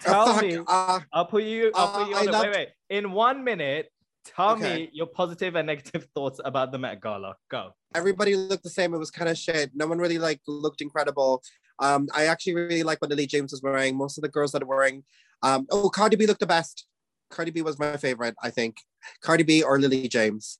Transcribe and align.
tell 0.00 0.40
me. 0.40 0.58
uh, 0.66 1.00
I'll 1.12 1.26
put 1.26 1.44
you. 1.44 1.70
I'll 1.74 1.92
put 1.92 2.02
uh, 2.16 2.20
you 2.22 2.28
on 2.34 2.44
it. 2.46 2.50
Wait, 2.50 2.56
wait. 2.56 2.68
In 2.88 3.12
one 3.12 3.44
minute, 3.44 3.90
tell 4.24 4.50
Okay. 4.52 4.74
me 4.74 4.90
your 4.92 5.06
positive 5.06 5.54
and 5.56 5.66
negative 5.66 6.06
thoughts 6.14 6.40
about 6.44 6.72
the 6.72 6.78
Met 6.78 7.00
Gala. 7.00 7.36
Go. 7.50 7.72
everybody 7.94 8.36
looked 8.36 8.62
the 8.62 8.70
same. 8.70 8.94
It 8.94 8.98
was 8.98 9.10
kind 9.10 9.28
of 9.28 9.36
shit. 9.38 9.70
No 9.74 9.86
one 9.86 9.98
really 9.98 10.18
like 10.18 10.40
looked 10.46 10.80
incredible. 10.80 11.42
Um, 11.78 12.08
I 12.14 12.26
actually 12.26 12.54
really 12.54 12.82
like 12.82 13.00
what 13.00 13.10
Lily 13.10 13.26
James 13.26 13.52
was 13.52 13.62
wearing. 13.62 13.96
Most 13.96 14.18
of 14.18 14.22
the 14.22 14.28
girls 14.28 14.52
that 14.52 14.62
are 14.62 14.66
wearing, 14.66 15.02
um, 15.42 15.66
oh, 15.70 15.88
Cardi 15.88 16.16
B 16.16 16.26
looked 16.26 16.40
the 16.40 16.46
best. 16.46 16.86
Cardi 17.30 17.50
B 17.50 17.62
was 17.62 17.78
my 17.78 17.96
favorite, 17.96 18.34
I 18.42 18.50
think. 18.50 18.76
Cardi 19.22 19.44
B 19.44 19.62
or 19.62 19.78
Lily 19.78 20.06
James. 20.08 20.58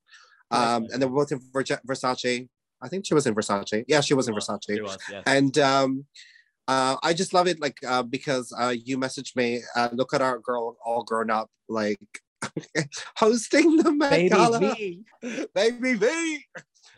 Um, 0.51 0.87
and 0.93 1.01
they 1.01 1.07
were 1.07 1.15
both 1.17 1.31
in 1.33 1.41
Versace. 1.41 2.49
I 2.83 2.89
think 2.89 3.07
she 3.07 3.15
was 3.15 3.27
in 3.27 3.35
Versace. 3.35 3.85
Yeah, 3.87 4.01
she 4.01 4.15
was 4.15 4.29
in 4.29 4.35
Versace. 4.35 4.65
She 4.75 4.81
was, 4.81 4.97
yes. 5.11 5.23
And 5.27 5.59
um, 5.59 6.07
uh, 6.69 6.97
I 7.03 7.13
just 7.15 7.35
love 7.35 7.47
it, 7.49 7.61
like 7.61 7.79
uh, 7.87 8.03
because 8.03 8.53
uh, 8.59 8.75
you 8.85 8.99
messaged 8.99 9.37
me. 9.37 9.61
Uh, 9.75 9.89
look 9.93 10.15
at 10.15 10.23
our 10.23 10.39
girl, 10.39 10.77
all 10.85 11.03
grown 11.03 11.31
up, 11.31 11.51
like 11.69 11.99
hosting 13.17 13.77
the 13.79 13.93
Met 13.93 14.11
Baby 14.11 14.29
Gala. 14.31 14.59
V. 14.59 15.05
Baby 15.55 15.95
V. 15.95 16.45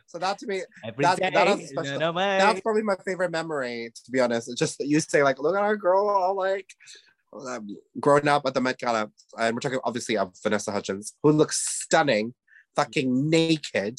So 0.07 0.19
that 0.19 0.39
to 0.41 0.47
me, 0.47 0.63
Every 0.85 1.03
That- 1.05 1.19
that 1.21 1.57
was 1.57 1.69
special. 1.71 2.13
way. 2.13 2.37
that's 2.39 2.61
probably 2.61 2.83
my 2.83 2.97
favorite 3.05 3.31
memory. 3.31 3.91
To 4.05 4.11
be 4.11 4.21
honest, 4.21 4.51
it's 4.51 4.59
just 4.59 4.77
that 4.79 4.87
you 4.87 5.01
say 5.01 5.23
like, 5.23 5.39
look 5.39 5.57
at 5.57 5.63
our 5.63 5.77
girl, 5.77 6.07
all 6.09 6.37
like 6.37 6.69
um, 7.33 7.67
growing 7.99 8.29
up 8.29 8.43
at 8.45 8.53
the 8.53 8.61
Met 8.61 8.79
Gala, 8.79 9.11
and 9.39 9.57
we're 9.57 9.61
talking 9.61 9.79
obviously 9.85 10.19
of 10.19 10.35
Vanessa 10.43 10.71
Hudgens, 10.71 11.15
who 11.23 11.33
looks 11.33 11.67
stunning, 11.83 12.35
fucking 12.77 13.31
naked, 13.31 13.99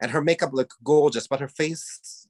and 0.00 0.10
her 0.10 0.22
makeup 0.22 0.54
looked 0.54 0.76
gorgeous, 0.82 1.26
but 1.26 1.40
her 1.40 1.48
face 1.48 2.21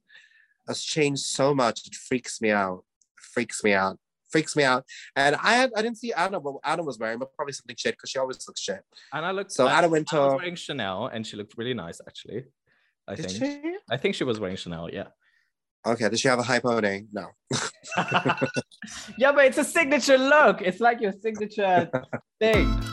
has 0.67 0.81
changed 0.81 1.23
so 1.23 1.53
much. 1.53 1.85
It 1.87 1.95
freaks 1.95 2.41
me 2.41 2.51
out. 2.51 2.83
Freaks 3.15 3.63
me 3.63 3.73
out. 3.73 3.97
Freaks 4.31 4.55
me 4.55 4.63
out. 4.63 4.83
And 5.15 5.35
I 5.35 5.53
had 5.53 5.71
I 5.75 5.81
didn't 5.81 5.97
see 5.97 6.11
Anna 6.13 6.39
what 6.39 6.55
Anna 6.63 6.83
was 6.83 6.97
wearing, 6.97 7.19
but 7.19 7.33
probably 7.35 7.53
something 7.53 7.75
shit 7.77 7.93
because 7.95 8.09
she 8.09 8.17
always 8.19 8.39
looks 8.47 8.61
shit. 8.61 8.81
And 9.13 9.25
I 9.25 9.31
looked. 9.31 9.51
So 9.51 9.67
I, 9.67 9.77
Anna 9.77 9.89
went 9.89 10.11
I 10.13 10.19
was 10.19 10.31
to- 10.33 10.37
wearing 10.37 10.55
Chanel, 10.55 11.07
and 11.07 11.25
she 11.25 11.37
looked 11.37 11.55
really 11.57 11.73
nice, 11.73 12.01
actually. 12.07 12.45
I 13.07 13.15
Did 13.15 13.29
think. 13.31 13.63
she? 13.63 13.75
I 13.91 13.97
think 13.97 14.15
she 14.15 14.23
was 14.23 14.39
wearing 14.39 14.55
Chanel. 14.55 14.89
Yeah. 14.91 15.07
Okay. 15.85 16.07
Did 16.09 16.19
she 16.19 16.29
have 16.29 16.39
a 16.39 16.43
high 16.43 16.59
pony? 16.59 17.03
No. 17.11 17.27
yeah, 19.17 19.31
but 19.33 19.45
it's 19.45 19.57
a 19.57 19.63
signature 19.63 20.17
look. 20.17 20.61
It's 20.61 20.79
like 20.79 21.01
your 21.01 21.11
signature 21.11 21.89
thing. 22.39 22.92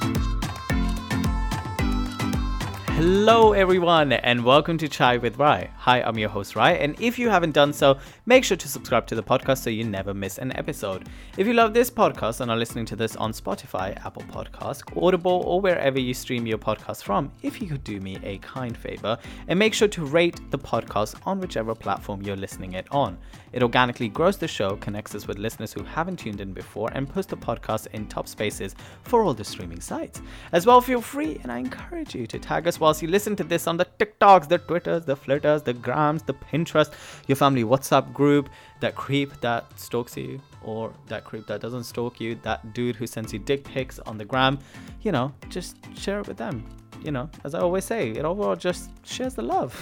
Hello, 3.01 3.55
everyone, 3.55 4.13
and 4.13 4.45
welcome 4.45 4.77
to 4.77 4.87
Chai 4.87 5.17
with 5.17 5.39
Rai. 5.39 5.71
Hi, 5.75 6.03
I'm 6.03 6.19
your 6.19 6.29
host, 6.29 6.55
Rai, 6.55 6.79
and 6.81 7.01
if 7.01 7.19
you 7.19 7.31
haven't 7.31 7.53
done 7.53 7.73
so, 7.73 7.99
make 8.27 8.45
sure 8.45 8.59
to 8.59 8.69
subscribe 8.69 9.07
to 9.07 9.15
the 9.15 9.23
podcast 9.23 9.63
so 9.63 9.71
you 9.71 9.85
never 9.85 10.13
miss 10.13 10.37
an 10.37 10.55
episode. 10.55 11.09
If 11.39 11.47
you 11.47 11.55
love 11.55 11.73
this 11.73 11.91
podcast 11.91 12.43
and 12.43 12.51
are 12.51 12.59
listening 12.59 12.85
to 12.85 12.97
this 12.97 13.17
on 13.17 13.33
Spotify, 13.33 13.97
Apple 14.05 14.25
Podcasts, 14.25 14.83
Audible, 15.03 15.43
or 15.47 15.63
wherever 15.63 15.99
you 15.99 16.13
stream 16.13 16.47
your 16.47 16.59
podcast 16.59 17.03
from, 17.03 17.33
if 17.41 17.63
you 17.63 17.69
could 17.69 17.85
do 17.85 18.01
me 18.01 18.19
a 18.23 18.37
kind 18.39 18.77
favor 18.77 19.17
and 19.49 19.59
make 19.59 19.73
sure 19.73 19.89
to 19.89 20.05
rate 20.05 20.39
the 20.51 20.59
podcast 20.59 21.19
on 21.25 21.41
whichever 21.41 21.75
platform 21.75 22.21
you're 22.21 22.37
listening 22.37 22.75
it 22.75 22.87
on. 22.91 23.17
It 23.55 23.63
organically 23.63 24.09
grows 24.09 24.37
the 24.37 24.47
show, 24.47 24.77
connects 24.77 25.15
us 25.15 25.27
with 25.27 25.39
listeners 25.39 25.73
who 25.73 25.83
haven't 25.85 26.19
tuned 26.19 26.41
in 26.41 26.53
before, 26.53 26.91
and 26.93 27.09
puts 27.09 27.27
the 27.27 27.37
podcast 27.37 27.87
in 27.95 28.07
top 28.07 28.29
spaces 28.29 28.77
for 29.05 29.23
all 29.23 29.33
the 29.33 29.43
streaming 29.43 29.81
sites. 29.81 30.21
As 30.53 30.67
well, 30.67 30.83
feel 30.83 31.01
free, 31.01 31.41
and 31.43 31.51
I 31.51 31.59
encourage 31.59 32.15
you 32.15 32.27
to 32.27 32.39
tag 32.39 32.69
us 32.69 32.79
whilst 32.91 33.03
you 33.03 33.07
listen 33.09 33.37
to 33.37 33.45
this 33.45 33.69
on 33.69 33.77
the 33.77 33.85
TikToks, 34.01 34.49
the 34.49 34.59
Twitters, 34.59 35.05
the 35.05 35.15
Flitters, 35.15 35.63
the 35.63 35.73
Grams, 35.73 36.25
the 36.25 36.35
Pinterest, 36.35 36.91
your 37.29 37.37
family 37.37 37.63
WhatsApp 37.63 38.13
group, 38.13 38.51
that 38.81 38.97
creep 38.97 39.41
that 39.43 39.79
stalks 39.79 40.17
you, 40.17 40.43
or 40.65 40.93
that 41.07 41.23
creep 41.23 41.47
that 41.47 41.61
doesn't 41.61 41.85
stalk 41.85 42.21
you, 42.21 42.35
that 42.43 42.75
dude 42.75 42.97
who 42.97 43.07
sends 43.07 43.33
you 43.33 43.39
dick 43.39 43.63
pics 43.63 44.01
on 44.01 44.19
the 44.19 44.25
gram. 44.25 44.59
You 45.03 45.13
know, 45.13 45.33
just 45.49 45.77
share 45.97 46.19
it 46.19 46.27
with 46.27 46.37
them. 46.37 46.67
You 47.01 47.13
know, 47.13 47.31
as 47.45 47.55
I 47.55 47.61
always 47.61 47.85
say, 47.85 48.11
it 48.11 48.25
overall 48.25 48.57
just 48.57 48.91
shares 49.07 49.35
the 49.35 49.43
love. 49.43 49.73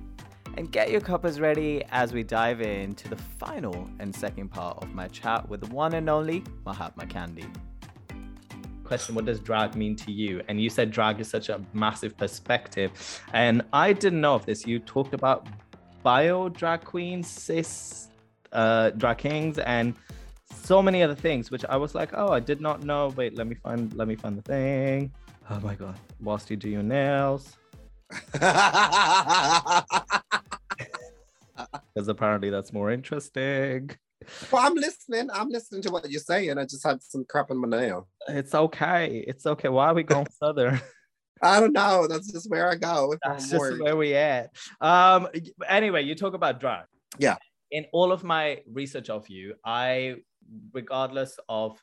and 0.56 0.72
get 0.72 0.90
your 0.90 1.02
cuppers 1.02 1.40
ready 1.40 1.84
as 1.90 2.14
we 2.14 2.22
dive 2.22 2.62
into 2.62 3.10
the 3.10 3.16
final 3.16 3.90
and 3.98 4.16
second 4.16 4.48
part 4.48 4.78
of 4.82 4.94
my 4.94 5.06
chat 5.08 5.46
with 5.50 5.60
the 5.60 5.66
one 5.66 5.92
and 5.92 6.08
only 6.08 6.42
Mahatma 6.64 7.04
Khandi. 7.04 7.46
Question 8.88 9.14
What 9.14 9.26
does 9.26 9.38
drag 9.38 9.74
mean 9.74 9.94
to 9.96 10.10
you? 10.10 10.40
And 10.48 10.58
you 10.58 10.70
said 10.70 10.90
drag 10.90 11.20
is 11.20 11.28
such 11.28 11.50
a 11.50 11.60
massive 11.74 12.16
perspective. 12.16 12.90
And 13.34 13.60
I 13.74 13.92
didn't 13.92 14.22
know 14.22 14.34
of 14.34 14.46
this. 14.46 14.66
You 14.66 14.78
talked 14.78 15.12
about 15.12 15.46
bio 16.02 16.48
drag 16.48 16.84
queens, 16.84 17.28
cis 17.28 18.08
uh, 18.52 18.88
drag 18.90 19.18
kings, 19.18 19.58
and 19.58 19.94
so 20.54 20.80
many 20.80 21.02
other 21.02 21.14
things, 21.14 21.50
which 21.50 21.66
I 21.66 21.76
was 21.76 21.94
like, 21.94 22.12
oh, 22.14 22.28
I 22.28 22.40
did 22.40 22.62
not 22.62 22.82
know. 22.82 23.12
Wait, 23.14 23.36
let 23.36 23.46
me 23.46 23.56
find 23.56 23.92
let 23.92 24.08
me 24.08 24.16
find 24.16 24.38
the 24.38 24.42
thing. 24.42 25.12
Oh 25.50 25.60
my 25.60 25.74
god. 25.74 25.98
Whilst 26.20 26.48
you 26.48 26.56
do 26.56 26.70
your 26.70 26.82
nails. 26.82 27.58
Because 31.94 32.08
apparently 32.08 32.48
that's 32.48 32.72
more 32.72 32.92
interesting. 32.92 33.90
Well, 34.50 34.64
I'm 34.64 34.74
listening. 34.74 35.28
I'm 35.32 35.48
listening 35.48 35.82
to 35.82 35.90
what 35.90 36.10
you're 36.10 36.20
saying. 36.20 36.58
I 36.58 36.64
just 36.64 36.86
had 36.86 37.02
some 37.02 37.24
crap 37.28 37.50
in 37.50 37.58
my 37.58 37.68
nail. 37.68 38.08
It's 38.28 38.54
okay. 38.54 39.24
It's 39.26 39.46
okay. 39.46 39.68
Why 39.68 39.88
are 39.88 39.94
we 39.94 40.02
going 40.02 40.26
further? 40.40 40.80
I 41.42 41.60
don't 41.60 41.72
know. 41.72 42.06
That's 42.08 42.32
just 42.32 42.50
where 42.50 42.68
I 42.68 42.76
go. 42.76 43.14
That's 43.24 43.50
just 43.50 43.56
bored. 43.56 43.80
where 43.80 43.96
we 43.96 44.14
at. 44.14 44.50
Um. 44.80 45.28
Anyway, 45.68 46.02
you 46.02 46.14
talk 46.14 46.34
about 46.34 46.60
drag. 46.60 46.84
Yeah. 47.18 47.36
In 47.70 47.86
all 47.92 48.12
of 48.12 48.24
my 48.24 48.62
research 48.72 49.10
of 49.10 49.28
you, 49.28 49.54
I, 49.64 50.16
regardless 50.72 51.38
of 51.48 51.82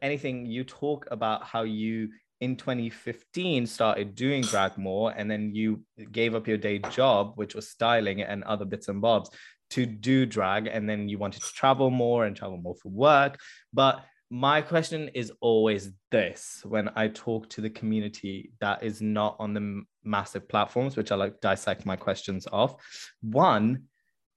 anything, 0.00 0.46
you 0.46 0.64
talk 0.64 1.06
about 1.10 1.44
how 1.44 1.62
you 1.62 2.08
in 2.40 2.56
2015 2.56 3.66
started 3.66 4.14
doing 4.14 4.42
drag 4.42 4.78
more, 4.78 5.12
and 5.16 5.30
then 5.30 5.54
you 5.54 5.82
gave 6.12 6.34
up 6.34 6.46
your 6.46 6.56
day 6.56 6.78
job, 6.78 7.32
which 7.36 7.54
was 7.54 7.68
styling 7.68 8.22
and 8.22 8.44
other 8.44 8.64
bits 8.64 8.88
and 8.88 9.00
bobs, 9.00 9.30
to 9.70 9.86
do 9.86 10.26
drag, 10.26 10.66
and 10.66 10.88
then 10.88 11.08
you 11.08 11.18
wanted 11.18 11.42
to 11.42 11.52
travel 11.52 11.90
more 11.90 12.24
and 12.24 12.36
travel 12.36 12.58
more 12.58 12.74
for 12.74 12.88
work. 12.88 13.38
But 13.72 14.04
my 14.30 14.60
question 14.60 15.08
is 15.14 15.32
always 15.40 15.90
this 16.10 16.62
when 16.64 16.90
I 16.94 17.08
talk 17.08 17.48
to 17.50 17.60
the 17.60 17.70
community 17.70 18.52
that 18.60 18.82
is 18.82 19.00
not 19.00 19.36
on 19.38 19.54
the 19.54 19.82
massive 20.04 20.48
platforms, 20.48 20.96
which 20.96 21.12
I 21.12 21.16
like 21.16 21.40
dissect 21.40 21.86
my 21.86 21.96
questions 21.96 22.46
off. 22.52 22.74
One, 23.22 23.84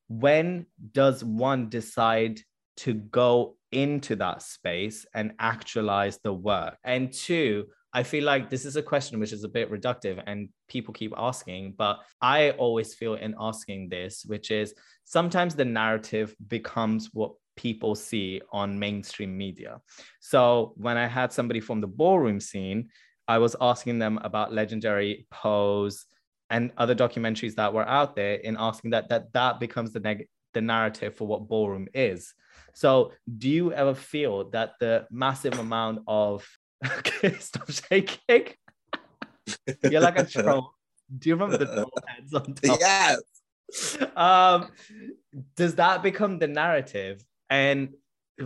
when 0.08 0.66
does 0.91 1.24
one 1.24 1.70
decide 1.70 2.40
to 2.78 2.94
go 2.94 3.58
into 3.72 4.16
that 4.18 4.41
space 4.41 5.06
and 5.14 5.34
actualize 5.40 6.20
the 6.24 6.34
work? 6.34 6.78
And 6.84 7.12
two, 7.12 7.68
I 7.94 8.03
feel 8.03 8.24
like 8.24 8.50
this 8.50 8.66
is 8.66 8.78
a 8.78 8.84
question 8.84 9.19
which 9.19 9.34
is 9.34 9.44
a 9.44 9.50
bit 9.50 9.69
reductive 9.69 10.22
and 10.25 10.50
people 10.69 10.94
keep 10.94 11.13
asking, 11.18 11.75
but 11.78 12.00
I 12.22 12.52
always 12.52 12.94
feel 12.94 13.16
in 13.16 13.35
asking 13.40 13.90
this, 13.90 14.24
which 14.25 14.50
is 14.50 14.74
sometimes 15.03 15.56
the 15.56 15.66
narrative 15.66 16.35
becomes 16.47 17.09
what 17.13 17.34
people 17.57 17.96
see 17.96 18.41
on 18.53 18.79
mainstream 18.79 19.38
media. 19.38 19.81
So 20.22 20.74
when 20.78 20.97
I 20.97 21.07
had 21.07 21.34
somebody 21.34 21.59
from 21.59 21.81
the 21.81 21.88
ballroom 21.88 22.40
scene, 22.40 22.90
I 23.28 23.38
was 23.40 23.56
asking 23.59 24.00
them 24.00 24.19
about 24.23 24.53
legendary 24.53 25.28
pose 25.29 26.06
and 26.50 26.72
other 26.78 26.96
documentaries 26.96 27.56
that 27.56 27.73
were 27.73 27.88
out 27.88 28.16
there 28.16 28.35
in 28.35 28.58
asking 28.59 28.91
that 28.91 29.09
that 29.09 29.31
that 29.34 29.59
becomes 29.59 29.94
the 29.94 30.00
neg- 30.00 30.28
the 30.53 30.62
narrative 30.62 31.16
for 31.16 31.28
what 31.28 31.47
ballroom 31.47 31.88
is. 31.94 32.34
So 32.73 33.13
do 33.38 33.50
you 33.50 33.73
ever 33.73 33.96
feel 33.96 34.50
that 34.52 34.73
the 34.79 35.08
massive 35.12 35.59
amount 35.59 36.00
of 36.08 36.46
okay, 36.97 37.38
stop 37.40 37.69
shaking. 37.69 38.47
You're 39.84 40.02
like 40.02 40.18
a 40.18 40.25
troll. 40.25 40.74
Do 41.18 41.30
you 41.30 41.36
remember 41.36 41.58
the 41.58 41.66
troll 41.74 41.92
heads 42.08 42.34
on 42.34 42.53
top? 42.53 42.80
yes. 42.80 43.97
um, 44.16 44.69
does 45.56 45.75
that 45.75 46.03
become 46.03 46.40
the 46.40 46.47
narrative? 46.47 47.24
And 47.50 47.90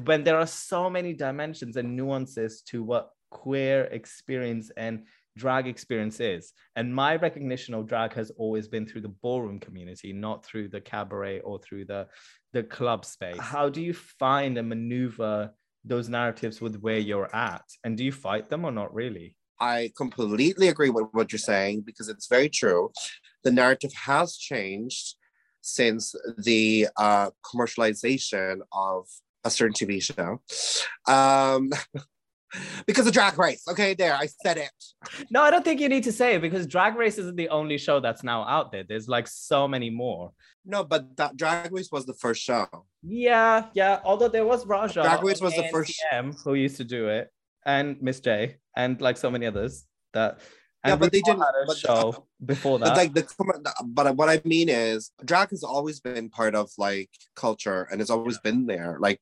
when 0.04 0.24
there 0.24 0.38
are 0.38 0.48
so 0.48 0.90
many 0.90 1.14
dimensions 1.14 1.78
and 1.78 1.96
nuances 1.96 2.62
to 2.64 2.84
what 2.84 3.12
queer 3.30 3.86
experience 3.86 4.72
and 4.76 5.04
drag 5.38 5.68
experience 5.68 6.20
is, 6.20 6.54
and 6.76 6.94
my 6.94 7.16
recognition 7.16 7.74
of 7.74 7.88
drag 7.88 8.14
has 8.14 8.32
always 8.32 8.68
been 8.68 8.86
through 8.86 9.02
the 9.02 9.16
ballroom 9.22 9.60
community, 9.60 10.12
not 10.12 10.46
through 10.46 10.70
the 10.70 10.82
cabaret 10.82 11.40
or 11.42 11.60
through 11.60 11.86
the 11.86 12.08
the 12.54 12.64
club 12.64 13.06
space. 13.06 13.40
How 13.40 13.70
do 13.70 13.82
you 13.82 13.94
find 13.94 14.58
and 14.58 14.70
maneuver 14.70 15.52
those 15.86 16.10
narratives 16.10 16.62
with 16.62 16.76
where 16.82 16.98
you're 16.98 17.34
at, 17.36 17.64
and 17.84 17.98
do 17.98 18.04
you 18.04 18.12
fight 18.12 18.50
them 18.50 18.66
or 18.66 18.72
not 18.72 18.94
really? 18.94 19.36
I 19.60 19.92
completely 19.96 20.68
agree 20.68 20.90
with 20.90 21.06
what 21.12 21.32
you're 21.32 21.40
saying 21.40 21.82
because 21.82 22.10
it's 22.10 22.28
very 22.28 22.50
true. 22.50 22.92
The 23.44 23.52
narrative 23.52 23.94
has 23.94 24.36
changed 24.36 25.16
since 25.62 26.14
the 26.38 26.88
uh, 26.98 27.32
commercialization 27.46 28.60
of 28.72 29.08
a 29.44 29.50
certain 29.50 29.74
TV 29.74 30.02
show. 30.02 30.42
Um, 31.12 31.72
Because 32.86 33.08
of 33.08 33.14
Drag 33.14 33.38
Race. 33.38 33.64
Okay, 33.68 33.94
there, 33.94 34.16
I 34.16 34.28
said 34.28 34.58
it. 34.58 34.72
No, 35.30 35.42
I 35.42 35.52
don't 35.52 35.64
think 35.66 35.82
you 35.82 35.90
need 35.90 36.04
to 36.06 36.12
say 36.12 36.36
it 36.36 36.42
because 36.42 36.66
Drag 36.68 36.96
Race 36.96 37.18
isn't 37.18 37.36
the 37.36 37.50
only 37.50 37.78
show 37.78 38.00
that's 38.00 38.24
now 38.24 38.44
out 38.44 38.72
there. 38.72 38.84
There's 38.88 39.08
like 39.08 39.28
so 39.28 39.68
many 39.68 39.90
more. 39.90 40.32
No, 40.66 40.84
but 40.84 41.16
that 41.18 41.38
Drag 41.38 41.72
Race 41.72 41.92
was 41.92 42.06
the 42.06 42.14
first 42.14 42.42
show. 42.42 42.68
Yeah, 43.04 43.66
yeah. 43.74 44.00
Although 44.04 44.30
there 44.30 44.46
was 44.46 44.66
Raja. 44.66 45.04
Drag 45.04 45.24
Race 45.24 45.42
was 45.42 45.56
the 45.56 45.68
first- 45.70 46.02
ANTM 46.12 46.42
who 46.44 46.54
used 46.54 46.78
to 46.78 46.84
do 46.84 47.10
it, 47.10 47.30
and 47.66 48.02
Miss 48.02 48.20
J, 48.20 48.58
and 48.76 49.00
like 49.02 49.18
so 49.18 49.30
many 49.30 49.46
others 49.46 49.86
that. 50.14 50.40
Yeah, 50.86 50.96
but 50.98 51.12
they 51.12 51.22
didn't- 51.22 51.40
had 51.42 51.52
but, 51.66 51.78
show 51.78 52.28
before 52.46 52.78
that. 52.78 52.90
But 52.90 52.98
like 52.98 53.14
the 53.16 53.26
but 53.86 54.16
what 54.16 54.30
I 54.30 54.40
mean 54.46 54.70
is 54.70 55.10
drag 55.24 55.50
has 55.50 55.64
always 55.64 56.00
been 56.00 56.30
part 56.30 56.54
of 56.54 56.70
like 56.78 57.10
culture 57.36 57.88
and 57.90 58.02
it's 58.02 58.12
always 58.12 58.38
been 58.38 58.68
there. 58.68 58.98
Like 59.00 59.20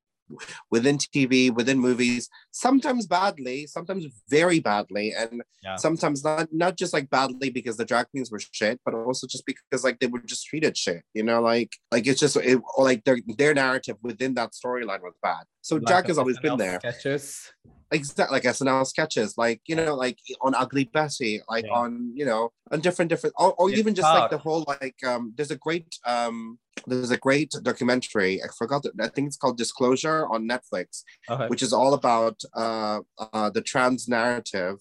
within 0.69 0.97
TV, 0.97 1.53
within 1.53 1.79
movies, 1.79 2.29
sometimes 2.53 3.05
badly, 3.07 3.67
sometimes 3.67 4.05
very 4.29 4.59
badly, 4.59 5.11
and 5.13 5.43
Yeah. 5.63 5.75
sometimes 5.75 6.23
not 6.23 6.47
not 6.53 6.77
just 6.77 6.93
like 6.93 7.09
badly 7.09 7.49
because 7.49 7.75
the 7.77 7.85
drag 7.85 8.09
queens 8.11 8.31
were 8.31 8.39
shit, 8.39 8.79
but 8.85 8.93
also 8.93 9.27
just 9.27 9.45
because 9.45 9.83
like 9.83 9.99
they 9.99 10.07
were 10.07 10.19
just 10.19 10.45
treated 10.45 10.77
shit. 10.77 11.03
You 11.13 11.23
know, 11.23 11.41
like 11.41 11.71
like 11.91 12.07
it's 12.07 12.19
just 12.21 12.37
it, 12.37 12.59
or 12.77 12.83
like 12.85 13.03
their 13.03 13.17
their 13.37 13.53
narrative 13.53 13.97
within 14.01 14.35
that 14.35 14.51
storyline 14.53 15.01
was 15.01 15.15
bad. 15.21 15.43
So 15.61 15.75
Like 15.75 15.85
drag 15.87 16.05
has 16.07 16.17
always 16.17 16.39
been 16.39 16.57
there. 16.57 16.79
Sketches. 16.79 17.51
Exactly, 17.91 18.33
like 18.35 18.43
SNL 18.43 18.85
sketches, 18.87 19.37
like 19.37 19.61
you 19.67 19.75
know, 19.75 19.93
like 19.95 20.17
on 20.41 20.55
Ugly 20.55 20.85
Betty, 20.85 21.41
like 21.47 21.65
Yeah. 21.65 21.73
on 21.81 22.11
you 22.15 22.25
know, 22.25 22.51
on 22.71 22.79
different 22.81 23.09
different, 23.09 23.35
or, 23.37 23.53
or 23.53 23.69
even 23.69 23.93
just 23.93 24.11
like 24.13 24.29
the 24.31 24.37
whole 24.39 24.63
like 24.67 24.95
um. 25.05 25.33
There's 25.37 25.51
a 25.51 25.55
great 25.57 25.95
um. 26.05 26.57
There's 26.87 27.11
a 27.11 27.17
great 27.17 27.51
documentary. 27.61 28.41
I 28.43 28.47
forgot. 28.57 28.81
The, 28.83 28.91
I 28.99 29.09
think 29.09 29.27
it's 29.27 29.37
called 29.37 29.57
Disclosure 29.57 30.25
on 30.27 30.49
Netflix, 30.49 31.03
Okay. 31.29 31.47
which 31.47 31.61
is 31.61 31.71
all 31.71 31.93
about 31.93 32.41
uh, 32.53 32.99
uh 33.17 33.49
the 33.49 33.61
trans 33.61 34.07
narrative 34.07 34.77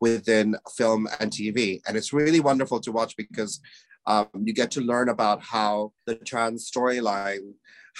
within 0.00 0.56
film 0.76 1.08
and 1.20 1.30
TV, 1.30 1.80
and 1.86 1.96
it's 1.96 2.12
really 2.12 2.40
wonderful 2.40 2.80
to 2.80 2.92
watch 2.92 3.16
because 3.16 3.60
um 4.06 4.28
you 4.44 4.52
get 4.52 4.70
to 4.70 4.80
learn 4.80 5.08
about 5.08 5.42
how 5.42 5.92
the 6.06 6.14
trans 6.14 6.70
storyline 6.70 7.52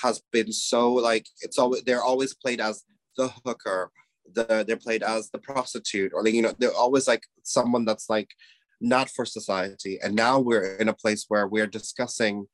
has 0.02 0.22
been 0.32 0.52
so 0.52 0.92
like 0.92 1.26
it's 1.40 1.58
always 1.58 1.82
they're 1.82 2.02
always 2.02 2.34
played 2.34 2.60
as 2.60 2.84
the 3.16 3.28
hooker 3.44 3.90
the 4.34 4.64
they're 4.66 4.76
played 4.76 5.02
as 5.02 5.30
the 5.30 5.38
prostitute 5.38 6.12
or 6.14 6.22
like 6.22 6.34
you 6.34 6.42
know 6.42 6.52
they're 6.58 6.72
always 6.74 7.08
like 7.08 7.24
someone 7.42 7.84
that's 7.84 8.10
like 8.10 8.28
not 8.80 9.10
for 9.10 9.24
society. 9.24 9.98
And 10.02 10.14
now 10.14 10.38
we're 10.38 10.76
in 10.76 10.88
a 10.88 10.94
place 10.94 11.26
where 11.28 11.46
we're 11.46 11.66
discussing 11.66 12.46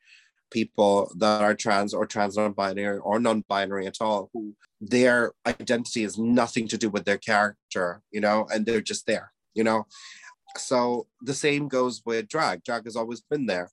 people 0.52 1.12
that 1.16 1.42
are 1.42 1.54
trans 1.54 1.94
or 1.94 2.06
trans 2.06 2.36
non-binary 2.36 2.98
or 2.98 3.18
non-binary 3.18 3.86
at 3.86 4.00
all 4.00 4.30
who 4.32 4.54
their 4.80 5.32
identity 5.46 6.02
has 6.02 6.18
nothing 6.18 6.68
to 6.68 6.76
do 6.76 6.90
with 6.90 7.04
their 7.04 7.18
character 7.18 8.02
you 8.10 8.20
know 8.20 8.46
and 8.52 8.66
they're 8.66 8.80
just 8.80 9.06
there 9.06 9.32
you 9.54 9.64
know? 9.64 9.86
So 10.56 11.06
the 11.22 11.34
same 11.34 11.68
goes 11.68 12.02
with 12.04 12.28
drag. 12.28 12.62
Drag 12.62 12.84
has 12.84 12.96
always 12.96 13.22
been 13.22 13.46
there. 13.46 13.70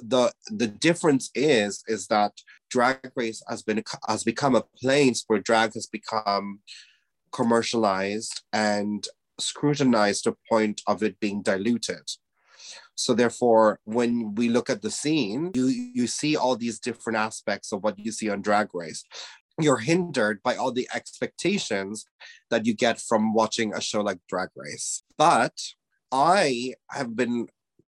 The 0.00 0.32
the 0.46 0.66
difference 0.66 1.30
is 1.34 1.84
is 1.86 2.06
that 2.06 2.32
drag 2.70 3.12
race 3.14 3.42
has 3.48 3.62
been 3.62 3.82
has 4.08 4.24
become 4.24 4.54
a 4.54 4.64
place 4.80 5.24
where 5.26 5.40
drag 5.40 5.74
has 5.74 5.86
become 5.86 6.60
commercialized 7.32 8.42
and 8.50 9.06
scrutinized 9.38 10.24
to 10.24 10.36
point 10.48 10.80
of 10.86 11.02
it 11.02 11.20
being 11.20 11.42
diluted. 11.42 12.08
So 12.94 13.14
therefore, 13.14 13.80
when 13.84 14.34
we 14.34 14.48
look 14.48 14.70
at 14.70 14.82
the 14.82 14.90
scene, 14.90 15.50
you 15.54 15.66
you 15.66 16.06
see 16.06 16.36
all 16.36 16.56
these 16.56 16.78
different 16.78 17.18
aspects 17.18 17.72
of 17.72 17.82
what 17.82 17.98
you 17.98 18.12
see 18.12 18.30
on 18.30 18.42
Drag 18.42 18.68
Race. 18.74 19.04
You're 19.58 19.78
hindered 19.78 20.42
by 20.42 20.56
all 20.56 20.72
the 20.72 20.88
expectations 20.94 22.04
that 22.50 22.66
you 22.66 22.74
get 22.74 23.00
from 23.00 23.34
watching 23.34 23.74
a 23.74 23.80
show 23.80 24.00
like 24.00 24.18
Drag 24.28 24.48
Race. 24.56 25.02
But 25.18 25.54
I 26.10 26.74
have 26.90 27.16
been 27.16 27.48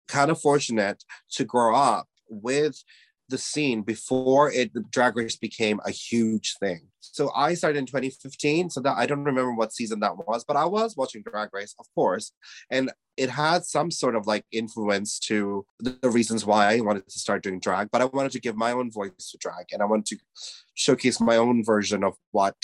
kind 0.08 0.32
of 0.32 0.40
fortunate 0.40 1.04
to 1.32 1.46
grow 1.46 1.76
up 1.76 2.08
with 2.30 2.84
the 3.32 3.38
scene 3.38 3.82
before 3.82 4.52
it 4.52 4.72
drag 4.92 5.18
race 5.18 5.36
became 5.36 5.80
a 5.86 5.92
huge 5.92 6.56
thing. 6.60 6.82
So 7.00 7.32
i 7.36 7.56
started 7.56 7.80
in 7.80 7.86
2015 7.88 8.70
so 8.70 8.80
that 8.82 8.96
i 8.98 9.06
don't 9.06 9.24
remember 9.24 9.54
what 9.54 9.74
season 9.74 10.00
that 10.02 10.16
was 10.18 10.44
but 10.44 10.56
i 10.56 10.66
was 10.66 10.96
watching 10.96 11.24
drag 11.24 11.50
race 11.52 11.76
of 11.80 11.86
course 11.96 12.32
and 12.70 12.92
it 13.18 13.30
had 13.30 13.66
some 13.66 13.92
sort 13.92 14.16
of 14.16 14.28
like 14.28 14.46
influence 14.52 15.20
to 15.20 15.66
the, 15.80 16.10
reasons 16.10 16.46
why 16.46 16.74
i 16.74 16.80
wanted 16.80 17.08
to 17.08 17.20
start 17.20 17.44
doing 17.44 17.60
drag 17.60 17.90
but 17.92 18.02
i 18.02 18.06
wanted 18.06 18.32
to 18.32 18.40
give 18.40 18.56
my 18.56 18.72
own 18.72 18.92
voice 18.92 19.12
to 19.32 19.38
drag 19.40 19.66
and 19.74 19.82
i 19.82 19.86
wanted 19.86 20.06
to 20.06 20.18
showcase 20.76 21.20
my 21.20 21.38
own 21.38 21.64
version 21.66 22.04
of 22.04 22.16
what 22.32 22.56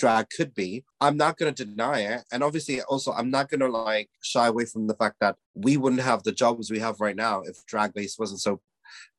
drag 0.00 0.30
could 0.30 0.54
be. 0.54 0.82
I'm 1.02 1.18
not 1.18 1.36
going 1.36 1.54
to 1.54 1.64
deny 1.64 2.00
it 2.00 2.22
and 2.32 2.42
obviously 2.42 2.80
also 2.82 3.12
i'm 3.12 3.30
not 3.30 3.48
going 3.50 3.60
to 3.60 3.68
like 3.68 4.08
shy 4.22 4.46
away 4.46 4.64
from 4.64 4.86
the 4.86 4.94
fact 4.94 5.16
that 5.20 5.36
we 5.54 5.76
wouldn't 5.76 6.02
have 6.02 6.22
the 6.22 6.32
jobs 6.32 6.70
we 6.70 6.78
have 6.78 7.00
right 7.00 7.16
now 7.16 7.42
if 7.42 7.64
drag 7.66 7.94
race 7.94 8.16
wasn't 8.18 8.40
so 8.40 8.60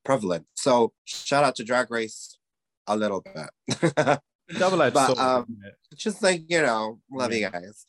prevalent. 0.04 0.46
So 0.54 0.92
shout 1.04 1.44
out 1.44 1.56
to 1.56 1.64
drag 1.64 1.90
race 1.90 2.38
a 2.86 2.96
little 2.96 3.22
bit. 3.22 4.18
Double-edged 4.58 4.94
But, 4.94 5.06
sword. 5.06 5.18
um, 5.18 5.56
just 5.96 6.22
like 6.22 6.42
you 6.48 6.60
know 6.62 6.98
love 7.10 7.32
you 7.32 7.48
guys. 7.48 7.84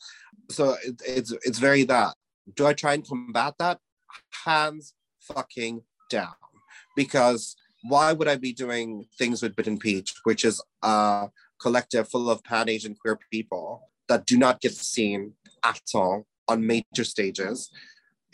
So 0.50 0.76
it, 0.84 1.00
it's 1.06 1.32
it's 1.42 1.58
very 1.58 1.84
that. 1.84 2.14
Do 2.56 2.66
i 2.66 2.72
try 2.72 2.94
and 2.94 3.06
combat 3.06 3.54
that? 3.58 3.78
Hands 4.44 4.92
fucking 5.20 5.82
down. 6.10 6.34
Because 6.96 7.56
why 7.86 8.12
would 8.12 8.28
i 8.28 8.36
be 8.36 8.52
doing 8.52 9.04
things 9.18 9.42
with 9.42 9.54
Bitten 9.56 9.78
Peach 9.78 10.14
which 10.24 10.42
is 10.44 10.62
a 10.82 11.28
collective 11.60 12.08
full 12.08 12.30
of 12.30 12.42
pan 12.42 12.68
asian 12.68 12.94
queer 12.94 13.18
people 13.30 13.90
that 14.08 14.24
do 14.24 14.38
not 14.38 14.60
get 14.60 14.72
seen 14.72 15.34
at 15.62 15.82
all 15.94 16.26
on 16.48 16.66
major 16.66 17.04
stages 17.04 17.70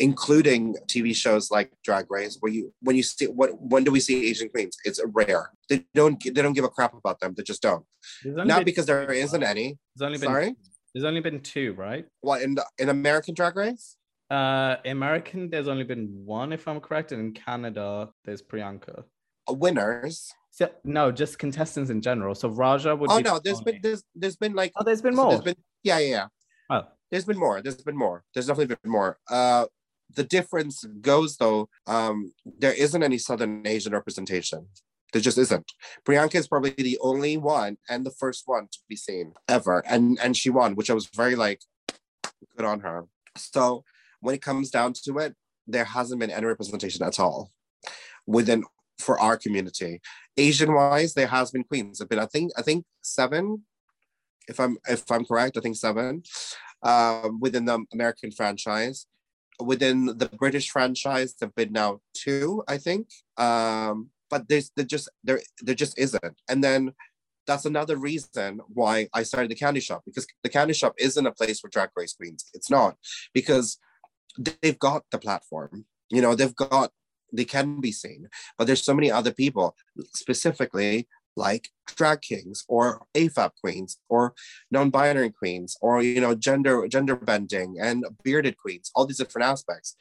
including 0.01 0.75
tv 0.87 1.15
shows 1.15 1.51
like 1.51 1.71
drag 1.85 2.11
race 2.11 2.37
where 2.41 2.51
you 2.53 2.73
when 2.81 2.97
you 2.97 3.03
see 3.03 3.27
what 3.27 3.51
when 3.61 3.85
do 3.85 3.91
we 3.93 4.01
see 4.01 4.29
asian 4.31 4.49
queens 4.49 4.77
it's 4.85 5.01
rare 5.13 5.51
they 5.69 5.85
don't 5.95 6.23
they 6.25 6.43
don't 6.43 6.55
give 6.55 6.65
a 6.65 6.69
crap 6.77 6.95
about 6.95 7.21
them 7.21 7.35
they 7.37 7.43
just 7.43 7.63
don't 7.63 7.85
not 8.25 8.47
been 8.47 8.65
because 8.65 8.87
there 8.87 9.07
two, 9.07 9.13
isn't 9.13 9.43
any 9.43 9.79
There's 9.95 10.07
only 10.09 10.19
been 10.19 10.29
sorry 10.29 10.55
There's 10.95 11.05
only 11.05 11.21
been 11.21 11.41
two, 11.41 11.75
right? 11.75 12.05
what 12.21 12.43
in 12.43 12.55
the, 12.57 12.65
in 12.83 12.89
American 12.89 13.35
Drag 13.35 13.55
Race? 13.55 13.97
Uh, 14.29 14.77
American, 14.85 15.51
there's 15.51 15.69
only 15.69 15.85
been 15.85 16.07
one, 16.25 16.53
if 16.53 16.67
I'm 16.69 16.81
correct, 16.81 17.13
and 17.13 17.21
in 17.21 17.33
Canada, 17.33 18.09
there's 18.25 18.43
Priyanka. 18.43 19.05
Uh, 19.49 19.53
Winners. 19.53 20.33
So, 20.51 20.69
no, 20.85 21.11
just 21.13 21.39
contestants 21.39 21.91
in 21.91 22.01
general. 22.01 22.35
So 22.35 22.49
Raja 22.49 22.95
would. 22.95 23.11
Oh 23.11 23.19
be 23.19 23.23
no, 23.23 23.35
the 23.35 23.41
there's 23.45 23.59
only- 23.59 23.73
been 23.73 23.81
there's 23.83 24.03
there's 24.15 24.37
been 24.37 24.55
like 24.55 24.73
Oh, 24.77 24.85
there's 24.85 25.03
been 25.03 25.15
more. 25.15 25.31
There's 25.31 25.43
been 25.43 25.57
yeah 25.83 25.99
yeah 25.99 26.09
yeah. 26.17 26.27
Oh, 26.75 26.83
There's 27.11 27.25
been 27.25 27.39
more. 27.39 27.61
There's 27.63 27.83
been 27.83 27.97
more. 27.97 28.23
There's 28.33 28.47
definitely 28.47 28.77
been 28.77 28.91
more. 28.99 29.19
Uh, 29.29 29.67
the 30.15 30.25
difference 30.25 30.85
goes 31.01 31.37
though. 31.37 31.69
Um, 31.87 32.33
there 32.59 32.73
isn't 32.73 33.03
any 33.03 33.19
Southern 33.19 33.67
Asian 33.67 33.93
representation. 33.93 34.67
There 35.13 35.23
just 35.23 35.39
isn't. 35.39 35.73
Priyanka 36.05 36.37
is 36.37 36.49
probably 36.49 36.71
the 36.71 36.99
only 37.01 37.37
one 37.37 37.79
and 37.89 38.07
the 38.07 38.13
first 38.13 38.45
one 38.47 38.69
to 38.71 38.79
be 38.89 38.97
seen 38.97 39.35
ever, 39.49 39.83
and 39.87 40.19
and 40.23 40.37
she 40.37 40.51
won, 40.51 40.75
which 40.75 40.91
I 40.91 40.95
was 40.95 41.07
very 41.15 41.37
like 41.37 41.63
good 42.57 42.67
on 42.67 42.81
her. 42.81 43.07
So 43.37 43.85
when 44.21 44.35
it 44.35 44.43
comes 44.43 44.71
down 44.71 44.93
to 45.05 45.19
it, 45.19 45.35
there 45.67 45.85
hasn't 45.85 46.21
been 46.21 46.31
any 46.31 46.47
representation 46.47 47.05
at 47.05 47.19
all 47.19 47.51
within 48.27 48.65
for 48.99 49.19
our 49.19 49.37
community. 49.37 50.01
Asian 50.37 50.75
wise, 50.75 51.15
there 51.15 51.27
has 51.27 51.51
been 51.51 51.65
queens. 51.65 51.99
Have 51.99 52.09
been 52.09 52.19
I 52.19 52.27
think 52.27 52.53
I 52.57 52.63
think 52.63 52.85
seven, 53.03 53.65
if 54.49 54.61
I'm 54.61 54.79
if 54.89 55.11
I'm 55.11 55.25
correct, 55.25 55.57
I 55.57 55.61
think 55.61 55.77
seven, 55.77 56.23
um, 56.83 57.41
within 57.41 57.65
the 57.65 57.85
American 57.93 58.31
franchise. 58.31 59.07
Within 59.61 60.07
the 60.19 60.31
British 60.39 60.71
franchise, 60.71 61.35
there've 61.35 61.55
been 61.55 61.73
now 61.73 62.01
two, 62.15 62.65
I 62.67 62.79
think. 62.79 63.09
Um, 63.37 64.11
but 64.31 64.49
there's 64.49 64.71
there 64.77 64.87
just 64.87 65.09
there 65.25 65.41
there 65.61 65.75
just 65.75 65.99
isn't. 65.99 66.41
And 66.49 66.63
then 66.63 66.95
that's 67.47 67.65
another 67.65 67.97
reason 67.97 68.61
why 68.69 69.09
I 69.13 69.25
started 69.25 69.51
the 69.51 69.57
candy 69.57 69.81
shop 69.81 70.03
because 70.05 70.27
the 70.43 70.49
candy 70.49 70.75
shop 70.75 70.95
isn't 70.99 71.27
a 71.27 71.33
place 71.33 71.61
for 71.61 71.69
drag 71.69 71.91
race 71.97 72.15
queens. 72.15 72.45
It's 72.55 72.71
not 72.71 72.97
because 73.35 73.79
they've 74.39 74.79
got 74.79 75.05
the 75.11 75.19
platform. 75.19 75.87
You 76.11 76.23
know, 76.23 76.35
they've 76.35 76.55
got 76.55 76.93
they 77.33 77.45
can 77.45 77.81
be 77.81 77.93
seen, 77.93 78.29
but 78.59 78.67
there's 78.67 78.83
so 78.83 78.95
many 78.95 79.11
other 79.11 79.33
people, 79.33 79.77
specifically 80.15 81.09
like 81.41 81.69
drag 81.97 82.21
kings 82.21 82.65
or 82.69 83.03
AFAB 83.15 83.51
queens 83.61 83.99
or 84.09 84.35
non-binary 84.71 85.31
queens 85.31 85.77
or 85.81 86.03
you 86.03 86.21
know 86.21 86.35
gender 86.35 86.87
gender 86.87 87.17
bending 87.17 87.71
and 87.81 88.05
bearded 88.23 88.57
queens, 88.59 88.91
all 88.95 89.07
these 89.07 89.23
different 89.23 89.47
aspects 89.55 89.97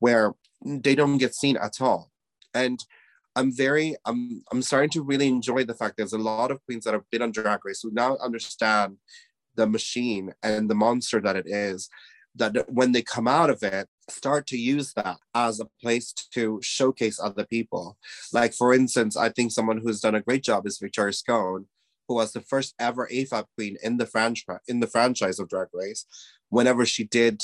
where 0.00 0.34
they 0.64 0.94
don't 0.94 1.18
get 1.18 1.34
seen 1.34 1.56
at 1.56 1.80
all. 1.80 2.10
And 2.54 2.78
I'm 3.36 3.50
very 3.54 3.94
I'm 4.04 4.42
I'm 4.50 4.62
starting 4.62 4.90
to 4.96 5.02
really 5.02 5.28
enjoy 5.28 5.64
the 5.64 5.74
fact 5.74 5.96
there's 5.96 6.18
a 6.20 6.26
lot 6.32 6.50
of 6.50 6.64
queens 6.64 6.84
that 6.84 6.94
have 6.94 7.08
been 7.10 7.22
on 7.22 7.32
drag 7.32 7.60
race 7.64 7.80
who 7.82 7.90
now 7.92 8.16
understand 8.28 8.96
the 9.54 9.66
machine 9.66 10.32
and 10.42 10.68
the 10.68 10.74
monster 10.74 11.20
that 11.20 11.36
it 11.36 11.46
is 11.46 11.88
that 12.34 12.52
when 12.68 12.92
they 12.92 13.02
come 13.02 13.28
out 13.28 13.50
of 13.50 13.62
it 13.62 13.88
start 14.08 14.46
to 14.46 14.56
use 14.56 14.92
that 14.94 15.16
as 15.34 15.60
a 15.60 15.68
place 15.82 16.12
to 16.12 16.58
showcase 16.62 17.20
other 17.20 17.44
people 17.44 17.96
like 18.32 18.54
for 18.54 18.72
instance 18.72 19.16
i 19.16 19.28
think 19.28 19.52
someone 19.52 19.78
who's 19.78 20.00
done 20.00 20.14
a 20.14 20.22
great 20.22 20.42
job 20.42 20.66
is 20.66 20.78
victoria 20.78 21.12
scone 21.12 21.66
who 22.08 22.14
was 22.14 22.32
the 22.32 22.40
first 22.40 22.74
ever 22.78 23.06
AFAB 23.12 23.44
queen 23.54 23.76
in 23.82 23.98
the 23.98 24.06
franchise 24.06 24.58
in 24.66 24.80
the 24.80 24.86
franchise 24.86 25.38
of 25.38 25.48
Drag 25.48 25.68
Race, 25.72 26.06
whenever 26.48 26.86
she 26.86 27.04
did 27.04 27.42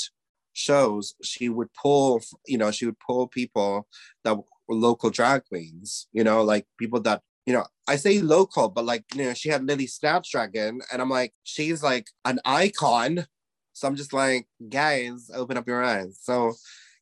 shows, 0.53 1.15
she 1.23 1.49
would 1.49 1.73
pull, 1.73 2.21
you 2.47 2.57
know, 2.57 2.71
she 2.71 2.85
would 2.85 2.99
pull 2.99 3.27
people 3.27 3.87
that 4.23 4.35
were 4.35 4.43
local 4.75 5.09
drag 5.09 5.45
queens, 5.45 6.07
you 6.11 6.23
know, 6.23 6.43
like 6.43 6.65
people 6.79 6.99
that, 7.01 7.21
you 7.45 7.53
know, 7.53 7.65
I 7.87 7.97
say 7.97 8.21
local, 8.21 8.69
but 8.69 8.85
like, 8.85 9.03
you 9.13 9.25
know, 9.25 9.33
she 9.33 9.49
had 9.49 9.65
Lily 9.65 9.85
Snapdragon, 9.85 10.79
and 10.91 11.01
I'm 11.01 11.09
like, 11.09 11.33
she's 11.43 11.83
like 11.83 12.07
an 12.25 12.39
icon. 12.43 13.27
So 13.75 13.87
I'm 13.89 13.95
just 13.97 14.13
like, 14.13 14.47
guys, 14.69 15.29
open 15.33 15.57
up 15.57 15.67
your 15.67 15.83
eyes. 15.83 16.17
So, 16.21 16.53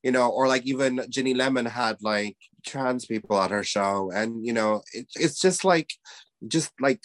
you 0.01 0.12
know, 0.12 0.30
or 0.30 0.48
like 0.48 0.65
even 0.65 1.06
Ginny 1.08 1.36
Lemon 1.36 1.68
had 1.68 1.98
like 2.01 2.36
trans 2.65 3.06
people 3.06 3.39
at 3.39 3.51
her 3.51 3.63
show, 3.63 4.12
and 4.13 4.44
you 4.46 4.53
know, 4.53 4.82
it, 4.92 5.06
it's 5.15 5.39
just 5.39 5.63
like, 5.63 5.94
just 6.48 6.72
like, 6.82 7.01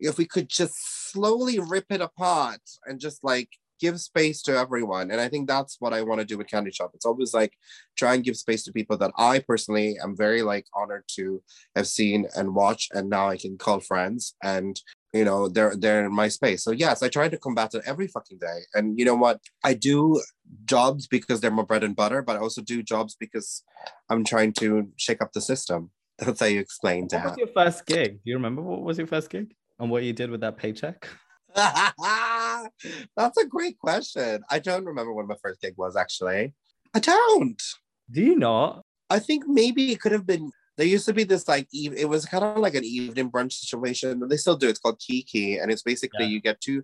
if 0.00 0.16
we 0.16 0.24
could 0.24 0.48
just 0.48 0.74
slowly 1.12 1.60
rip 1.60 1.84
it 1.90 2.00
apart 2.00 2.62
and 2.86 2.98
just 2.98 3.22
like 3.22 3.50
give 3.78 4.00
space 4.00 4.40
to 4.42 4.56
everyone. 4.56 5.10
And 5.10 5.20
I 5.20 5.28
think 5.28 5.46
that's 5.46 5.76
what 5.78 5.92
I 5.92 6.02
want 6.02 6.20
to 6.20 6.24
do 6.24 6.38
with 6.38 6.48
Candy 6.48 6.70
Shop. 6.70 6.92
It's 6.94 7.04
always 7.04 7.34
like 7.34 7.52
try 7.96 8.14
and 8.14 8.24
give 8.24 8.36
space 8.36 8.62
to 8.64 8.72
people 8.72 8.96
that 8.98 9.12
I 9.18 9.40
personally 9.40 9.98
am 10.02 10.16
very 10.16 10.40
like 10.40 10.66
honored 10.74 11.04
to 11.16 11.42
have 11.76 11.86
seen 11.86 12.26
and 12.34 12.54
watch, 12.54 12.88
and 12.94 13.10
now 13.10 13.28
I 13.28 13.36
can 13.36 13.58
call 13.58 13.80
friends 13.80 14.36
and 14.42 14.80
you 15.12 15.24
know 15.24 15.48
they're 15.48 15.76
they're 15.76 16.04
in 16.06 16.12
my 16.12 16.28
space 16.28 16.64
so 16.64 16.70
yes 16.70 17.02
i 17.02 17.08
try 17.08 17.28
to 17.28 17.36
combat 17.38 17.74
it 17.74 17.82
every 17.84 18.08
fucking 18.08 18.38
day 18.38 18.60
and 18.74 18.98
you 18.98 19.04
know 19.04 19.14
what 19.14 19.40
i 19.62 19.74
do 19.74 20.20
jobs 20.64 21.06
because 21.06 21.40
they're 21.40 21.50
my 21.50 21.62
bread 21.62 21.84
and 21.84 21.96
butter 21.96 22.22
but 22.22 22.36
i 22.36 22.38
also 22.38 22.62
do 22.62 22.82
jobs 22.82 23.14
because 23.18 23.62
i'm 24.08 24.24
trying 24.24 24.52
to 24.52 24.88
shake 24.96 25.20
up 25.20 25.32
the 25.32 25.40
system 25.40 25.90
that's 26.18 26.40
how 26.40 26.46
you 26.46 26.60
explain 26.60 27.02
What 27.02 27.10
that 27.10 27.24
was 27.24 27.36
your 27.38 27.46
first 27.48 27.86
gig? 27.86 28.12
Do 28.24 28.30
you 28.30 28.34
remember 28.34 28.62
what 28.62 28.82
was 28.82 28.98
your 28.98 29.06
first 29.06 29.30
gig 29.30 29.54
and 29.78 29.90
what 29.90 30.02
you 30.02 30.12
did 30.12 30.30
with 30.30 30.40
that 30.42 30.56
paycheck? 30.56 31.08
That's 31.54 33.36
a 33.38 33.46
great 33.46 33.78
question. 33.78 34.42
I 34.50 34.58
don't 34.58 34.84
remember 34.84 35.12
when 35.12 35.26
my 35.26 35.36
first 35.42 35.60
gig 35.60 35.74
was 35.76 35.96
actually. 35.96 36.54
I 36.94 36.98
don't. 36.98 37.62
Do 38.10 38.22
you 38.22 38.36
not? 38.36 38.84
I 39.10 39.18
think 39.18 39.44
maybe 39.46 39.92
it 39.92 40.00
could 40.00 40.12
have 40.12 40.26
been. 40.26 40.50
There 40.78 40.86
used 40.86 41.06
to 41.06 41.12
be 41.12 41.24
this 41.24 41.46
like 41.48 41.68
eve- 41.72 41.94
it 41.94 42.08
was 42.08 42.24
kind 42.24 42.42
of 42.44 42.56
like 42.58 42.74
an 42.74 42.84
evening 42.84 43.30
brunch 43.30 43.52
situation. 43.52 44.22
They 44.28 44.36
still 44.38 44.56
do. 44.56 44.68
It's 44.68 44.78
called 44.78 44.98
Kiki, 45.00 45.58
and 45.58 45.70
it's 45.70 45.82
basically 45.82 46.24
Yeah. 46.24 46.30
you 46.30 46.40
get 46.40 46.60
two, 46.60 46.82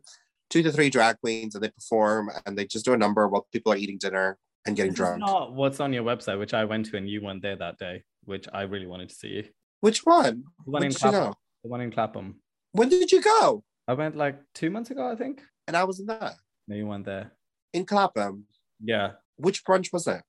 two 0.50 0.62
to 0.62 0.71
three 0.71 0.90
drag 0.90 1.18
queens, 1.21 1.54
and 1.54 1.64
they 1.64 1.71
perform, 1.71 2.30
and 2.45 2.57
they 2.59 2.66
just 2.66 2.85
do 2.85 2.92
a 2.92 2.99
number 2.99 3.26
while 3.28 3.47
people 3.52 3.73
are 3.73 3.76
eating 3.76 3.99
dinner 3.99 4.38
and 4.66 4.76
getting 4.76 4.92
This 4.92 5.00
is 5.00 5.07
drunk. 5.07 5.21
not 5.21 5.54
what's 5.54 5.80
on 5.80 5.92
your 5.92 6.04
website, 6.04 6.38
which 6.38 6.52
I 6.52 6.64
went 6.64 6.87
to, 6.87 6.97
and 6.99 7.09
you 7.09 7.23
weren't 7.23 7.40
there 7.42 7.57
that 7.57 7.78
day, 7.78 8.04
which 8.25 8.47
I 8.52 8.62
really 8.62 8.87
wanted 8.87 9.09
to 9.09 9.14
see. 9.14 9.50
Which 9.80 10.04
one? 10.04 10.45
The 10.66 10.71
one 10.71 10.83
in 10.83 10.90
did 10.90 11.00
you 11.02 11.11
Clapham. 11.11 11.35
The 11.62 11.68
one 11.71 11.80
in 11.80 11.90
Clapham. 11.90 12.40
When 12.73 12.88
did 12.90 13.11
you 13.11 13.23
go? 13.23 13.64
I 13.87 13.95
went 13.95 14.16
like 14.16 14.38
two 14.54 14.71
months 14.71 14.90
ago, 14.90 15.11
I 15.11 15.16
think. 15.16 15.40
And 15.66 15.76
I 15.76 15.85
was 15.85 15.99
in 16.00 16.07
there 16.07 16.35
No, 16.66 16.76
you 16.76 16.87
weren't 16.87 17.07
there. 17.07 17.33
in 17.73 17.87
Clapham. 17.87 18.45
Yeah. 18.83 19.12
Which 19.37 19.64
brunch 19.64 19.92
was 19.92 20.07
it? 20.07 20.23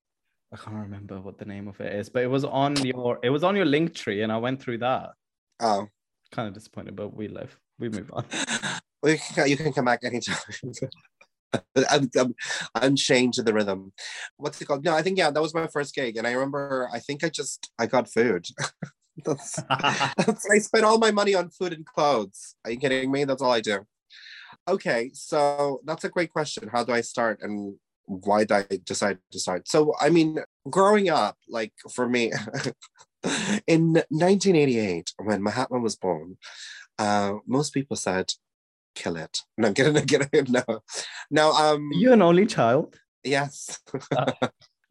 I 0.51 0.57
can't 0.57 0.77
remember 0.77 1.21
what 1.21 1.37
the 1.37 1.45
name 1.45 1.67
of 1.67 1.79
it 1.79 1.93
is, 1.93 2.09
but 2.09 2.23
it 2.23 2.27
was 2.27 2.43
on 2.43 2.75
your 2.83 3.19
it 3.21 3.29
was 3.29 3.43
on 3.43 3.55
your 3.55 3.65
link 3.65 3.93
tree, 3.93 4.23
and 4.23 4.31
I 4.31 4.37
went 4.37 4.61
through 4.61 4.79
that. 4.79 5.11
Oh, 5.59 5.87
Kind 6.31 6.47
of 6.47 6.53
disappointed, 6.53 6.95
but 6.95 7.15
we 7.15 7.27
live. 7.27 7.57
We 7.79 7.89
move 7.89 8.11
on. 8.13 8.25
well, 9.03 9.13
you 9.13 9.19
can, 9.19 9.47
you 9.47 9.57
can 9.57 9.73
come 9.73 9.85
back 9.85 10.03
anytime. 10.03 10.37
I'm, 11.89 12.09
I'm, 12.17 12.35
I'm 12.75 12.95
chained 12.95 13.33
to 13.35 13.43
the 13.43 13.53
rhythm. 13.53 13.93
What's 14.37 14.61
it 14.61 14.65
called? 14.65 14.83
No, 14.83 14.95
I 14.95 15.01
think 15.01 15.17
yeah, 15.17 15.31
that 15.31 15.41
was 15.41 15.53
my 15.53 15.67
first 15.67 15.95
gig, 15.95 16.17
and 16.17 16.27
I 16.27 16.31
remember. 16.31 16.89
I 16.91 16.99
think 16.99 17.23
I 17.23 17.29
just 17.29 17.71
I 17.77 17.85
got 17.85 18.09
food. 18.09 18.47
that's, 19.25 19.61
that's 20.17 20.49
I 20.49 20.59
spent 20.59 20.85
all 20.85 20.97
my 20.97 21.11
money 21.11 21.35
on 21.35 21.49
food 21.49 21.73
and 21.73 21.85
clothes. 21.85 22.55
Are 22.65 22.71
you 22.71 22.77
kidding 22.77 23.11
me? 23.11 23.23
That's 23.23 23.41
all 23.41 23.51
I 23.51 23.61
do. 23.61 23.85
Okay, 24.67 25.11
so 25.13 25.81
that's 25.85 26.03
a 26.03 26.09
great 26.09 26.31
question. 26.31 26.69
How 26.71 26.83
do 26.83 26.93
I 26.93 27.01
start, 27.01 27.39
and 27.41 27.75
why 28.09 28.43
did 28.43 28.51
I 28.51 28.77
decide 28.83 29.19
to 29.31 29.39
start? 29.39 29.67
So 29.67 29.93
I 30.01 30.09
mean, 30.09 30.39
growing 30.69 31.09
up, 31.09 31.37
like 31.47 31.73
for 31.93 32.09
me, 32.09 32.31
in 33.67 33.93
1988, 34.09 35.13
when 35.23 35.43
Mahatma 35.43 35.79
was 35.79 35.95
born, 35.95 36.37
uh, 36.97 37.33
most 37.45 37.71
people 37.73 37.95
said, 37.95 38.33
"Kill 38.95 39.15
it." 39.15 39.37
No, 39.57 39.67
I'm 39.67 39.73
kidding. 39.75 39.95
I'm. 40.33 40.45
No, 40.49 40.63
no. 41.29 41.51
Um, 41.51 41.89
Are 41.93 41.99
you 41.99 42.13
an 42.13 42.21
only 42.23 42.45
child? 42.47 42.95
yes. 43.23 43.79
Uh. 44.15 44.31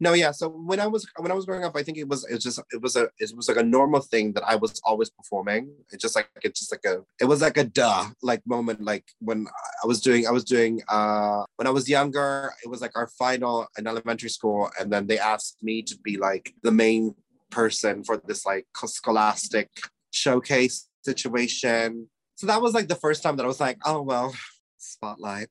No, 0.01 0.13
yeah. 0.13 0.31
So 0.31 0.47
when 0.47 0.79
I 0.79 0.87
was 0.87 1.05
when 1.17 1.31
I 1.31 1.35
was 1.35 1.45
growing 1.45 1.65
up, 1.65 1.75
I 1.75 1.83
think 1.83 1.97
it 1.97 2.07
was 2.07 2.25
it 2.29 2.35
was 2.35 2.43
just 2.43 2.59
it 2.71 2.81
was 2.81 2.95
a 2.95 3.09
it 3.19 3.31
was 3.35 3.49
like 3.49 3.57
a 3.57 3.63
normal 3.63 3.99
thing 3.99 4.31
that 4.33 4.43
I 4.47 4.55
was 4.55 4.79
always 4.85 5.09
performing. 5.09 5.71
It's 5.91 6.01
just 6.01 6.15
like 6.15 6.29
it's 6.41 6.59
just 6.59 6.71
like 6.71 6.85
a 6.85 7.03
it 7.19 7.25
was 7.25 7.41
like 7.41 7.57
a 7.57 7.65
duh 7.65 8.05
like 8.21 8.45
moment 8.47 8.81
like 8.81 9.03
when 9.19 9.47
I 9.83 9.87
was 9.87 9.99
doing 9.99 10.25
I 10.25 10.31
was 10.31 10.45
doing 10.45 10.81
uh 10.87 11.43
when 11.57 11.67
I 11.67 11.71
was 11.71 11.89
younger. 11.89 12.53
It 12.63 12.69
was 12.69 12.81
like 12.81 12.95
our 12.95 13.07
final 13.07 13.67
in 13.77 13.87
elementary 13.87 14.29
school, 14.29 14.69
and 14.79 14.91
then 14.91 15.07
they 15.07 15.19
asked 15.19 15.61
me 15.61 15.81
to 15.83 15.97
be 15.97 16.17
like 16.17 16.53
the 16.63 16.71
main 16.71 17.15
person 17.49 18.03
for 18.03 18.21
this 18.25 18.45
like 18.45 18.67
scholastic 18.85 19.69
showcase 20.11 20.87
situation. 21.01 22.07
So 22.35 22.47
that 22.47 22.61
was 22.61 22.73
like 22.73 22.87
the 22.87 22.95
first 22.95 23.21
time 23.21 23.35
that 23.35 23.43
I 23.43 23.47
was 23.47 23.59
like, 23.59 23.79
oh 23.85 24.01
well, 24.01 24.33
spotlight. 24.77 25.49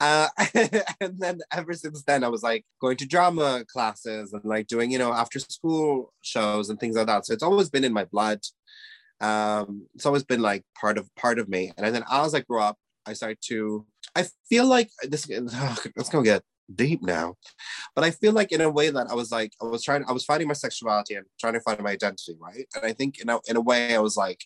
Uh, 0.00 0.28
and 1.00 1.18
then 1.18 1.40
ever 1.52 1.72
since 1.74 2.02
then, 2.04 2.24
I 2.24 2.28
was 2.28 2.42
like 2.42 2.64
going 2.80 2.96
to 2.98 3.06
drama 3.06 3.64
classes 3.70 4.32
and 4.32 4.44
like 4.44 4.66
doing, 4.66 4.90
you 4.90 4.98
know, 4.98 5.12
after 5.12 5.38
school 5.38 6.12
shows 6.22 6.70
and 6.70 6.78
things 6.78 6.96
like 6.96 7.06
that. 7.06 7.26
So 7.26 7.32
it's 7.32 7.42
always 7.42 7.70
been 7.70 7.84
in 7.84 7.92
my 7.92 8.04
blood. 8.04 8.40
Um, 9.20 9.86
it's 9.94 10.06
always 10.06 10.22
been 10.24 10.42
like 10.42 10.64
part 10.80 10.98
of 10.98 11.12
part 11.16 11.38
of 11.38 11.48
me. 11.48 11.72
And 11.76 11.94
then 11.94 12.04
as 12.10 12.34
I 12.34 12.40
grew 12.40 12.60
up, 12.60 12.76
I 13.06 13.14
started 13.14 13.38
to. 13.48 13.86
I 14.14 14.26
feel 14.48 14.66
like 14.66 14.90
this. 15.02 15.28
Let's 15.96 16.10
go 16.10 16.22
get 16.22 16.42
deep 16.74 17.02
now, 17.02 17.34
but 17.94 18.04
I 18.04 18.10
feel 18.10 18.32
like 18.32 18.52
in 18.52 18.60
a 18.60 18.70
way 18.70 18.90
that 18.90 19.10
I 19.10 19.14
was 19.14 19.32
like 19.32 19.52
I 19.60 19.64
was 19.64 19.82
trying. 19.82 20.04
I 20.06 20.12
was 20.12 20.24
finding 20.24 20.46
my 20.46 20.54
sexuality 20.54 21.14
and 21.14 21.26
trying 21.40 21.54
to 21.54 21.60
find 21.60 21.80
my 21.80 21.90
identity, 21.90 22.36
right? 22.38 22.66
And 22.76 22.84
I 22.84 22.92
think 22.92 23.20
in 23.20 23.28
a 23.28 23.40
in 23.48 23.56
a 23.56 23.60
way 23.60 23.96
I 23.96 24.00
was 24.00 24.16
like, 24.16 24.44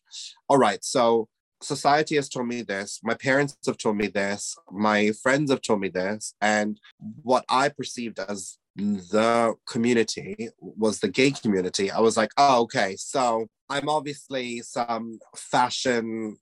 all 0.49 0.59
right, 0.59 0.83
so 0.83 1.29
society 1.63 2.17
has 2.17 2.29
told 2.29 2.49
me 2.49 2.63
this, 2.63 3.01
my 3.03 3.15
parents 3.15 3.57
have 3.67 3.79
told 3.79 3.97
me 3.97 4.09
this, 4.09 4.57
my 4.71 5.13
friends 5.23 5.51
have 5.51 5.63
told 5.63 5.81
me 5.81 5.89
this, 5.89 6.35
and 6.41 6.79
what 7.23 7.45
I 7.49 7.69
perceived 7.69 8.19
as 8.19 8.59
the 8.77 9.55
community 9.69 10.49
was 10.59 11.01
the 11.01 11.09
gay 11.09 11.31
community. 11.31 11.91
I 11.91 12.01
was 12.01 12.17
like, 12.17 12.31
oh, 12.37 12.63
okay, 12.63 12.97
so 12.97 13.47
I'm 13.69 13.89
obviously 13.89 14.61
some 14.61 15.19
fashion 15.37 16.39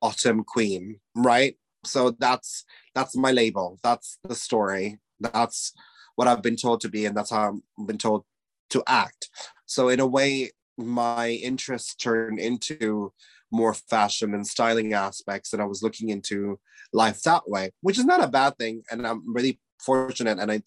bottom 0.00 0.44
queen, 0.44 1.00
right? 1.14 1.56
So 1.84 2.10
that's 2.18 2.64
that's 2.94 3.16
my 3.16 3.30
label. 3.32 3.78
That's 3.82 4.18
the 4.24 4.34
story. 4.34 4.98
That's 5.20 5.72
what 6.16 6.28
I've 6.28 6.42
been 6.42 6.56
told 6.56 6.80
to 6.82 6.88
be, 6.88 7.06
and 7.06 7.16
that's 7.16 7.30
how 7.30 7.60
I've 7.80 7.86
been 7.86 7.98
told 7.98 8.24
to 8.70 8.82
act. 8.86 9.30
So 9.66 9.88
in 9.88 10.00
a 10.00 10.06
way, 10.06 10.50
my 10.76 11.30
interest 11.30 12.00
turned 12.00 12.38
into 12.38 13.12
more 13.50 13.74
fashion 13.74 14.34
and 14.34 14.46
styling 14.46 14.92
aspects 14.92 15.52
and 15.52 15.62
i 15.62 15.64
was 15.64 15.82
looking 15.82 16.10
into 16.10 16.58
life 16.92 17.22
that 17.22 17.48
way 17.48 17.70
which 17.80 17.98
is 17.98 18.04
not 18.04 18.22
a 18.22 18.28
bad 18.28 18.56
thing 18.58 18.82
and 18.90 19.06
i'm 19.06 19.22
really 19.32 19.58
fortunate 19.80 20.38
and 20.38 20.50
i 20.50 20.60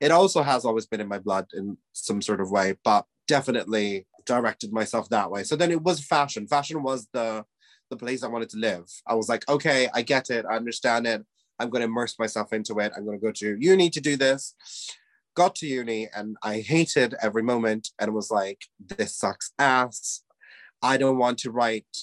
it 0.00 0.10
also 0.10 0.42
has 0.42 0.64
always 0.64 0.86
been 0.86 1.00
in 1.00 1.08
my 1.08 1.18
blood 1.18 1.46
in 1.54 1.76
some 1.92 2.22
sort 2.22 2.40
of 2.40 2.50
way 2.50 2.74
but 2.84 3.04
definitely 3.28 4.06
directed 4.28 4.72
myself 4.72 5.08
that 5.08 5.30
way. 5.30 5.42
So 5.42 5.56
then 5.56 5.70
it 5.70 5.82
was 5.82 6.04
fashion. 6.04 6.46
Fashion 6.46 6.82
was 6.82 7.08
the 7.12 7.44
the 7.90 7.96
place 7.96 8.22
i 8.22 8.28
wanted 8.28 8.50
to 8.50 8.58
live. 8.58 8.84
I 9.06 9.14
was 9.14 9.30
like 9.30 9.48
okay 9.48 9.88
i 9.94 10.02
get 10.02 10.28
it. 10.28 10.44
I 10.44 10.56
understand 10.56 11.06
it. 11.06 11.24
I'm 11.58 11.70
going 11.70 11.80
to 11.80 11.86
immerse 11.86 12.18
myself 12.18 12.52
into 12.52 12.78
it. 12.80 12.92
I'm 12.94 13.06
going 13.06 13.18
to 13.18 13.26
go 13.26 13.32
to 13.32 13.56
uni 13.58 13.88
to 13.90 14.00
do 14.00 14.16
this. 14.16 14.54
Got 15.34 15.54
to 15.56 15.66
uni 15.66 16.08
and 16.14 16.36
i 16.42 16.60
hated 16.60 17.14
every 17.22 17.42
moment 17.42 17.88
and 17.98 18.12
was 18.12 18.30
like 18.30 18.60
this 18.78 19.16
sucks 19.16 19.52
ass. 19.58 20.22
I 20.82 20.98
don't 20.98 21.18
want 21.18 21.38
to 21.38 21.50
write 21.50 21.96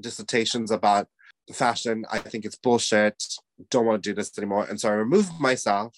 dissertations 0.00 0.70
about 0.70 1.08
fashion. 1.52 2.04
I 2.10 2.18
think 2.18 2.44
it's 2.44 2.56
bullshit. 2.56 3.22
Don't 3.70 3.86
want 3.86 4.02
to 4.02 4.10
do 4.10 4.14
this 4.14 4.36
anymore. 4.38 4.66
And 4.68 4.80
so 4.80 4.88
I 4.88 4.92
removed 4.92 5.38
myself 5.40 5.96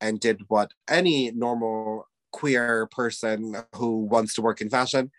and 0.00 0.20
did 0.20 0.42
what 0.48 0.72
any 0.88 1.30
normal 1.30 2.06
queer 2.32 2.86
person 2.90 3.56
who 3.74 4.04
wants 4.04 4.34
to 4.34 4.42
work 4.42 4.60
in 4.60 4.68
fashion 4.68 5.10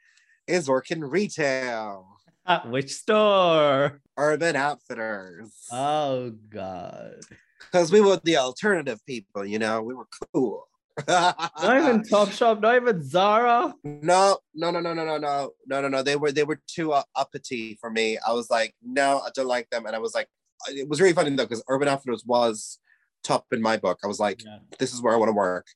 is 0.47 0.69
work 0.69 0.91
in 0.91 1.03
retail. 1.03 2.07
At 2.45 2.69
which 2.69 2.93
store? 2.93 4.01
Urban 4.17 4.55
Outfitters. 4.55 5.51
Oh 5.71 6.31
God. 6.49 7.21
Because 7.59 7.91
we 7.91 8.01
were 8.01 8.19
the 8.23 8.37
alternative 8.37 9.03
people, 9.05 9.45
you 9.45 9.59
know, 9.59 9.81
we 9.81 9.93
were 9.93 10.07
cool. 10.33 10.67
Not 11.07 11.77
even 11.77 12.01
Topshop, 12.11 12.61
not 12.61 12.75
even 12.75 13.03
Zara. 13.03 13.73
No, 13.83 14.37
no, 14.55 14.71
no, 14.71 14.79
no, 14.79 14.93
no, 14.93 15.05
no, 15.05 15.17
no, 15.17 15.51
no, 15.67 15.81
no, 15.81 15.87
no. 15.87 16.03
They 16.03 16.15
were 16.15 16.31
they 16.31 16.43
were 16.43 16.59
too 16.67 16.93
uh, 16.93 17.03
uppity 17.15 17.77
for 17.79 17.89
me. 17.89 18.17
I 18.25 18.33
was 18.33 18.49
like, 18.49 18.73
no, 18.83 19.19
I 19.19 19.29
don't 19.35 19.47
like 19.47 19.69
them. 19.69 19.85
And 19.85 19.95
I 19.95 19.99
was 19.99 20.15
like, 20.15 20.27
it 20.69 20.87
was 20.89 20.99
really 20.99 21.13
funny 21.13 21.29
though 21.35 21.45
because 21.45 21.63
Urban 21.69 21.87
Outfitters 21.87 22.23
was 22.25 22.79
top 23.23 23.45
in 23.51 23.61
my 23.61 23.77
book. 23.77 23.99
I 24.03 24.07
was 24.07 24.19
like, 24.19 24.43
Yeah. 24.43 24.59
this 24.79 24.93
is 24.93 25.01
where 25.01 25.13
I 25.13 25.17
want 25.17 25.29
to 25.29 25.33
work, 25.33 25.67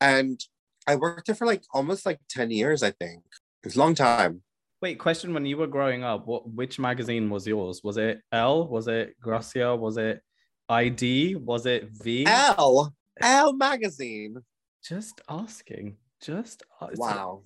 and 0.00 0.40
I 0.86 0.96
worked 0.96 1.26
there 1.26 1.34
for 1.34 1.46
like 1.46 1.62
almost 1.72 2.04
like 2.06 2.18
ten 2.28 2.50
years. 2.50 2.82
I 2.82 2.90
think 2.90 3.22
it's 3.62 3.76
a 3.76 3.78
long 3.78 3.94
time. 3.94 4.42
Wait, 4.82 4.98
question: 4.98 5.34
When 5.34 5.46
you 5.46 5.58
were 5.58 5.66
growing 5.66 6.02
up, 6.02 6.26
what 6.26 6.48
which 6.50 6.78
magazine 6.78 7.30
was 7.30 7.46
yours? 7.46 7.82
Was 7.84 7.98
it 7.98 8.20
Elle? 8.32 8.66
Was 8.66 8.88
it 8.88 9.14
Grazia? 9.20 9.76
Was 9.76 9.96
it 9.98 10.22
ID? 10.68 11.36
Was 11.36 11.66
it 11.66 11.88
V? 11.92 12.24
Elle, 12.26 12.94
Elle 13.20 13.54
magazine. 13.56 14.38
Just 14.82 15.20
asking. 15.28 15.96
Just 16.22 16.62
uh, 16.80 16.88
Wow. 16.96 17.42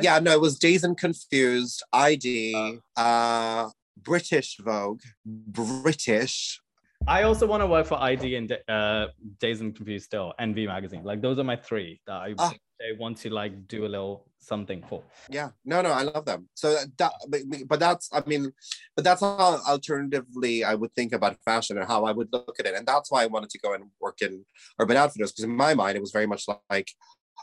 Yeah, 0.00 0.18
no, 0.18 0.32
it 0.32 0.40
was 0.40 0.58
Dazed 0.58 0.84
and 0.84 0.96
Confused, 0.96 1.82
ID, 1.92 2.80
uh, 2.96 3.68
British 3.96 4.56
Vogue, 4.58 5.00
British. 5.24 6.60
I 7.06 7.22
also 7.24 7.46
want 7.46 7.62
to 7.62 7.66
work 7.66 7.86
for 7.86 8.00
ID 8.00 8.36
and 8.36 8.56
uh, 8.68 9.08
Dazed 9.40 9.60
and 9.60 9.74
Confused 9.74 10.04
still, 10.06 10.32
and 10.38 10.54
V 10.54 10.66
magazine. 10.66 11.02
Like 11.04 11.20
those 11.20 11.38
are 11.38 11.44
my 11.44 11.56
three 11.56 12.00
that 12.06 12.14
I, 12.14 12.34
Ah. 12.38 12.52
I 12.82 12.98
want 12.98 13.18
to 13.18 13.30
like 13.30 13.68
do 13.68 13.86
a 13.86 13.88
little 13.88 14.26
something 14.38 14.82
for. 14.88 15.02
Yeah, 15.30 15.50
no, 15.64 15.82
no, 15.82 15.90
I 15.90 16.02
love 16.02 16.24
them. 16.24 16.48
So 16.54 16.76
that, 16.98 17.12
but, 17.28 17.40
but 17.68 17.80
that's, 17.80 18.08
I 18.12 18.22
mean, 18.26 18.52
but 18.96 19.04
that's 19.04 19.20
how 19.20 19.60
alternatively 19.68 20.64
I 20.64 20.74
would 20.74 20.92
think 20.94 21.12
about 21.12 21.36
fashion 21.44 21.78
and 21.78 21.86
how 21.86 22.04
I 22.04 22.12
would 22.12 22.28
look 22.32 22.56
at 22.58 22.66
it, 22.66 22.74
and 22.74 22.86
that's 22.86 23.10
why 23.10 23.22
I 23.22 23.26
wanted 23.26 23.50
to 23.50 23.58
go 23.58 23.74
and 23.74 23.84
work 24.00 24.20
in 24.20 24.44
Urban 24.80 24.96
Outfitters 24.96 25.32
because 25.32 25.44
in 25.44 25.56
my 25.56 25.74
mind 25.74 25.96
it 25.96 26.00
was 26.00 26.12
very 26.12 26.26
much 26.26 26.44
like, 26.70 26.90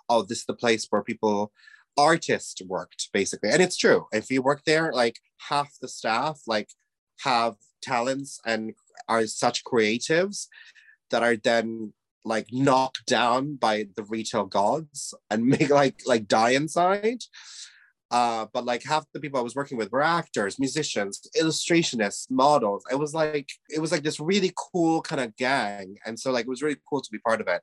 oh, 0.09 0.23
this 0.23 0.39
is 0.39 0.45
the 0.45 0.53
place 0.53 0.87
where 0.89 1.03
people, 1.03 1.51
artists 1.97 2.61
worked 2.61 3.09
basically, 3.13 3.49
and 3.49 3.61
it's 3.61 3.77
true. 3.77 4.07
If 4.11 4.29
you 4.29 4.41
work 4.41 4.63
there, 4.65 4.91
like 4.93 5.17
half 5.49 5.71
the 5.81 5.87
staff 5.87 6.41
like 6.47 6.69
have 7.21 7.55
talents 7.81 8.39
and 8.45 8.73
are 9.07 9.25
such 9.27 9.63
creatives 9.63 10.47
that 11.11 11.23
are 11.23 11.35
then 11.35 11.93
like 12.25 12.47
knocked 12.51 13.05
down 13.05 13.55
by 13.55 13.87
the 13.95 14.03
retail 14.03 14.45
gods 14.45 15.13
and 15.29 15.45
make 15.53 15.69
like 15.69 16.01
like 16.05 16.27
die 16.27 16.51
inside. 16.51 17.23
Uh 18.11 18.47
but 18.53 18.65
like 18.65 18.83
half 18.83 19.05
the 19.13 19.19
people 19.19 19.39
i 19.39 19.43
was 19.43 19.53
working 19.53 19.77
with 19.77 19.91
were 19.91 20.01
actors 20.01 20.57
musicians 20.57 21.21
illustrationists 21.39 22.29
models. 22.31 22.83
It 22.91 22.97
was 22.97 23.13
like 23.13 23.49
it 23.69 23.79
was 23.79 23.91
like 23.91 24.03
this 24.03 24.19
really 24.19 24.51
cool 24.55 25.01
kind 25.01 25.21
of 25.21 25.35
gang. 25.37 25.97
And 26.05 26.19
so 26.19 26.31
like 26.31 26.45
it 26.45 26.49
was 26.49 26.63
really 26.63 26.79
cool 26.89 27.01
to 27.01 27.11
be 27.11 27.19
part 27.19 27.41
of 27.41 27.47
it. 27.47 27.61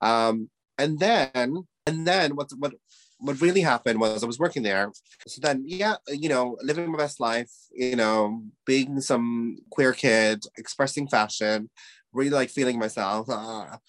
Um 0.00 0.48
and 0.78 0.98
then 1.00 1.66
and 1.86 2.06
then 2.06 2.36
what 2.36 2.50
what 2.58 2.74
what 3.20 3.40
really 3.40 3.60
happened 3.60 4.00
was 4.00 4.22
I 4.22 4.26
was 4.26 4.38
working 4.38 4.62
there. 4.62 4.90
So 5.26 5.40
then, 5.42 5.62
yeah, 5.66 5.96
you 6.08 6.28
know, 6.28 6.56
living 6.62 6.90
my 6.90 6.98
best 6.98 7.20
life, 7.20 7.50
you 7.70 7.96
know, 7.96 8.42
being 8.66 9.00
some 9.00 9.58
queer 9.70 9.92
kid, 9.92 10.44
expressing 10.56 11.06
fashion, 11.06 11.70
really 12.12 12.30
like 12.30 12.50
feeling 12.50 12.78
myself, 12.78 13.28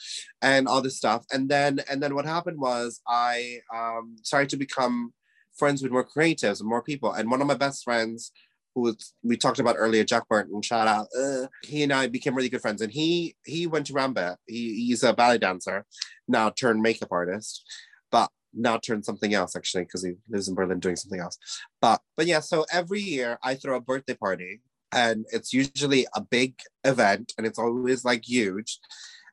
and 0.42 0.68
all 0.68 0.82
this 0.82 0.98
stuff. 0.98 1.25
And 1.32 1.50
then, 1.50 1.82
and 1.90 2.01
then 2.01 2.16
what 2.16 2.25
happened 2.25 2.60
was 2.60 3.01
I 3.08 3.60
um, 3.74 4.18
started 4.24 4.50
to 4.50 4.58
become 4.58 5.13
friends 5.58 5.82
with 5.82 5.92
more 5.92 6.08
creatives 6.08 6.60
and 6.60 6.70
more 6.70 6.84
people. 6.84 7.12
And 7.12 7.30
one 7.30 7.42
of 7.42 7.48
my 7.48 7.56
best 7.56 7.84
friends, 7.84 8.32
who 8.74 8.82
was, 8.82 9.13
we 9.24 9.36
talked 9.36 9.60
about 9.60 9.75
earlier, 9.78 10.04
Jack 10.04 10.28
Burton, 10.30 10.62
shout 10.62 10.88
out. 10.88 11.08
Uh, 11.18 11.48
he 11.63 11.84
and 11.84 11.92
I 11.92 12.08
became 12.08 12.36
really 12.36 12.50
good 12.50 12.62
friends. 12.62 12.82
And 12.82 12.92
he 12.92 13.36
he 13.46 13.68
went 13.68 13.88
to 13.88 13.94
Rambert. 13.94 14.38
He, 14.48 14.86
he's 14.88 15.04
a 15.04 15.13
ballet 15.13 15.38
dancer, 15.40 15.86
now 16.28 16.50
turned 16.50 16.82
makeup 16.82 17.10
artist, 17.12 17.63
but 18.12 18.30
now 18.54 18.78
turned 18.78 19.06
something 19.06 19.34
else 19.34 19.56
actually 19.56 19.84
because 19.84 20.04
he 20.04 20.13
lives 20.30 20.48
in 20.48 20.56
Berlin 20.56 20.80
doing 20.80 20.96
something 20.96 21.20
else. 21.20 21.38
But 21.82 22.01
but 22.16 22.28
yeah, 22.28 22.40
so 22.40 22.66
every 22.72 23.01
year 23.01 23.38
I 23.44 23.56
throw 23.56 23.75
a 23.75 23.82
birthday 23.82 24.16
party 24.16 24.62
and 24.92 25.26
it's 25.32 25.54
usually 25.54 26.06
a 26.16 26.22
big 26.22 26.56
event 26.84 27.34
and 27.38 27.48
it's 27.48 27.60
always 27.60 28.04
like 28.06 28.28
huge. 28.28 28.80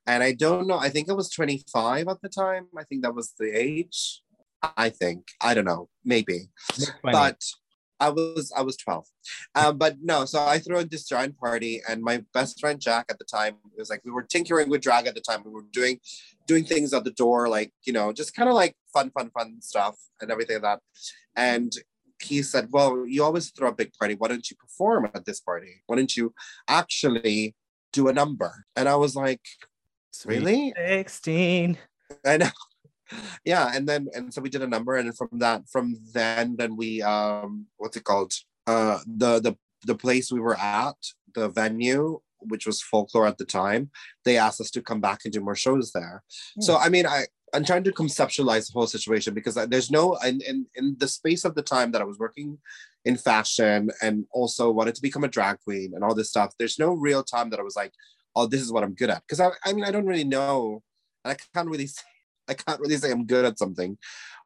And 0.06 0.22
I 0.22 0.32
don't 0.32 0.66
know, 0.66 0.78
I 0.78 0.88
think 0.88 1.10
I 1.10 1.12
was 1.12 1.30
25 1.30 2.08
at 2.08 2.22
the 2.22 2.28
time. 2.28 2.68
I 2.76 2.84
think 2.84 3.02
that 3.02 3.14
was 3.14 3.34
the 3.38 3.50
age. 3.50 4.22
I 4.76 4.90
think. 4.90 5.28
I 5.40 5.54
don't 5.54 5.66
know, 5.66 5.88
maybe. 6.04 6.48
But 7.02 7.42
I 8.00 8.10
was 8.10 8.52
I 8.56 8.62
was 8.62 8.76
12. 8.76 9.06
Um, 9.54 9.78
but 9.78 9.96
no, 10.00 10.24
so 10.24 10.44
I 10.44 10.58
threw 10.58 10.84
this 10.84 11.08
giant 11.08 11.36
party 11.36 11.82
and 11.88 12.02
my 12.02 12.24
best 12.32 12.60
friend 12.60 12.80
Jack 12.80 13.06
at 13.10 13.18
the 13.18 13.24
time 13.24 13.56
it 13.76 13.78
was 13.78 13.90
like 13.90 14.02
we 14.04 14.10
were 14.10 14.22
tinkering 14.22 14.68
with 14.68 14.82
drag 14.82 15.06
at 15.06 15.14
the 15.14 15.20
time. 15.20 15.42
We 15.44 15.50
were 15.50 15.64
doing 15.72 15.98
doing 16.46 16.64
things 16.64 16.94
at 16.94 17.04
the 17.04 17.10
door, 17.10 17.48
like 17.48 17.72
you 17.84 17.92
know, 17.92 18.12
just 18.12 18.34
kind 18.34 18.48
of 18.48 18.54
like 18.54 18.74
fun, 18.92 19.10
fun, 19.10 19.30
fun 19.30 19.60
stuff 19.60 19.96
and 20.20 20.30
everything 20.30 20.56
like 20.56 20.62
that. 20.62 20.80
And 21.36 21.72
he 22.22 22.42
said, 22.42 22.68
Well, 22.70 23.06
you 23.06 23.24
always 23.24 23.50
throw 23.50 23.68
a 23.68 23.74
big 23.74 23.92
party. 23.94 24.14
Why 24.14 24.28
don't 24.28 24.48
you 24.50 24.56
perform 24.56 25.10
at 25.14 25.24
this 25.24 25.40
party? 25.40 25.82
Why 25.86 25.96
don't 25.96 26.16
you 26.16 26.34
actually 26.68 27.54
do 27.92 28.08
a 28.08 28.12
number? 28.12 28.66
And 28.76 28.88
I 28.88 28.96
was 28.96 29.14
like, 29.16 29.40
Really? 30.24 30.72
16. 30.76 31.78
I 32.24 32.36
know. 32.36 32.50
Yeah, 33.42 33.70
and 33.74 33.88
then 33.88 34.08
and 34.14 34.34
so 34.34 34.42
we 34.42 34.50
did 34.50 34.62
a 34.62 34.66
number, 34.66 34.96
and 34.96 35.16
from 35.16 35.30
that, 35.32 35.66
from 35.70 35.96
then, 36.12 36.56
then 36.58 36.76
we 36.76 37.00
um, 37.00 37.64
what's 37.78 37.96
it 37.96 38.04
called? 38.04 38.34
Uh, 38.66 38.98
the 39.06 39.40
the 39.40 39.56
the 39.86 39.94
place 39.94 40.30
we 40.30 40.40
were 40.40 40.58
at, 40.58 40.96
the 41.34 41.48
venue, 41.48 42.20
which 42.40 42.66
was 42.66 42.82
folklore 42.82 43.26
at 43.26 43.38
the 43.38 43.46
time, 43.46 43.90
they 44.26 44.36
asked 44.36 44.60
us 44.60 44.70
to 44.72 44.82
come 44.82 45.00
back 45.00 45.20
and 45.24 45.32
do 45.32 45.40
more 45.40 45.54
shows 45.54 45.92
there. 45.92 46.22
So 46.60 46.76
I 46.76 46.90
mean, 46.90 47.06
I 47.06 47.28
I'm 47.54 47.64
trying 47.64 47.84
to 47.84 47.92
conceptualize 47.92 48.66
the 48.66 48.72
whole 48.74 48.86
situation 48.86 49.34
because 49.34 49.54
there's 49.54 49.90
no 49.90 50.14
in, 50.16 50.40
in 50.42 50.66
in 50.74 50.96
the 50.98 51.08
space 51.08 51.44
of 51.44 51.54
the 51.54 51.62
time 51.62 51.92
that 51.92 52.02
I 52.02 52.04
was 52.04 52.18
working 52.18 52.58
in 53.04 53.16
fashion 53.16 53.90
and 54.02 54.26
also 54.32 54.70
wanted 54.70 54.94
to 54.94 55.02
become 55.02 55.24
a 55.24 55.28
drag 55.28 55.58
queen 55.60 55.92
and 55.94 56.04
all 56.04 56.14
this 56.14 56.28
stuff. 56.28 56.52
There's 56.58 56.78
no 56.78 56.92
real 56.92 57.22
time 57.22 57.50
that 57.50 57.60
I 57.60 57.62
was 57.62 57.76
like, 57.76 57.92
oh, 58.36 58.46
this 58.46 58.60
is 58.60 58.72
what 58.72 58.84
I'm 58.84 58.94
good 58.94 59.10
at. 59.10 59.22
Because 59.26 59.40
I, 59.40 59.50
I 59.64 59.72
mean, 59.72 59.84
I 59.84 59.90
don't 59.90 60.06
really 60.06 60.24
know. 60.24 60.82
I 61.24 61.36
can't 61.54 61.68
really 61.68 61.86
say, 61.96 62.02
I 62.48 62.54
can't 62.54 62.80
really 62.80 62.96
say 62.96 63.10
I'm 63.10 63.26
good 63.26 63.44
at 63.44 63.58
something 63.58 63.98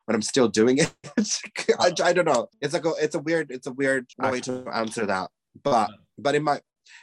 when 0.06 0.14
I'm 0.14 0.22
still 0.22 0.48
doing 0.48 0.78
it. 0.78 0.92
I, 1.80 1.92
I 2.02 2.12
don't 2.12 2.24
know. 2.24 2.48
It's 2.60 2.74
like 2.74 2.84
a, 2.84 2.92
it's 3.00 3.14
a 3.14 3.20
weird 3.20 3.50
it's 3.50 3.66
a 3.66 3.72
weird 3.72 4.06
way 4.18 4.40
to 4.42 4.64
answer 4.72 5.06
that. 5.06 5.30
But 5.62 5.90
but 6.18 6.34
in 6.34 6.42
my 6.42 6.60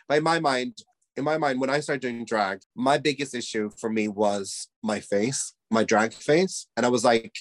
but 0.07 0.17
in 0.17 0.23
my 0.23 0.39
mind 0.39 0.77
in 1.15 1.23
my 1.23 1.37
mind 1.37 1.59
when 1.59 1.69
I 1.69 1.79
started 1.79 2.01
doing 2.01 2.25
drag, 2.25 2.61
my 2.75 2.97
biggest 2.97 3.35
issue 3.35 3.69
for 3.79 3.89
me 3.89 4.07
was 4.07 4.67
my 4.83 4.99
face, 4.99 5.53
my 5.69 5.83
drag 5.83 6.13
face, 6.13 6.67
and 6.75 6.85
I 6.85 6.89
was 6.89 7.03
like. 7.03 7.33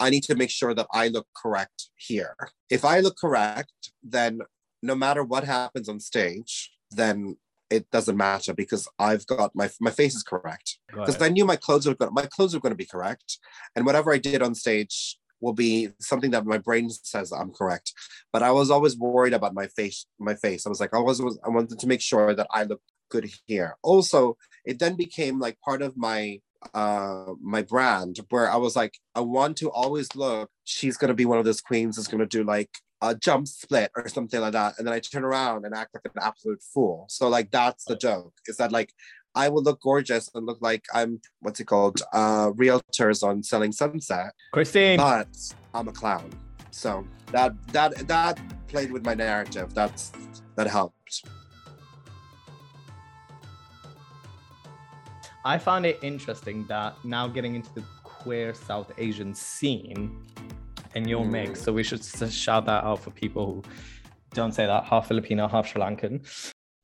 I 0.00 0.10
need 0.10 0.22
to 0.24 0.36
make 0.36 0.50
sure 0.50 0.74
that 0.74 0.86
I 0.92 1.08
look 1.08 1.26
correct 1.34 1.88
here. 1.96 2.36
If 2.70 2.84
I 2.84 3.00
look 3.00 3.16
correct, 3.18 3.90
then 4.00 4.38
no 4.80 4.94
matter 4.94 5.24
what 5.24 5.42
happens 5.42 5.88
on 5.88 5.98
stage, 5.98 6.70
then 6.92 7.36
it 7.70 7.90
doesn't 7.90 8.16
matter 8.16 8.54
because 8.54 8.88
I've 8.98 9.26
got 9.26 9.54
my 9.54 9.68
my 9.80 9.90
face 9.90 10.14
is 10.14 10.22
correct 10.22 10.78
because. 10.88 11.20
I 11.20 11.28
knew 11.28 11.44
my 11.44 11.56
clothes 11.56 11.86
were 11.86 11.94
going 11.94 12.14
my 12.14 12.26
clothes 12.26 12.54
were 12.54 12.60
going 12.60 12.72
to 12.72 12.76
be 12.76 12.86
correct, 12.86 13.38
and 13.76 13.84
whatever 13.84 14.12
I 14.12 14.18
did 14.18 14.42
on 14.42 14.54
stage 14.54 15.18
will 15.40 15.52
be 15.52 15.90
something 16.00 16.32
that 16.32 16.46
my 16.46 16.58
brain 16.58 16.90
says 16.90 17.32
I'm 17.32 17.52
correct. 17.52 17.92
But 18.32 18.42
I 18.42 18.50
was 18.50 18.70
always 18.70 18.96
worried 18.96 19.34
about 19.34 19.54
my 19.54 19.66
face. 19.68 20.06
My 20.18 20.34
face. 20.34 20.66
I 20.66 20.68
was 20.68 20.80
like, 20.80 20.94
I 20.94 20.98
was, 20.98 21.22
was 21.22 21.38
I 21.44 21.48
wanted 21.48 21.78
to 21.78 21.86
make 21.86 22.00
sure 22.00 22.34
that 22.34 22.48
I 22.50 22.64
look 22.64 22.80
good 23.08 23.30
here. 23.46 23.76
Also, 23.82 24.36
it 24.64 24.78
then 24.78 24.96
became 24.96 25.38
like 25.38 25.60
part 25.60 25.82
of 25.82 25.96
my 25.96 26.40
uh 26.74 27.32
my 27.40 27.62
brand 27.62 28.18
where 28.30 28.50
I 28.50 28.56
was 28.56 28.76
like, 28.76 28.98
I 29.14 29.20
want 29.20 29.56
to 29.58 29.70
always 29.70 30.14
look. 30.14 30.50
She's 30.64 30.96
gonna 30.96 31.14
be 31.14 31.24
one 31.24 31.38
of 31.38 31.44
those 31.44 31.60
queens 31.60 31.96
that's 31.96 32.08
gonna 32.08 32.26
do 32.26 32.44
like 32.44 32.70
a 33.00 33.14
jump 33.14 33.46
split 33.46 33.90
or 33.96 34.08
something 34.08 34.40
like 34.40 34.52
that. 34.52 34.74
And 34.78 34.86
then 34.86 34.94
I 34.94 35.00
turn 35.00 35.24
around 35.24 35.64
and 35.64 35.74
act 35.74 35.94
like 35.94 36.04
an 36.04 36.22
absolute 36.22 36.62
fool. 36.62 37.06
So 37.08 37.28
like 37.28 37.50
that's 37.50 37.84
the 37.84 37.96
joke. 37.96 38.34
Is 38.46 38.56
that 38.56 38.72
like 38.72 38.92
I 39.34 39.48
will 39.48 39.62
look 39.62 39.80
gorgeous 39.80 40.30
and 40.34 40.46
look 40.46 40.58
like 40.60 40.84
I'm 40.92 41.20
what's 41.40 41.60
it 41.60 41.66
called? 41.66 42.02
Uh 42.12 42.50
realtors 42.50 43.22
on 43.22 43.42
selling 43.42 43.72
sunset, 43.72 44.32
Christine. 44.52 44.96
but 44.96 45.28
I'm 45.74 45.88
a 45.88 45.92
clown. 45.92 46.30
So 46.70 47.06
that 47.32 47.54
that 47.72 48.08
that 48.08 48.40
played 48.68 48.92
with 48.92 49.04
my 49.04 49.14
narrative. 49.14 49.74
That's 49.74 50.12
that 50.56 50.66
helped. 50.66 51.24
I 55.48 55.56
found 55.56 55.86
it 55.86 55.98
interesting 56.02 56.66
that 56.66 57.02
now 57.04 57.26
getting 57.26 57.54
into 57.54 57.72
the 57.74 57.82
queer 58.04 58.52
South 58.52 58.92
Asian 58.98 59.32
scene 59.32 60.26
and 60.94 61.08
your 61.08 61.24
Mm. 61.24 61.30
mix. 61.30 61.62
So 61.62 61.72
we 61.72 61.82
should 61.82 62.04
shout 62.04 62.66
that 62.66 62.84
out 62.84 63.00
for 63.00 63.10
people 63.12 63.44
who 63.46 63.62
don't 64.34 64.52
say 64.52 64.66
that 64.66 64.84
half 64.84 65.08
Filipino, 65.08 65.48
half 65.48 65.66
Sri 65.68 65.80
Lankan. 65.80 66.14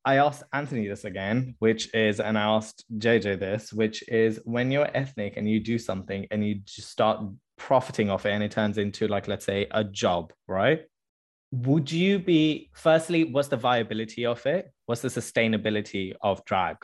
I 0.06 0.16
asked 0.16 0.44
Anthony 0.54 0.88
this 0.88 1.04
again, 1.04 1.56
which 1.58 1.94
is, 1.94 2.20
and 2.20 2.38
I 2.38 2.44
asked 2.56 2.86
JJ 2.96 3.36
this, 3.36 3.70
which 3.70 4.02
is 4.08 4.40
when 4.44 4.70
you're 4.70 4.88
ethnic 4.96 5.36
and 5.36 5.46
you 5.46 5.60
do 5.60 5.76
something 5.78 6.26
and 6.30 6.42
you 6.46 6.54
just 6.64 6.88
start 6.88 7.16
profiting 7.58 8.08
off 8.08 8.24
it 8.24 8.30
and 8.30 8.42
it 8.42 8.50
turns 8.50 8.78
into, 8.78 9.08
like, 9.08 9.28
let's 9.28 9.44
say, 9.44 9.66
a 9.72 9.84
job, 9.84 10.32
right? 10.48 10.80
Would 11.52 11.92
you 11.92 12.18
be, 12.18 12.70
firstly, 12.72 13.24
what's 13.24 13.48
the 13.48 13.58
viability 13.58 14.24
of 14.24 14.46
it? 14.46 14.72
What's 14.86 15.02
the 15.02 15.08
sustainability 15.08 16.14
of 16.22 16.42
drag? 16.46 16.78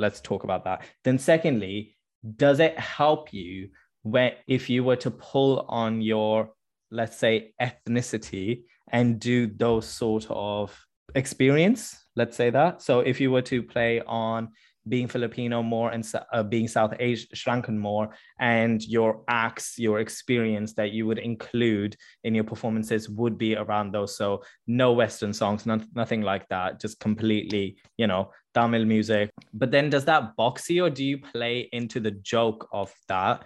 Let's 0.00 0.20
talk 0.20 0.44
about 0.44 0.64
that. 0.64 0.82
Then, 1.04 1.18
secondly, 1.18 1.96
does 2.36 2.60
it 2.60 2.78
help 2.78 3.32
you 3.32 3.70
when 4.02 4.32
if 4.46 4.70
you 4.70 4.82
were 4.82 4.96
to 4.96 5.10
pull 5.10 5.66
on 5.68 6.00
your, 6.00 6.50
let's 6.90 7.16
say, 7.16 7.52
ethnicity 7.60 8.62
and 8.90 9.20
do 9.20 9.46
those 9.46 9.86
sort 9.86 10.26
of 10.28 10.76
experience 11.14 12.04
let's 12.16 12.36
say 12.36 12.50
that 12.50 12.80
so 12.80 13.00
if 13.00 13.20
you 13.20 13.30
were 13.30 13.42
to 13.42 13.62
play 13.62 14.00
on 14.06 14.48
being 14.90 15.08
Filipino 15.08 15.62
more 15.62 15.90
and 15.92 16.04
uh, 16.32 16.42
being 16.42 16.68
South 16.68 16.92
Asian 17.00 17.28
Sri 17.32 17.62
more, 17.70 18.10
and 18.38 18.82
your 18.86 19.22
acts, 19.28 19.78
your 19.78 20.00
experience 20.00 20.74
that 20.74 20.90
you 20.90 21.06
would 21.06 21.18
include 21.18 21.96
in 22.24 22.34
your 22.34 22.44
performances 22.44 23.08
would 23.08 23.38
be 23.38 23.56
around 23.56 23.92
those. 23.92 24.16
So 24.16 24.42
no 24.66 24.92
Western 24.92 25.32
songs, 25.32 25.64
not, 25.64 25.80
nothing 25.94 26.22
like 26.22 26.46
that, 26.48 26.80
just 26.80 27.00
completely, 27.00 27.78
you 27.96 28.06
know, 28.06 28.32
Tamil 28.52 28.84
music. 28.84 29.30
But 29.54 29.70
then 29.70 29.88
does 29.88 30.04
that 30.04 30.36
box 30.36 30.68
you 30.68 30.84
or 30.84 30.90
do 30.90 31.04
you 31.04 31.18
play 31.18 31.68
into 31.72 32.00
the 32.00 32.10
joke 32.10 32.68
of 32.72 32.92
that? 33.08 33.44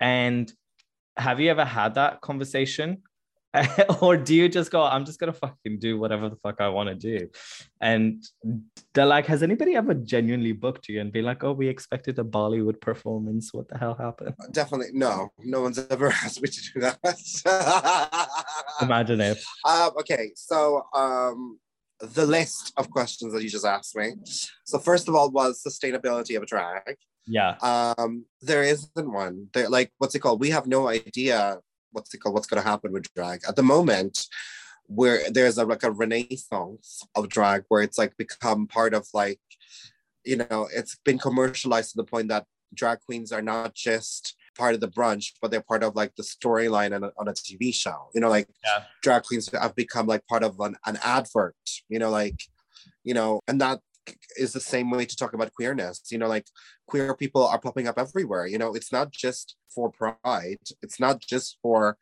And 0.00 0.52
have 1.16 1.40
you 1.40 1.50
ever 1.50 1.64
had 1.64 1.94
that 1.94 2.20
conversation? 2.20 3.02
or 4.00 4.16
do 4.16 4.34
you 4.34 4.48
just 4.48 4.70
go, 4.70 4.82
I'm 4.82 5.04
just 5.04 5.18
gonna 5.18 5.32
fucking 5.32 5.78
do 5.78 5.98
whatever 5.98 6.28
the 6.28 6.36
fuck 6.36 6.60
I 6.60 6.68
want 6.68 6.88
to 6.88 6.94
do? 6.94 7.28
And 7.80 8.24
they're 8.94 9.06
like, 9.06 9.26
has 9.26 9.42
anybody 9.42 9.76
ever 9.76 9.94
genuinely 9.94 10.52
booked 10.52 10.88
you 10.88 11.00
and 11.00 11.12
be 11.12 11.22
like, 11.22 11.44
oh, 11.44 11.52
we 11.52 11.68
expected 11.68 12.18
a 12.18 12.24
Bollywood 12.24 12.80
performance. 12.80 13.52
What 13.52 13.68
the 13.68 13.78
hell 13.78 13.94
happened? 13.94 14.34
Definitely 14.52 14.90
no. 14.92 15.30
No 15.38 15.62
one's 15.62 15.78
ever 15.90 16.08
asked 16.08 16.42
me 16.42 16.48
to 16.48 16.72
do 16.72 16.80
that. 16.80 18.30
Imagine 18.80 19.20
if. 19.20 19.44
Um, 19.64 19.90
okay, 20.00 20.30
so 20.34 20.82
um 20.94 21.58
the 22.00 22.26
list 22.26 22.72
of 22.76 22.90
questions 22.90 23.32
that 23.32 23.42
you 23.44 23.48
just 23.48 23.64
asked 23.64 23.94
me. 23.94 24.14
So 24.64 24.78
first 24.78 25.08
of 25.08 25.14
all 25.14 25.30
was 25.30 25.62
sustainability 25.62 26.36
of 26.36 26.42
a 26.42 26.46
drag. 26.46 26.96
Yeah. 27.26 27.54
Um, 27.62 28.24
there 28.40 28.64
isn't 28.64 28.90
one. 28.96 29.48
There 29.52 29.68
like 29.68 29.92
what's 29.98 30.14
it 30.14 30.20
called? 30.20 30.40
We 30.40 30.50
have 30.50 30.66
no 30.66 30.88
idea 30.88 31.58
what's 31.92 32.12
it 32.12 32.18
called, 32.18 32.34
what's 32.34 32.46
gonna 32.46 32.62
happen 32.62 32.92
with 32.92 33.12
drag. 33.14 33.42
At 33.48 33.56
the 33.56 33.62
moment, 33.62 34.26
where 34.86 35.30
there's 35.30 35.58
a 35.58 35.64
like 35.64 35.82
a 35.82 35.90
renaissance 35.90 37.02
of 37.14 37.28
drag 37.28 37.64
where 37.68 37.82
it's 37.82 37.98
like 37.98 38.16
become 38.16 38.66
part 38.66 38.94
of 38.94 39.06
like, 39.14 39.40
you 40.24 40.36
know, 40.36 40.68
it's 40.74 40.96
been 41.04 41.18
commercialized 41.18 41.92
to 41.92 41.96
the 41.96 42.04
point 42.04 42.28
that 42.28 42.46
drag 42.74 43.00
queens 43.00 43.32
are 43.32 43.42
not 43.42 43.74
just 43.74 44.36
part 44.56 44.74
of 44.74 44.80
the 44.80 44.88
brunch, 44.88 45.32
but 45.40 45.50
they're 45.50 45.62
part 45.62 45.82
of 45.82 45.94
like 45.96 46.14
the 46.16 46.22
storyline 46.22 46.94
on 46.94 47.04
a, 47.04 47.12
on 47.18 47.28
a 47.28 47.32
TV 47.32 47.74
show. 47.74 48.08
You 48.14 48.20
know, 48.20 48.28
like 48.28 48.48
yeah. 48.64 48.84
drag 49.02 49.22
queens 49.24 49.48
have 49.52 49.74
become 49.74 50.06
like 50.06 50.26
part 50.26 50.42
of 50.42 50.58
an, 50.60 50.76
an 50.86 50.98
advert, 51.02 51.56
you 51.88 51.98
know, 51.98 52.10
like, 52.10 52.40
you 53.04 53.14
know, 53.14 53.40
and 53.48 53.60
that 53.60 53.80
is 54.36 54.52
the 54.52 54.60
same 54.60 54.90
way 54.90 55.04
to 55.04 55.16
talk 55.16 55.34
about 55.34 55.52
queerness. 55.52 56.02
You 56.10 56.18
know, 56.18 56.28
like 56.28 56.46
queer 56.86 57.14
people 57.14 57.46
are 57.46 57.60
popping 57.60 57.88
up 57.88 57.98
everywhere. 57.98 58.46
You 58.46 58.58
know, 58.58 58.74
it's 58.74 58.92
not 58.92 59.10
just 59.10 59.56
for 59.74 59.90
pride, 59.90 60.58
it's 60.82 61.00
not 61.00 61.20
just 61.20 61.58
for 61.62 61.96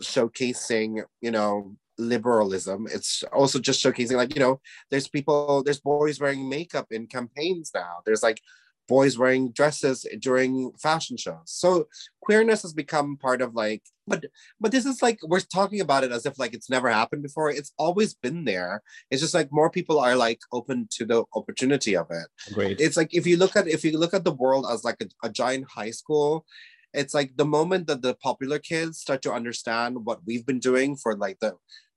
showcasing, 0.00 1.02
you 1.20 1.30
know, 1.30 1.76
liberalism. 1.98 2.86
It's 2.90 3.22
also 3.32 3.58
just 3.58 3.82
showcasing, 3.82 4.16
like, 4.16 4.34
you 4.34 4.40
know, 4.40 4.60
there's 4.90 5.08
people, 5.08 5.62
there's 5.62 5.80
boys 5.80 6.20
wearing 6.20 6.48
makeup 6.48 6.86
in 6.90 7.06
campaigns 7.06 7.70
now. 7.74 7.98
There's 8.04 8.22
like 8.22 8.40
boys 8.86 9.18
wearing 9.18 9.50
dresses 9.50 10.06
during 10.20 10.72
fashion 10.78 11.16
shows. 11.16 11.42
So 11.46 11.88
queerness 12.20 12.62
has 12.62 12.72
become 12.72 13.16
part 13.16 13.42
of 13.42 13.54
like, 13.54 13.82
but 14.06 14.24
but 14.60 14.72
this 14.72 14.86
is 14.86 15.02
like 15.02 15.18
we're 15.22 15.40
talking 15.40 15.80
about 15.80 16.04
it 16.04 16.12
as 16.12 16.26
if 16.26 16.38
like 16.38 16.54
it's 16.54 16.70
never 16.70 16.88
happened 16.88 17.22
before. 17.22 17.50
It's 17.50 17.72
always 17.78 18.14
been 18.14 18.44
there. 18.44 18.82
It's 19.10 19.22
just 19.22 19.34
like 19.34 19.48
more 19.50 19.70
people 19.70 19.98
are 19.98 20.16
like 20.16 20.40
open 20.52 20.88
to 20.92 21.04
the 21.04 21.24
opportunity 21.34 21.96
of 21.96 22.06
it. 22.10 22.26
Great. 22.52 22.80
It's 22.80 22.96
like 22.96 23.14
if 23.14 23.26
you 23.26 23.36
look 23.36 23.56
at 23.56 23.68
if 23.68 23.84
you 23.84 23.98
look 23.98 24.14
at 24.14 24.24
the 24.24 24.32
world 24.32 24.66
as 24.70 24.84
like 24.84 25.00
a, 25.00 25.26
a 25.26 25.30
giant 25.30 25.70
high 25.70 25.90
school, 25.90 26.44
it's 26.92 27.14
like 27.14 27.36
the 27.36 27.44
moment 27.44 27.86
that 27.86 28.02
the 28.02 28.14
popular 28.14 28.58
kids 28.58 28.98
start 28.98 29.22
to 29.22 29.32
understand 29.32 30.04
what 30.04 30.20
we've 30.26 30.46
been 30.46 30.60
doing 30.60 30.96
for 30.96 31.16
like 31.16 31.38
the 31.40 31.54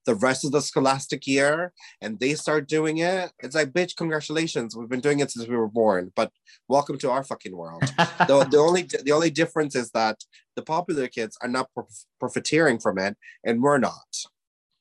the 0.07 0.15
rest 0.15 0.45
of 0.45 0.51
the 0.51 0.61
scholastic 0.61 1.27
year 1.27 1.73
and 2.01 2.17
they 2.19 2.33
start 2.33 2.67
doing 2.67 2.97
it, 2.99 3.29
it's 3.39 3.53
like, 3.53 3.71
bitch, 3.73 3.95
congratulations. 3.97 4.75
We've 4.75 4.89
been 4.89 5.01
doing 5.01 5.19
it 5.19 5.29
since 5.29 5.47
we 5.47 5.57
were 5.57 5.67
born, 5.67 6.13
but 6.15 6.31
welcome 6.69 6.97
to 6.99 7.11
our 7.11 7.23
fucking 7.23 7.55
world. 7.55 7.81
the, 8.27 8.47
the 8.49 8.57
only 8.57 8.83
the 9.03 9.11
only 9.11 9.29
difference 9.29 9.75
is 9.75 9.91
that 9.91 10.17
the 10.55 10.63
popular 10.63 11.07
kids 11.09 11.37
are 11.43 11.49
not 11.49 11.71
prof- 11.73 12.05
profiteering 12.19 12.79
from 12.79 12.97
it 12.97 13.17
and 13.43 13.61
we're 13.61 13.77
not. 13.77 14.07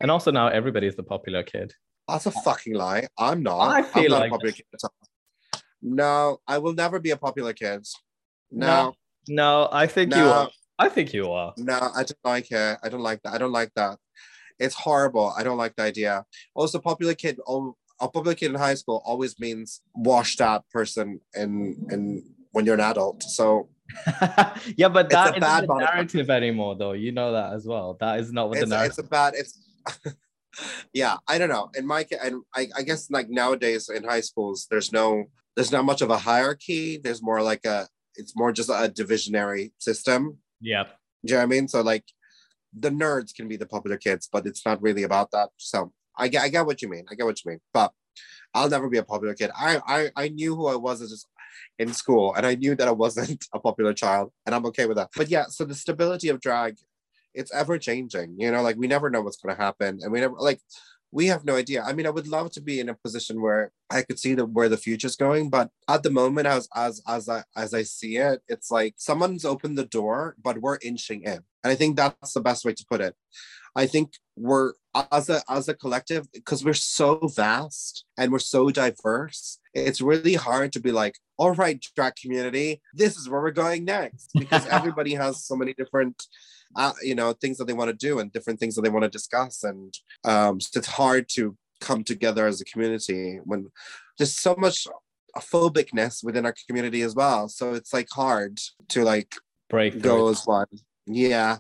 And 0.01 0.11
also 0.11 0.31
now 0.31 0.47
everybody's 0.47 0.95
the 0.95 1.03
popular 1.03 1.43
kid. 1.43 1.75
That's 2.09 2.27
a 2.27 2.31
fucking 2.31 2.75
lie. 2.75 3.09
I'm 3.19 3.43
not. 3.43 3.69
I 3.73 3.83
feel 3.83 4.15
I'm 4.15 4.21
like 4.21 4.31
popular 4.31 4.53
kid. 4.53 4.65
No, 5.83 6.39
I 6.47 6.59
will 6.59 6.73
never 6.73 7.01
be 7.01 7.11
a 7.11 7.17
popular 7.17 7.53
kid. 7.53 7.85
No. 8.53 8.67
No, 8.67 8.95
no 9.29 9.69
I 9.73 9.89
think 9.89 10.13
No. 10.13 10.19
you 10.19 10.31
are. 10.31 10.51
I 10.79 10.89
think 10.89 11.13
you 11.13 11.33
are. 11.33 11.53
No, 11.57 11.75
I 11.75 12.05
don't 12.05 12.25
like 12.25 12.53
it. 12.53 12.79
I 12.83 12.89
don't 12.89 13.01
like 13.01 13.23
that. 13.23 13.35
I 13.35 13.39
don't 13.39 13.53
like 13.53 13.73
that. 13.75 13.99
It's 14.59 14.75
horrible. 14.75 15.33
I 15.37 15.43
don't 15.43 15.59
like 15.59 15.77
the 15.77 15.83
idea. 15.83 16.25
Also, 16.55 16.79
popular 16.79 17.15
kid, 17.15 17.39
oh, 17.47 17.77
a 18.01 18.09
popular 18.09 18.35
kid 18.35 18.51
in 18.51 18.57
high 18.57 18.75
school 18.75 19.03
always 19.05 19.39
means 19.39 19.81
washed 19.95 20.41
out 20.41 20.69
person 20.71 21.21
in 21.35 21.87
in 21.91 22.23
when 22.53 22.67
you're 22.67 22.75
an 22.75 22.81
adult. 22.81 23.23
So 23.23 23.69
yeah, 24.77 24.89
but 24.89 25.07
It's 25.07 25.15
a 25.15 25.17
that 25.17 25.29
isn't 25.29 25.41
bad 25.41 25.63
the 25.65 25.67
body- 25.69 25.85
narrative 25.85 26.31
anymore, 26.31 26.77
though. 26.77 26.93
You 26.93 27.13
know 27.13 27.33
that 27.33 27.53
as 27.53 27.67
well. 27.67 27.97
That 28.01 28.21
is 28.21 28.33
not 28.33 28.49
what 28.49 28.57
the 28.57 28.63
it's, 28.63 28.71
narrative. 28.71 28.91
it's 28.91 28.99
a 28.99 29.11
bad 29.11 29.35
it's 29.37 29.59
yeah 30.93 31.17
i 31.29 31.39
don't 31.39 31.49
know 31.49 31.71
in 31.77 31.87
my 31.87 32.05
case, 32.05 32.19
and 32.23 32.43
I, 32.55 32.69
I 32.77 32.83
guess 32.83 33.11
like 33.11 33.29
nowadays 33.29 33.89
in 33.89 34.05
high 34.05 34.21
schools 34.21 34.67
there's 34.71 34.93
no 34.93 35.27
there's 35.55 35.73
not 35.73 35.85
much 35.85 36.03
of 36.03 36.11
a 36.11 36.19
hierarchy 36.19 36.99
there's 37.03 37.23
more 37.23 37.43
like 37.43 37.65
a 37.65 37.87
it's 38.15 38.37
more 38.37 38.53
just 38.53 38.71
a 38.71 38.91
divisionary 38.93 39.73
system 39.79 40.39
yeah. 40.61 40.85
do 40.85 40.89
you 41.25 41.35
know 41.35 41.39
what 41.39 41.43
i 41.43 41.47
mean 41.47 41.69
so 41.69 41.83
like 41.83 42.05
the 42.79 42.91
nerds 42.91 43.35
can 43.35 43.49
be 43.49 43.57
the 43.57 43.67
popular 43.67 43.97
kids 43.97 44.29
but 44.31 44.47
it's 44.47 44.65
not 44.65 44.81
really 44.83 45.03
about 45.03 45.31
that. 45.31 45.51
So 45.57 45.93
i 46.17 46.29
get 46.29 46.43
i 46.43 46.49
get 46.49 46.67
what 46.67 46.83
you 46.83 46.89
mean. 46.89 47.05
I 47.11 47.15
get 47.15 47.27
what 47.27 47.43
you 47.45 47.51
mean. 47.51 47.61
But 47.73 47.93
i'll 48.55 48.69
never 48.69 48.89
be 48.89 48.99
a 48.99 49.03
popular 49.03 49.35
kid. 49.35 49.51
I 49.57 49.81
i, 49.87 50.11
I 50.25 50.29
knew 50.29 50.55
who 50.57 50.67
i 50.67 50.77
was 50.77 51.03
as 51.03 51.27
in 51.79 51.93
school 51.93 52.35
and 52.35 52.45
i 52.47 52.55
knew 52.55 52.75
that 52.75 52.89
i 52.89 52.93
wasn't 52.93 53.45
a 53.55 53.61
popular 53.61 53.95
child 53.95 54.33
and 54.45 54.55
i'm 54.55 54.67
okay 54.67 54.87
with 54.87 54.97
that. 54.97 55.11
But 55.17 55.29
yeah 55.29 55.47
so 55.47 55.65
the 55.65 55.75
stability 55.75 56.29
of 56.29 56.41
drag 56.41 56.79
it's 57.35 57.53
ever 57.53 57.79
changing 57.79 58.37
you 58.39 58.51
know? 58.51 58.63
Like 58.63 58.77
we 58.77 58.87
never 58.87 59.11
know 59.11 59.23
what's 59.23 59.37
going 59.37 59.55
to 59.55 59.63
happen 59.63 59.99
and 60.03 60.13
we 60.13 60.21
never 60.21 60.35
like 60.39 60.61
we 61.13 61.29
have 61.29 61.45
no 61.45 61.55
idea. 61.57 61.83
I 61.83 61.93
mean 61.93 62.07
i 62.07 62.11
would 62.11 62.29
love 62.29 62.51
to 62.53 62.61
be 62.61 62.81
in 62.81 62.89
a 62.89 62.95
position 62.95 63.41
where 63.41 63.73
i 63.91 64.03
could 64.03 64.19
see 64.19 64.35
the, 64.35 64.45
where 64.45 64.69
the 64.69 64.77
future's 64.77 65.17
going 65.17 65.51
but 65.51 65.71
at 65.89 66.03
the 66.03 66.11
moment 66.11 66.47
as 66.47 66.69
as 66.75 67.03
as 67.07 67.29
i 67.29 67.43
as 67.57 67.73
i 67.75 67.83
see 67.83 68.17
it 68.17 68.43
it's 68.49 68.71
like 68.71 68.95
someone's 68.97 69.45
opened 69.45 69.79
the 69.79 69.85
door 69.85 70.37
but 70.43 70.61
we're 70.61 70.79
inching 70.83 71.23
in 71.23 71.41
and 71.67 71.73
i 71.73 71.75
think 71.75 71.97
that's 71.97 72.33
the 72.33 72.41
best 72.41 72.65
way 72.65 72.73
to 72.73 72.87
put 72.89 73.01
it. 73.01 73.15
I 73.75 73.87
think 73.87 74.15
we're 74.37 74.73
as 75.13 75.29
a 75.29 75.43
as 75.51 75.69
a 75.69 75.75
collective 75.75 76.25
because 76.33 76.65
we're 76.65 76.73
so 76.73 77.29
vast 77.29 78.05
and 78.17 78.33
we're 78.33 78.39
so 78.39 78.71
diverse 78.71 79.59
it's 79.75 80.01
really 80.01 80.35
hard 80.35 80.73
to 80.73 80.81
be 80.81 80.93
like 80.93 81.17
all 81.37 81.53
right 81.53 81.85
drag 81.95 82.15
community 82.17 82.81
this 82.95 83.17
is 83.19 83.29
where 83.29 83.43
we're 83.43 83.51
going 83.51 83.85
next 83.85 84.31
because 84.35 84.67
everybody 84.79 85.13
has 85.13 85.45
so 85.45 85.55
many 85.55 85.75
different 85.75 86.17
uh, 86.75 86.93
you 87.03 87.15
know 87.15 87.33
things 87.33 87.59
that 87.59 87.67
they 87.67 87.73
want 87.73 87.91
to 87.91 88.07
do 88.09 88.19
and 88.19 88.33
different 88.33 88.59
things 88.59 88.75
that 88.75 88.83
they 88.83 88.89
want 88.89 89.05
to 89.05 89.11
discuss. 89.11 89.63
And 89.63 89.93
um 90.25 90.61
so 90.61 90.79
it's 90.79 90.89
hard 90.89 91.29
to 91.31 91.57
come 91.81 92.03
together 92.03 92.47
as 92.47 92.61
a 92.61 92.65
community 92.65 93.39
when 93.45 93.71
there's 94.19 94.39
so 94.39 94.55
much 94.57 94.87
phobicness 95.39 96.25
within 96.25 96.47
our 96.47 96.55
community 96.67 97.03
as 97.03 97.15
well. 97.15 97.49
So 97.49 97.75
it's 97.75 97.93
like 97.93 98.09
hard 98.11 98.59
to 98.89 99.05
like 99.05 99.35
Break 99.69 100.01
go 100.01 100.29
as 100.29 100.47
one 100.47 100.67
yeah 101.07 101.59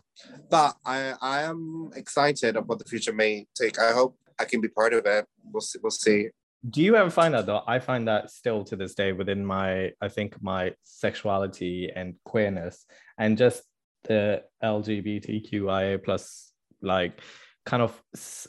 but 0.51 0.75
i 0.85 1.15
i 1.21 1.43
am 1.43 1.91
excited 1.95 2.57
of 2.57 2.67
what 2.69 2.79
the 2.79 2.85
future 2.85 3.13
may 3.13 3.47
take 3.55 3.79
i 3.79 3.93
hope 3.93 4.17
i 4.39 4.45
can 4.45 4.61
be 4.61 4.69
part 4.69 4.93
of 4.93 5.07
it 5.07 5.25
we'll 5.53 5.61
see 5.61 5.79
we'll 5.83 5.91
see 5.91 6.29
Do 6.71 6.83
you 6.83 6.97
ever 6.97 7.11
find 7.11 7.33
that 7.35 7.47
though? 7.47 7.63
I 7.75 7.79
find 7.79 8.09
that 8.09 8.31
still 8.31 8.65
to 8.65 8.75
this 8.77 8.95
day 8.97 9.13
within 9.13 9.47
my, 9.47 9.93
I 10.01 10.09
think 10.09 10.35
my 10.43 10.73
sexuality 10.83 11.93
and 11.95 12.15
queerness 12.25 12.87
and 13.19 13.39
just 13.39 13.63
the 14.09 14.43
LGBTQIA 14.65 16.03
plus 16.03 16.53
like 16.83 17.21
kind 17.65 17.83
of 17.83 17.93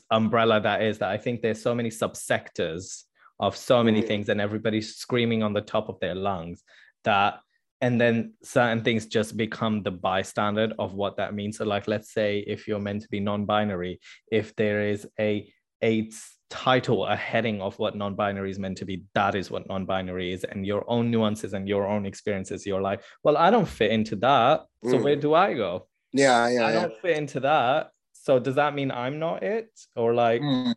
umbrella 0.10 0.60
that 0.62 0.82
is 0.82 0.98
that 1.00 1.10
I 1.10 1.18
think 1.18 1.42
there's 1.42 1.62
so 1.62 1.76
many 1.76 1.90
subsectors 1.90 3.04
of 3.40 3.56
so 3.56 3.84
many 3.84 4.02
Mm. 4.02 4.08
things 4.08 4.30
and 4.30 4.42
everybody's 4.42 4.96
screaming 4.96 5.44
on 5.44 5.54
the 5.54 5.62
top 5.62 5.90
of 5.90 6.00
their 6.00 6.16
lungs 6.16 6.64
that 7.04 7.40
and 7.82 8.02
then 8.02 8.34
certain 8.44 8.84
things 8.84 9.06
just 9.06 9.38
become 9.38 9.84
the 9.84 9.92
bystander 9.92 10.72
of 10.80 10.94
what 10.94 11.18
that 11.18 11.34
means 11.34 11.58
so 11.58 11.66
like 11.66 11.88
let's 11.88 12.12
say 12.12 12.40
if 12.48 12.68
you're 12.68 12.80
meant 12.80 13.02
to 13.04 13.10
be 13.10 13.20
non-binary 13.20 14.00
if 14.32 14.56
there 14.56 14.82
is 14.90 15.08
a 15.20 15.52
a 15.84 16.10
title 16.50 17.06
a 17.06 17.16
heading 17.16 17.62
of 17.62 17.78
what 17.78 17.96
non-binary 17.96 18.50
is 18.50 18.58
meant 18.58 18.78
to 18.78 18.86
be 18.86 19.04
that 19.14 19.36
is 19.36 19.52
what 19.52 19.68
non-binary 19.68 20.32
is 20.32 20.44
and 20.46 20.66
your 20.66 20.84
own 20.90 21.12
nuances 21.12 21.54
and 21.54 21.68
your 21.68 21.86
own 21.88 22.06
experiences 22.06 22.66
you're 22.66 22.82
like 22.82 23.02
well 23.24 23.38
i 23.38 23.50
don't 23.52 23.68
fit 23.68 23.92
into 23.92 24.16
that 24.16 24.62
so 24.84 24.98
Mm. 24.98 25.04
where 25.04 25.16
do 25.16 25.34
i 25.34 25.54
go 25.54 25.88
yeah 26.14 26.48
yeah, 26.48 26.66
i 26.66 26.72
yeah. 26.74 26.80
don't 26.82 26.98
fit 27.02 27.18
into 27.18 27.42
that 27.42 27.90
so 28.14 28.40
does 28.40 28.56
that 28.56 28.74
mean 28.74 28.92
i'm 28.92 29.20
not 29.20 29.44
it 29.44 29.70
or 29.96 30.14
like 30.14 30.42
Mm. 30.42 30.74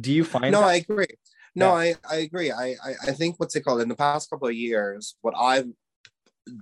do 0.00 0.12
you 0.12 0.24
find 0.24 0.52
no 0.52 0.60
that? 0.60 0.66
i 0.68 0.74
agree 0.76 1.06
no 1.56 1.70
I, 1.72 1.94
I 2.08 2.16
agree 2.18 2.52
I, 2.52 2.76
I 2.88 2.90
i 3.08 3.12
think 3.12 3.40
what's 3.40 3.56
it 3.56 3.62
called 3.64 3.80
in 3.80 3.88
the 3.88 3.96
past 3.96 4.30
couple 4.30 4.46
of 4.48 4.54
years 4.54 5.16
what 5.22 5.34
i've 5.36 5.66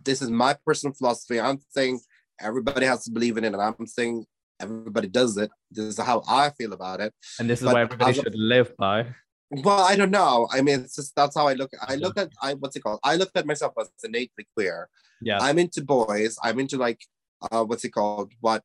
this 0.04 0.22
is 0.22 0.30
my 0.30 0.54
personal 0.66 0.94
philosophy 0.94 1.40
i'm 1.40 1.58
saying 1.70 2.00
everybody 2.40 2.86
has 2.86 3.04
to 3.04 3.10
believe 3.10 3.36
in 3.36 3.44
it 3.44 3.52
and 3.52 3.62
i'm 3.62 3.86
saying 3.86 4.24
everybody 4.60 5.08
does 5.08 5.36
it 5.36 5.50
this 5.70 5.84
is 5.84 5.98
how 5.98 6.22
i 6.28 6.50
feel 6.50 6.72
about 6.72 7.00
it 7.00 7.12
and 7.38 7.48
this 7.48 7.60
is 7.60 7.64
but 7.64 7.74
what 7.74 7.80
everybody 7.80 8.12
should 8.12 8.34
live 8.34 8.76
by 8.76 9.06
Well, 9.50 9.80
I 9.80 9.96
don't 9.96 10.10
know. 10.10 10.46
I 10.52 10.60
mean, 10.60 10.80
it's 10.80 10.96
just 10.96 11.16
that's 11.16 11.34
how 11.34 11.48
I 11.48 11.54
look. 11.54 11.70
I 11.80 11.94
look 11.94 12.18
at 12.18 12.30
I 12.42 12.54
what's 12.54 12.76
it 12.76 12.80
called? 12.80 13.00
I 13.02 13.16
look 13.16 13.30
at 13.34 13.46
myself 13.46 13.72
as 13.80 13.88
innately 14.04 14.46
queer. 14.54 14.88
Yeah. 15.22 15.38
I'm 15.40 15.58
into 15.58 15.82
boys. 15.82 16.36
I'm 16.42 16.60
into 16.60 16.76
like 16.76 17.00
uh 17.50 17.64
what's 17.64 17.84
it 17.84 17.90
called? 17.90 18.32
What 18.40 18.62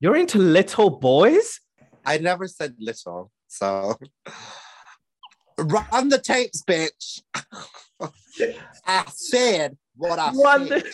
You're 0.00 0.16
into 0.16 0.38
little 0.38 0.90
boys? 0.90 1.60
I 2.04 2.18
never 2.18 2.48
said 2.48 2.74
little, 2.78 3.30
so 3.46 3.98
run 5.58 6.08
the 6.08 6.18
tapes, 6.18 6.62
bitch. 6.62 7.22
I 8.86 9.04
said 9.14 9.76
what 9.96 10.18
I 10.18 10.30
What 10.32 10.68
said. 10.68 10.84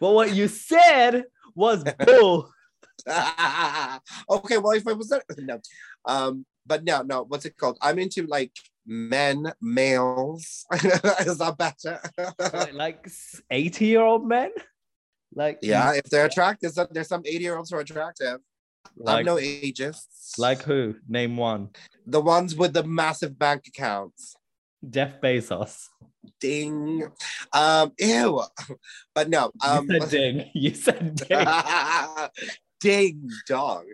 well, 0.00 0.14
what 0.14 0.32
you 0.34 0.48
said 0.48 1.24
was 1.54 1.84
bull. 2.06 2.50
okay, 3.08 4.58
well, 4.58 4.72
if 4.72 4.86
I 4.86 4.92
was 4.92 5.08
that, 5.08 5.24
no. 5.38 5.60
Um, 6.04 6.44
but 6.66 6.84
no, 6.84 7.02
no, 7.02 7.24
what's 7.24 7.44
it 7.44 7.56
called? 7.56 7.78
I'm 7.80 7.98
into 7.98 8.26
like 8.26 8.52
men, 8.86 9.52
males. 9.60 10.64
Is 10.72 11.38
that 11.38 11.56
better? 11.58 12.00
like 12.72 13.08
80 13.50 13.84
year 13.86 14.02
old 14.02 14.26
men? 14.26 14.50
Like, 15.34 15.58
yeah, 15.62 15.94
if 15.94 16.04
they're 16.04 16.26
attractive, 16.26 16.74
there's, 16.74 16.88
there's 16.90 17.08
some 17.08 17.22
80 17.24 17.38
year 17.42 17.56
olds 17.56 17.70
who 17.70 17.76
are 17.76 17.80
attractive. 17.80 18.38
I'm 18.98 19.04
like, 19.04 19.26
no 19.26 19.36
ageist. 19.36 20.38
like 20.38 20.62
who? 20.62 20.96
Name 21.08 21.36
one. 21.36 21.70
the 22.06 22.20
ones 22.20 22.54
with 22.54 22.74
the 22.74 22.82
massive 22.84 23.38
bank 23.38 23.62
accounts. 23.66 24.36
Jeff 24.88 25.20
Bezos. 25.20 25.88
Ding. 26.40 27.10
Um, 27.52 27.92
ew. 27.98 28.42
But 29.14 29.28
no. 29.28 29.52
Um, 29.64 29.88
you 29.90 30.00
said 30.00 30.10
ding. 30.10 30.50
You 30.54 30.74
said 30.74 31.14
ding. 31.16 31.46
ding 32.80 33.30
dong. 33.46 33.86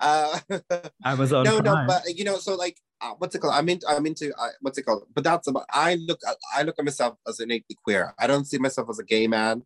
Uh, 0.00 0.38
Amazon 1.04 1.44
no, 1.44 1.58
no, 1.58 1.84
but 1.86 2.02
you 2.14 2.24
know, 2.24 2.36
so 2.36 2.56
like, 2.56 2.76
uh, 3.00 3.12
what's 3.18 3.34
it 3.34 3.38
called? 3.38 3.54
I'm 3.54 3.68
into, 3.68 3.86
I'm 3.88 4.06
into, 4.06 4.32
uh, 4.38 4.48
what's 4.60 4.76
it 4.78 4.82
called? 4.82 5.04
But 5.14 5.24
that's 5.24 5.46
about. 5.46 5.66
I 5.70 5.94
look, 5.94 6.20
I 6.54 6.62
look 6.62 6.76
at 6.78 6.84
myself 6.84 7.16
as 7.26 7.40
innately 7.40 7.76
queer. 7.84 8.14
I 8.18 8.26
don't 8.26 8.44
see 8.44 8.58
myself 8.58 8.88
as 8.90 8.98
a 8.98 9.04
gay 9.04 9.26
man. 9.26 9.62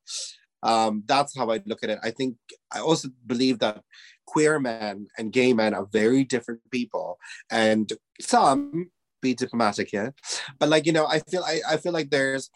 Um, 0.63 1.05
that's 1.07 1.37
how 1.37 1.51
I 1.51 1.61
look 1.67 1.83
at 1.83 1.91
it. 1.91 1.99
I 2.03 2.11
think 2.11 2.37
I 2.73 2.81
also 2.81 3.09
believe 3.27 3.61
that 3.61 3.83
queer 4.27 4.59
men 4.59 5.07
and 5.17 5.33
gay 5.33 5.53
men 5.53 5.73
are 5.73 5.87
very 5.91 6.25
different 6.25 6.61
people, 6.71 7.19
and 7.51 7.93
some 8.21 8.91
be 9.21 9.35
diplomatic 9.35 9.89
here, 9.91 10.15
but 10.59 10.69
like 10.69 10.87
you 10.87 10.93
know, 10.93 11.07
I 11.07 11.21
feel, 11.21 11.43
I, 11.45 11.61
I 11.69 11.77
feel 11.77 11.93
like 11.93 12.11
there's. 12.11 12.51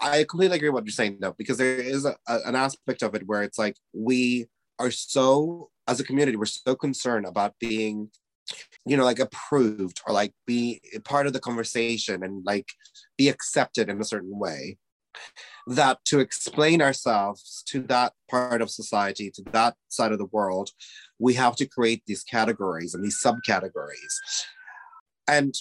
I 0.00 0.24
completely 0.28 0.56
agree 0.56 0.68
with 0.68 0.74
what 0.74 0.84
you're 0.86 0.92
saying 0.92 1.18
though, 1.20 1.34
because 1.38 1.58
there 1.58 1.76
is 1.78 2.04
a, 2.04 2.16
a- 2.28 2.40
an 2.46 2.54
aspect 2.56 3.02
of 3.02 3.14
it 3.14 3.22
where 3.26 3.42
it's 3.42 3.58
like 3.58 3.76
we 3.94 4.46
are 4.78 4.90
so 4.90 5.70
as 5.86 6.00
a 6.00 6.04
community 6.04 6.36
we're 6.36 6.44
so 6.46 6.74
concerned 6.74 7.26
about 7.26 7.54
being 7.60 8.10
you 8.86 8.96
know 8.96 9.04
like 9.04 9.18
approved 9.18 10.00
or 10.06 10.12
like 10.12 10.32
be 10.46 10.80
part 11.04 11.26
of 11.26 11.32
the 11.32 11.40
conversation 11.40 12.22
and 12.22 12.44
like 12.44 12.68
be 13.16 13.28
accepted 13.28 13.88
in 13.88 14.00
a 14.00 14.04
certain 14.04 14.38
way 14.38 14.76
that 15.66 16.04
to 16.04 16.18
explain 16.20 16.82
ourselves 16.82 17.62
to 17.66 17.80
that 17.80 18.12
part 18.30 18.60
of 18.60 18.70
society 18.70 19.30
to 19.30 19.42
that 19.52 19.74
side 19.88 20.12
of 20.12 20.18
the 20.18 20.26
world 20.26 20.70
we 21.18 21.34
have 21.34 21.56
to 21.56 21.66
create 21.66 22.02
these 22.06 22.22
categories 22.22 22.94
and 22.94 23.02
these 23.04 23.20
subcategories 23.24 24.14
and 25.26 25.54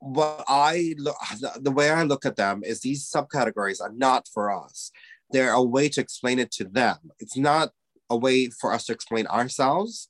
what 0.00 0.44
i 0.48 0.94
look 0.98 1.16
the 1.60 1.70
way 1.70 1.90
i 1.90 2.02
look 2.02 2.26
at 2.26 2.36
them 2.36 2.62
is 2.64 2.80
these 2.80 3.08
subcategories 3.08 3.80
are 3.80 3.92
not 3.92 4.28
for 4.32 4.50
us 4.50 4.90
they're 5.32 5.52
a 5.52 5.62
way 5.62 5.88
to 5.88 6.00
explain 6.00 6.38
it 6.38 6.50
to 6.50 6.64
them 6.64 6.98
it's 7.20 7.36
not 7.36 7.70
a 8.10 8.16
way 8.16 8.50
for 8.50 8.72
us 8.72 8.84
to 8.86 8.92
explain 8.92 9.26
ourselves. 9.28 10.08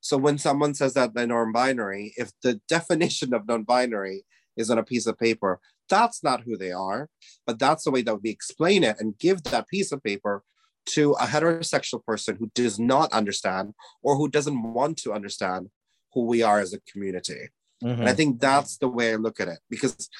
So 0.00 0.16
when 0.16 0.38
someone 0.38 0.74
says 0.74 0.94
that 0.94 1.14
they're 1.14 1.26
non-binary, 1.26 2.12
if 2.16 2.30
the 2.42 2.60
definition 2.68 3.34
of 3.34 3.48
non-binary 3.48 4.24
is 4.56 4.70
on 4.70 4.78
a 4.78 4.84
piece 4.84 5.06
of 5.06 5.18
paper, 5.18 5.58
that's 5.88 6.22
not 6.22 6.42
who 6.42 6.56
they 6.56 6.70
are, 6.70 7.08
but 7.46 7.58
that's 7.58 7.84
the 7.84 7.90
way 7.90 8.02
that 8.02 8.22
we 8.22 8.28
explain 8.28 8.84
it 8.84 8.96
and 9.00 9.18
give 9.18 9.42
that 9.44 9.68
piece 9.68 9.90
of 9.90 10.02
paper 10.02 10.44
to 10.84 11.12
a 11.12 11.24
heterosexual 11.24 12.04
person 12.04 12.36
who 12.36 12.50
does 12.54 12.78
not 12.78 13.12
understand 13.12 13.74
or 14.02 14.16
who 14.16 14.28
doesn't 14.28 14.62
want 14.62 14.98
to 14.98 15.12
understand 15.12 15.68
who 16.12 16.24
we 16.24 16.42
are 16.42 16.60
as 16.60 16.72
a 16.72 16.80
community. 16.80 17.48
Mhm. 17.82 18.00
And 18.00 18.08
I 18.08 18.14
think 18.14 18.40
that's 18.40 18.78
the 18.78 18.88
way 18.88 19.12
I 19.12 19.16
look 19.16 19.40
at 19.40 19.48
it 19.48 19.60
because 19.70 20.10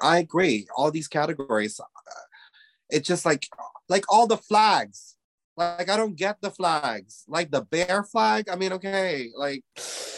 I 0.00 0.18
agree. 0.18 0.66
All 0.76 0.90
these 0.90 1.08
categories, 1.08 1.80
uh, 1.80 1.84
it's 2.90 3.08
just 3.08 3.24
like 3.24 3.46
like 3.88 4.04
all 4.08 4.26
the 4.26 4.36
flags. 4.36 5.16
Like 5.58 5.90
I 5.90 5.96
don't 5.96 6.14
get 6.14 6.40
the 6.40 6.52
flags. 6.52 7.24
Like 7.26 7.50
the 7.50 7.62
bear 7.62 8.04
flag. 8.04 8.48
I 8.48 8.54
mean, 8.54 8.72
okay, 8.74 9.30
like 9.36 9.64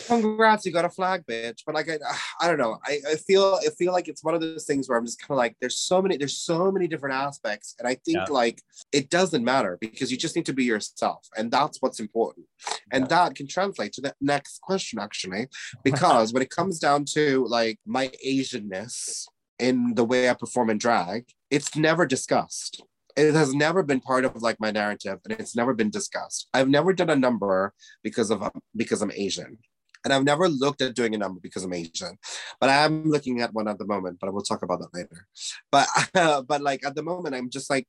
congrats, 0.06 0.66
you 0.66 0.72
got 0.72 0.84
a 0.84 0.90
flag, 0.90 1.24
bitch. 1.26 1.60
But 1.64 1.74
like 1.74 1.88
I, 1.88 1.96
I 2.40 2.46
don't 2.46 2.58
know. 2.58 2.78
I, 2.84 3.00
I 3.08 3.14
feel 3.14 3.58
I 3.66 3.70
feel 3.78 3.92
like 3.92 4.06
it's 4.06 4.22
one 4.22 4.34
of 4.34 4.42
those 4.42 4.66
things 4.66 4.86
where 4.86 4.98
I'm 4.98 5.06
just 5.06 5.18
kind 5.18 5.30
of 5.30 5.38
like, 5.38 5.56
there's 5.60 5.78
so 5.78 6.02
many, 6.02 6.18
there's 6.18 6.36
so 6.36 6.70
many 6.70 6.86
different 6.86 7.14
aspects, 7.14 7.74
and 7.78 7.88
I 7.88 7.94
think 8.04 8.18
Yeah. 8.18 8.24
like 8.28 8.60
it 8.92 9.08
doesn't 9.08 9.42
matter 9.42 9.78
because 9.80 10.12
you 10.12 10.18
just 10.18 10.36
need 10.36 10.46
to 10.46 10.52
be 10.52 10.64
yourself, 10.64 11.26
and 11.36 11.50
that's 11.50 11.78
what's 11.80 12.00
important. 12.00 12.46
And 12.92 13.08
that 13.08 13.34
can 13.34 13.46
translate 13.46 13.92
to 13.94 14.02
the 14.02 14.14
next 14.20 14.60
question 14.60 14.98
actually, 14.98 15.48
because 15.82 16.34
when 16.34 16.42
it 16.42 16.50
comes 16.50 16.78
down 16.78 17.06
to 17.16 17.46
like 17.48 17.78
my 17.86 18.08
Asianness 18.26 19.24
in 19.58 19.94
the 19.94 20.04
way 20.04 20.28
I 20.28 20.34
perform 20.34 20.68
in 20.70 20.78
drag, 20.78 21.24
it's 21.50 21.74
never 21.76 22.04
discussed. 22.04 22.82
It 23.16 23.34
has 23.34 23.54
never 23.54 23.82
been 23.82 24.00
part 24.00 24.24
of 24.24 24.42
like 24.42 24.60
my 24.60 24.70
narrative, 24.70 25.18
and 25.24 25.38
it's 25.38 25.56
never 25.56 25.74
been 25.74 25.90
discussed. 25.90 26.48
I've 26.54 26.68
never 26.68 26.92
done 26.92 27.10
a 27.10 27.16
number 27.16 27.74
because 28.02 28.30
of 28.30 28.48
because 28.76 29.02
I'm 29.02 29.12
Asian, 29.12 29.58
and 30.04 30.12
I've 30.12 30.24
never 30.24 30.48
looked 30.48 30.82
at 30.82 30.94
doing 30.94 31.14
a 31.14 31.18
number 31.18 31.40
because 31.40 31.64
I'm 31.64 31.74
Asian. 31.74 32.18
But 32.60 32.70
I 32.70 32.84
am 32.84 33.04
looking 33.04 33.40
at 33.40 33.52
one 33.52 33.68
at 33.68 33.78
the 33.78 33.86
moment. 33.86 34.18
But 34.20 34.28
I 34.28 34.30
will 34.30 34.42
talk 34.42 34.62
about 34.62 34.80
that 34.80 34.94
later. 34.94 35.26
But 35.70 35.88
but 36.46 36.62
like 36.62 36.84
at 36.84 36.94
the 36.94 37.02
moment, 37.02 37.34
I'm 37.34 37.50
just 37.50 37.70
like 37.70 37.88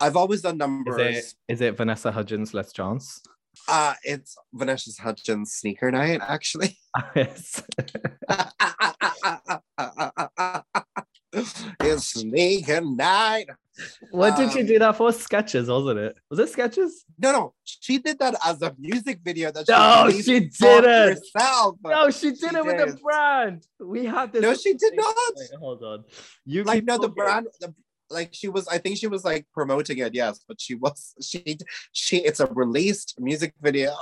I've 0.00 0.16
always 0.16 0.42
done 0.42 0.56
Is 0.56 0.58
numbers. 0.58 0.98
it, 0.98 1.52
is 1.52 1.60
it 1.60 1.76
Vanessa 1.76 2.12
Hudgens' 2.12 2.54
Let's 2.54 2.72
Chance? 2.72 3.22
Uh, 3.68 3.94
it's 4.04 4.36
Vanessa 4.52 4.90
Hudgens 5.00 5.54
sneaker 5.54 5.90
night, 5.90 6.20
actually. 6.26 6.76
yes. 7.16 7.62
it's 11.80 12.06
sneaker 12.06 12.80
night. 12.80 13.46
What 14.10 14.36
did 14.36 14.52
she 14.52 14.60
Um, 14.60 14.66
do 14.66 14.78
that 14.78 14.96
for? 14.96 15.12
Sketches, 15.12 15.68
wasn't 15.68 15.98
it? 15.98 16.16
Was 16.30 16.38
it 16.38 16.48
sketches? 16.48 17.04
No, 17.18 17.30
no, 17.32 17.54
she 17.64 17.98
did 17.98 18.18
that 18.20 18.34
as 18.44 18.62
a 18.62 18.74
music 18.78 19.20
video 19.22 19.50
that 19.52 19.66
she 19.66 19.72
No, 19.72 20.10
she 20.10 20.48
didn't. 20.48 20.84
herself. 20.84 21.76
No, 21.84 22.10
she 22.10 22.30
did 22.30 22.38
She 22.38 22.56
it 22.56 22.64
with 22.64 22.78
the 22.78 22.98
brand. 23.02 23.66
We 23.78 24.06
had 24.06 24.32
this. 24.32 24.40
No, 24.42 24.54
she 24.54 24.72
did 24.74 24.94
not. 24.96 25.14
Wait, 25.36 25.50
hold 25.60 25.82
on. 25.82 26.04
You 26.46 26.64
Like 26.64 26.84
no, 26.84 26.96
the 26.96 27.08
brand, 27.10 27.48
the, 27.60 27.74
like 28.08 28.30
she 28.32 28.48
was. 28.48 28.66
I 28.68 28.78
think 28.78 28.96
she 28.96 29.08
was 29.08 29.24
like 29.24 29.46
promoting 29.52 29.98
it. 29.98 30.14
Yes, 30.14 30.40
but 30.48 30.58
she 30.60 30.74
was. 30.74 31.14
She 31.20 31.58
she. 31.92 32.18
It's 32.18 32.40
a 32.40 32.46
released 32.46 33.16
music 33.20 33.52
video. 33.60 33.94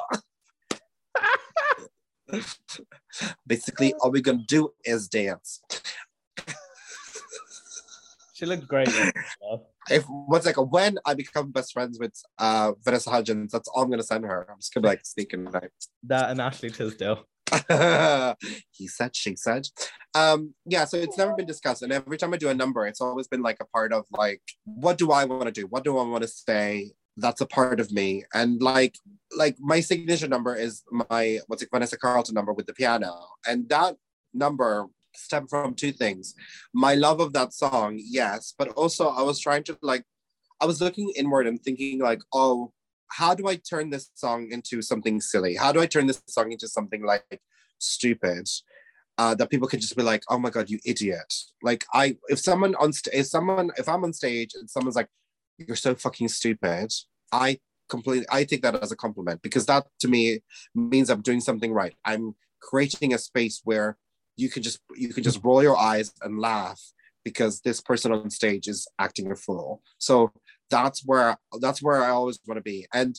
Basically, 3.46 3.92
all 3.94 4.10
we're 4.12 4.22
gonna 4.22 4.44
do 4.46 4.70
is 4.84 5.08
dance. 5.08 5.60
She 8.34 8.46
looked 8.46 8.66
great. 8.66 8.88
in 8.88 9.12
if 9.90 10.04
what's 10.04 10.44
like 10.44 10.56
when 10.56 10.98
I 11.06 11.14
become 11.14 11.52
best 11.52 11.72
friends 11.72 11.98
with 12.00 12.12
uh 12.38 12.72
Vanessa 12.84 13.08
Hudgens, 13.10 13.52
that's 13.52 13.68
all 13.68 13.84
I'm 13.84 13.90
gonna 13.90 14.02
send 14.02 14.24
her. 14.24 14.46
I'm 14.50 14.58
just 14.58 14.74
gonna 14.74 14.82
be 14.82 14.88
like 14.88 15.06
sneaking 15.06 15.44
night. 15.44 15.70
that 16.02 16.30
and 16.30 16.40
Ashley 16.40 16.70
Tisdale. 16.70 17.26
he 18.72 18.88
said, 18.88 19.14
she 19.14 19.36
said. 19.36 19.68
Um, 20.14 20.54
yeah, 20.66 20.84
so 20.84 20.96
it's 20.96 21.16
never 21.16 21.34
been 21.34 21.46
discussed. 21.46 21.82
And 21.82 21.92
every 21.92 22.18
time 22.18 22.34
I 22.34 22.36
do 22.36 22.48
a 22.48 22.54
number, 22.54 22.86
it's 22.86 23.00
always 23.00 23.28
been 23.28 23.42
like 23.42 23.58
a 23.60 23.66
part 23.66 23.92
of 23.92 24.04
like, 24.10 24.42
what 24.64 24.98
do 24.98 25.12
I 25.12 25.24
want 25.26 25.44
to 25.44 25.52
do? 25.52 25.66
What 25.68 25.84
do 25.84 25.96
I 25.98 26.02
want 26.02 26.22
to 26.22 26.28
say? 26.28 26.92
That's 27.16 27.40
a 27.40 27.46
part 27.46 27.78
of 27.78 27.92
me. 27.92 28.24
And 28.34 28.60
like, 28.60 28.96
like 29.36 29.56
my 29.60 29.78
signature 29.78 30.26
number 30.26 30.56
is 30.56 30.82
my 30.90 31.38
what's 31.46 31.62
it, 31.62 31.68
Vanessa 31.72 31.96
Carlton 31.96 32.34
number 32.34 32.52
with 32.52 32.66
the 32.66 32.74
piano. 32.74 33.14
And 33.46 33.68
that 33.68 33.96
number 34.32 34.88
stemmed 35.16 35.50
from 35.50 35.74
two 35.74 35.92
things. 35.92 36.34
My 36.72 36.94
love 36.94 37.20
of 37.20 37.32
that 37.32 37.52
song, 37.52 37.98
yes, 38.02 38.54
but 38.56 38.68
also 38.68 39.08
I 39.08 39.22
was 39.22 39.40
trying 39.40 39.64
to 39.64 39.78
like, 39.82 40.04
I 40.60 40.66
was 40.66 40.80
looking 40.80 41.12
inward 41.16 41.46
and 41.46 41.60
thinking 41.60 42.00
like, 42.00 42.20
oh, 42.32 42.72
how 43.10 43.34
do 43.34 43.46
I 43.48 43.56
turn 43.56 43.90
this 43.90 44.10
song 44.14 44.50
into 44.50 44.82
something 44.82 45.20
silly? 45.20 45.54
How 45.54 45.72
do 45.72 45.80
I 45.80 45.86
turn 45.86 46.06
this 46.06 46.22
song 46.28 46.52
into 46.52 46.68
something 46.68 47.04
like 47.04 47.40
stupid? 47.78 48.48
Uh, 49.16 49.32
that 49.32 49.48
people 49.48 49.68
can 49.68 49.78
just 49.78 49.96
be 49.96 50.02
like, 50.02 50.24
oh 50.28 50.38
my 50.38 50.50
god, 50.50 50.68
you 50.68 50.80
idiot! 50.84 51.32
Like 51.62 51.84
I, 51.94 52.16
if 52.26 52.40
someone 52.40 52.74
on, 52.74 52.92
st- 52.92 53.14
if 53.14 53.26
someone, 53.26 53.70
if 53.76 53.88
I'm 53.88 54.02
on 54.02 54.12
stage 54.12 54.50
and 54.54 54.68
someone's 54.68 54.96
like, 54.96 55.08
you're 55.56 55.76
so 55.76 55.94
fucking 55.94 56.26
stupid, 56.26 56.92
I 57.30 57.60
completely, 57.88 58.26
I 58.28 58.42
take 58.42 58.62
that 58.62 58.82
as 58.82 58.90
a 58.90 58.96
compliment 58.96 59.40
because 59.40 59.66
that 59.66 59.86
to 60.00 60.08
me 60.08 60.40
means 60.74 61.10
I'm 61.10 61.22
doing 61.22 61.40
something 61.40 61.72
right. 61.72 61.94
I'm 62.04 62.34
creating 62.60 63.14
a 63.14 63.18
space 63.18 63.60
where 63.62 63.98
you 64.36 64.48
can 64.48 64.62
just, 64.62 64.80
you 64.94 65.12
can 65.12 65.22
just 65.22 65.42
roll 65.42 65.62
your 65.62 65.76
eyes 65.76 66.12
and 66.22 66.38
laugh 66.38 66.80
because 67.24 67.60
this 67.60 67.80
person 67.80 68.12
on 68.12 68.30
stage 68.30 68.68
is 68.68 68.86
acting 68.98 69.30
a 69.30 69.36
fool. 69.36 69.82
So 69.98 70.32
that's 70.70 71.02
where 71.04 71.36
that's 71.60 71.82
where 71.82 72.02
I 72.02 72.10
always 72.10 72.38
want 72.46 72.58
to 72.58 72.62
be. 72.62 72.86
And 72.92 73.18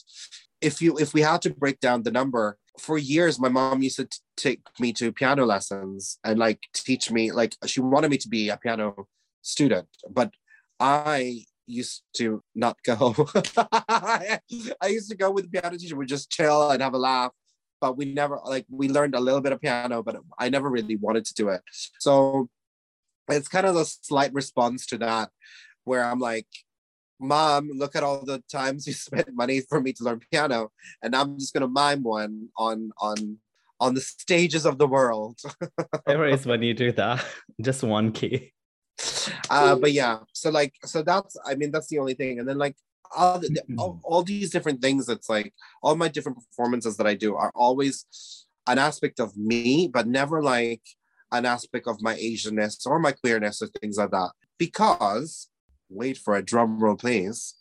if 0.60 0.80
you 0.80 0.96
if 0.98 1.12
we 1.14 1.22
had 1.22 1.42
to 1.42 1.50
break 1.50 1.80
down 1.80 2.02
the 2.02 2.10
number 2.10 2.58
for 2.78 2.98
years, 2.98 3.40
my 3.40 3.48
mom 3.48 3.82
used 3.82 3.96
to 3.96 4.04
t- 4.04 4.18
take 4.36 4.60
me 4.78 4.92
to 4.94 5.12
piano 5.12 5.44
lessons 5.44 6.18
and 6.24 6.38
like 6.38 6.60
teach 6.74 7.10
me, 7.10 7.32
like, 7.32 7.56
she 7.66 7.80
wanted 7.80 8.10
me 8.10 8.18
to 8.18 8.28
be 8.28 8.48
a 8.48 8.56
piano 8.56 9.06
student, 9.42 9.88
but 10.10 10.32
I 10.78 11.44
used 11.66 12.02
to 12.18 12.42
not 12.54 12.76
go. 12.84 13.14
I 13.72 14.40
used 14.88 15.10
to 15.10 15.16
go 15.16 15.30
with 15.30 15.50
the 15.50 15.60
piano 15.60 15.76
teacher. 15.78 15.96
We 15.96 16.06
just 16.06 16.30
chill 16.30 16.70
and 16.70 16.82
have 16.82 16.94
a 16.94 16.98
laugh, 16.98 17.32
but 17.80 17.96
we 17.96 18.12
never 18.12 18.40
like 18.44 18.66
we 18.70 18.88
learned 18.88 19.14
a 19.14 19.20
little 19.20 19.40
bit 19.40 19.52
of 19.52 19.60
piano, 19.60 20.02
but 20.02 20.16
I 20.38 20.48
never 20.48 20.68
really 20.68 20.96
wanted 20.96 21.24
to 21.26 21.34
do 21.34 21.48
it. 21.48 21.62
So 21.98 22.48
it's 23.28 23.48
kind 23.48 23.66
of 23.66 23.76
a 23.76 23.84
slight 23.84 24.32
response 24.32 24.86
to 24.86 24.98
that, 24.98 25.30
where 25.84 26.04
I'm 26.04 26.20
like, 26.20 26.46
Mom, 27.20 27.70
look 27.72 27.96
at 27.96 28.02
all 28.02 28.24
the 28.24 28.42
times 28.50 28.86
you 28.86 28.92
spent 29.08 29.28
money 29.34 29.60
for 29.60 29.80
me 29.80 29.92
to 29.94 30.04
learn 30.04 30.20
piano, 30.30 30.70
and 31.02 31.14
I'm 31.14 31.38
just 31.38 31.54
gonna 31.54 31.68
mime 31.68 32.02
one 32.02 32.48
on 32.56 32.90
on 33.00 33.38
on 33.80 33.94
the 33.94 34.00
stages 34.00 34.66
of 34.66 34.78
the 34.78 34.86
world. 34.86 35.38
There 36.06 36.24
is 36.26 36.46
when 36.46 36.62
you 36.62 36.74
do 36.74 36.92
that, 36.92 37.24
just 37.60 37.82
one 37.82 38.12
key. 38.12 38.52
uh, 39.50 39.76
but 39.76 39.92
yeah, 39.92 40.20
so 40.32 40.50
like, 40.50 40.72
so 40.84 41.02
that's, 41.02 41.36
I 41.44 41.54
mean, 41.54 41.70
that's 41.70 41.88
the 41.88 41.98
only 41.98 42.14
thing. 42.14 42.38
And 42.38 42.48
then 42.48 42.58
like, 42.58 42.76
all, 43.14 43.38
the, 43.38 43.48
Mm-hmm. 43.48 43.78
all, 43.78 44.00
all 44.04 44.22
these 44.22 44.50
different 44.50 44.80
things, 44.80 45.08
it's 45.08 45.28
like 45.28 45.52
all 45.82 45.96
my 45.96 46.08
different 46.08 46.38
performances 46.38 46.96
that 46.96 47.06
I 47.06 47.14
do 47.14 47.34
are 47.36 47.52
always 47.54 48.06
an 48.66 48.78
aspect 48.78 49.20
of 49.20 49.36
me, 49.36 49.88
but 49.88 50.06
never 50.06 50.42
like 50.42 50.82
an 51.32 51.44
aspect 51.46 51.86
of 51.86 52.00
my 52.02 52.14
Asianness 52.16 52.86
or 52.86 52.98
my 52.98 53.12
queerness 53.12 53.62
or 53.62 53.68
things 53.68 53.96
like 53.98 54.10
that. 54.10 54.30
Because, 54.58 55.48
wait 55.88 56.18
for 56.18 56.36
a 56.36 56.42
drum 56.42 56.78
roll, 56.78 56.96
please. 56.96 57.54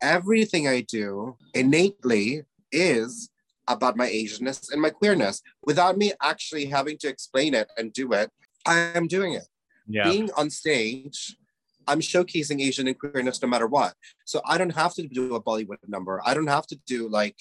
Everything 0.00 0.66
I 0.66 0.80
do 0.82 1.36
innately 1.54 2.42
is 2.70 3.30
about 3.68 3.96
my 3.96 4.08
Asianness 4.08 4.72
and 4.72 4.82
my 4.82 4.90
queerness. 4.90 5.42
Without 5.64 5.96
me 5.96 6.12
actually 6.20 6.66
having 6.66 6.98
to 6.98 7.08
explain 7.08 7.54
it 7.54 7.70
and 7.76 7.92
do 7.92 8.12
it, 8.12 8.30
I 8.66 8.78
am 8.94 9.06
doing 9.06 9.34
it 9.34 9.46
Yeah. 9.88 10.04
being 10.10 10.30
on 10.36 10.50
stage, 10.50 11.36
I'm 11.86 12.00
showcasing 12.00 12.60
Asian 12.60 12.88
and 12.88 12.98
queerness 12.98 13.42
no 13.42 13.48
matter 13.48 13.66
what. 13.66 13.94
So 14.24 14.40
I 14.44 14.58
don't 14.58 14.74
have 14.74 14.94
to 14.94 15.06
do 15.06 15.34
a 15.34 15.42
Bollywood 15.42 15.76
number. 15.88 16.20
I 16.24 16.34
don't 16.34 16.46
have 16.48 16.66
to 16.68 16.76
do 16.86 17.08
like 17.08 17.36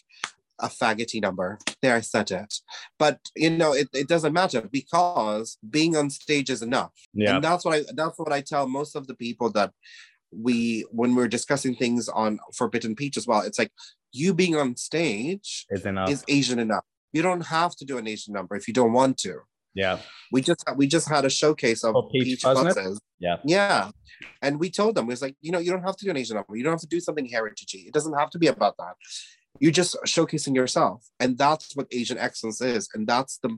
a 0.60 0.68
faggoty 0.68 1.22
number. 1.22 1.58
There, 1.82 1.96
I 1.96 2.02
said 2.02 2.32
it. 2.32 2.54
But 3.00 3.20
you 3.36 3.50
know, 3.50 3.74
it, 3.74 3.90
it 3.94 4.08
doesn't 4.08 4.34
matter 4.34 4.62
because 4.62 5.58
being 5.70 5.96
on 5.96 6.10
stage 6.10 6.50
is 6.50 6.62
enough. 6.62 6.92
Yeah. 7.14 7.36
And 7.36 7.44
that's 7.44 7.66
what 7.66 7.76
I 7.76 7.84
that's 7.94 8.18
what 8.18 8.32
I 8.32 8.42
tell 8.42 8.68
most 8.68 8.96
of 8.96 9.08
the 9.08 9.16
people 9.16 9.50
that 9.52 9.72
we 10.32 10.86
when 10.92 11.16
we're 11.16 11.28
discussing 11.28 11.76
things 11.76 12.08
on 12.08 12.40
Forbidden 12.56 12.96
Peach 12.96 13.18
as 13.18 13.28
well. 13.28 13.42
It's 13.42 13.60
like 13.60 13.72
you 14.14 14.34
being 14.34 14.56
on 14.56 14.76
stage 14.76 15.66
Is 15.70 15.86
enough. 15.86 16.10
is 16.10 16.24
Asian 16.28 16.60
enough. 16.60 16.86
You 17.14 17.22
don't 17.22 17.46
have 17.48 17.76
to 17.78 17.86
do 17.86 17.98
an 17.98 18.08
Asian 18.08 18.34
number 18.34 18.56
if 18.56 18.68
you 18.68 18.74
don't 18.74 18.94
want 18.94 19.18
to 19.20 19.42
yeah. 19.74 20.00
we 20.32 20.42
just 20.42 20.64
we 20.76 20.88
just 20.88 21.08
had 21.08 21.26
a 21.26 21.30
showcase 21.30 21.84
of 21.84 21.96
Oh, 21.96 22.10
Peach 22.12 22.26
peach. 22.26 22.46
Yeah. 23.20 23.38
Yeah. 23.46 23.92
And 24.42 24.60
we 24.60 24.70
told 24.70 24.96
them, 24.96 25.06
it 25.06 25.10
was 25.10 25.22
like, 25.22 25.36
you 25.42 25.52
know, 25.52 25.60
you 25.60 25.72
don't 25.72 25.84
have 25.84 25.96
to 25.98 26.06
do 26.06 26.12
an 26.12 26.18
Asian 26.18 26.36
number. 26.36 26.56
You 26.56 26.64
don't 26.64 26.74
have 26.74 26.82
to 26.82 26.88
do 26.88 27.00
something 27.00 27.28
heritagey. 27.28 27.88
It 27.88 27.94
doesn't 27.94 28.18
have 28.18 28.30
to 28.32 28.40
be 28.40 28.48
about 28.48 28.76
that. 28.78 28.96
You're 29.60 29.72
just 29.72 29.96
showcasing 30.06 30.56
yourself. 30.56 31.08
And 31.20 31.38
that's 31.38 31.76
what 31.76 31.88
Asian 31.92 32.18
excellence 32.18 32.62
is. 32.62 32.90
And 32.94 33.08
that's 33.08 33.38
the 33.38 33.58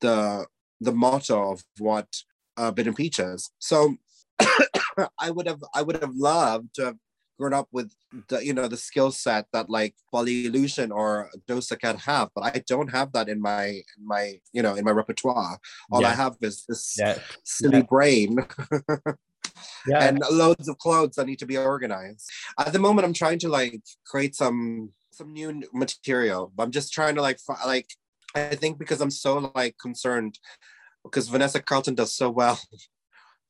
the 0.00 0.46
the 0.80 0.92
motto 0.92 1.52
of 1.52 1.62
what 1.78 2.08
uh 2.56 2.70
Bitten 2.70 2.94
Peach 2.94 3.18
is. 3.18 3.50
So 3.58 3.96
I 5.18 5.30
would 5.30 5.46
have 5.46 5.62
I 5.74 5.82
would 5.82 5.96
have 6.02 6.14
loved 6.14 6.74
to 6.74 6.84
have 6.86 6.96
grown 7.38 7.54
up 7.54 7.68
with 7.72 7.92
the 8.28 8.44
you 8.44 8.52
know 8.52 8.68
the 8.68 8.76
skill 8.76 9.10
set 9.10 9.46
that 9.52 9.70
like 9.70 9.94
Bolly 10.12 10.46
Illusion 10.46 10.90
or 10.92 11.30
Dosa 11.46 11.78
Cat 11.80 11.96
have, 12.00 12.28
but 12.34 12.44
I 12.44 12.62
don't 12.66 12.90
have 12.90 13.12
that 13.12 13.28
in 13.28 13.40
my 13.40 13.64
in 13.66 14.02
my 14.04 14.40
you 14.52 14.62
know 14.62 14.74
in 14.74 14.84
my 14.84 14.90
repertoire. 14.90 15.58
All 15.90 16.04
I 16.04 16.14
have 16.14 16.36
is 16.42 16.64
this 16.68 16.96
Yeah. 16.98 17.18
silly 17.44 17.78
Yeah. 17.78 17.82
brain 17.84 18.38
Yeah. 19.86 20.08
and 20.08 20.22
loads 20.30 20.68
of 20.68 20.76
clothes 20.78 21.14
that 21.16 21.26
need 21.26 21.38
to 21.38 21.46
be 21.46 21.56
organized. 21.56 22.28
At 22.58 22.72
the 22.72 22.78
moment, 22.78 23.06
I'm 23.06 23.14
trying 23.14 23.38
to 23.40 23.48
like 23.48 23.80
create 24.04 24.34
some 24.34 24.90
some 25.12 25.32
new 25.32 25.62
material. 25.72 26.52
But 26.54 26.64
I'm 26.64 26.70
just 26.72 26.92
trying 26.92 27.14
to 27.14 27.22
like 27.22 27.38
like 27.64 27.88
I 28.34 28.54
think 28.56 28.78
because 28.78 29.00
I'm 29.00 29.10
so 29.10 29.52
like 29.54 29.76
concerned 29.80 30.38
because 31.04 31.28
Vanessa 31.28 31.60
Carlton 31.62 31.94
does 31.94 32.14
so 32.14 32.28
well 32.30 32.58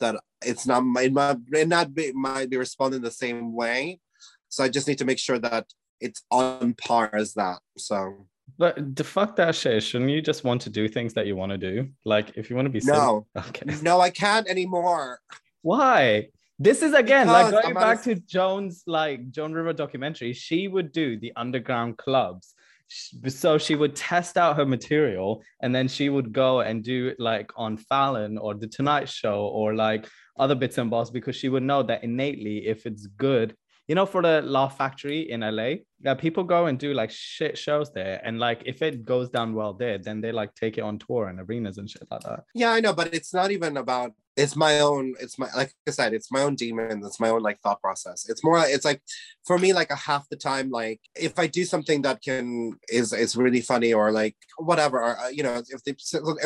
that 0.01 0.17
it's 0.45 0.67
not 0.67 0.83
it 1.03 1.13
might, 1.13 1.37
it 1.53 1.69
not 1.69 1.95
be, 1.95 2.13
might 2.13 2.51
be 2.51 2.57
responding 2.57 3.01
the 3.03 3.11
same 3.11 3.53
way. 3.55 4.01
So 4.49 4.65
I 4.65 4.69
just 4.69 4.89
need 4.89 4.99
to 4.99 5.05
make 5.05 5.19
sure 5.19 5.39
that 5.39 5.67
it's 6.01 6.23
on 6.31 6.75
par 6.75 7.11
as 7.13 7.35
that. 7.35 7.59
So 7.77 8.27
But 8.57 8.97
the 8.97 9.05
fuck 9.05 9.37
that 9.37 9.55
shit. 9.55 9.83
Shouldn't 9.83 10.11
you 10.11 10.23
just 10.23 10.45
want 10.45 10.63
to 10.63 10.71
do 10.71 10.89
things 10.89 11.15
that 11.15 11.27
you 11.27 11.37
want 11.37 11.53
to 11.53 11.59
do? 11.59 11.89
Like 12.05 12.37
if 12.37 12.49
you 12.51 12.57
want 12.57 12.67
to 12.67 12.71
be 12.71 12.81
silly- 12.81 12.99
no, 12.99 13.27
Okay. 13.37 13.75
no, 13.83 14.01
I 14.01 14.11
can't 14.11 14.49
anymore. 14.49 15.21
Why? 15.63 16.29
This 16.59 16.83
is 16.83 16.93
again 16.93 17.29
like 17.29 17.53
going 17.53 17.75
back 17.75 18.03
to 18.03 18.17
Joan's 18.17 18.83
like 18.87 19.31
Joan 19.31 19.53
River 19.53 19.73
documentary. 19.73 20.33
She 20.33 20.67
would 20.67 20.91
do 20.93 21.17
the 21.19 21.33
underground 21.37 21.99
clubs. 21.99 22.55
So 22.89 23.59
she 23.59 23.75
would 23.75 23.95
test 23.95 24.37
out 24.37 24.57
her 24.57 24.67
material 24.67 25.43
and 25.63 25.75
then 25.75 25.89
she 25.89 26.09
would 26.09 26.33
go 26.33 26.61
and 26.61 26.83
do 26.83 27.15
like 27.19 27.51
on 27.57 27.77
Fallon 27.77 28.39
or 28.39 28.55
the 28.55 28.67
Tonight 28.67 29.09
Show 29.09 29.43
or 29.43 29.75
like 29.75 30.09
other 30.39 30.55
bits 30.55 30.79
and 30.79 30.91
bobs 30.91 31.11
because 31.11 31.37
she 31.37 31.49
would 31.49 31.63
know 31.63 31.83
that 31.83 32.05
innately 32.05 32.67
if 32.67 32.87
it's 32.87 33.07
good, 33.07 33.55
you 33.89 33.95
know, 33.95 34.07
for 34.07 34.23
the 34.23 34.43
Laugh 34.43 34.77
Factory 34.77 35.31
in 35.31 35.41
LA, 35.41 35.77
yeah, 36.01 36.13
uh, 36.13 36.15
people 36.15 36.45
go 36.45 36.67
and 36.67 36.79
do 36.79 36.93
like 36.93 37.11
shit 37.11 37.57
shows 37.57 37.91
there. 37.93 38.21
And 38.23 38.39
like 38.39 38.63
if 38.67 38.83
it 38.83 39.05
goes 39.05 39.31
down 39.31 39.55
well 39.55 39.73
there, 39.73 39.99
then 39.99 40.21
they 40.21 40.31
like 40.31 40.55
take 40.55 40.77
it 40.79 40.83
on 40.83 40.99
tour 40.99 41.29
and 41.29 41.41
arenas 41.41 41.79
and 41.79 41.89
shit 41.89 42.07
like 42.11 42.21
that. 42.21 42.45
Yeah, 42.55 42.71
I 42.71 42.81
know, 42.81 42.93
but 42.93 43.15
it's 43.15 43.33
not 43.33 43.51
even 43.51 43.77
about. 43.77 44.13
It's 44.39 44.55
my 44.57 44.81
own. 44.81 45.15
It's 45.21 45.37
my 45.39 45.49
like 45.57 45.73
I 45.89 45.91
said. 45.91 46.15
It's 46.15 46.31
my 46.31 46.43
own 46.43 46.55
demon 46.55 47.03
It's 47.05 47.21
my 47.25 47.31
own 47.31 47.43
like 47.43 47.59
thought 47.61 47.81
process. 47.83 48.29
It's 48.31 48.45
more. 48.45 48.59
It's 48.75 48.85
like 48.85 49.03
for 49.47 49.59
me, 49.59 49.73
like 49.73 49.91
a 49.91 49.97
half 50.09 50.29
the 50.29 50.37
time, 50.37 50.71
like 50.71 51.01
if 51.17 51.39
I 51.39 51.47
do 51.49 51.65
something 51.65 52.03
that 52.03 52.23
can 52.23 52.47
is 52.89 53.13
is 53.13 53.37
really 53.37 53.61
funny 53.61 53.93
or 53.93 54.13
like 54.13 54.37
whatever, 54.59 54.99
or 55.07 55.19
uh, 55.19 55.29
you 55.37 55.43
know, 55.43 55.61
if 55.77 55.83
they 55.85 55.95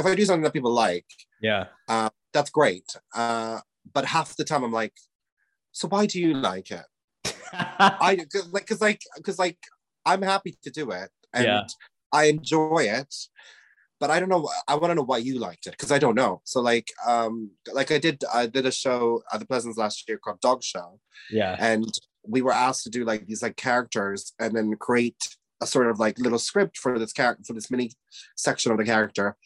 if 0.00 0.06
I 0.06 0.14
do 0.14 0.24
something 0.24 0.42
that 0.44 0.54
people 0.58 0.72
like, 0.72 1.06
Yeah. 1.42 1.66
uh, 1.88 2.10
that's 2.32 2.50
great. 2.50 2.88
Uh, 3.14 3.60
but 3.92 4.04
half 4.06 4.36
the 4.36 4.44
time, 4.44 4.64
I'm 4.64 4.72
like, 4.72 4.94
so 5.72 5.86
why 5.88 6.06
do 6.06 6.18
you 6.18 6.32
like 6.34 6.70
it? 6.70 6.86
I 7.52 8.16
cause, 8.32 8.48
like 8.52 8.64
because 8.64 8.80
like 8.80 9.02
because 9.16 9.38
like 9.38 9.58
I'm 10.06 10.22
happy 10.22 10.56
to 10.62 10.70
do 10.70 10.90
it 10.92 11.10
and 11.34 11.44
Yeah. 11.44 11.62
I 12.12 12.24
enjoy 12.24 12.82
it, 13.00 13.14
but 14.02 14.10
I 14.10 14.18
don't 14.18 14.28
know. 14.28 14.48
I 14.66 14.74
want 14.74 14.90
to 14.90 14.96
know 14.96 15.04
why 15.04 15.18
you 15.18 15.38
liked 15.38 15.68
it 15.68 15.70
because 15.70 15.92
I 15.92 16.00
don't 16.00 16.16
know. 16.16 16.40
So 16.42 16.60
like 16.60 16.88
um 17.06 17.52
like 17.72 17.92
I 17.92 17.98
did 17.98 18.24
I 18.34 18.46
did 18.46 18.66
a 18.66 18.72
show 18.72 19.22
at 19.32 19.38
the 19.38 19.46
Pleasance 19.46 19.78
last 19.78 20.08
year 20.08 20.18
called 20.18 20.40
Dog 20.40 20.64
Show, 20.64 20.98
yeah. 21.30 21.56
and 21.60 21.86
we 22.26 22.42
were 22.42 22.52
asked 22.52 22.82
to 22.82 22.90
do 22.90 23.04
like 23.04 23.28
these 23.28 23.44
like 23.44 23.56
characters 23.56 24.32
and 24.40 24.56
then 24.56 24.74
create 24.74 25.36
a 25.62 25.68
sort 25.68 25.86
of 25.86 26.00
like 26.00 26.18
little 26.18 26.40
script 26.40 26.76
for 26.78 26.98
this 26.98 27.12
character 27.12 27.44
for 27.46 27.52
this 27.52 27.70
mini 27.70 27.92
section 28.36 28.72
of 28.72 28.78
the 28.78 28.84
character. 28.84 29.36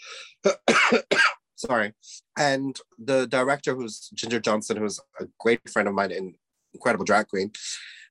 Sorry. 1.56 1.92
And 2.38 2.80
the 2.98 3.26
director, 3.26 3.74
who's 3.74 4.08
Ginger 4.14 4.40
Johnson, 4.40 4.78
who's 4.78 5.00
a 5.20 5.26
great 5.38 5.68
friend 5.68 5.86
of 5.86 5.92
mine 5.92 6.12
and 6.12 6.34
incredible 6.72 7.04
drag 7.04 7.28
queen, 7.28 7.50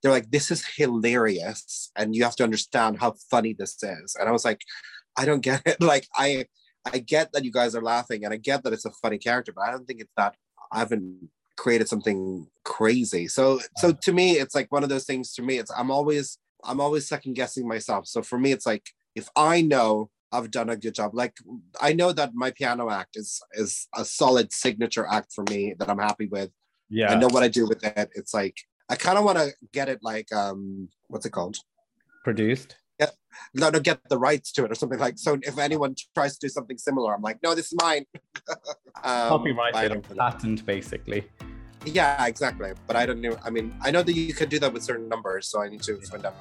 they're 0.02 0.12
like, 0.12 0.30
this 0.30 0.52
is 0.52 0.64
hilarious. 0.78 1.92
And 1.96 2.16
you 2.16 2.24
have 2.24 2.36
to 2.36 2.44
understand 2.44 3.00
how 3.00 3.16
funny 3.32 3.56
this 3.58 3.82
is. 3.82 4.16
And 4.20 4.30
I 4.30 4.32
was 4.32 4.46
like, 4.46 4.62
I 5.18 5.26
don't 5.26 5.42
get 5.42 5.62
it. 5.66 5.78
Like, 5.82 6.08
I 6.16 6.46
I 6.92 7.00
get 7.00 7.32
that 7.34 7.44
you 7.44 7.52
guys 7.52 7.76
are 7.76 7.82
laughing 7.82 8.26
and 8.26 8.34
I 8.34 8.38
get 8.38 8.64
that 8.64 8.74
it's 8.74 8.86
a 8.86 8.92
funny 8.92 9.18
character, 9.18 9.52
but 9.56 9.68
I 9.68 9.72
don't 9.72 9.86
think 9.86 10.02
it's 10.02 10.14
that 10.18 10.36
I 10.72 10.80
haven't 10.80 11.30
created 11.58 11.88
something 11.88 12.48
crazy. 12.64 13.28
So 13.28 13.60
so 13.78 13.92
to 13.92 14.14
me, 14.14 14.34
it's 14.34 14.56
like 14.56 14.72
one 14.72 14.84
of 14.84 14.90
those 14.90 15.06
things 15.06 15.34
to 15.34 15.42
me, 15.42 15.58
it's 15.58 15.72
I'm 15.76 15.90
always 15.90 16.38
I'm 16.64 16.80
always 16.80 17.08
second 17.08 17.34
guessing 17.34 17.68
myself. 17.68 18.08
So 18.08 18.22
for 18.22 18.38
me, 18.38 18.52
it's 18.52 18.66
like 18.66 18.90
if 19.16 19.30
I 19.36 19.62
know 19.62 20.10
I've 20.32 20.52
done 20.52 20.70
a 20.70 20.76
good 20.76 20.94
job, 20.94 21.16
like 21.16 21.34
I 21.82 21.94
know 21.94 22.12
that 22.12 22.34
my 22.34 22.52
piano 22.52 22.90
act 22.90 23.16
is 23.16 23.42
is 23.54 23.88
a 23.96 24.06
solid 24.06 24.52
signature 24.52 25.08
act 25.10 25.34
for 25.34 25.44
me 25.50 25.76
that 25.80 25.90
I'm 25.90 26.00
happy 26.00 26.28
with. 26.28 26.52
Yeah. 26.90 27.12
I 27.12 27.16
know 27.16 27.28
what 27.28 27.44
I 27.44 27.48
do 27.48 27.68
with 27.68 27.84
it. 27.84 28.10
It's 28.14 28.34
like 28.34 28.58
I 28.90 28.96
kind 28.96 29.18
of 29.18 29.24
want 29.24 29.38
to 29.40 29.52
get 29.74 29.90
it 29.90 30.00
like 30.02 30.32
um 30.34 30.90
what's 31.08 31.26
it 31.26 31.32
called? 31.32 31.58
Produced. 32.24 32.76
No, 33.54 33.70
no, 33.70 33.80
get 33.80 34.00
the 34.10 34.18
rights 34.18 34.52
to 34.54 34.66
it 34.66 34.72
or 34.72 34.76
something 34.76 35.00
like. 35.00 35.18
So 35.18 35.38
if 35.42 35.58
anyone 35.58 35.96
tries 36.14 36.38
to 36.38 36.48
do 36.48 36.50
something 36.50 36.78
similar, 36.78 37.16
I'm 37.16 37.22
like, 37.22 37.40
no, 37.42 37.56
this 37.56 37.68
is 37.68 37.78
mine. 37.82 38.06
um, 38.50 38.56
I 39.04 39.30
Copyrighted 39.30 39.92
or 39.92 39.96
don't 39.96 40.10
know. 40.10 40.16
patent, 40.18 40.66
basically. 40.66 41.26
Yeah, 41.86 42.26
exactly. 42.26 42.74
But 42.88 42.96
I 42.96 43.06
don't 43.06 43.22
know. 43.22 43.38
I 43.44 43.50
mean, 43.50 43.74
I 43.82 43.92
know 43.92 44.04
that 44.04 44.14
you 44.14 44.34
can 44.34 44.50
do 44.50 44.60
that 44.60 44.74
with 44.74 44.84
certain 44.84 45.08
numbers, 45.08 45.48
so 45.48 45.62
I 45.62 45.70
need 45.70 45.84
to 45.84 45.98
find 46.02 46.26
out. 46.26 46.36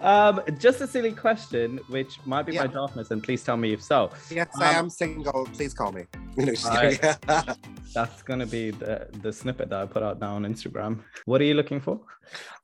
Um, 0.00 0.40
just 0.58 0.80
a 0.80 0.86
silly 0.86 1.12
question, 1.12 1.78
which 1.88 2.18
might 2.24 2.46
be 2.46 2.56
my 2.56 2.66
darkness, 2.66 3.10
and 3.10 3.22
please 3.22 3.42
tell 3.42 3.56
me 3.56 3.72
if 3.72 3.82
so. 3.82 4.10
Yes, 4.30 4.48
I 4.60 4.70
Um, 4.70 4.76
am 4.84 4.90
single. 4.90 5.46
Please 5.52 5.74
call 5.74 5.92
me. 5.92 6.04
You 6.36 6.46
know, 6.46 6.52
just 6.52 6.66
Right. 6.66 7.00
kidding. 7.00 7.54
That's 7.94 8.22
gonna 8.22 8.46
be 8.46 8.70
the 8.70 9.08
the 9.22 9.32
snippet 9.32 9.68
that 9.70 9.80
I 9.82 9.86
put 9.86 10.02
out 10.02 10.20
now 10.20 10.36
on 10.36 10.44
Instagram. 10.44 11.00
What 11.24 11.40
are 11.40 11.44
you 11.44 11.54
looking 11.54 11.80
for? 11.80 12.00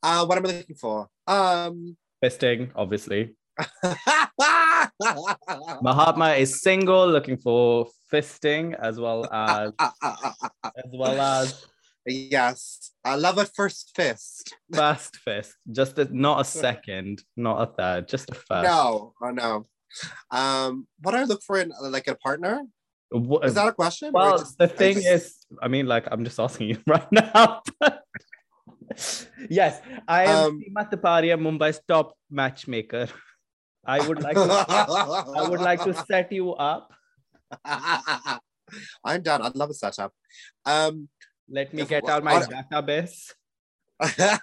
uh, 0.03 0.24
what 0.24 0.39
am 0.39 0.47
I 0.47 0.51
looking 0.53 0.77
for? 0.77 1.09
Um, 1.27 1.97
Fisting, 2.24 2.70
obviously. 2.77 3.35
Mahatma 5.83 6.35
is 6.39 6.61
single, 6.62 7.09
looking 7.09 7.37
for 7.37 7.87
fisting 8.12 8.74
as 8.79 8.99
well 9.01 9.27
as 9.33 9.72
as 9.81 10.91
well 10.93 11.20
as 11.20 11.66
yes, 12.07 12.93
I 13.05 13.17
love 13.17 13.39
at 13.39 13.51
first 13.55 13.93
fist. 13.95 14.55
first 14.73 15.17
fist. 15.17 15.55
Just 15.71 15.99
a, 15.99 16.05
not 16.17 16.41
a 16.41 16.45
second, 16.45 17.23
not 17.37 17.63
a 17.69 17.73
third, 17.73 18.09
just 18.09 18.31
a 18.31 18.35
first. 18.35 18.65
No, 18.65 19.13
oh 19.23 19.31
no. 19.31 19.67
Um, 20.31 20.87
what 21.01 21.13
do 21.13 21.19
I 21.19 21.25
look 21.25 21.43
for 21.43 21.59
in 21.59 21.73
like 21.83 22.07
a 22.09 22.15
partner? 22.17 22.63
Wha- 23.11 23.41
Is 23.41 23.55
that 23.55 23.69
a 23.69 23.73
question? 23.73 24.11
well, 24.13 24.39
just- 24.39 24.59
the 24.59 24.69
thing 24.69 24.95
just- 24.95 25.07
is, 25.07 25.37
I 25.63 25.69
mean, 25.69 25.87
like, 25.87 26.07
I'm 26.11 26.25
just 26.25 26.39
asking 26.41 26.69
you 26.71 26.79
right 26.87 27.07
now. 27.13 27.63
yes, 29.49 29.81
I 30.09 30.25
am 30.25 30.37
Um, 30.47 30.61
Seema 30.63 30.91
Taparia, 30.91 31.37
Mumbai's 31.39 31.81
top 31.87 32.15
matchmaker. 32.31 33.09
I 33.87 34.07
would 34.07 34.21
like 34.23 34.35
to, 34.35 34.65
I 34.69 35.47
would 35.49 35.61
like 35.61 35.85
to 35.85 35.95
set 35.95 36.33
you 36.33 36.53
up. 36.55 36.91
I'm 39.05 39.23
down. 39.23 39.43
I'd 39.43 39.55
love 39.55 39.71
a 39.71 39.75
setup. 39.75 40.13
Um, 40.65 41.09
Let 41.49 41.72
me 41.72 41.84
get 41.84 42.09
out 42.09 42.24
my 42.24 42.40
database. 42.42 43.32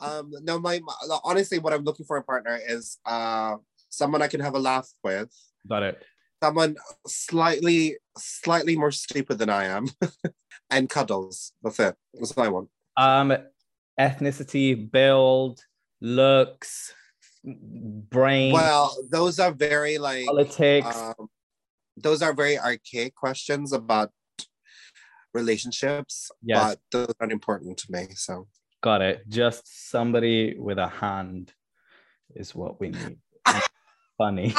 um, 0.00 0.32
no, 0.42 0.58
my, 0.58 0.80
my 0.80 1.18
honestly, 1.22 1.58
what 1.58 1.72
I'm 1.72 1.84
looking 1.84 2.06
for 2.06 2.16
in 2.16 2.22
a 2.22 2.24
partner 2.24 2.58
is 2.66 2.98
uh 3.06 3.56
someone 3.88 4.22
I 4.22 4.28
can 4.28 4.40
have 4.40 4.54
a 4.54 4.58
laugh 4.58 4.88
with, 5.04 5.30
Got 5.68 5.82
it. 5.82 6.02
someone 6.42 6.76
slightly, 7.06 7.96
slightly 8.16 8.76
more 8.76 8.90
stupid 8.90 9.38
than 9.38 9.50
I 9.50 9.64
am, 9.64 9.88
and 10.70 10.88
cuddles. 10.88 11.52
That's 11.62 11.78
it. 11.78 11.94
That's 12.14 12.36
what 12.36 12.46
I 12.46 12.48
want. 12.48 12.68
Um, 12.96 13.36
ethnicity, 13.98 14.90
build, 14.90 15.60
looks, 16.00 16.94
brain, 17.44 18.52
Well, 18.52 18.96
those 19.10 19.38
are 19.38 19.52
very 19.52 19.98
like 19.98 20.26
politics. 20.26 20.96
um, 20.96 21.28
those 21.96 22.22
are 22.22 22.32
very 22.32 22.58
archaic 22.58 23.14
questions 23.14 23.72
about 23.72 24.10
relationships, 25.34 26.30
Yes. 26.42 26.62
but 26.62 26.78
those 26.90 27.14
aren't 27.20 27.32
important 27.32 27.76
to 27.78 27.92
me. 27.92 28.08
So 28.14 28.46
Got 28.80 29.02
it. 29.02 29.28
Just 29.28 29.90
somebody 29.90 30.56
with 30.58 30.78
a 30.78 30.86
hand 30.88 31.52
is 32.34 32.54
what 32.54 32.78
we 32.80 32.90
need. 32.90 33.18
Funny. 34.18 34.54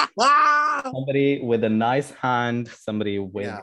Somebody 0.83 1.41
with 1.41 1.63
a 1.63 1.69
nice 1.69 2.11
hand, 2.11 2.67
somebody 2.67 3.19
with 3.19 3.45
Yeah. 3.45 3.61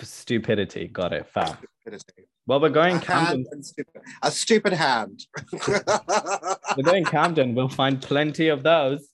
stupidity. 0.00 0.88
Got 0.88 1.12
it. 1.12 1.26
Fab. 1.28 1.56
Stupidity. 1.82 2.26
Well, 2.46 2.60
we're 2.60 2.68
going 2.70 2.98
hand 2.98 3.46
Camden. 3.46 3.62
stupid- 3.62 4.02
a 4.22 4.30
stupid 4.30 4.72
hand. 4.72 5.26
We're 6.76 6.82
going 6.82 7.04
Camden. 7.04 7.54
We'll 7.54 7.68
find 7.68 8.00
plenty 8.02 8.48
of 8.48 8.62
those. 8.64 9.08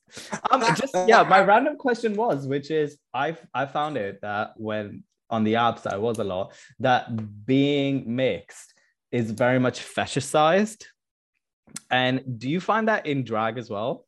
Um, 0.51 0.63
just 0.75 0.95
yeah. 1.07 1.23
My 1.23 1.43
random 1.43 1.77
question 1.77 2.15
was, 2.15 2.47
which 2.47 2.71
is, 2.71 2.97
I 3.13 3.37
I 3.53 3.67
found 3.67 3.97
it 3.99 4.21
that 4.23 4.53
when 4.57 5.05
on 5.31 5.45
the 5.45 5.55
apps 5.55 5.87
I 5.87 5.97
was 5.97 6.18
a 6.18 6.24
lot 6.24 6.55
that 6.79 7.47
being 7.47 8.14
mixed 8.14 8.74
is 9.12 9.31
very 9.31 9.59
much 9.59 9.81
fetishized. 9.81 10.85
And 11.91 12.39
do 12.39 12.49
you 12.49 12.61
find 12.61 12.89
that 12.89 13.07
in 13.07 13.24
drag 13.24 13.59
as 13.59 13.70
well? 13.70 14.07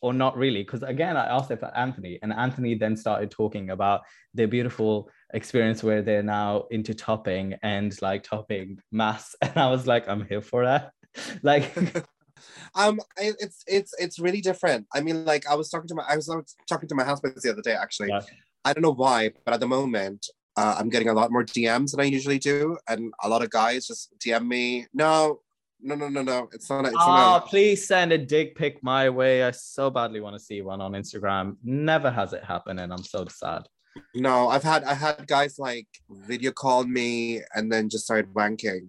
Or 0.00 0.12
not 0.12 0.36
really? 0.36 0.62
Because 0.62 0.82
again, 0.82 1.16
I 1.16 1.26
asked 1.26 1.50
it 1.50 1.58
for 1.58 1.76
Anthony, 1.76 2.20
and 2.22 2.32
Anthony 2.32 2.76
then 2.76 2.96
started 2.96 3.32
talking 3.32 3.70
about 3.70 4.02
their 4.32 4.46
beautiful 4.46 5.10
experience 5.34 5.82
where 5.82 6.02
they're 6.02 6.22
now 6.22 6.66
into 6.70 6.94
topping 6.94 7.56
and 7.62 8.00
like 8.00 8.22
topping 8.22 8.78
mass. 8.92 9.34
And 9.42 9.56
I 9.56 9.68
was 9.70 9.86
like, 9.88 10.08
I'm 10.08 10.24
here 10.24 10.40
for 10.42 10.64
that. 10.64 10.92
like, 11.42 11.76
um, 12.76 13.00
it's 13.16 13.64
it's 13.66 13.92
it's 13.98 14.20
really 14.20 14.40
different. 14.40 14.86
I 14.94 15.00
mean, 15.00 15.24
like 15.24 15.48
I 15.48 15.56
was 15.56 15.68
talking 15.68 15.88
to 15.88 15.96
my 15.96 16.04
I 16.08 16.14
was 16.14 16.30
talking 16.68 16.88
to 16.88 16.94
my 16.94 17.04
husband 17.04 17.34
the 17.42 17.50
other 17.50 17.62
day. 17.62 17.74
Actually, 17.74 18.10
Yeah. 18.10 18.20
I 18.64 18.72
don't 18.72 18.82
know 18.82 18.94
why, 18.94 19.32
but 19.44 19.54
at 19.54 19.60
the 19.60 19.66
moment, 19.66 20.26
uh, 20.58 20.74
I'm 20.76 20.88
getting 20.88 21.08
a 21.08 21.12
lot 21.12 21.30
more 21.30 21.44
DMs 21.44 21.92
than 21.92 22.00
I 22.00 22.04
usually 22.04 22.40
do, 22.40 22.76
and 22.88 23.12
a 23.22 23.28
lot 23.28 23.42
of 23.44 23.50
guys 23.50 23.86
just 23.86 24.12
DM 24.18 24.44
me. 24.48 24.86
No, 24.92 25.40
no, 25.80 25.94
no, 25.94 26.08
no, 26.08 26.22
no. 26.22 26.48
It's 26.52 26.68
not. 26.68 26.84
It's 26.84 26.96
oh, 26.98 27.06
not. 27.06 27.46
please 27.46 27.86
send 27.86 28.10
a 28.10 28.18
dick 28.18 28.56
pic 28.56 28.82
my 28.82 29.08
way. 29.08 29.44
I 29.44 29.52
so 29.52 29.88
badly 29.88 30.20
want 30.20 30.34
to 30.34 30.40
see 30.40 30.60
one 30.60 30.80
on 30.80 30.92
Instagram. 30.92 31.56
Never 31.62 32.10
has 32.10 32.32
it 32.32 32.42
happened, 32.42 32.80
and 32.80 32.92
I'm 32.92 33.04
so 33.04 33.24
sad. 33.30 33.68
No, 34.16 34.48
I've 34.48 34.64
had 34.64 34.82
I 34.82 34.94
had 34.94 35.28
guys 35.28 35.60
like 35.60 35.86
video 36.10 36.50
call 36.50 36.82
me 36.82 37.40
and 37.54 37.70
then 37.70 37.88
just 37.88 38.06
started 38.06 38.34
wanking. 38.34 38.88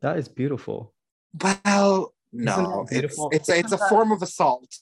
That 0.00 0.18
is 0.18 0.26
beautiful. 0.26 0.92
Well, 1.40 2.14
no, 2.32 2.84
it's 2.90 3.16
it's 3.30 3.48
a, 3.48 3.58
it's 3.58 3.72
a 3.72 3.78
form 3.88 4.10
of 4.10 4.22
assault. 4.22 4.74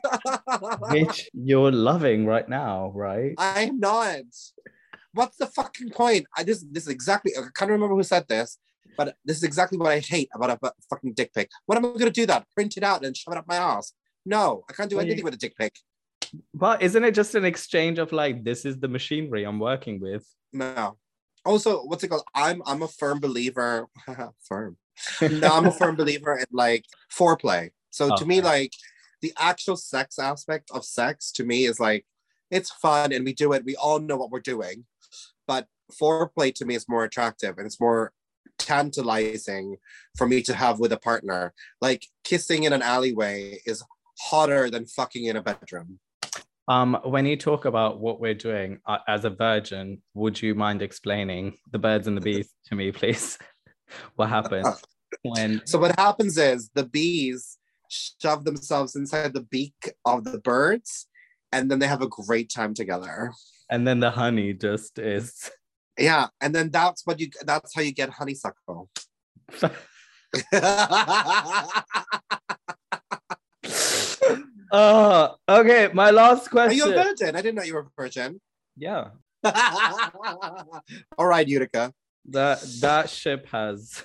Which 0.90 1.30
you're 1.32 1.70
loving 1.70 2.26
right 2.26 2.48
now, 2.48 2.90
right? 2.96 3.34
I'm 3.38 3.78
not. 3.78 4.22
What's 5.14 5.36
the 5.36 5.46
fucking 5.46 5.90
point? 5.90 6.26
I 6.36 6.44
just 6.44 6.72
this 6.72 6.84
is 6.84 6.88
exactly 6.88 7.32
I 7.36 7.42
can't 7.54 7.70
remember 7.70 7.94
who 7.94 8.02
said 8.02 8.26
this, 8.28 8.58
but 8.96 9.16
this 9.24 9.36
is 9.36 9.42
exactly 9.42 9.78
what 9.78 9.92
I 9.92 9.98
hate 9.98 10.28
about 10.34 10.50
a 10.50 10.56
fu- 10.56 10.74
fucking 10.90 11.12
dick 11.14 11.32
pic. 11.34 11.50
What 11.66 11.76
am 11.76 11.86
I 11.86 11.98
gonna 11.98 12.10
do 12.10 12.26
that? 12.26 12.46
Print 12.54 12.76
it 12.76 12.82
out 12.82 13.04
and 13.04 13.16
shove 13.16 13.34
it 13.34 13.38
up 13.38 13.48
my 13.48 13.56
ass? 13.56 13.92
No, 14.24 14.64
I 14.68 14.72
can't 14.72 14.90
do 14.90 15.00
anything 15.00 15.24
with 15.24 15.34
a 15.34 15.38
dick 15.38 15.56
pic. 15.56 15.74
But 16.54 16.82
isn't 16.82 17.04
it 17.04 17.12
just 17.14 17.34
an 17.34 17.44
exchange 17.44 17.98
of 17.98 18.12
like, 18.12 18.44
this 18.44 18.64
is 18.64 18.78
the 18.78 18.88
machinery 18.88 19.44
I'm 19.44 19.58
working 19.58 20.00
with? 20.00 20.26
No. 20.52 20.96
Also, 21.44 21.82
what's 21.82 22.04
it 22.04 22.08
called? 22.08 22.24
I'm 22.34 22.62
I'm 22.66 22.82
a 22.82 22.88
firm 22.88 23.20
believer. 23.20 23.88
firm. 24.42 24.76
No, 25.22 25.48
I'm 25.48 25.66
a 25.66 25.72
firm 25.72 25.96
believer 25.96 26.36
in 26.36 26.44
like 26.52 26.84
foreplay. 27.10 27.70
So 27.90 28.14
to 28.14 28.24
me, 28.26 28.40
like 28.40 28.72
the 29.20 29.32
actual 29.38 29.76
sex 29.76 30.18
aspect 30.18 30.70
of 30.72 30.84
sex 30.84 31.32
to 31.32 31.44
me 31.44 31.64
is 31.64 31.80
like 31.80 32.04
it's 32.50 32.70
fun 32.70 33.12
and 33.12 33.24
we 33.24 33.32
do 33.32 33.52
it. 33.52 33.64
We 33.64 33.74
all 33.76 33.98
know 33.98 34.16
what 34.16 34.30
we're 34.30 34.40
doing, 34.40 34.84
but 35.46 35.66
foreplay 35.92 36.54
to 36.54 36.64
me 36.64 36.74
is 36.74 36.88
more 36.88 37.04
attractive 37.04 37.58
and 37.58 37.66
it's 37.66 37.80
more 37.80 38.12
tantalizing 38.58 39.76
for 40.16 40.26
me 40.26 40.42
to 40.42 40.54
have 40.54 40.78
with 40.78 40.92
a 40.92 40.98
partner. 40.98 41.52
Like 41.80 42.06
kissing 42.24 42.64
in 42.64 42.72
an 42.72 42.82
alleyway 42.82 43.58
is 43.66 43.82
hotter 44.20 44.70
than 44.70 44.86
fucking 44.86 45.24
in 45.24 45.36
a 45.36 45.42
bedroom. 45.42 45.98
Um, 46.68 46.98
when 47.04 47.26
you 47.26 47.36
talk 47.36 47.64
about 47.64 48.00
what 48.00 48.20
we're 48.20 48.34
doing 48.34 48.78
uh, 48.86 48.98
as 49.08 49.24
a 49.24 49.30
virgin, 49.30 50.00
would 50.14 50.40
you 50.40 50.54
mind 50.54 50.80
explaining 50.80 51.58
the 51.72 51.78
birds 51.78 52.06
and 52.06 52.16
the 52.16 52.20
bees 52.20 52.50
to 52.66 52.74
me, 52.74 52.92
please? 52.92 53.38
what 54.16 54.28
happens 54.28 54.66
when 55.22 55.60
So 55.66 55.78
what 55.78 55.98
happens 55.98 56.38
is 56.38 56.70
the 56.74 56.84
bees 56.84 57.58
shove 57.88 58.44
themselves 58.44 58.96
inside 58.96 59.34
the 59.34 59.42
beak 59.42 59.92
of 60.04 60.24
the 60.24 60.38
birds, 60.38 61.08
and 61.52 61.70
then 61.70 61.78
they 61.78 61.86
have 61.86 62.02
a 62.02 62.08
great 62.08 62.50
time 62.50 62.74
together. 62.74 63.32
and 63.70 63.86
then 63.86 64.00
the 64.00 64.10
honey 64.10 64.52
just 64.52 64.98
is 64.98 65.50
Yeah, 65.98 66.28
and 66.40 66.54
then 66.54 66.70
that's 66.70 67.06
what 67.06 67.20
you 67.20 67.28
that's 67.44 67.74
how 67.74 67.82
you 67.82 67.92
get 67.92 68.08
honeysuckle. 68.08 68.88
oh 74.72 75.36
okay 75.48 75.90
my 75.92 76.10
last 76.10 76.48
question. 76.50 76.80
Are 76.80 76.88
you 76.88 76.98
a 76.98 77.04
virgin? 77.04 77.36
I 77.36 77.42
didn't 77.42 77.56
know 77.56 77.62
you 77.62 77.74
were 77.74 77.80
a 77.80 77.90
virgin. 77.96 78.40
yeah 78.76 79.08
All 81.18 81.26
right, 81.26 81.46
Utica 81.46 81.92
that 82.30 82.62
that 82.80 83.10
ship 83.10 83.46
has 83.48 84.02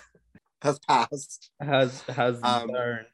has 0.68 0.80
passed. 0.80 1.52
has 1.62 2.02
has 2.20 2.36
Um, 2.44 2.68
burned 2.68 3.06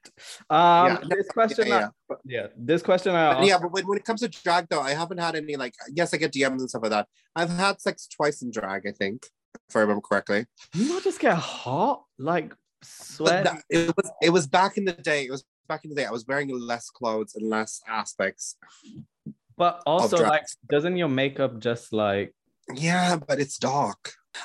um 0.50 0.88
yeah, 0.88 1.00
this 1.14 1.28
question 1.38 1.68
yeah, 1.68 1.90
I- 2.12 2.16
yeah. 2.26 2.48
This 2.58 2.82
question 2.90 3.16
i 3.16 3.44
yeah, 3.44 3.58
but 3.64 3.72
when, 3.72 3.84
when 3.88 3.98
it 3.98 4.06
comes 4.06 4.22
to 4.22 4.28
drag 4.30 4.68
though, 4.70 4.82
I 4.82 4.94
haven't 5.02 5.20
had 5.20 5.36
any 5.36 5.56
like 5.64 5.74
yes, 6.00 6.14
I 6.14 6.18
get 6.18 6.32
DMs 6.34 6.60
and 6.62 6.70
stuff 6.70 6.84
like 6.84 6.92
that. 6.98 7.08
I've 7.36 7.50
had 7.50 7.82
sex 7.82 8.08
twice 8.08 8.42
in 8.44 8.52
drag, 8.52 8.82
I 8.88 8.92
think, 8.92 9.18
if 9.70 9.76
I 9.76 9.80
remember 9.80 10.02
correctly. 10.02 10.46
you 10.74 10.90
not 10.90 11.04
just 11.04 11.20
get 11.20 11.36
hot 11.38 12.04
like 12.18 12.54
sweat 12.84 13.44
that- 13.46 13.64
it 13.70 13.96
was 13.98 14.08
it 14.22 14.30
was 14.38 14.46
back 14.48 14.78
in 14.78 14.86
the 14.86 14.94
day. 15.12 15.26
It 15.26 15.32
was 15.32 15.44
back 15.68 15.82
in 15.86 15.90
the 15.92 15.96
day. 15.96 16.06
I 16.06 16.12
was 16.12 16.26
wearing 16.28 16.50
less 16.72 16.90
clothes 16.90 17.34
and 17.36 17.50
less 17.50 17.82
aspects. 17.88 18.58
but 19.56 19.82
also 19.86 20.18
like 20.18 20.46
doesn't 20.70 20.98
your 20.98 21.08
makeup 21.22 21.60
just 21.60 21.94
like 21.94 22.34
Yeah, 22.74 23.18
but 23.28 23.40
it's 23.40 23.58
dark. 23.58 24.02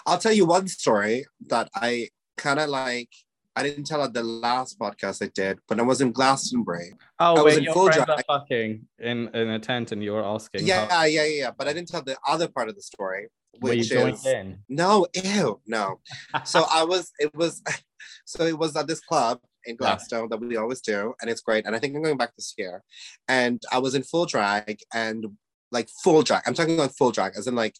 I'll 0.06 0.18
tell 0.18 0.32
you 0.32 0.44
one 0.46 0.68
story 0.68 1.26
that 1.48 1.68
I 1.74 2.08
kind 2.38 2.58
of 2.60 2.68
like. 2.68 3.10
I 3.56 3.64
didn't 3.64 3.88
tell 3.88 4.04
at 4.04 4.14
the 4.14 4.22
last 4.22 4.78
podcast 4.78 5.20
I 5.20 5.32
did, 5.34 5.58
but 5.66 5.80
I 5.80 5.82
was 5.82 6.00
in 6.00 6.12
Glastonbury. 6.12 6.92
oh 7.18 7.38
I 7.38 7.42
was 7.42 7.56
in 7.56 7.64
your 7.64 7.72
full 7.72 7.86
friends 7.86 8.04
drag. 8.04 8.20
are 8.20 8.38
fucking 8.38 8.86
in 9.00 9.28
in 9.34 9.48
a 9.48 9.58
tent 9.58 9.90
and 9.90 10.00
you 10.00 10.12
were 10.12 10.24
asking 10.24 10.64
Yeah, 10.64 10.86
how, 10.88 11.02
yeah, 11.02 11.24
yeah, 11.24 11.40
yeah. 11.42 11.50
But 11.50 11.66
I 11.66 11.72
didn't 11.72 11.88
tell 11.88 12.02
the 12.02 12.16
other 12.24 12.46
part 12.46 12.68
of 12.68 12.76
the 12.76 12.82
story, 12.82 13.26
which 13.58 13.90
is 13.90 14.24
in 14.24 14.58
no, 14.68 15.08
ew, 15.12 15.60
no. 15.66 15.98
so 16.44 16.66
I 16.70 16.84
was, 16.84 17.10
it 17.18 17.34
was, 17.34 17.60
so 18.24 18.44
it 18.44 18.56
was 18.56 18.76
at 18.76 18.86
this 18.86 19.00
club 19.00 19.40
in 19.64 19.76
Yeah. 19.80 19.98
That 20.30 20.40
we 20.40 20.56
always 20.56 20.80
do, 20.80 21.14
and 21.20 21.30
it's 21.30 21.40
great. 21.40 21.66
And 21.66 21.74
I 21.74 21.78
think 21.78 21.94
I'm 21.94 22.02
going 22.02 22.16
back 22.16 22.34
this 22.36 22.54
year. 22.56 22.82
And 23.28 23.62
I 23.72 23.78
was 23.78 23.94
in 23.94 24.02
full 24.02 24.26
drag 24.26 24.80
and 24.94 25.26
like 25.70 25.88
full 26.02 26.22
drag. 26.22 26.42
I'm 26.46 26.54
talking 26.54 26.74
about 26.74 26.96
full 26.96 27.12
drag, 27.12 27.32
as 27.36 27.46
in 27.46 27.54
like 27.54 27.76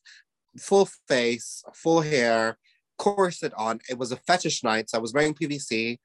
full 0.59 0.89
face, 1.09 1.65
full 1.75 2.03
hair, 2.03 2.59
corset 2.99 3.53
on. 3.57 3.81
It 3.89 3.97
was 3.99 4.13
a 4.13 4.17
fetish 4.17 4.63
night, 4.65 4.91
so 4.91 4.99
I 4.99 5.01
was 5.01 5.13
wearing 5.13 5.35
PVC. 5.35 5.99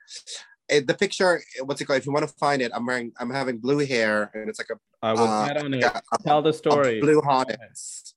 it, 0.70 0.88
the 0.88 0.94
picture, 0.94 1.41
what's 1.66 1.82
it 1.82 1.86
called? 1.86 2.00
If 2.00 2.06
you 2.06 2.14
want 2.14 2.28
to 2.28 2.34
find 2.36 2.62
it, 2.62 2.72
I'm 2.74 2.86
wearing, 2.86 3.12
I'm 3.20 3.30
having 3.30 3.58
blue 3.58 3.80
hair, 3.86 4.32
and 4.34 4.50
it's 4.50 4.60
like 4.60 4.70
a 4.72 4.78
I 5.06 5.12
will 5.14 5.24
Uh, 5.24 5.50
on 5.60 5.74
it. 5.74 5.84
a- 5.84 6.02
Tell 6.26 6.41
the 6.41 6.54
story. 6.54 7.02
blue 7.02 7.22
harness, 7.22 8.14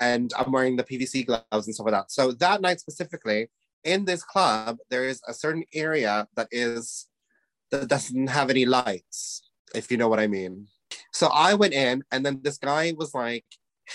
and 0.00 0.32
I'm 0.38 0.50
wearing 0.50 0.76
the 0.76 0.84
PVC 0.84 1.26
gloves 1.26 1.66
and 1.66 1.74
stuff 1.74 1.84
like 1.84 1.92
that. 1.92 2.10
So 2.10 2.32
that 2.32 2.62
night 2.62 2.80
specifically, 2.80 3.50
in 3.84 4.06
this 4.06 4.22
club, 4.22 4.78
there 4.88 5.04
is 5.04 5.20
a 5.28 5.34
certain 5.34 5.64
area 5.74 6.26
that 6.36 6.48
is 6.50 7.06
that 7.70 7.86
doesn't 7.88 8.28
have 8.28 8.48
any 8.50 8.64
lights, 8.64 9.42
if 9.74 9.90
you 9.90 9.96
know 9.98 10.08
what 10.08 10.18
I 10.20 10.26
mean. 10.26 10.66
So 11.12 11.26
I 11.28 11.52
went 11.54 11.74
in, 11.74 12.02
and 12.10 12.24
then 12.24 12.40
this 12.42 12.56
guy 12.58 12.94
was 12.96 13.12
like, 13.14 13.44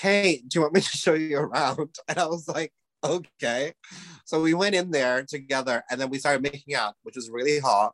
"Hey, 0.02 0.44
do 0.48 0.52
you 0.60 0.62
want 0.62 0.74
me 0.76 0.82
to 0.82 0.98
show 1.04 1.14
you 1.16 1.38
around?" 1.40 1.90
And 2.08 2.18
I 2.20 2.28
was 2.28 2.48
like, 2.48 2.72
"Okay." 3.04 3.74
So 4.26 4.41
we 4.41 4.54
went 4.54 4.76
in 4.76 4.91
there 4.91 5.24
together, 5.24 5.84
and 5.89 6.00
then 6.00 6.10
we 6.10 6.20
started 6.20 6.41
making 6.41 6.76
out, 6.76 6.96
which 7.04 7.16
was 7.16 7.30
really 7.30 7.60
hot. 7.60 7.93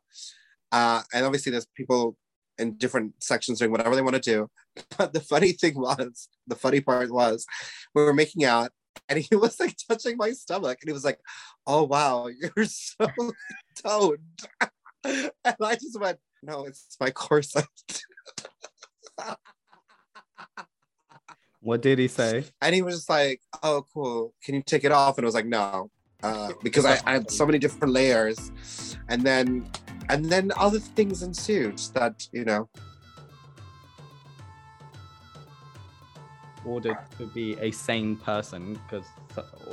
Uh, 0.70 1.02
and 1.12 1.24
obviously, 1.24 1.52
there's 1.52 1.66
people 1.76 2.16
in 2.58 2.76
different 2.76 3.12
sections 3.22 3.58
doing 3.58 3.70
whatever 3.70 3.94
they 3.94 4.02
want 4.02 4.14
to 4.16 4.20
do. 4.20 4.48
But 4.98 5.12
the 5.12 5.20
funny 5.20 5.52
thing 5.52 5.74
was, 5.78 6.28
the 6.46 6.56
funny 6.56 6.80
part 6.80 7.10
was, 7.10 7.44
we 7.94 8.02
were 8.02 8.14
making 8.14 8.44
out, 8.44 8.70
and 9.08 9.18
he 9.18 9.36
was 9.36 9.60
like 9.60 9.76
touching 9.88 10.16
my 10.16 10.32
stomach, 10.32 10.78
and 10.80 10.88
he 10.88 10.92
was 10.92 11.04
like, 11.04 11.20
"Oh 11.66 11.84
wow, 11.84 12.28
you're 12.28 12.66
so 12.66 13.06
toned," 13.84 14.18
and 15.02 15.30
I 15.44 15.74
just 15.74 16.00
went, 16.00 16.18
"No, 16.42 16.64
it's 16.64 16.96
my 17.00 17.10
corset." 17.10 17.66
What 21.62 21.80
did 21.80 22.00
he 22.00 22.08
say? 22.08 22.44
And 22.60 22.74
he 22.74 22.82
was 22.82 22.96
just 22.96 23.08
like, 23.08 23.40
"Oh, 23.62 23.86
cool. 23.94 24.34
Can 24.42 24.56
you 24.56 24.62
take 24.62 24.82
it 24.82 24.90
off?" 24.90 25.16
And 25.16 25.24
I 25.24 25.28
was 25.28 25.34
like, 25.34 25.46
"No," 25.46 25.90
uh, 26.22 26.52
because 26.62 26.84
I, 26.84 26.98
I 27.06 27.12
had 27.12 27.30
so 27.30 27.46
many 27.46 27.58
different 27.58 27.94
layers, 27.94 28.50
and 29.08 29.22
then 29.22 29.70
and 30.08 30.24
then 30.24 30.50
other 30.56 30.80
things 30.80 31.22
ensued 31.22 31.78
that 31.94 32.28
you 32.32 32.44
know. 32.44 32.68
ordered 36.64 36.96
to 37.18 37.26
be 37.26 37.56
a 37.58 37.72
sane 37.72 38.14
person 38.14 38.78
because 38.84 39.04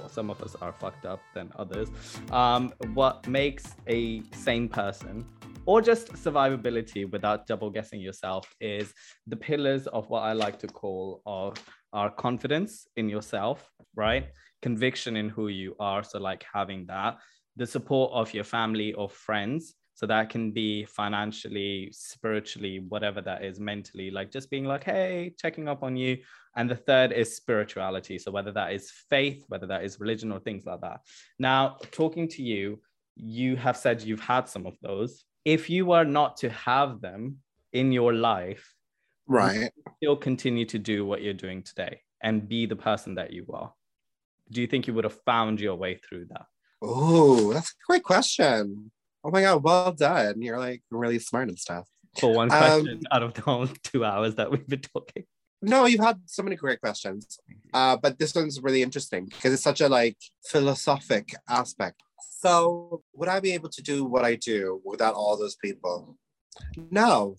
some 0.10 0.32
of 0.32 0.42
us 0.42 0.56
are 0.60 0.74
fucked 0.74 1.06
up 1.06 1.22
than 1.36 1.52
others 1.56 1.90
um, 2.32 2.74
what 2.96 3.28
makes 3.28 3.76
a 3.88 4.24
sane 4.34 4.68
person 4.68 5.24
or 5.68 5.84
just 5.84 6.12
survivability 6.14 7.08
without 7.12 7.46
double 7.46 7.70
guessing 7.70 8.02
yourself 8.02 8.52
is 8.60 8.92
the 9.28 9.36
pillars 9.36 9.86
of 9.86 10.10
what 10.10 10.22
i 10.22 10.34
like 10.34 10.58
to 10.58 10.66
call 10.66 11.22
of 11.28 11.54
our 11.94 12.10
confidence 12.10 12.88
in 12.96 13.10
yourself 13.10 13.70
right 13.96 14.28
conviction 14.62 15.16
in 15.16 15.30
who 15.30 15.48
you 15.48 15.76
are 15.80 16.04
so 16.04 16.20
like 16.20 16.46
having 16.54 16.86
that 16.86 17.18
the 17.56 17.66
support 17.66 18.12
of 18.14 18.34
your 18.34 18.44
family 18.44 18.94
or 18.94 19.10
friends 19.10 19.76
so 19.94 20.06
that 20.06 20.30
can 20.30 20.52
be 20.52 20.86
financially 20.86 21.90
spiritually 21.92 22.86
whatever 22.88 23.22
that 23.22 23.44
is 23.44 23.60
mentally 23.60 24.10
like 24.12 24.32
just 24.32 24.50
being 24.50 24.66
like 24.66 24.84
hey 24.84 25.34
checking 25.38 25.68
up 25.68 25.84
on 25.84 25.98
you 25.98 26.18
and 26.56 26.70
the 26.70 26.76
third 26.76 27.12
is 27.12 27.36
spirituality. 27.36 28.18
So 28.18 28.32
whether 28.32 28.52
that 28.52 28.74
is 28.74 28.92
faith, 29.10 29.46
whether 29.48 29.68
that 29.68 29.84
is 29.84 30.00
religion 30.00 30.32
or 30.32 30.40
things 30.40 30.66
like 30.66 30.82
that. 30.82 31.02
Now, 31.38 31.78
talking 31.92 32.28
to 32.30 32.44
you, 32.44 32.82
you 33.16 33.56
have 33.56 33.78
said 33.78 34.02
you've 34.02 34.20
had 34.20 34.48
some 34.48 34.66
of 34.66 34.78
those. 34.82 35.24
If 35.46 35.70
you 35.70 35.86
were 35.86 36.04
not 36.04 36.38
to 36.38 36.50
have 36.50 37.02
them 37.02 37.38
in 37.74 37.92
your 37.92 38.14
life, 38.14 38.74
Right. 39.30 39.72
still 39.98 40.18
continue 40.18 40.66
to 40.66 40.80
do 40.80 41.06
what 41.06 41.22
you're 41.22 41.34
doing 41.36 41.62
today 41.64 42.02
and 42.22 42.50
be 42.50 42.66
the 42.66 42.76
person 42.76 43.16
that 43.16 43.32
you 43.32 43.46
are. 43.54 43.72
Do 44.52 44.60
you 44.60 44.68
think 44.68 44.88
you 44.88 44.94
would 44.96 45.04
have 45.04 45.20
found 45.26 45.62
your 45.62 45.76
way 45.76 45.96
through 45.96 46.26
that? 46.32 46.46
Oh, 46.82 47.54
that's 47.54 47.70
a 47.70 47.86
great 47.88 48.04
question. 48.04 48.92
Oh 49.24 49.30
my 49.30 49.42
god, 49.42 49.64
well 49.64 49.92
done. 49.92 50.42
You're 50.42 50.58
like 50.58 50.82
really 50.90 51.20
smart 51.20 51.50
and 51.50 51.60
stuff. 51.60 51.88
For 52.20 52.34
one 52.34 52.52
Um, 52.52 52.58
question 52.58 53.02
out 53.12 53.22
of 53.22 53.34
the 53.36 53.42
whole 53.42 53.68
two 53.84 54.04
hours 54.04 54.36
that 54.36 54.50
we've 54.52 54.68
been 54.68 54.82
talking. 54.82 55.26
No, 55.62 55.86
you've 55.86 56.00
had 56.04 56.20
so 56.26 56.42
many 56.42 56.56
great 56.56 56.80
questions. 56.82 57.38
Uh, 57.74 57.98
but 57.98 58.18
this 58.18 58.34
one's 58.34 58.60
really 58.62 58.82
interesting 58.82 59.26
because 59.26 59.54
it's 59.54 59.62
such 59.62 59.82
a 59.82 59.90
like 59.90 60.18
philosophic 60.48 61.36
aspect. 61.48 62.02
So 62.40 63.04
would 63.14 63.30
I 63.30 63.40
be 63.42 63.52
able 63.52 63.70
to 63.70 63.82
do 63.82 64.06
what 64.06 64.24
I 64.26 64.36
do 64.36 64.82
without 64.86 65.14
all 65.16 65.38
those 65.38 65.58
people? 65.58 66.18
No. 66.90 67.36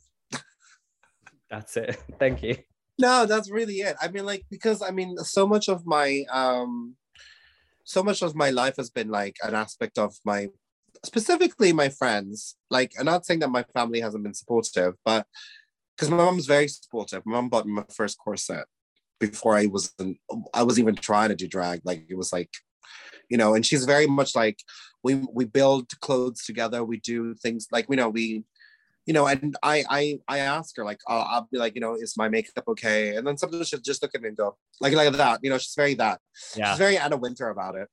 That's 1.51 1.77
it. 1.77 1.97
Thank 2.19 2.43
you. 2.43 2.57
No, 2.99 3.27
that's 3.27 3.51
really 3.51 3.77
it. 3.77 3.97
I 4.01 4.09
mean, 4.09 4.27
like, 4.27 4.45
because 4.51 4.83
I 4.83 4.91
mean, 4.91 5.17
so 5.19 5.47
much 5.47 5.69
of 5.69 5.87
my 5.87 6.25
um 6.31 6.97
so 7.85 8.03
much 8.03 8.23
of 8.23 8.37
my 8.37 8.51
life 8.51 8.77
has 8.77 8.91
been 8.91 9.09
like 9.09 9.37
an 9.43 9.55
aspect 9.55 9.99
of 9.99 10.15
my 10.25 10.49
specifically 11.05 11.73
my 11.73 11.89
friends. 11.89 12.57
Like, 12.71 12.93
I'm 12.99 13.07
not 13.07 13.27
saying 13.27 13.41
that 13.41 13.51
my 13.51 13.65
family 13.75 14.01
hasn't 14.01 14.23
been 14.23 14.35
supportive, 14.35 14.95
but 15.05 15.27
because 15.97 16.11
my 16.11 16.17
mom's 16.17 16.47
very 16.47 16.69
supportive. 16.69 17.23
My 17.27 17.33
mom 17.33 17.49
bought 17.49 17.67
me 17.67 17.73
my 17.73 17.85
first 17.95 18.19
corset 18.19 18.65
before 19.19 19.57
I 19.57 19.67
was 19.67 19.95
I 20.55 20.63
was 20.63 20.79
even 20.79 20.95
trying 20.95 21.29
to 21.29 21.37
do 21.37 21.47
drag. 21.47 21.83
Like 21.85 22.05
it 22.09 22.17
was 22.17 22.33
like, 22.33 22.51
you 23.29 23.37
know, 23.37 23.55
and 23.55 23.65
she's 23.65 23.85
very 23.85 24.07
much 24.07 24.35
like 24.35 24.59
we 25.03 25.15
we 25.33 25.45
build 25.45 25.89
clothes 26.01 26.45
together. 26.45 26.85
We 26.85 27.01
do 27.01 27.35
things 27.35 27.67
like 27.71 27.87
you 27.89 27.97
know 27.97 28.09
we, 28.09 28.45
you 29.07 29.15
know, 29.15 29.27
and 29.27 29.57
I 29.63 29.85
I 29.89 30.19
I 30.29 30.39
ask 30.39 30.77
her 30.77 30.85
like 30.85 31.01
I'll, 31.09 31.23
I'll 31.23 31.49
be 31.51 31.59
like 31.59 31.75
you 31.75 31.81
know 31.81 31.95
is 31.95 32.17
my 32.17 32.29
makeup 32.29 32.65
okay? 32.69 33.17
And 33.17 33.27
then 33.27 33.37
sometimes 33.37 33.69
she'll 33.69 33.81
just 33.81 34.03
look 34.03 34.15
at 34.15 34.23
me 34.23 34.29
and 34.29 34.37
go 34.37 34.57
like 34.81 34.95
like 34.95 35.13
that. 35.13 35.41
You 35.43 35.51
know, 35.51 35.59
she's 35.59 35.75
very 35.75 35.95
that. 35.95 36.21
Yeah. 36.57 36.71
She's 36.71 36.79
very 36.79 36.99
Anna 36.99 37.17
Wintour 37.17 37.49
about 37.49 37.77
it. 37.77 37.91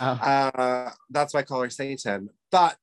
Oh. 0.00 0.06
Uh, 0.06 0.90
that's 1.10 1.34
why 1.34 1.40
I 1.40 1.44
call 1.44 1.62
her 1.62 1.70
Satan. 1.70 2.30
But 2.50 2.78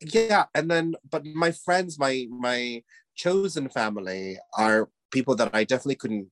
yeah, 0.00 0.44
and 0.54 0.70
then 0.70 0.94
but 1.10 1.24
my 1.24 1.52
friends, 1.52 1.98
my 1.98 2.26
my 2.30 2.82
chosen 3.14 3.68
family 3.68 4.38
are 4.56 4.90
people 5.10 5.34
that 5.36 5.50
I 5.54 5.64
definitely 5.64 5.94
couldn't 5.96 6.28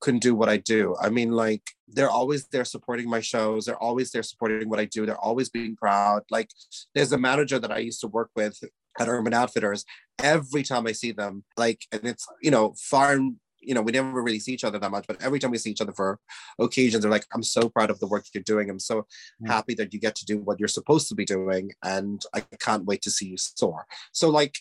couldn't 0.00 0.22
do 0.22 0.34
what 0.34 0.48
I 0.48 0.56
do. 0.56 0.96
I 1.00 1.10
mean, 1.10 1.32
like 1.32 1.62
they're 1.88 2.10
always 2.10 2.46
there 2.48 2.64
supporting 2.64 3.08
my 3.08 3.20
shows. 3.20 3.66
They're 3.66 3.82
always 3.82 4.10
there 4.10 4.22
supporting 4.22 4.68
what 4.68 4.80
I 4.80 4.86
do. 4.86 5.04
They're 5.04 5.18
always 5.18 5.50
being 5.50 5.76
proud. 5.76 6.22
Like 6.30 6.50
there's 6.94 7.12
a 7.12 7.18
manager 7.18 7.58
that 7.58 7.72
I 7.72 7.78
used 7.78 8.00
to 8.00 8.08
work 8.08 8.30
with 8.34 8.58
at 8.98 9.08
Urban 9.08 9.34
Outfitters. 9.34 9.84
Every 10.22 10.62
time 10.62 10.86
I 10.86 10.92
see 10.92 11.12
them, 11.12 11.44
like, 11.56 11.82
and 11.92 12.04
it's 12.04 12.26
you 12.42 12.50
know 12.50 12.74
far. 12.78 13.18
You 13.64 13.74
know, 13.74 13.82
we 13.82 13.92
never 13.92 14.20
really 14.20 14.40
see 14.40 14.52
each 14.52 14.64
other 14.64 14.80
that 14.80 14.90
much, 14.90 15.06
but 15.06 15.22
every 15.22 15.38
time 15.38 15.52
we 15.52 15.58
see 15.58 15.70
each 15.70 15.80
other 15.80 15.92
for 15.92 16.18
occasions, 16.58 17.02
they're 17.02 17.10
like, 17.12 17.26
"I'm 17.32 17.44
so 17.44 17.68
proud 17.68 17.90
of 17.90 18.00
the 18.00 18.08
work 18.08 18.24
you're 18.34 18.42
doing. 18.42 18.68
I'm 18.68 18.80
so 18.80 19.06
Mm. 19.40 19.46
happy 19.46 19.74
that 19.74 19.92
you 19.94 20.00
get 20.00 20.16
to 20.16 20.24
do 20.24 20.38
what 20.38 20.58
you're 20.58 20.66
supposed 20.66 21.08
to 21.10 21.14
be 21.14 21.24
doing, 21.24 21.70
and 21.84 22.20
I 22.34 22.40
can't 22.40 22.84
wait 22.84 23.02
to 23.02 23.10
see 23.12 23.26
you 23.26 23.36
soar." 23.36 23.86
So, 24.12 24.30
like, 24.30 24.56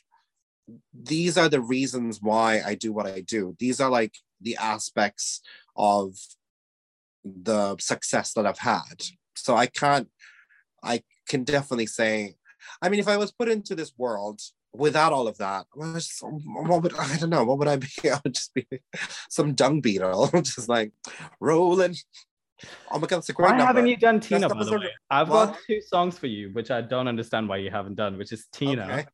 these 0.93 1.38
are 1.38 1.49
the 1.49 1.61
reasons 1.61 2.21
why 2.21 2.61
I 2.63 2.75
do 2.75 2.93
what 2.93 3.07
I 3.07 3.21
do. 3.21 3.55
These 3.59 3.79
are 3.82 3.89
like 3.89 4.13
the 4.39 4.55
aspects 4.57 5.41
of 5.75 6.15
the 7.23 7.77
success 7.79 8.34
that 8.34 8.45
I've 8.45 8.59
had. 8.59 9.03
So 9.36 9.55
I 9.55 9.67
can't, 9.67 10.09
I 10.84 11.03
can 11.27 11.43
definitely 11.43 11.88
say, 11.88 12.36
I 12.82 12.89
mean, 12.89 12.99
if 12.99 13.07
I 13.07 13.18
was 13.18 13.32
put 13.32 13.49
into 13.49 13.76
this 13.76 13.93
world 13.97 14.41
without 14.74 15.14
all 15.14 15.28
of 15.28 15.38
that, 15.38 15.66
what 15.74 16.84
would 16.84 16.95
I 16.97 17.18
don't 17.18 17.30
know, 17.30 17.43
what 17.43 17.57
would 17.59 17.68
I 17.68 17.76
be? 17.78 17.88
I 18.12 18.20
would 18.24 18.34
just 18.36 18.53
be 18.53 18.66
some 19.30 19.53
dung 19.53 19.82
beetle, 19.82 20.30
just 20.36 20.70
like 20.70 20.91
rolling. 21.39 21.95
Oh 22.91 22.99
my 22.99 23.07
god, 23.07 23.18
it's 23.20 23.30
a 23.30 23.34
great 23.34 23.45
Why 23.51 23.57
number. 23.57 23.66
haven't 23.66 23.88
you 23.88 23.97
done 23.97 24.20
Tina, 24.20 24.47
by 24.47 24.64
the 24.64 24.72
a- 24.76 24.80
way? 24.80 24.89
I've 25.09 25.30
what? 25.30 25.45
got 25.53 25.57
two 25.68 25.82
songs 25.82 26.18
for 26.18 26.28
you, 26.28 26.49
which 26.53 26.70
I 26.70 26.82
don't 26.82 27.07
understand 27.07 27.49
why 27.49 27.57
you 27.57 27.72
haven't 27.72 27.95
done, 27.95 28.18
which 28.18 28.32
is 28.32 28.47
Tina. 28.53 28.84
Okay. 28.84 29.05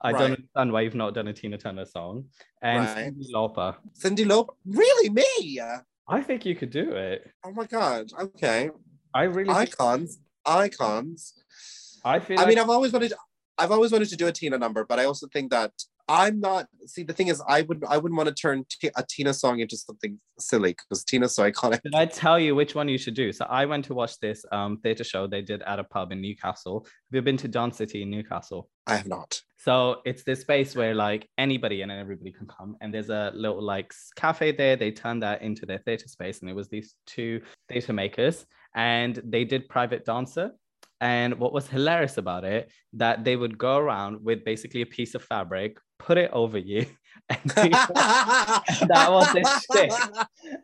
I 0.00 0.10
Right. 0.12 0.18
don't 0.18 0.30
understand 0.32 0.72
why 0.72 0.80
you've 0.82 0.94
not 0.94 1.14
done 1.14 1.28
a 1.28 1.32
Tina 1.32 1.56
Turner 1.58 1.86
song. 1.86 2.26
And 2.62 2.84
Right. 2.84 2.96
Cyndi 3.12 3.32
Lauper. 3.34 3.74
Cyndi 3.98 4.24
Lauper, 4.26 4.54
really 4.66 5.10
me? 5.10 5.60
I 6.06 6.20
think 6.20 6.44
you 6.46 6.54
could 6.54 6.70
do 6.70 6.92
it. 6.92 7.30
Oh 7.44 7.50
my 7.52 7.64
god, 7.66 8.10
okay. 8.20 8.70
I 9.14 9.22
really 9.24 9.52
think- 9.52 9.70
Icons, 9.80 10.18
icons. 10.44 11.34
I 12.04 12.20
feel 12.20 12.38
I 12.38 12.42
like 12.42 12.48
mean, 12.50 12.58
I've 12.58 12.70
always 12.70 12.92
wanted, 12.92 13.12
I've 13.58 13.70
always 13.70 13.92
wanted 13.92 14.08
to 14.08 14.16
do 14.16 14.26
a 14.26 14.32
Tina 14.32 14.58
number, 14.58 14.84
but 14.84 14.98
I 14.98 15.04
also 15.04 15.26
think 15.32 15.50
that 15.50 15.72
I'm 16.08 16.38
not. 16.38 16.66
See, 16.86 17.02
the 17.02 17.14
thing 17.14 17.28
is, 17.28 17.42
I 17.48 17.62
would, 17.62 17.82
I 17.88 17.96
wouldn't 17.96 18.16
want 18.16 18.28
to 18.28 18.34
turn 18.34 18.66
t- 18.68 18.90
a 18.94 19.04
Tina 19.08 19.32
song 19.32 19.60
into 19.60 19.76
something 19.76 20.20
silly 20.38 20.72
because 20.72 21.02
Tina's 21.02 21.34
so 21.34 21.50
iconic. 21.50 21.80
Did 21.82 21.94
I 21.94 22.04
tell 22.04 22.38
you 22.38 22.54
which 22.54 22.74
one 22.74 22.88
you 22.88 22.98
should 22.98 23.14
do? 23.14 23.32
So 23.32 23.46
I 23.48 23.64
went 23.64 23.86
to 23.86 23.94
watch 23.94 24.18
this 24.20 24.44
um, 24.52 24.78
theatre 24.78 25.04
show 25.04 25.26
they 25.26 25.40
did 25.40 25.62
at 25.62 25.78
a 25.78 25.84
pub 25.84 26.12
in 26.12 26.20
Newcastle. 26.20 26.80
Have 26.84 26.90
you 27.12 27.22
been 27.22 27.38
to 27.38 27.48
Dance 27.48 27.78
City 27.78 28.02
in 28.02 28.10
Newcastle? 28.10 28.68
I 28.86 28.96
have 28.96 29.08
not. 29.08 29.40
So 29.56 30.02
it's 30.04 30.24
this 30.24 30.42
space 30.42 30.76
where 30.76 30.94
like 30.94 31.26
anybody 31.38 31.80
and 31.80 31.90
everybody 31.90 32.32
can 32.32 32.46
come, 32.46 32.76
and 32.82 32.92
there's 32.92 33.08
a 33.08 33.32
little 33.34 33.62
like 33.62 33.94
cafe 34.14 34.52
there. 34.52 34.76
They 34.76 34.90
turned 34.90 35.22
that 35.22 35.40
into 35.40 35.64
their 35.64 35.78
theatre 35.78 36.08
space, 36.08 36.42
and 36.42 36.50
it 36.50 36.54
was 36.54 36.68
these 36.68 36.96
two 37.06 37.40
theatre 37.70 37.94
makers, 37.94 38.44
and 38.74 39.22
they 39.24 39.44
did 39.44 39.70
private 39.70 40.04
dancer. 40.04 40.50
And 41.04 41.38
what 41.38 41.52
was 41.52 41.68
hilarious 41.68 42.16
about 42.16 42.44
it 42.44 42.72
that 42.94 43.24
they 43.24 43.36
would 43.36 43.58
go 43.58 43.76
around 43.76 44.24
with 44.24 44.42
basically 44.42 44.80
a 44.80 44.86
piece 44.86 45.14
of 45.14 45.22
fabric, 45.22 45.76
put 45.98 46.16
it 46.16 46.30
over 46.32 46.56
you, 46.56 46.86
and 47.28 47.40
that 47.50 49.08
was 49.10 49.30
their 49.34 49.44
shtick. 49.44 49.92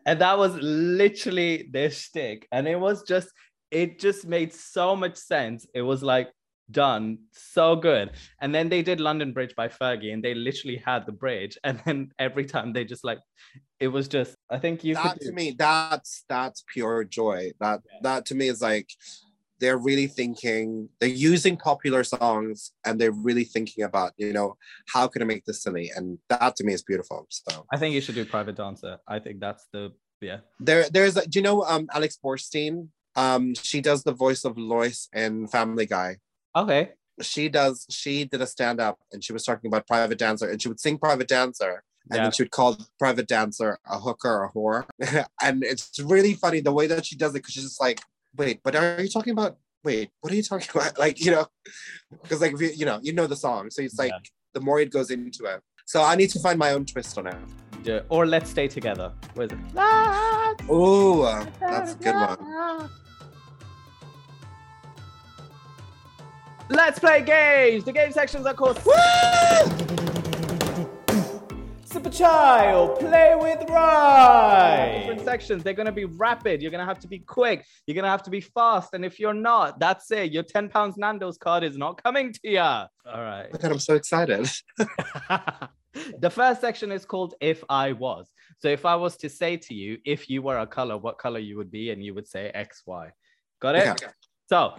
and 0.07 0.19
that 0.19 0.35
was 0.39 0.55
literally 0.55 1.69
their 1.71 1.91
stick. 1.91 2.47
And 2.51 2.67
it 2.67 2.79
was 2.79 3.03
just, 3.03 3.29
it 3.69 3.99
just 3.99 4.25
made 4.25 4.51
so 4.51 4.95
much 4.95 5.15
sense. 5.15 5.67
It 5.75 5.83
was 5.83 6.01
like 6.01 6.31
done 6.71 7.19
so 7.33 7.75
good. 7.75 8.09
And 8.41 8.55
then 8.55 8.67
they 8.67 8.81
did 8.81 8.99
London 8.99 9.33
Bridge 9.33 9.53
by 9.55 9.67
Fergie, 9.67 10.11
and 10.11 10.23
they 10.23 10.33
literally 10.33 10.81
had 10.83 11.05
the 11.05 11.11
bridge. 11.11 11.55
And 11.63 11.79
then 11.85 12.09
every 12.17 12.45
time 12.45 12.73
they 12.73 12.83
just 12.83 13.03
like, 13.03 13.19
it 13.79 13.89
was 13.89 14.07
just. 14.07 14.35
I 14.49 14.57
think 14.57 14.83
you. 14.83 14.95
that 14.95 15.21
to 15.21 15.31
me 15.33 15.55
that's 15.55 16.23
that's 16.27 16.63
pure 16.67 17.03
joy 17.03 17.51
that 17.59 17.81
that 18.01 18.25
to 18.27 18.35
me 18.35 18.47
is 18.47 18.61
like 18.61 18.89
they're 19.61 19.77
really 19.77 20.07
thinking 20.07 20.89
they're 20.99 21.07
using 21.31 21.55
popular 21.55 22.03
songs 22.03 22.71
and 22.85 22.99
they're 22.99 23.11
really 23.27 23.45
thinking 23.45 23.83
about 23.89 24.11
you 24.17 24.33
know 24.33 24.49
how 24.93 25.07
can 25.07 25.21
i 25.21 25.25
make 25.25 25.45
this 25.45 25.63
silly 25.63 25.89
and 25.95 26.17
that 26.29 26.55
to 26.57 26.63
me 26.65 26.73
is 26.73 26.83
beautiful 26.83 27.19
so 27.29 27.65
I 27.71 27.77
think 27.77 27.93
you 27.95 28.01
should 28.01 28.15
do 28.15 28.25
Private 28.25 28.55
Dancer. 28.57 28.97
I 29.07 29.19
think 29.19 29.39
that's 29.39 29.67
the 29.71 29.83
yeah. 30.19 30.39
there 30.59 30.83
there's 30.95 31.15
a, 31.17 31.23
do 31.31 31.39
you 31.39 31.43
know 31.43 31.57
um 31.63 31.87
alex 31.93 32.17
borstein 32.23 32.73
um 33.15 33.43
she 33.69 33.79
does 33.89 34.03
the 34.03 34.11
voice 34.25 34.43
of 34.49 34.57
lois 34.57 35.07
in 35.13 35.47
family 35.47 35.85
guy 35.85 36.17
Okay. 36.55 36.81
she 37.21 37.43
does 37.59 37.85
she 37.89 38.25
did 38.25 38.41
a 38.41 38.47
stand-up 38.55 38.97
and 39.11 39.23
she 39.23 39.31
was 39.33 39.43
talking 39.45 39.67
about 39.69 39.87
private 39.87 40.17
dancer 40.25 40.49
and 40.49 40.61
she 40.61 40.67
would 40.69 40.79
sing 40.85 40.97
private 40.97 41.27
dancer 41.37 41.73
and 42.09 42.17
Yeah. 42.17 42.23
then 42.23 42.31
she 42.35 42.43
would 42.43 42.51
call 42.59 42.71
private 43.03 43.27
dancer 43.27 43.69
a 43.95 43.97
hooker 44.05 44.33
or 44.39 44.45
a 44.45 44.51
whore 44.53 44.81
and 45.47 45.63
it's 45.71 45.97
really 46.13 46.33
funny 46.43 46.59
the 46.61 46.71
way 46.79 46.87
that 46.87 47.05
she 47.05 47.15
does 47.15 47.31
it 47.31 47.39
because 47.39 47.53
she's 47.53 47.63
just 47.71 47.81
like 47.87 47.99
wait 48.37 48.59
but 48.63 48.75
are 48.75 49.01
you 49.01 49.09
talking 49.09 49.31
about 49.33 49.57
wait 49.83 50.09
what 50.21 50.31
are 50.31 50.35
you 50.35 50.43
talking 50.43 50.67
about 50.75 50.97
like 50.97 51.23
you 51.23 51.31
know 51.31 51.45
because 52.21 52.41
like 52.41 52.57
you 52.59 52.67
you 52.75 52.85
know 52.85 52.99
you 53.01 53.13
know 53.13 53.27
the 53.27 53.35
song 53.35 53.69
so 53.69 53.81
it's 53.81 53.97
like 53.97 54.11
Yeah. 54.11 54.19
the 54.53 54.61
more 54.61 54.79
it 54.79 54.91
goes 54.91 55.09
into 55.11 55.45
it 55.45 55.61
so 55.85 56.03
i 56.03 56.15
need 56.15 56.29
to 56.31 56.39
find 56.39 56.57
my 56.59 56.71
own 56.71 56.85
twist 56.85 57.17
on 57.17 57.27
it 57.27 57.35
Yeah. 57.83 58.01
Or 58.09 58.27
Let's 58.27 58.51
Stay 58.51 58.67
Together. 58.67 59.11
What 59.33 59.45
is 59.45 59.51
it? 59.57 59.59
Let's 59.73 60.63
oh 60.69 61.23
uh, 61.23 61.45
that's 61.59 61.93
a 61.93 61.97
good 61.97 62.15
one 62.15 62.89
Let's 66.69 66.99
play 66.99 67.21
games. 67.21 67.83
The 67.83 67.91
game 67.91 68.13
sections 68.13 68.45
are 68.45 68.53
called 68.53 68.77
Super 71.91 72.09
Child, 72.09 72.99
play 72.99 73.35
with 73.35 73.69
Rai. 73.69 74.99
Different 74.99 75.25
sections. 75.25 75.61
They're 75.61 75.73
gonna 75.73 75.91
be 75.91 76.05
rapid. 76.05 76.61
You're 76.61 76.71
gonna 76.71 76.85
have 76.85 76.99
to 76.99 77.07
be 77.07 77.19
quick. 77.19 77.65
You're 77.85 77.95
gonna 77.95 78.09
have 78.09 78.23
to 78.23 78.29
be 78.29 78.39
fast. 78.39 78.93
And 78.93 79.03
if 79.03 79.19
you're 79.19 79.33
not, 79.33 79.77
that's 79.77 80.09
it. 80.09 80.31
Your 80.31 80.43
10 80.43 80.69
pounds 80.69 80.95
Nando's 80.95 81.37
card 81.37 81.65
is 81.65 81.77
not 81.77 82.01
coming 82.01 82.31
to 82.31 82.39
you. 82.43 82.59
All 82.59 82.87
right. 83.05 83.51
My 83.51 83.59
God, 83.59 83.73
i'm 83.73 83.79
so 83.79 83.95
excited 83.95 84.49
the 84.77 86.29
first 86.29 86.61
section 86.61 86.93
is 86.93 87.03
called 87.03 87.33
If 87.41 87.61
I 87.67 87.91
Was. 87.91 88.29
So 88.59 88.69
if 88.69 88.85
I 88.85 88.95
was 88.95 89.17
to 89.17 89.27
say 89.27 89.57
to 89.57 89.73
you, 89.73 89.97
if 90.05 90.29
you 90.29 90.41
were 90.41 90.59
a 90.59 90.67
color, 90.67 90.97
what 90.97 91.17
color 91.17 91.39
you 91.39 91.57
would 91.57 91.71
be, 91.71 91.91
and 91.91 92.01
you 92.01 92.13
would 92.13 92.27
say 92.27 92.53
XY. 92.55 93.11
Got 93.61 93.75
it? 93.75 93.87
Okay. 93.87 94.13
So 94.47 94.75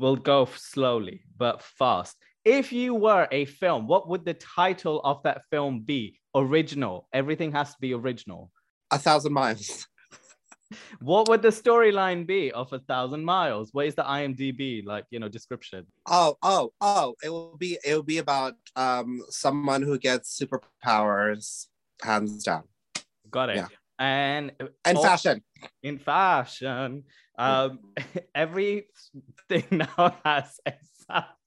we'll 0.00 0.16
go 0.16 0.48
slowly 0.56 1.22
but 1.36 1.62
fast. 1.62 2.16
If 2.44 2.72
you 2.72 2.94
were 2.94 3.28
a 3.30 3.44
film, 3.44 3.86
what 3.86 4.08
would 4.08 4.24
the 4.24 4.34
title 4.34 5.00
of 5.02 5.22
that 5.22 5.42
film 5.50 5.82
be? 5.82 6.19
Original. 6.34 7.08
Everything 7.12 7.52
has 7.52 7.72
to 7.72 7.76
be 7.80 7.92
original. 7.94 8.50
a 8.90 8.98
thousand 8.98 9.32
miles 9.32 9.86
What 11.00 11.28
would 11.28 11.42
the 11.42 11.48
storyline 11.48 12.26
be 12.26 12.52
of 12.52 12.72
a 12.72 12.78
thousand 12.78 13.24
miles? 13.24 13.70
What 13.72 13.86
is 13.86 13.96
the 13.96 14.04
IMDb 14.04 14.84
like, 14.86 15.04
you 15.10 15.18
know, 15.18 15.28
description? 15.28 15.84
Oh, 16.06 16.36
oh, 16.42 16.72
oh! 16.80 17.14
It 17.24 17.30
will 17.30 17.56
be 17.56 17.76
it 17.84 17.92
will 17.94 18.04
be 18.04 18.18
about 18.18 18.54
um 18.76 19.20
someone 19.30 19.82
who 19.82 19.98
gets 19.98 20.38
superpowers, 20.40 21.66
hands 22.02 22.44
down, 22.44 22.64
Got 23.30 23.50
it. 23.50 23.56
Yeah. 23.56 23.66
And 23.98 24.52
and 24.84 24.96
Oh. 24.98 25.02
fashion. 25.02 25.42
in 25.82 25.98
fashion, 25.98 27.02
um, 27.36 27.80
everything 28.34 28.84
now 29.72 30.14
has 30.24 30.60
a 30.66 30.72
soundtrack. 31.10 31.39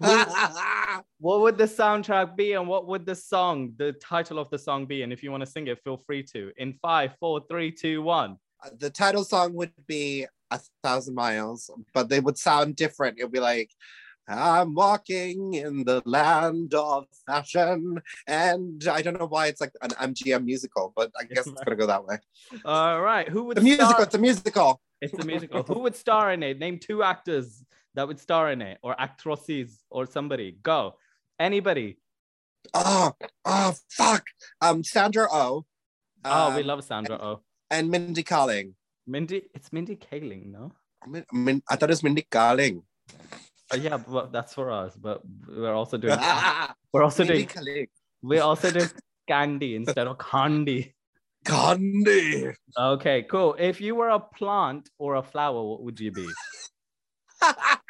What 1.18 1.40
would 1.40 1.56
the 1.56 1.64
soundtrack 1.64 2.36
be, 2.36 2.52
and 2.52 2.68
what 2.68 2.86
would 2.86 3.06
the 3.06 3.14
song, 3.14 3.72
the 3.76 3.92
title 3.94 4.38
of 4.38 4.50
the 4.50 4.58
song 4.58 4.84
be? 4.84 5.02
And 5.02 5.12
if 5.12 5.22
you 5.22 5.30
want 5.30 5.42
to 5.42 5.46
sing 5.50 5.66
it, 5.68 5.82
feel 5.82 5.96
free 5.96 6.22
to. 6.34 6.52
In 6.58 6.74
five, 6.82 7.16
four, 7.18 7.40
three, 7.48 7.70
two, 7.72 8.02
one. 8.02 8.36
Uh, 8.62 8.70
the 8.78 8.90
title 8.90 9.24
song 9.24 9.54
would 9.54 9.72
be 9.86 10.26
a 10.50 10.60
thousand 10.82 11.14
miles, 11.14 11.70
but 11.94 12.08
they 12.08 12.20
would 12.20 12.38
sound 12.38 12.76
different. 12.76 13.18
It 13.18 13.24
would 13.24 13.32
be 13.32 13.40
like. 13.40 13.70
I'm 14.26 14.74
walking 14.74 15.52
in 15.52 15.84
the 15.84 16.02
land 16.06 16.72
of 16.72 17.04
fashion, 17.26 18.00
and 18.26 18.82
I 18.90 19.02
don't 19.02 19.18
know 19.18 19.26
why 19.26 19.48
it's 19.48 19.60
like 19.60 19.72
an 19.82 19.90
MGM 19.90 20.46
musical, 20.46 20.94
but 20.96 21.12
I 21.20 21.24
guess 21.24 21.46
it's 21.46 21.62
gonna 21.62 21.76
go 21.76 21.86
that 21.86 22.06
way. 22.06 22.16
All 22.64 23.02
right. 23.02 23.28
Who 23.28 23.44
would 23.44 23.58
The 23.58 23.60
musical, 23.60 23.90
star? 23.90 24.02
it's 24.04 24.14
a 24.14 24.18
musical. 24.18 24.80
It's 25.02 25.12
a 25.22 25.26
musical. 25.26 25.62
Who 25.64 25.80
would 25.80 25.94
star 25.94 26.32
in 26.32 26.42
it? 26.42 26.58
Name 26.58 26.78
two 26.78 27.02
actors 27.02 27.62
that 27.94 28.06
would 28.08 28.18
star 28.18 28.50
in 28.50 28.62
it, 28.62 28.78
or 28.82 28.98
actresses, 29.00 29.80
or 29.90 30.06
somebody. 30.06 30.56
Go. 30.62 30.96
Anybody. 31.38 31.98
Oh, 32.72 33.12
oh, 33.44 33.74
fuck. 33.90 34.24
Um, 34.60 34.82
Sandra 34.82 35.26
Oh. 35.30 35.64
Oh, 36.24 36.54
we 36.54 36.62
um, 36.62 36.66
love 36.66 36.84
Sandra 36.84 37.16
Oh. 37.16 37.40
and 37.70 37.90
Mindy 37.90 38.22
Kaling. 38.22 38.72
Mindy. 39.06 39.42
It's 39.54 39.72
Mindy 39.72 39.96
Kaling, 39.96 40.46
no? 40.46 40.72
I, 41.02 41.06
mean, 41.08 41.24
I, 41.32 41.36
mean, 41.36 41.62
I 41.68 41.76
thought 41.76 41.90
it 41.90 41.92
was 41.92 42.02
Mindy 42.02 42.26
Kaling. 42.30 42.82
Uh, 43.72 43.76
yeah, 43.76 43.98
but 43.98 44.32
that's 44.32 44.54
for 44.54 44.70
us. 44.70 44.96
But 44.96 45.22
we're 45.48 45.74
also 45.74 45.98
doing 45.98 46.18
we're 46.92 47.02
also 47.02 47.24
Mindy 47.24 47.44
doing 47.44 47.48
Kaling. 47.48 47.88
we're 48.22 48.42
also 48.42 48.70
doing 48.70 48.88
candy 49.28 49.76
instead 49.76 50.06
of 50.06 50.18
candy. 50.18 50.94
Candy. 51.44 52.52
Okay, 52.78 53.22
cool. 53.24 53.54
If 53.58 53.80
you 53.80 53.94
were 53.94 54.08
a 54.08 54.20
plant 54.20 54.88
or 54.98 55.16
a 55.16 55.22
flower, 55.22 55.62
what 55.62 55.82
would 55.82 56.00
you 56.00 56.10
be? 56.10 56.26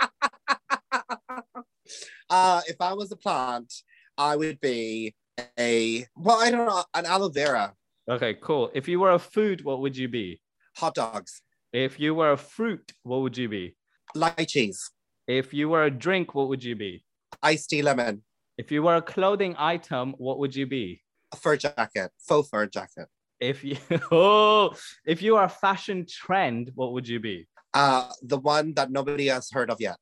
uh, 2.31 2.61
if 2.67 2.77
I 2.81 2.93
was 2.93 3.11
a 3.13 3.17
plant, 3.17 3.73
I 4.17 4.37
would 4.37 4.61
be 4.61 5.15
a 5.59 6.07
well, 6.17 6.41
I 6.41 6.51
don't 6.51 6.67
know, 6.67 6.85
an 6.95 7.07
aloe 7.07 7.29
vera, 7.31 7.75
Okay, 8.09 8.35
cool. 8.43 8.71
If 8.75 8.87
you 8.87 9.01
were 9.01 9.13
a 9.13 9.19
food, 9.19 9.65
what 9.65 9.81
would 9.81 9.97
you 9.97 10.09
be? 10.09 10.41
hot 10.77 10.95
dogs, 10.95 11.41
If 11.73 11.99
you 11.99 12.15
were 12.15 12.33
a 12.33 12.37
fruit, 12.37 12.93
what 13.03 13.21
would 13.23 13.37
you 13.37 13.49
be? 13.49 13.77
lychees, 14.17 14.79
If 15.27 15.55
you 15.55 15.69
were 15.69 15.85
a 15.85 15.91
drink, 15.91 16.35
what 16.35 16.49
would 16.49 16.63
you 16.63 16.77
be? 16.77 17.05
iced 17.43 17.71
tea 17.71 17.83
lemon, 17.83 18.23
If 18.59 18.71
you 18.71 18.83
were 18.83 18.97
a 18.97 19.03
clothing 19.03 19.55
item, 19.59 20.15
what 20.19 20.39
would 20.39 20.55
you 20.55 20.67
be? 20.67 21.03
a 21.33 21.37
fur 21.37 21.57
jacket, 21.57 22.11
faux 22.29 22.49
fur 22.49 22.67
jacket, 22.67 23.09
If 23.41 23.65
you 23.65 23.77
oh, 24.13 24.75
if 25.05 25.21
you 25.23 25.37
are 25.37 25.45
a 25.45 25.49
fashion 25.49 26.07
trend, 26.09 26.71
what 26.75 26.93
would 26.93 27.09
you 27.09 27.19
be? 27.21 27.49
uh, 27.75 28.09
the 28.23 28.39
one 28.39 28.75
that 28.75 28.91
nobody 28.93 29.27
has 29.27 29.51
heard 29.51 29.69
of 29.71 29.81
yet. 29.81 29.97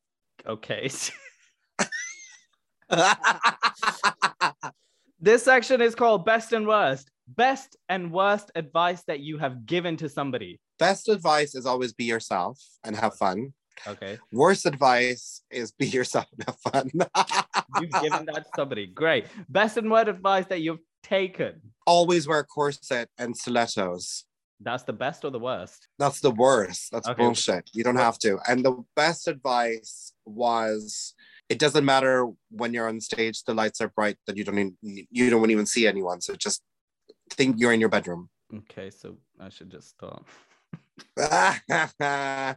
Okay. 0.47 0.91
this 5.21 5.43
section 5.45 5.81
is 5.81 5.95
called 5.95 6.25
best 6.25 6.53
and 6.53 6.67
worst. 6.67 7.11
Best 7.29 7.77
and 7.89 8.11
worst 8.13 8.51
advice 8.55 9.03
that 9.07 9.21
you 9.21 9.39
have 9.39 9.65
given 9.65 9.97
to 9.99 10.09
somebody. 10.09 10.61
Best 10.79 11.09
advice 11.09 11.55
is 11.55 11.67
always 11.67 11.93
be 11.93 12.05
yourself 12.05 12.59
and 12.85 12.97
have 12.97 13.15
fun. 13.17 13.53
Okay. 13.87 14.19
Worst 14.33 14.67
advice 14.67 15.43
is 15.51 15.73
be 15.73 15.87
yourself 15.87 16.27
and 16.33 16.45
have 16.47 16.59
fun. 16.73 16.91
You've 17.81 18.03
given 18.03 18.27
that 18.27 18.45
to 18.45 18.51
somebody. 18.57 18.87
Great. 18.87 19.27
Best 19.49 19.77
and 19.77 19.91
worst 19.91 20.09
advice 20.09 20.47
that 20.47 20.61
you've 20.61 20.81
taken. 21.03 21.61
always 21.87 22.29
wear 22.29 22.45
corset 22.45 23.09
and 23.19 23.37
stilettos. 23.37 24.25
That's 24.61 24.85
the 24.85 24.93
best 24.93 25.25
or 25.25 25.31
the 25.31 25.41
worst? 25.41 25.89
That's 25.99 26.21
the 26.21 26.31
worst. 26.31 26.93
That's 26.93 27.09
Okay. 27.09 27.23
bullshit. 27.23 27.69
You 27.73 27.83
don't 27.83 27.97
have 27.97 28.19
to. 28.21 28.39
And 28.49 28.65
the 28.65 28.85
best 28.95 29.27
advice 29.27 30.13
was 30.25 31.15
it 31.49 31.59
doesn't 31.59 31.85
matter 31.85 32.29
when 32.51 32.73
you're 32.73 32.89
on 32.89 33.01
stage, 33.01 33.43
the 33.45 33.55
lights 33.55 33.81
are 33.81 33.89
bright 33.89 34.17
that 34.27 34.37
you 34.37 34.45
don't 34.45 34.59
even, 34.59 35.07
you 35.11 35.31
don't 35.31 35.51
even 35.51 35.67
see 35.67 35.87
anyone. 35.87 36.21
So 36.21 36.35
just 36.35 36.63
think 37.31 37.57
you're 37.59 37.73
in 37.73 37.81
your 37.81 37.89
bedroom. 37.89 38.29
Okay, 38.55 38.91
so 38.91 39.17
I 39.41 39.49
should 39.49 39.71
just 39.71 39.91
stop. 39.91 40.27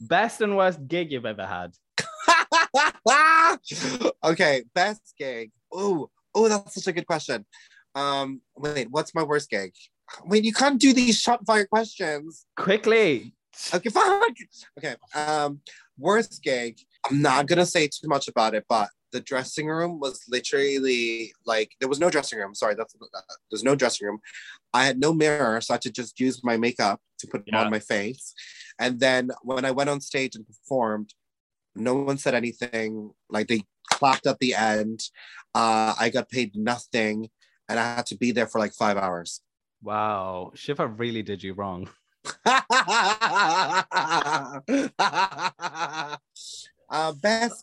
Best 0.00 0.40
and 0.40 0.56
worst 0.56 0.86
gig 0.86 1.12
you've 1.12 1.26
ever 1.26 1.46
had. 1.46 1.72
okay, 4.24 4.64
best 4.74 5.14
gig. 5.18 5.50
Oh, 5.72 6.10
oh, 6.34 6.48
that's 6.48 6.74
such 6.74 6.86
a 6.86 6.92
good 6.92 7.06
question. 7.06 7.44
Um, 7.94 8.40
wait, 8.56 8.90
what's 8.90 9.14
my 9.14 9.22
worst 9.22 9.50
gig? 9.50 9.72
Wait, 10.24 10.44
you 10.44 10.52
can't 10.52 10.80
do 10.80 10.92
these 10.92 11.18
shot 11.18 11.44
fire 11.46 11.66
questions. 11.66 12.46
Quickly. 12.56 13.34
Okay, 13.74 13.88
fuck. 13.90 14.22
Okay. 14.78 14.96
Um, 15.14 15.60
worst 15.98 16.42
gig. 16.42 16.78
I'm 17.08 17.22
not 17.22 17.46
gonna 17.46 17.66
say 17.66 17.86
too 17.88 18.08
much 18.08 18.28
about 18.28 18.54
it, 18.54 18.64
but 18.68 18.88
the 19.12 19.20
dressing 19.20 19.66
room 19.66 20.00
was 20.00 20.22
literally 20.28 21.32
like 21.44 21.72
there 21.80 21.88
was 21.88 22.00
no 22.00 22.10
dressing 22.10 22.38
room. 22.38 22.54
Sorry, 22.54 22.74
that's 22.74 22.94
there's 23.50 23.64
no 23.64 23.74
dressing 23.74 24.06
room. 24.06 24.20
I 24.72 24.84
had 24.86 24.98
no 24.98 25.12
mirror, 25.12 25.60
so 25.60 25.72
I 25.72 25.74
had 25.74 25.82
to 25.82 25.90
just 25.92 26.18
use 26.20 26.42
my 26.44 26.56
makeup 26.56 27.00
to 27.18 27.26
put 27.26 27.42
Yeah. 27.46 27.64
on 27.64 27.70
my 27.70 27.80
face. 27.80 28.34
And 28.78 29.00
then 29.00 29.30
when 29.42 29.64
I 29.64 29.70
went 29.70 29.90
on 29.90 30.00
stage 30.00 30.34
and 30.36 30.46
performed, 30.46 31.12
no 31.74 31.94
one 31.94 32.18
said 32.18 32.34
anything. 32.34 33.10
Like 33.28 33.48
they 33.48 33.62
clapped 33.90 34.26
at 34.26 34.38
the 34.38 34.54
end. 34.54 35.00
Uh, 35.54 35.94
I 35.98 36.08
got 36.08 36.30
paid 36.30 36.56
nothing, 36.56 37.28
and 37.68 37.78
I 37.78 37.96
had 37.96 38.06
to 38.06 38.16
be 38.16 38.30
there 38.32 38.46
for 38.46 38.58
like 38.58 38.72
five 38.72 38.96
hours. 38.96 39.40
Wow. 39.82 40.52
Shiva 40.54 40.86
really 40.86 41.22
did 41.22 41.42
you 41.42 41.52
wrong. 41.54 41.90
Uh, 46.92 47.14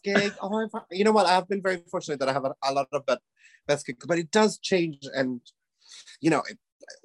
gig. 0.04 0.34
Oh, 0.42 0.64
I've, 0.64 0.82
you 0.90 1.04
know 1.04 1.12
what? 1.12 1.28
I've 1.28 1.48
been 1.48 1.62
very 1.62 1.84
fortunate 1.92 2.20
that 2.20 2.30
I 2.30 2.34
have 2.34 2.46
a, 2.46 2.54
a 2.64 2.74
lot 2.74 2.88
of 2.92 3.06
but 3.06 3.22
best 3.68 3.86
gig, 3.86 3.98
but 4.08 4.18
it 4.18 4.32
does 4.32 4.58
change, 4.58 4.98
and 5.14 5.40
you 6.20 6.32
know, 6.32 6.42
it, 6.50 6.58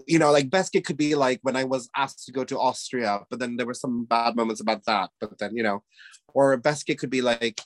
you 0.09 0.18
know, 0.18 0.33
like 0.33 0.49
best 0.49 0.72
gig 0.72 0.85
could 0.85 0.97
be 0.97 1.14
like 1.14 1.41
when 1.43 1.55
I 1.55 1.64
was 1.64 1.91
asked 1.95 2.25
to 2.25 2.33
go 2.33 2.43
to 2.45 2.59
Austria, 2.59 3.20
but 3.29 3.41
then 3.41 3.57
there 3.57 3.66
were 3.66 3.75
some 3.75 4.07
bad 4.07 4.37
moments 4.37 4.62
about 4.62 4.87
that. 4.87 5.11
But 5.20 5.39
then 5.39 5.55
you 5.55 5.62
know, 5.62 5.83
or 6.29 6.57
best 6.57 6.87
gig 6.87 6.99
could 6.99 7.11
be 7.11 7.20
like 7.20 7.61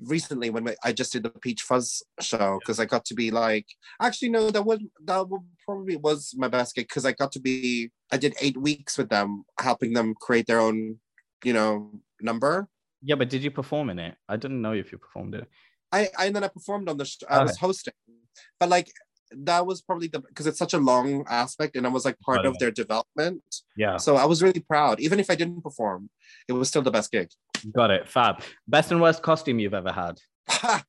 recently 0.00 0.48
when 0.48 0.74
I 0.82 0.92
just 0.92 1.12
did 1.12 1.24
the 1.24 1.30
Peach 1.30 1.60
Fuzz 1.60 2.02
show 2.20 2.58
because 2.60 2.80
I 2.80 2.86
got 2.86 3.04
to 3.06 3.14
be 3.14 3.30
like 3.30 3.66
actually 4.00 4.30
no 4.30 4.50
that 4.50 4.64
would 4.64 4.84
that 5.04 5.28
would 5.28 5.42
probably 5.66 5.96
was 5.96 6.34
my 6.36 6.48
best 6.48 6.74
gig 6.74 6.88
because 6.88 7.04
I 7.04 7.12
got 7.12 7.32
to 7.32 7.40
be 7.40 7.90
I 8.12 8.16
did 8.16 8.36
eight 8.40 8.56
weeks 8.56 8.96
with 8.96 9.10
them 9.10 9.44
helping 9.60 9.92
them 9.92 10.14
create 10.18 10.46
their 10.46 10.60
own 10.60 10.98
you 11.44 11.52
know 11.52 12.00
number 12.20 12.68
Yeah, 13.02 13.14
but 13.16 13.28
did 13.30 13.42
you 13.42 13.50
perform 13.50 13.90
in 13.90 13.98
it? 13.98 14.14
I 14.28 14.36
didn't 14.36 14.60
know 14.60 14.72
if 14.72 14.90
you 14.92 14.98
performed 14.98 15.34
it. 15.34 15.46
I, 15.92 16.08
I 16.18 16.26
and 16.26 16.36
then 16.36 16.44
I 16.44 16.48
performed 16.48 16.88
on 16.88 16.96
the 16.98 17.04
sh- 17.04 17.22
I 17.28 17.42
was 17.42 17.56
hosting 17.56 17.94
but 18.60 18.68
like 18.68 18.90
that 19.30 19.66
was 19.66 19.80
probably 19.82 20.08
the 20.08 20.20
because 20.20 20.46
it's 20.46 20.58
such 20.58 20.74
a 20.74 20.78
long 20.78 21.24
aspect 21.28 21.76
and 21.76 21.86
I 21.86 21.90
was 21.90 22.04
like 22.04 22.18
part 22.20 22.38
Got 22.38 22.46
of 22.46 22.54
it. 22.54 22.60
their 22.60 22.70
development 22.70 23.42
Yeah, 23.76 23.96
so 23.96 24.16
I 24.16 24.24
was 24.26 24.42
really 24.42 24.60
proud 24.60 25.00
even 25.00 25.18
if 25.18 25.30
I 25.30 25.34
didn't 25.34 25.62
perform 25.62 26.10
it 26.46 26.52
was 26.52 26.68
still 26.68 26.82
the 26.82 26.90
best 26.90 27.10
gig 27.10 27.30
got 27.74 27.90
it. 27.90 28.06
Fab. 28.08 28.42
Best 28.68 28.92
and 28.92 29.00
worst 29.00 29.22
costume 29.22 29.58
you've 29.58 29.74
ever 29.74 29.92
had. 29.92 30.20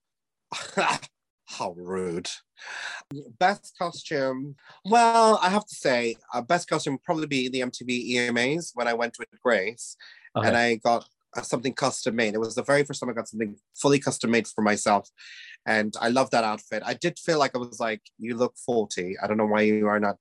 How 1.48 1.72
rude. 1.76 2.30
Best 3.40 3.74
costume. 3.80 4.56
Well, 4.86 5.40
I 5.42 5.50
have 5.50 5.66
to 5.66 5.76
say, 5.76 6.16
uh, 6.34 6.42
best 6.42 6.70
costume 6.70 6.94
would 6.94 7.04
probably 7.04 7.26
be 7.26 7.50
the 7.50 7.62
MTV 7.62 8.12
EMAs 8.12 8.72
when 8.76 8.88
I 8.88 8.94
went 8.94 9.16
with 9.18 9.30
Grace 9.42 9.98
Okay. 10.36 10.48
and 10.48 10.56
I 10.56 10.76
got 10.76 11.08
Uh, 11.38 11.42
something 11.42 11.74
custom 11.74 12.16
made. 12.16 12.34
It 12.34 12.40
was 12.40 12.56
the 12.56 12.64
very 12.64 12.84
first 12.84 13.00
time 13.00 13.10
I 13.10 13.14
got 13.14 13.28
something 13.28 13.56
fully 13.76 14.00
custom 14.00 14.32
made 14.32 14.48
for 14.48 14.64
myself. 14.64 15.10
And 15.66 15.94
I 16.02 16.10
love 16.10 16.32
that 16.32 16.44
outfit. 16.44 16.82
I 16.86 16.96
did 16.96 17.20
feel 17.20 17.38
like 17.38 17.56
I 17.56 17.60
was 17.60 17.80
like, 17.80 18.02
you 18.18 18.36
look 18.36 18.56
40. 18.66 19.16
I 19.22 19.28
don't 19.28 19.38
know 19.38 19.46
why 19.46 19.62
you 19.62 19.88
are 19.88 20.00
not 20.00 20.18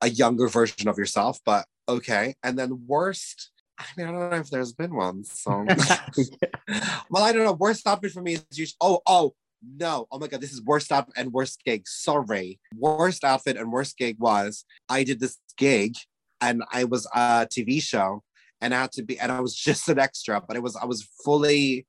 a 0.00 0.08
younger 0.08 0.48
version 0.48 0.88
of 0.88 0.98
yourself, 0.98 1.38
but 1.44 1.66
okay. 1.88 2.34
And 2.42 2.58
then 2.58 2.82
worst. 2.86 3.50
I 3.78 3.84
mean, 3.96 4.08
I 4.08 4.10
don't 4.10 4.30
know 4.30 4.36
if 4.36 4.50
there's 4.50 4.72
been 4.72 4.94
one. 4.94 5.22
So, 5.22 5.64
well, 7.10 7.22
I 7.22 7.32
don't 7.32 7.44
know. 7.44 7.52
Worst 7.52 7.86
outfit 7.86 8.10
for 8.10 8.22
me 8.22 8.34
is 8.34 8.44
usually. 8.52 8.76
Oh, 8.80 9.00
oh, 9.06 9.34
no. 9.62 10.06
Oh 10.10 10.18
my 10.18 10.26
God, 10.26 10.40
this 10.40 10.52
is 10.52 10.62
worst 10.62 10.90
outfit 10.90 11.14
and 11.16 11.32
worst 11.32 11.62
gig. 11.64 11.86
Sorry. 11.86 12.58
Worst 12.76 13.24
outfit 13.24 13.56
and 13.56 13.72
worst 13.72 13.96
gig 13.96 14.16
was 14.18 14.64
I 14.88 15.04
did 15.04 15.20
this 15.20 15.38
gig 15.56 15.94
and 16.40 16.62
I 16.72 16.84
was 16.84 17.06
a 17.14 17.46
TV 17.46 17.82
show 17.82 18.22
and 18.60 18.74
I 18.74 18.82
had 18.82 18.92
to 18.92 19.02
be, 19.02 19.18
and 19.18 19.30
I 19.32 19.40
was 19.40 19.54
just 19.68 19.88
an 19.88 19.98
extra, 19.98 20.40
but 20.40 20.56
it 20.56 20.62
was, 20.62 20.76
I 20.76 20.84
was 20.84 21.08
fully 21.24 21.86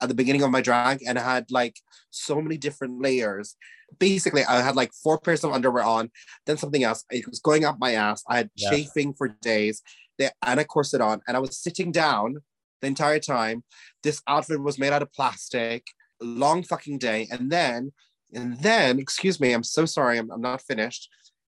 at 0.00 0.08
the 0.08 0.14
beginning 0.14 0.42
of 0.42 0.50
my 0.50 0.60
drag 0.60 1.02
and 1.06 1.18
I 1.18 1.22
had 1.22 1.50
like 1.50 1.76
so 2.10 2.40
many 2.40 2.56
different 2.56 3.00
layers. 3.00 3.56
Basically, 3.98 4.44
I 4.44 4.60
had 4.62 4.74
like 4.76 4.90
four 5.02 5.18
pairs 5.18 5.44
of 5.44 5.52
underwear 5.52 5.84
on, 5.84 6.10
then 6.46 6.56
something 6.56 6.82
else. 6.82 7.04
It 7.10 7.28
was 7.28 7.40
going 7.40 7.64
up 7.64 7.76
my 7.78 7.92
ass. 7.92 8.24
I 8.28 8.38
had 8.38 8.50
Yeah. 8.56 8.70
chafing 8.70 9.14
for 9.14 9.28
days, 9.28 9.82
the, 10.18 10.32
and 10.42 10.60
a 10.60 10.64
corset 10.64 11.00
on, 11.00 11.20
and 11.28 11.36
I 11.36 11.40
was 11.40 11.58
sitting 11.58 11.92
down 11.92 12.38
the 12.80 12.86
entire 12.86 13.20
time. 13.20 13.64
This 14.02 14.22
outfit 14.26 14.60
was 14.60 14.78
made 14.78 14.92
out 14.92 15.02
of 15.02 15.12
plastic, 15.12 15.86
long 16.20 16.62
fucking 16.62 16.98
day. 16.98 17.28
And 17.30 17.50
then, 17.50 17.92
and 18.32 18.58
then, 18.60 18.98
excuse 18.98 19.38
me, 19.40 19.52
I'm 19.52 19.62
so 19.62 19.86
sorry, 19.86 20.18
I'm, 20.18 20.30
I'm 20.30 20.40
not 20.40 20.62
finished. 20.62 21.08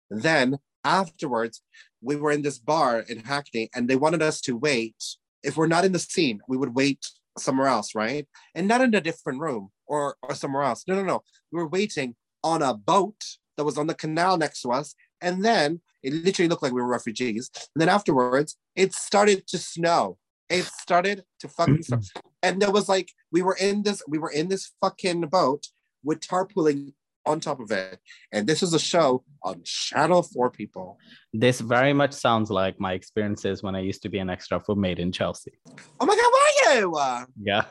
Then 0.09 0.57
afterwards, 0.83 1.61
we 2.01 2.15
were 2.15 2.31
in 2.31 2.41
this 2.41 2.59
bar 2.59 2.99
in 2.99 3.19
Hackney 3.19 3.69
and 3.75 3.87
they 3.87 3.95
wanted 3.95 4.21
us 4.21 4.41
to 4.41 4.57
wait. 4.57 4.95
If 5.43 5.57
we're 5.57 5.67
not 5.67 5.85
in 5.85 5.91
the 5.91 5.99
scene, 5.99 6.41
we 6.47 6.57
would 6.57 6.75
wait 6.75 7.05
somewhere 7.37 7.67
else, 7.67 7.95
right? 7.95 8.27
And 8.55 8.67
not 8.67 8.81
in 8.81 8.93
a 8.93 9.01
different 9.01 9.39
room 9.39 9.69
or, 9.85 10.15
or 10.21 10.35
somewhere 10.35 10.63
else. 10.63 10.83
No, 10.87 10.95
no, 10.95 11.03
no. 11.03 11.23
We 11.51 11.59
were 11.59 11.67
waiting 11.67 12.15
on 12.43 12.61
a 12.61 12.73
boat 12.73 13.21
that 13.55 13.63
was 13.63 13.77
on 13.77 13.87
the 13.87 13.95
canal 13.95 14.37
next 14.37 14.61
to 14.61 14.71
us. 14.71 14.95
And 15.21 15.43
then 15.43 15.81
it 16.03 16.13
literally 16.13 16.47
looked 16.47 16.63
like 16.63 16.71
we 16.71 16.81
were 16.81 16.87
refugees. 16.87 17.49
And 17.55 17.81
then 17.81 17.89
afterwards, 17.89 18.57
it 18.75 18.93
started 18.93 19.47
to 19.47 19.57
snow. 19.57 20.17
It 20.49 20.63
started 20.63 21.23
to 21.39 21.47
fucking 21.47 21.83
snow. 21.83 21.99
And 22.43 22.61
there 22.61 22.71
was 22.71 22.87
like, 22.87 23.11
we 23.31 23.41
were 23.41 23.57
in 23.59 23.81
this, 23.81 24.01
we 24.07 24.19
were 24.19 24.29
in 24.29 24.47
this 24.47 24.71
fucking 24.79 25.21
boat 25.21 25.67
with 26.03 26.19
tarpooling 26.19 26.93
on 27.27 27.39
top 27.39 27.59
of 27.59 27.71
it. 27.71 27.99
And 28.31 28.47
this 28.47 28.63
is 28.63 28.73
a 28.73 28.79
show 28.79 29.23
on 29.43 29.61
Channel 29.63 30.23
4 30.23 30.49
people. 30.51 30.97
This 31.33 31.59
very 31.59 31.93
much 31.93 32.13
sounds 32.13 32.49
like 32.49 32.79
my 32.79 32.93
experiences 32.93 33.61
when 33.61 33.75
I 33.75 33.81
used 33.81 34.01
to 34.03 34.09
be 34.09 34.19
an 34.19 34.29
extra 34.29 34.59
for 34.59 34.75
Made 34.75 34.99
in 34.99 35.11
Chelsea. 35.11 35.53
Oh 35.99 36.05
my 36.05 36.15
God, 36.15 36.31
were 36.33 36.79
you? 36.79 36.95
Uh, 36.95 37.25
Yeah. 37.41 37.65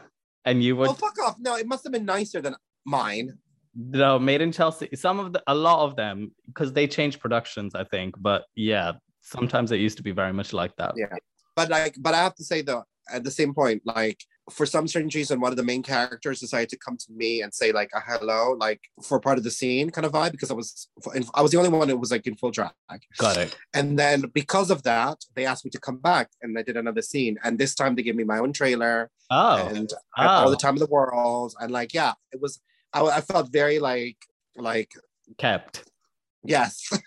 And 0.44 0.62
you 0.62 0.76
would 0.76 0.90
oh, 0.90 0.94
fuck 0.94 1.18
off. 1.24 1.36
No, 1.40 1.56
it 1.56 1.66
must 1.66 1.82
have 1.84 1.92
been 1.92 2.04
nicer 2.04 2.40
than 2.40 2.54
mine. 2.84 3.36
no 3.74 4.18
Made 4.18 4.42
in 4.42 4.52
Chelsea. 4.52 4.88
Some 4.94 5.18
of 5.18 5.32
the 5.32 5.42
a 5.48 5.54
lot 5.54 5.84
of 5.84 5.96
them 5.96 6.30
because 6.46 6.72
they 6.72 6.86
changed 6.86 7.18
productions, 7.20 7.74
I 7.74 7.84
think. 7.84 8.14
But 8.18 8.44
yeah, 8.54 8.92
sometimes 9.22 9.72
it 9.72 9.80
used 9.80 9.96
to 9.96 10.04
be 10.04 10.12
very 10.12 10.32
much 10.32 10.52
like 10.52 10.76
that. 10.76 10.94
Yeah. 10.96 11.14
But 11.56 11.68
like, 11.70 11.96
but 11.98 12.14
I 12.14 12.18
have 12.18 12.36
to 12.36 12.44
say 12.44 12.62
though, 12.62 12.84
at 13.10 13.24
the 13.24 13.30
same 13.30 13.54
point, 13.54 13.82
like 13.84 14.20
for 14.50 14.64
some 14.64 14.86
strange 14.86 15.14
reason, 15.14 15.40
one 15.40 15.52
of 15.52 15.56
the 15.56 15.64
main 15.64 15.82
characters 15.82 16.40
decided 16.40 16.68
to 16.68 16.78
come 16.78 16.96
to 16.96 17.12
me 17.12 17.42
and 17.42 17.52
say 17.52 17.72
like 17.72 17.90
a 17.94 18.00
hello, 18.00 18.52
like 18.52 18.80
for 19.02 19.18
part 19.18 19.38
of 19.38 19.44
the 19.44 19.50
scene 19.50 19.90
kind 19.90 20.04
of 20.04 20.12
vibe, 20.12 20.30
because 20.32 20.50
I 20.50 20.54
was 20.54 20.88
I 21.34 21.42
was 21.42 21.50
the 21.50 21.58
only 21.58 21.70
one 21.70 21.88
who 21.88 21.96
was 21.96 22.10
like 22.10 22.26
in 22.26 22.36
full 22.36 22.52
drag. 22.52 22.70
Got 23.18 23.38
it. 23.38 23.56
And 23.74 23.98
then 23.98 24.22
because 24.32 24.70
of 24.70 24.82
that, 24.84 25.18
they 25.34 25.46
asked 25.46 25.64
me 25.64 25.70
to 25.72 25.80
come 25.80 25.98
back 25.98 26.30
and 26.42 26.56
I 26.58 26.62
did 26.62 26.76
another 26.76 27.02
scene. 27.02 27.38
And 27.42 27.58
this 27.58 27.74
time 27.74 27.96
they 27.96 28.02
gave 28.02 28.16
me 28.16 28.24
my 28.24 28.38
own 28.38 28.52
trailer 28.52 29.10
Oh, 29.30 29.66
and 29.66 29.90
had 30.14 30.26
all 30.28 30.48
oh. 30.48 30.50
the 30.50 30.56
time 30.56 30.74
in 30.74 30.80
the 30.80 30.86
world. 30.86 31.54
And 31.60 31.72
like, 31.72 31.92
yeah, 31.92 32.12
it 32.32 32.40
was 32.40 32.60
I, 32.92 33.02
I 33.04 33.20
felt 33.22 33.50
very 33.50 33.78
like 33.80 34.18
like 34.56 34.92
kept. 35.38 35.84
yes. 36.44 36.88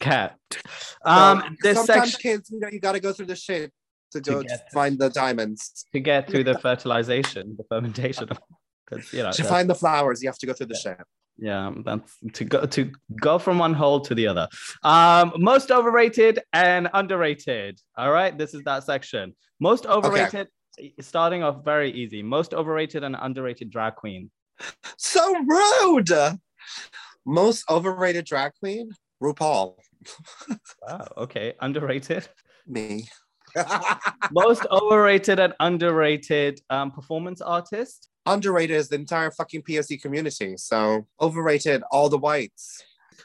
Kept. 0.00 0.62
Um, 1.04 1.56
this 1.62 1.76
sometimes 1.76 2.12
section 2.12 2.20
kids, 2.20 2.50
you 2.50 2.60
know, 2.60 2.68
you 2.70 2.78
gotta 2.78 3.00
go 3.00 3.12
through 3.12 3.26
the 3.26 3.36
shit 3.36 3.72
to 4.12 4.20
go 4.20 4.42
get- 4.42 4.72
find 4.72 4.98
the 4.98 5.10
diamonds. 5.10 5.84
to 5.92 6.00
get 6.00 6.28
through 6.28 6.44
the 6.44 6.58
fertilization, 6.66 7.56
the 7.56 7.64
fermentation, 7.64 8.28
because 8.88 9.12
you 9.12 9.22
know. 9.22 9.30
to 9.32 9.44
find 9.44 9.68
the 9.68 9.74
flowers, 9.74 10.22
you 10.22 10.28
have 10.28 10.38
to 10.38 10.46
go 10.46 10.52
through 10.52 10.66
the 10.66 10.76
shit. 10.76 10.98
Yeah, 11.40 11.72
that's 11.84 12.16
to 12.32 12.44
go 12.44 12.66
to 12.66 12.90
go 13.20 13.38
from 13.38 13.58
one 13.58 13.72
hole 13.72 14.00
to 14.00 14.14
the 14.14 14.26
other. 14.26 14.48
Um, 14.82 15.32
most 15.36 15.70
overrated 15.70 16.40
and 16.52 16.88
underrated. 16.92 17.80
All 17.96 18.10
right, 18.10 18.36
this 18.36 18.54
is 18.54 18.64
that 18.64 18.82
section. 18.84 19.34
Most 19.60 19.86
overrated. 19.86 20.48
Starting 21.00 21.42
off 21.42 21.64
very 21.64 21.90
easy. 21.92 22.22
Most 22.22 22.54
overrated 22.54 23.04
and 23.04 23.16
underrated 23.18 23.70
drag 23.70 23.94
queen. 23.96 24.30
So 24.96 25.34
rude. 25.44 26.10
Most 27.24 27.64
overrated 27.70 28.24
drag 28.24 28.52
queen, 28.58 28.90
RuPaul. 29.22 29.76
Wow. 30.82 31.08
Okay. 31.18 31.54
Underrated. 31.60 32.28
Me. 32.66 33.08
Most 34.30 34.66
overrated 34.70 35.38
and 35.38 35.54
underrated 35.60 36.60
um, 36.70 36.90
performance 36.90 37.40
artist. 37.40 38.08
Underrated 38.26 38.76
is 38.76 38.88
the 38.88 38.96
entire 38.96 39.30
fucking 39.30 39.62
POC 39.62 40.00
community. 40.00 40.56
So 40.56 41.06
overrated, 41.20 41.82
all 41.90 42.08
the 42.08 42.18
whites. 42.18 42.82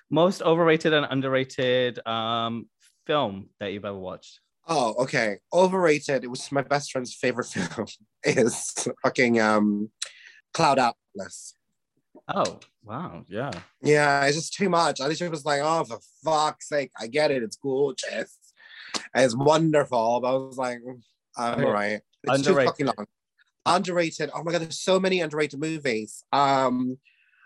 Most 0.10 0.42
overrated 0.42 0.94
and 0.94 1.06
underrated 1.10 2.06
um, 2.08 2.68
film 3.06 3.50
that 3.60 3.74
you've 3.74 3.86
ever 3.86 3.98
watched. 3.98 4.40
Oh, 4.68 4.94
okay. 5.04 5.40
Overrated. 5.52 6.24
It 6.24 6.30
was 6.30 6.52
my 6.52 6.62
best 6.62 6.92
friend's 6.92 7.14
favorite 7.14 7.48
film. 7.48 7.88
Is 8.24 8.88
fucking 9.04 9.42
um, 9.42 9.92
Cloud 10.54 10.80
Atlas. 10.80 11.56
Oh, 12.28 12.60
wow. 12.84 13.26
Yeah. 13.28 13.52
Yeah, 13.82 14.26
it's 14.26 14.38
just 14.38 14.54
too 14.54 14.70
much. 14.70 15.02
I 15.02 15.08
literally 15.08 15.32
was 15.32 15.44
like, 15.46 15.62
oh, 15.62 15.84
for 15.84 16.00
fuck's 16.24 16.70
sake, 16.70 16.92
I 16.98 17.08
get 17.08 17.32
it. 17.32 17.44
It's 17.44 17.58
gorgeous. 17.58 18.38
It's 19.16 19.36
wonderful. 19.36 20.20
But 20.22 20.28
I 20.28 20.38
was 20.38 20.58
like, 20.58 20.80
all 21.38 21.54
Okay. 21.60 22.00
It's 22.24 22.38
Underrated. 22.38 22.46
too 22.46 22.86
fucking 22.86 22.86
long. 22.98 23.08
Underrated. 23.66 24.30
Oh 24.34 24.44
my 24.44 24.52
god, 24.52 24.62
there's 24.62 24.80
so 24.80 25.00
many 25.00 25.22
underrated 25.22 25.60
movies. 25.60 26.24
Um, 26.34 26.98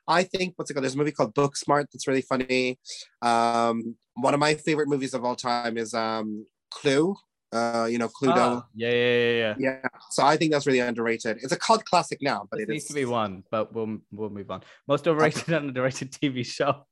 I 0.07 0.23
think 0.23 0.53
what's 0.55 0.71
it 0.71 0.73
called? 0.73 0.83
There's 0.83 0.95
a 0.95 0.97
movie 0.97 1.11
called 1.11 1.35
Booksmart 1.35 1.85
that's 1.91 2.07
really 2.07 2.21
funny. 2.21 2.79
Um, 3.21 3.95
one 4.15 4.33
of 4.33 4.39
my 4.39 4.55
favorite 4.55 4.87
movies 4.87 5.13
of 5.13 5.23
all 5.23 5.35
time 5.35 5.77
is 5.77 5.93
um 5.93 6.45
Clue. 6.71 7.15
Uh, 7.53 7.87
you 7.89 7.97
know, 7.97 8.07
Cluedo. 8.09 8.35
Ah, 8.35 8.65
yeah, 8.75 8.89
yeah, 8.89 8.95
yeah, 9.17 9.31
yeah. 9.31 9.55
Yeah. 9.57 9.87
So 10.11 10.25
I 10.25 10.35
think 10.37 10.51
that's 10.51 10.67
really 10.67 10.79
underrated. 10.79 11.37
It's 11.41 11.53
a 11.53 11.57
cult 11.57 11.85
classic 11.85 12.19
now, 12.21 12.47
but 12.51 12.57
This 12.57 12.63
it 12.67 12.71
needs 12.71 12.83
is 12.85 12.89
to 12.89 12.93
be 12.95 13.05
one, 13.05 13.43
but 13.51 13.73
we'll 13.73 13.99
we'll 14.11 14.29
move 14.29 14.51
on. 14.51 14.63
Most 14.87 15.07
overrated 15.07 15.47
and 15.53 15.67
underrated 15.67 16.11
TV 16.11 16.45
show. 16.45 16.85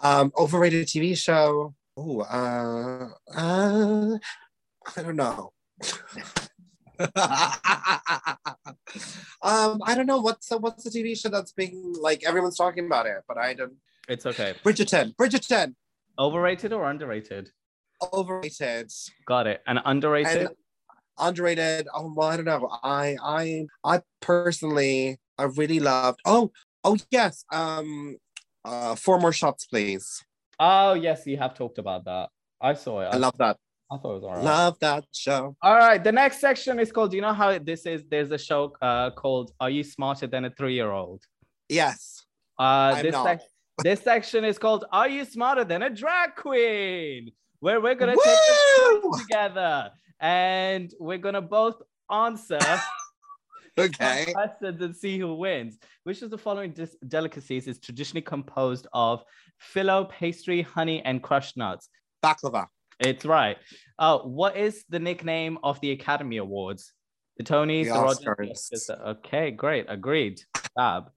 um 0.00 0.32
overrated 0.38 0.86
TV 0.88 1.16
show. 1.16 1.74
Oh, 1.96 2.20
uh, 2.20 3.08
uh, 3.36 4.18
I 4.96 5.02
don't 5.02 5.16
know. 5.16 5.52
um, 9.42 9.80
I 9.84 9.94
don't 9.94 10.06
know 10.06 10.20
what's 10.20 10.48
the, 10.48 10.58
what's 10.58 10.84
the 10.84 10.90
TV 10.90 11.18
show 11.18 11.28
that's 11.28 11.52
being 11.52 11.94
like 12.00 12.24
everyone's 12.24 12.56
talking 12.56 12.86
about 12.86 13.06
it, 13.06 13.22
but 13.28 13.36
I 13.36 13.54
don't. 13.54 13.74
It's 14.08 14.26
okay. 14.26 14.54
Bridgerton, 14.64 15.14
Bridgerton, 15.16 15.74
Overrated 16.18 16.72
or 16.72 16.88
underrated? 16.90 17.50
overrated, 18.12 18.90
Got 19.26 19.46
it. 19.46 19.62
And 19.66 19.80
underrated. 19.84 20.36
and 20.36 20.48
underrated. 21.18 21.88
Oh, 21.94 22.12
well, 22.14 22.28
I 22.28 22.36
don't 22.36 22.44
know. 22.44 22.68
I 22.82 23.16
I 23.22 23.66
I 23.84 24.00
personally 24.20 25.18
I 25.38 25.44
really 25.44 25.80
loved. 25.80 26.20
Oh, 26.24 26.52
oh 26.84 26.96
yes. 27.10 27.44
Um, 27.52 28.16
uh, 28.64 28.94
four 28.94 29.18
more 29.18 29.32
shots, 29.32 29.66
please. 29.66 30.24
Oh 30.64 30.94
yes, 30.94 31.26
you 31.26 31.36
have 31.38 31.54
talked 31.54 31.78
about 31.78 32.04
that. 32.04 32.28
I 32.60 32.74
saw 32.74 33.00
it. 33.00 33.06
I 33.06 33.16
love 33.16 33.36
that. 33.38 33.56
I 33.90 33.96
thought 33.98 34.12
it 34.12 34.14
was 34.14 34.22
alright. 34.22 34.44
Love 34.44 34.78
that 34.78 35.04
show. 35.12 35.56
All 35.60 35.74
right, 35.74 36.02
the 36.02 36.12
next 36.12 36.38
section 36.40 36.78
is 36.78 36.92
called. 36.92 37.10
Do 37.10 37.16
you 37.16 37.20
know 37.22 37.32
how 37.32 37.58
this 37.58 37.84
is? 37.84 38.04
There's 38.08 38.30
a 38.30 38.38
show 38.38 38.72
uh, 38.80 39.10
called 39.10 39.50
"Are 39.58 39.68
You 39.68 39.82
Smarter 39.82 40.28
Than 40.28 40.44
a 40.44 40.50
Three-Year-Old?" 40.50 41.24
Yes. 41.68 42.24
Uh, 42.60 42.94
I'm 42.94 43.02
this 43.02 43.12
not. 43.12 43.24
sec- 43.24 43.40
this 43.82 44.00
section 44.02 44.44
is 44.44 44.56
called 44.56 44.84
"Are 44.92 45.08
You 45.08 45.24
Smarter 45.24 45.64
Than 45.64 45.82
a 45.82 45.90
Drag 45.90 46.36
Queen?" 46.36 47.32
Where 47.58 47.80
we're 47.80 47.96
gonna 47.96 48.14
take 48.14 48.36
a 48.94 49.18
together, 49.18 49.90
and 50.20 50.94
we're 51.00 51.18
gonna 51.18 51.42
both 51.42 51.82
answer 52.08 52.60
Okay. 53.78 54.32
questions 54.32 54.82
and 54.82 54.94
see 54.94 55.18
who 55.18 55.34
wins. 55.34 55.78
Which 56.04 56.20
of 56.22 56.30
the 56.30 56.38
following 56.38 56.72
dis- 56.72 56.96
delicacies 57.08 57.66
is 57.66 57.78
traditionally 57.78 58.22
composed 58.22 58.86
of 58.92 59.24
phyllo, 59.74 60.08
pastry, 60.08 60.62
honey, 60.62 61.02
and 61.04 61.22
crushed 61.22 61.56
nuts? 61.56 61.88
Baklava. 62.22 62.66
It's 63.00 63.24
right. 63.24 63.56
Uh, 63.98 64.18
what 64.18 64.56
is 64.56 64.84
the 64.88 64.98
nickname 64.98 65.58
of 65.62 65.80
the 65.80 65.92
Academy 65.92 66.36
Awards? 66.36 66.92
The 67.38 67.44
Tonys, 67.44 67.86
The 67.86 67.94
the, 67.94 68.30
Rogers. 68.34 68.90
Okay, 68.90 69.50
great. 69.50 69.86
Agreed. 69.88 70.40
Fab. 70.76 71.10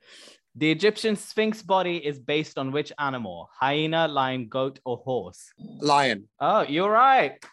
The 0.55 0.71
Egyptian 0.71 1.17
Sphinx 1.17 1.61
body 1.61 1.97
is 1.97 2.17
based 2.17 2.57
on 2.57 2.71
which 2.71 2.93
animal? 2.97 3.49
Hyena, 3.59 4.07
lion, 4.07 4.47
goat, 4.47 4.79
or 4.85 4.97
horse? 4.97 5.51
Lion. 5.59 6.29
Oh, 6.39 6.61
you're 6.61 6.89
right. 6.89 7.43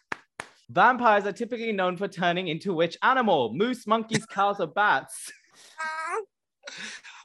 Vampires 0.71 1.27
are 1.27 1.33
typically 1.33 1.73
known 1.73 1.97
for 1.97 2.09
turning 2.09 2.49
into 2.49 2.73
which 2.73 2.97
animal? 3.03 3.53
Moose, 3.55 3.87
monkeys, 3.87 4.25
cows, 4.27 4.61
or 4.61 4.67
bats? 4.67 5.31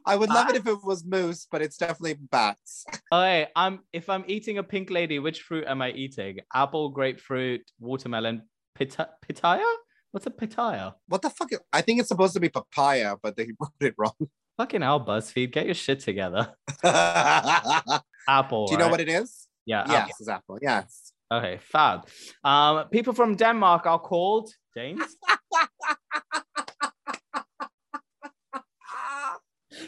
I 0.06 0.16
would 0.16 0.30
love 0.30 0.50
it 0.50 0.56
if 0.56 0.68
it 0.68 0.84
was 0.84 1.06
moose, 1.06 1.48
but 1.52 1.62
it's 1.62 1.78
definitely 1.78 2.16
bats. 2.32 2.86
Okay, 3.12 3.48
I'm 3.56 3.80
if 3.92 4.10
I'm 4.10 4.24
eating 4.28 4.58
a 4.58 4.64
pink 4.64 4.90
lady, 4.90 5.20
which 5.20 5.42
fruit 5.42 5.66
am 5.68 5.82
I 5.82 5.92
eating? 5.92 6.40
Apple, 6.54 6.90
grapefruit, 6.90 7.62
watermelon, 7.80 8.44
pita- 8.74 9.10
pitaya? 9.28 9.70
What's 10.12 10.26
a 10.26 10.32
pitaya? 10.32 10.96
What 11.08 11.22
the 11.22 11.30
fuck? 11.30 11.52
I 11.74 11.82
think 11.82 12.00
it's 12.00 12.08
supposed 12.08 12.34
to 12.36 12.40
be 12.40 12.50
papaya, 12.50 13.16
but 13.22 13.36
they 13.36 13.50
wrote 13.60 13.72
it 13.82 13.96
wrong. 13.98 14.14
Fucking 14.58 14.82
hell, 14.82 15.06
BuzzFeed, 15.06 15.52
get 15.52 15.66
your 15.66 15.76
shit 15.76 16.00
together. 16.00 16.54
Apple. 16.84 17.98
Do 17.98 18.02
Apple. 18.28 18.68
you 18.72 18.78
know 18.78 18.86
right? 18.86 18.92
what 18.92 19.02
it 19.02 19.10
is? 19.10 19.48
Yeah. 19.66 19.84
Yes, 19.90 20.12
it's 20.20 20.30
apple. 20.30 20.58
Yes. 20.62 21.07
Okay, 21.32 21.60
fab. 21.62 22.08
Um, 22.44 22.88
people 22.90 23.14
from 23.14 23.36
Denmark 23.36 23.86
are 23.86 24.00
called 24.00 24.50
Danes. 24.76 25.02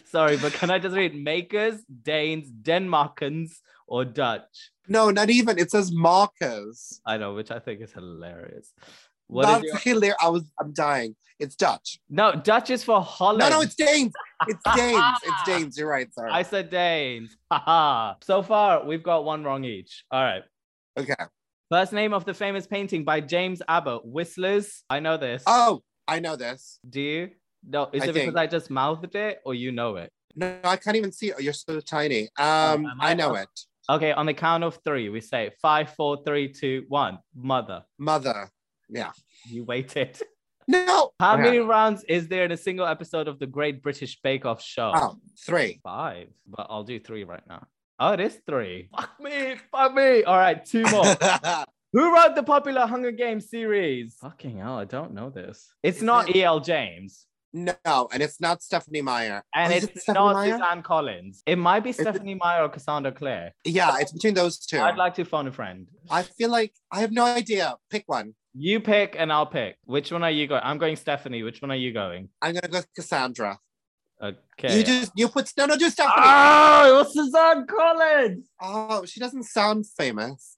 Sorry, 0.06 0.38
but 0.38 0.54
can 0.54 0.70
I 0.70 0.80
just 0.80 0.96
read 0.96 1.16
makers, 1.16 1.82
Danes, 2.04 2.52
Denmarkans, 2.52 3.60
or 3.88 4.06
Dutch? 4.06 4.72
No, 4.88 5.12
not 5.12 5.30
even. 5.30 5.58
It 5.58 5.72
says 5.72 5.92
markers. 5.92 7.00
I 7.06 7.18
know, 7.18 7.34
which 7.36 7.52
I 7.52 7.60
think 7.60 7.82
is 7.82 7.94
hilarious. 7.94 8.74
What 9.28 9.46
That's 9.46 9.64
your... 9.64 9.78
hilarious. 9.78 10.18
I 10.22 10.30
was. 10.30 10.44
I'm 10.60 10.74
dying. 10.74 11.16
It's 11.40 11.56
Dutch. 11.56 12.00
No, 12.10 12.34
Dutch 12.34 12.70
is 12.70 12.84
for 12.84 13.02
Holland. 13.02 13.40
No, 13.40 13.50
no, 13.50 13.62
it's 13.62 13.76
Danes. 13.76 14.12
It's 14.48 14.62
Danes. 14.76 15.18
It's 15.24 15.44
Danes. 15.46 15.78
You're 15.78 15.88
right. 15.90 16.14
Sorry. 16.14 16.32
I 16.32 16.44
said 16.44 16.70
Danes. 16.70 17.38
So 18.24 18.44
far, 18.46 18.84
we've 18.86 19.04
got 19.04 19.24
one 19.24 19.44
wrong 19.44 19.64
each. 19.64 20.04
All 20.12 20.22
right. 20.22 20.44
Okay. 21.00 21.16
First 21.72 21.94
name 21.94 22.14
of 22.14 22.26
the 22.26 22.34
famous 22.34 22.66
painting 22.68 23.04
by 23.04 23.22
James 23.22 23.62
Abbott, 23.68 24.06
Whistlers. 24.06 24.84
I 24.90 25.00
know 25.00 25.18
this. 25.18 25.44
Oh, 25.46 25.82
I 26.08 26.20
know 26.20 26.36
this. 26.36 26.80
Do 26.90 27.00
you? 27.00 27.30
No, 27.68 27.90
is 27.94 28.04
I 28.04 28.06
it 28.08 28.14
because. 28.14 28.36
I 28.36 28.48
just 28.48 28.70
mouthed 28.70 29.16
it 29.16 29.40
or 29.46 29.54
you 29.54 29.72
know 29.72 29.96
it? 29.98 30.12
No, 30.36 30.60
I 30.64 30.78
can't 30.78 30.96
even 30.98 31.12
see 31.12 31.28
it. 31.30 31.42
You're 31.42 31.54
so 31.54 31.80
tiny. 31.80 32.24
Um, 32.38 32.88
I 33.00 33.12
I? 33.12 33.14
know 33.14 33.36
it. 33.36 33.50
Okay, 33.90 34.12
on 34.12 34.26
the 34.26 34.34
count 34.34 34.64
of 34.64 34.80
three, 34.84 35.10
we 35.10 35.20
say 35.22 35.52
five, 35.62 35.94
four, 35.96 36.24
three, 36.26 36.52
two, 36.52 36.86
one. 36.90 37.20
Mother. 37.36 37.84
Mother. 37.98 38.50
Yeah. 38.90 39.12
You 39.48 39.64
waited. 39.64 40.20
No. 40.68 41.12
How 41.20 41.34
Okay. 41.34 41.44
many 41.44 41.58
rounds 41.60 42.04
is 42.08 42.28
there 42.28 42.46
in 42.46 42.52
a 42.52 42.58
single 42.58 42.86
episode 42.86 43.28
of 43.28 43.40
the 43.40 43.48
Great 43.48 43.82
British 43.82 44.20
Bake 44.22 44.46
Off 44.46 44.62
show? 44.62 44.92
Oh, 44.96 45.18
three. 45.46 45.80
Five, 45.84 46.28
but 46.48 46.68
I'll 46.70 46.84
do 46.84 47.00
three 47.00 47.24
right 47.24 47.42
now. 47.48 47.66
Oh, 48.00 48.14
it 48.14 48.20
is 48.20 48.40
three. 48.48 48.90
Fuck 48.96 49.20
me, 49.20 49.56
fuck 49.72 49.94
me. 49.94 50.24
All 50.24 50.38
right, 50.38 50.64
two 50.64 50.84
more. 50.84 51.06
Who 51.94 52.16
wrote 52.16 52.36
the 52.36 52.44
popular 52.44 52.86
Hunger 52.86 53.12
Games 53.12 53.50
series? 53.50 54.16
Fucking 54.22 54.60
hell, 54.60 54.78
I 54.78 54.86
don't 54.86 55.14
know 55.14 55.30
this. 55.30 55.74
It's 55.84 55.98
Is 55.98 56.04
not 56.04 56.30
it- 56.30 56.36
E.L. 56.38 56.60
James. 56.60 57.26
no, 57.52 57.74
and 58.14 58.22
it's 58.22 58.40
not 58.40 58.62
Stephanie 58.62 59.02
Meyer. 59.02 59.44
And 59.56 59.74
Oh, 59.74 59.76
it's 59.76 60.08
it 60.08 60.14
not 60.14 60.34
Meyer? 60.34 60.52
Suzanne 60.54 60.84
Collins. 60.84 61.42
It 61.48 61.56
might 61.58 61.80
be 61.84 61.90
it- 61.90 61.96
Stephanie 61.96 62.36
Meyer 62.36 62.64
or 62.64 62.70
Cassandra 62.70 63.12
Clare. 63.12 63.54
Yeah, 63.66 63.98
it's 64.00 64.12
between 64.12 64.36
those 64.36 64.60
two. 64.60 64.80
I'd 64.80 64.98
like 64.98 65.16
to 65.16 65.26
phone 65.26 65.48
a 65.48 65.52
friend. 65.52 65.88
I 66.12 66.22
feel 66.24 66.52
like 66.52 66.74
I 66.92 67.00
have 67.02 67.12
no 67.12 67.26
idea. 67.26 67.76
Pick 67.90 68.04
one. 68.08 68.36
You 68.54 68.80
pick 68.80 69.16
and 69.18 69.34
I'll 69.34 69.46
pick. 69.48 69.78
Which 69.86 70.12
one 70.12 70.24
are 70.24 70.30
you 70.32 70.46
going? 70.48 70.62
I'm 70.64 70.78
going 70.78 70.96
Stephanie. 70.96 71.42
Which 71.44 71.62
one 71.62 71.72
are 71.72 71.76
you 71.76 71.92
going? 71.92 72.30
I'm 72.42 72.54
gonna 72.54 72.68
go 72.68 72.82
Cassandra. 72.96 73.60
Okay. 74.22 74.78
You 74.78 74.84
just 74.84 75.12
you 75.16 75.30
put 75.30 75.52
no 75.58 75.66
no 75.66 75.78
do 75.78 75.90
Stephanie. 75.90 76.14
Oh, 76.18 76.90
it 76.90 76.98
was 77.04 77.14
Suzanne 77.14 77.66
Collins. 77.68 78.48
Oh, 78.62 79.06
she 79.06 79.20
doesn't 79.20 79.44
sound 79.44 79.86
famous. 79.88 80.58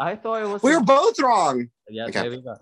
I 0.00 0.16
thought 0.16 0.42
it 0.42 0.46
was. 0.48 0.62
We 0.66 0.74
were 0.74 0.80
both 0.82 1.18
wrong. 1.20 1.68
Yeah, 1.90 2.06
Okay. 2.06 2.22
there 2.22 2.30
we 2.30 2.40
go. 2.42 2.56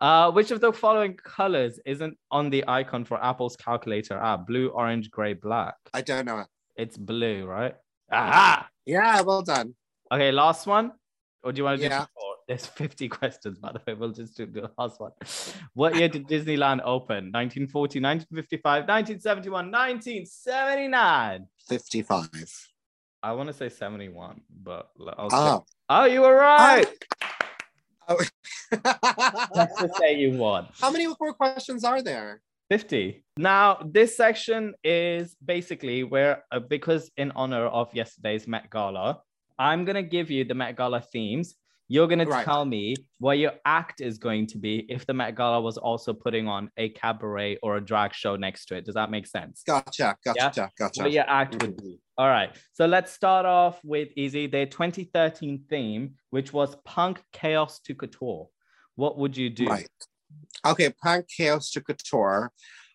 Uh, 0.00 0.30
which 0.30 0.50
of 0.50 0.62
the 0.62 0.72
following 0.72 1.14
colors 1.16 1.78
isn't 1.84 2.16
on 2.30 2.48
the 2.48 2.64
icon 2.66 3.04
for 3.04 3.22
Apple's 3.22 3.56
calculator 3.56 4.16
app? 4.16 4.46
Blue, 4.46 4.68
orange, 4.68 5.10
gray, 5.10 5.34
black. 5.34 5.74
I 5.92 6.00
don't 6.00 6.24
know. 6.24 6.44
It's 6.76 6.96
blue, 6.96 7.44
right? 7.44 7.74
Aha! 8.10 8.66
Yeah, 8.86 9.20
well 9.20 9.42
done. 9.42 9.74
Okay, 10.10 10.32
last 10.32 10.66
one. 10.66 10.92
Or 11.42 11.52
do 11.52 11.58
you 11.58 11.64
want 11.64 11.80
to 11.80 11.88
do 11.88 11.94
Yeah. 11.94 12.06
There's 12.50 12.66
50 12.66 13.08
questions, 13.20 13.60
by 13.60 13.70
the 13.70 13.80
way. 13.86 13.94
We'll 13.94 14.10
just 14.10 14.36
do 14.36 14.44
the 14.44 14.72
last 14.76 14.98
one. 14.98 15.12
What 15.74 15.94
year 15.94 16.08
did 16.08 16.26
Disneyland 16.26 16.80
open? 16.84 17.30
1940, 17.30 18.00
1955, 18.00 18.88
1971, 18.88 19.70
1979. 19.70 21.46
55. 21.68 22.28
I 23.22 23.32
want 23.34 23.46
to 23.46 23.52
say 23.52 23.68
71, 23.68 24.40
but 24.64 24.90
I'll 25.16 25.28
Oh. 25.30 25.64
Oh, 25.88 26.04
you 26.06 26.22
were 26.22 26.34
right. 26.34 26.88
Oh. 28.08 28.18
Let's 29.54 29.80
just 29.80 29.96
say 29.98 30.16
you 30.16 30.32
won. 30.32 30.66
How 30.72 30.90
many 30.90 31.06
more 31.06 31.32
questions 31.32 31.84
are 31.84 32.02
there? 32.02 32.42
50. 32.68 33.22
Now, 33.36 33.78
this 33.84 34.16
section 34.16 34.74
is 34.82 35.36
basically 35.44 36.02
where, 36.02 36.42
uh, 36.50 36.58
because 36.58 37.12
in 37.16 37.30
honor 37.36 37.66
of 37.66 37.94
yesterday's 37.94 38.48
Met 38.48 38.70
Gala, 38.70 39.20
I'm 39.56 39.84
going 39.84 39.94
to 39.94 40.02
give 40.02 40.32
you 40.32 40.42
the 40.42 40.54
Met 40.54 40.74
Gala 40.76 41.00
themes. 41.00 41.54
You're 41.92 42.06
going 42.06 42.20
to 42.20 42.44
tell 42.44 42.64
me 42.64 42.94
what 43.18 43.38
your 43.38 43.54
act 43.64 44.00
is 44.00 44.16
going 44.16 44.46
to 44.46 44.58
be 44.58 44.86
if 44.88 45.06
the 45.06 45.12
Met 45.12 45.34
Gala 45.34 45.60
was 45.60 45.76
also 45.76 46.12
putting 46.12 46.46
on 46.46 46.70
a 46.76 46.90
cabaret 46.90 47.58
or 47.64 47.78
a 47.78 47.80
drag 47.80 48.14
show 48.14 48.36
next 48.36 48.66
to 48.66 48.76
it. 48.76 48.84
Does 48.84 48.94
that 48.94 49.10
make 49.10 49.26
sense? 49.26 49.64
Gotcha, 49.66 50.16
gotcha, 50.24 50.70
gotcha. 50.78 51.02
What 51.02 51.10
your 51.10 51.28
act 51.28 51.60
would 51.60 51.76
be. 51.76 51.98
All 52.16 52.28
right. 52.28 52.56
So 52.74 52.86
let's 52.86 53.10
start 53.10 53.44
off 53.44 53.80
with 53.82 54.10
easy. 54.16 54.46
Their 54.46 54.66
2013 54.66 55.64
theme, 55.68 56.14
which 56.30 56.52
was 56.52 56.76
punk 56.84 57.20
chaos 57.32 57.80
to 57.80 57.96
couture. 57.96 58.46
What 58.94 59.18
would 59.18 59.36
you 59.36 59.50
do? 59.50 59.66
Right. 59.66 59.88
Okay, 60.64 60.90
Punk 61.02 61.26
Chaos 61.28 61.72
to 61.72 61.80
Couture. 61.80 62.52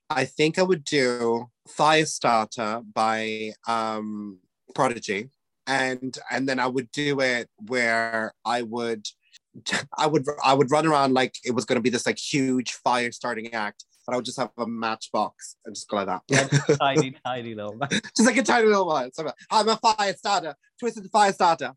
I 0.10 0.24
think 0.24 0.58
I 0.58 0.64
would 0.64 0.86
do 0.86 1.48
Firestarter 1.68 2.82
by 2.94 3.52
um 3.68 4.40
Prodigy. 4.74 5.32
And 5.68 6.18
and 6.32 6.48
then 6.48 6.60
I 6.60 6.68
would 6.68 6.92
do 6.92 7.20
it 7.22 7.50
where 7.68 8.34
I 8.46 8.62
would 8.62 9.08
I 9.98 10.08
would 10.08 10.26
I 10.44 10.54
would 10.54 10.72
run 10.72 10.86
around 10.86 11.14
like 11.14 11.36
it 11.44 11.52
was 11.52 11.66
gonna 11.66 11.82
be 11.82 11.90
this 11.90 12.06
like 12.06 12.18
huge 12.18 12.74
fire 12.74 13.12
starting 13.12 13.54
act, 13.54 13.86
but 14.06 14.14
I 14.14 14.16
would 14.18 14.26
just 14.26 14.40
have 14.40 14.52
a 14.58 14.68
matchbox 14.68 15.58
and 15.66 15.76
just 15.76 15.90
go 15.90 15.98
like 15.98 16.08
that. 16.08 16.78
tiny, 16.80 17.16
tiny 17.26 17.56
little. 17.56 17.78
just 17.90 18.26
like 18.26 18.38
a 18.38 18.44
tiny 18.44 18.68
little 18.68 18.88
one. 18.88 19.12
So 19.14 19.32
I'm, 19.50 19.68
a 19.68 19.78
fire 19.78 20.14
starter, 20.14 20.56
twisted 20.80 21.10
fire 21.12 21.34
starter. 21.34 21.74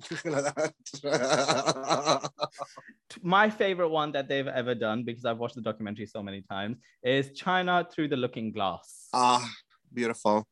Just 0.00 0.24
go 0.24 0.30
like 0.30 0.54
that. 0.54 2.30
my 3.22 3.50
favorite 3.50 3.90
one 3.90 4.12
that 4.12 4.28
they've 4.28 4.46
ever 4.46 4.74
done 4.74 5.04
because 5.04 5.24
I've 5.24 5.38
watched 5.38 5.56
the 5.56 5.60
documentary 5.60 6.06
so 6.06 6.22
many 6.22 6.42
times 6.42 6.78
is 7.02 7.32
China 7.32 7.86
through 7.90 8.08
the 8.08 8.16
looking 8.16 8.50
glass. 8.50 9.08
Ah, 9.12 9.46
beautiful. 9.92 10.46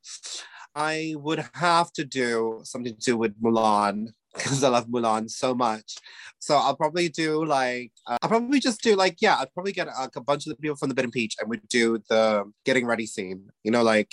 I 0.78 1.16
would 1.16 1.44
have 1.54 1.92
to 1.94 2.04
do 2.04 2.60
something 2.62 2.94
to 2.94 3.00
do 3.00 3.16
with 3.16 3.34
Mulan 3.42 4.12
because 4.32 4.62
I 4.62 4.68
love 4.68 4.86
Mulan 4.86 5.28
so 5.28 5.52
much. 5.52 5.96
So 6.38 6.56
I'll 6.56 6.76
probably 6.76 7.08
do 7.08 7.44
like 7.44 7.90
uh, 8.06 8.16
I'll 8.22 8.28
probably 8.28 8.60
just 8.60 8.80
do 8.80 8.94
like 8.94 9.16
yeah 9.20 9.38
I'd 9.40 9.52
probably 9.52 9.72
get 9.72 9.88
like, 9.88 10.14
a 10.14 10.20
bunch 10.20 10.46
of 10.46 10.50
the 10.50 10.56
people 10.56 10.76
from 10.76 10.88
the 10.88 10.94
Bitten 10.94 11.10
Peach 11.10 11.34
and 11.40 11.50
we'd 11.50 11.66
do 11.68 11.98
the 12.08 12.44
getting 12.64 12.86
ready 12.86 13.06
scene. 13.06 13.48
You 13.64 13.72
know, 13.72 13.82
like 13.82 14.12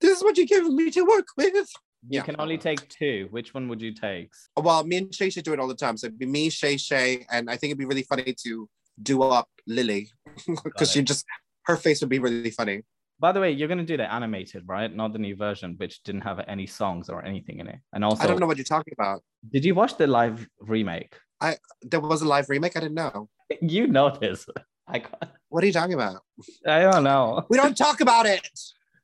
this 0.00 0.18
is 0.18 0.24
what 0.24 0.36
you 0.36 0.46
give 0.46 0.66
me 0.66 0.90
to 0.90 1.02
work 1.02 1.28
with. 1.36 1.54
you 1.54 1.64
yeah. 2.08 2.22
can 2.22 2.34
only 2.40 2.58
take 2.58 2.88
two. 2.88 3.28
Which 3.30 3.54
one 3.54 3.68
would 3.68 3.80
you 3.80 3.94
take? 3.94 4.32
Well, 4.56 4.82
me 4.82 4.96
and 4.96 5.14
Shay 5.14 5.30
Shay 5.30 5.42
do 5.42 5.52
it 5.52 5.60
all 5.60 5.68
the 5.68 5.76
time. 5.76 5.96
So 5.96 6.08
it'd 6.08 6.18
be 6.18 6.26
me, 6.26 6.50
Shay 6.50 6.76
Shay, 6.76 7.24
and 7.30 7.48
I 7.48 7.56
think 7.56 7.70
it'd 7.70 7.78
be 7.78 7.84
really 7.84 8.02
funny 8.02 8.34
to 8.46 8.68
do 9.00 9.22
up 9.22 9.48
Lily 9.68 10.10
because 10.64 10.90
she 10.90 11.02
just 11.02 11.24
her 11.66 11.76
face 11.76 12.00
would 12.00 12.10
be 12.10 12.18
really 12.18 12.50
funny. 12.50 12.82
By 13.20 13.32
the 13.32 13.40
way, 13.40 13.50
you're 13.52 13.68
gonna 13.68 13.84
do 13.84 13.98
the 13.98 14.10
animated, 14.10 14.62
right? 14.66 14.90
Not 14.94 15.12
the 15.12 15.18
new 15.18 15.36
version, 15.36 15.74
which 15.76 16.02
didn't 16.02 16.22
have 16.22 16.40
any 16.48 16.66
songs 16.66 17.10
or 17.10 17.22
anything 17.24 17.58
in 17.60 17.66
it. 17.68 17.78
And 17.92 18.02
also, 18.02 18.22
I 18.24 18.26
don't 18.26 18.40
know 18.40 18.46
what 18.46 18.56
you're 18.56 18.64
talking 18.64 18.94
about. 18.98 19.22
Did 19.52 19.62
you 19.64 19.74
watch 19.74 19.96
the 19.98 20.06
live 20.06 20.48
remake? 20.60 21.14
I 21.40 21.56
there 21.82 22.00
was 22.00 22.22
a 22.22 22.28
live 22.28 22.48
remake. 22.48 22.76
I 22.76 22.80
didn't 22.80 22.94
know. 22.94 23.28
You 23.60 23.86
know 23.88 24.08
this. 24.10 24.46
I 24.86 25.00
can't- 25.00 25.32
What 25.48 25.62
are 25.62 25.66
you 25.66 25.72
talking 25.72 25.94
about? 25.94 26.22
I 26.66 26.80
don't 26.82 27.04
know. 27.04 27.44
We 27.50 27.56
don't 27.58 27.76
talk 27.76 28.00
about 28.00 28.26
it. 28.26 28.48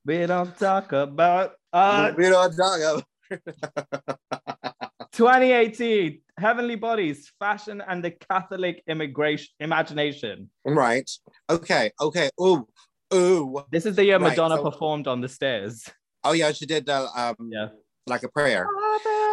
We 0.05 0.25
don't 0.27 0.57
talk 0.57 0.93
about 0.93 1.53
uh 1.73 2.13
we 2.17 2.29
don't 2.29 2.57
talk 2.57 2.79
about. 2.81 3.05
2018 5.13 6.21
Heavenly 6.39 6.77
Bodies, 6.77 7.33
Fashion 7.39 7.83
and 7.89 8.05
the 8.05 8.11
Catholic 8.13 8.83
Immigration 8.87 9.49
Imagination. 9.61 10.51
Right. 10.65 11.11
Okay. 11.49 11.91
Okay. 12.01 12.29
Ooh. 12.41 12.67
Ooh. 13.15 13.63
This 13.71 13.87
is 13.87 13.97
the 13.97 14.05
year 14.05 14.19
Right, 14.19 14.31
Madonna 14.31 14.57
so- 14.57 14.71
performed 14.71 15.07
on 15.07 15.21
the 15.21 15.29
stairs. 15.29 15.89
Oh 16.25 16.33
yeah, 16.33 16.51
she 16.53 16.67
did 16.67 16.89
uh, 16.89 17.07
um 17.15 17.37
Yeah. 17.53 17.69
like 18.07 18.23
a 18.25 18.29
prayer. 18.29 18.67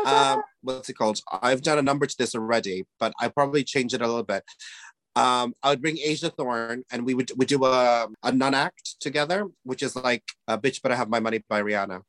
Um, 0.06 0.44
what's 0.62 0.90
it 0.90 0.94
called? 0.94 1.20
I've 1.42 1.62
done 1.62 1.80
a 1.80 1.82
number 1.82 2.06
to 2.06 2.16
this 2.18 2.36
already, 2.36 2.86
but 3.00 3.14
I 3.20 3.30
probably 3.30 3.64
change 3.64 3.94
it 3.94 4.02
a 4.02 4.08
little 4.08 4.24
bit. 4.24 4.44
Um, 5.16 5.54
I 5.64 5.70
would 5.70 5.82
bring 5.82 5.98
Asia 5.98 6.30
Thorne, 6.30 6.84
and 6.92 7.06
we 7.06 7.14
would 7.14 7.32
we 7.38 7.46
do 7.46 7.64
a 7.66 8.08
a 8.22 8.32
nun 8.32 8.54
act 8.54 9.00
together, 9.00 9.48
which 9.64 9.82
is 9.82 9.96
like 9.96 10.24
a 10.48 10.58
bitch 10.58 10.82
better 10.82 10.96
have 10.96 11.10
my 11.10 11.20
money 11.20 11.44
by 11.50 11.62
Rihanna, 11.64 12.02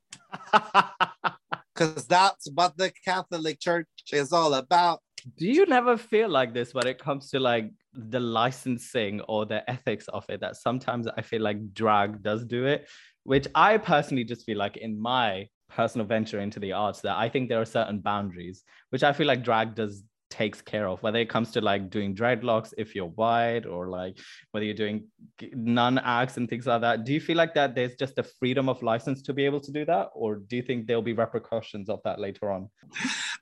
because 1.74 2.06
that's 2.06 2.48
what 2.54 2.76
the 2.76 2.92
Catholic 3.04 3.60
Church 3.60 3.86
is 4.12 4.32
all 4.32 4.54
about. 4.54 5.00
Do 5.38 5.46
you 5.46 5.66
never 5.66 5.96
feel 5.96 6.28
like 6.28 6.52
this 6.52 6.74
when 6.74 6.86
it 6.86 6.98
comes 6.98 7.30
to 7.30 7.40
like 7.40 7.70
the 7.94 8.20
licensing 8.20 9.20
or 9.22 9.46
the 9.46 9.68
ethics 9.70 10.08
of 10.08 10.24
it? 10.28 10.40
That 10.40 10.56
sometimes 10.56 11.06
I 11.16 11.22
feel 11.22 11.42
like 11.42 11.74
drag 11.74 12.22
does 12.22 12.44
do 12.44 12.66
it, 12.66 12.88
which 13.24 13.46
I 13.54 13.78
personally 13.78 14.24
just 14.24 14.44
feel 14.44 14.58
like 14.58 14.76
in 14.76 15.00
my 15.00 15.48
personal 15.68 16.06
venture 16.06 16.40
into 16.40 16.60
the 16.60 16.72
arts 16.72 17.00
that 17.00 17.16
I 17.16 17.28
think 17.28 17.48
there 17.48 17.60
are 17.60 17.66
certain 17.66 18.00
boundaries, 18.00 18.62
which 18.90 19.02
I 19.02 19.12
feel 19.12 19.26
like 19.26 19.42
drag 19.42 19.74
does 19.74 20.04
takes 20.30 20.60
care 20.60 20.88
of 20.88 21.00
whether 21.00 21.20
it 21.20 21.28
comes 21.28 21.52
to 21.52 21.60
like 21.60 21.90
doing 21.90 22.12
dreadlocks 22.12 22.74
if 22.76 22.92
you're 22.92 23.14
white 23.22 23.66
or 23.66 23.88
like 23.88 24.18
whether 24.50 24.64
you're 24.66 24.74
doing 24.74 25.06
nun 25.52 25.96
acts 25.98 26.38
and 26.38 26.48
things 26.48 26.66
like 26.66 26.80
that 26.80 27.04
do 27.04 27.12
you 27.12 27.20
feel 27.20 27.36
like 27.36 27.54
that 27.54 27.76
there's 27.76 27.94
just 27.94 28.18
a 28.18 28.22
freedom 28.40 28.68
of 28.68 28.82
license 28.82 29.22
to 29.22 29.32
be 29.32 29.44
able 29.44 29.60
to 29.60 29.70
do 29.70 29.84
that 29.84 30.08
or 30.12 30.36
do 30.36 30.56
you 30.56 30.62
think 30.62 30.88
there'll 30.88 31.02
be 31.02 31.12
repercussions 31.12 31.88
of 31.88 32.00
that 32.02 32.18
later 32.18 32.50
on 32.50 32.68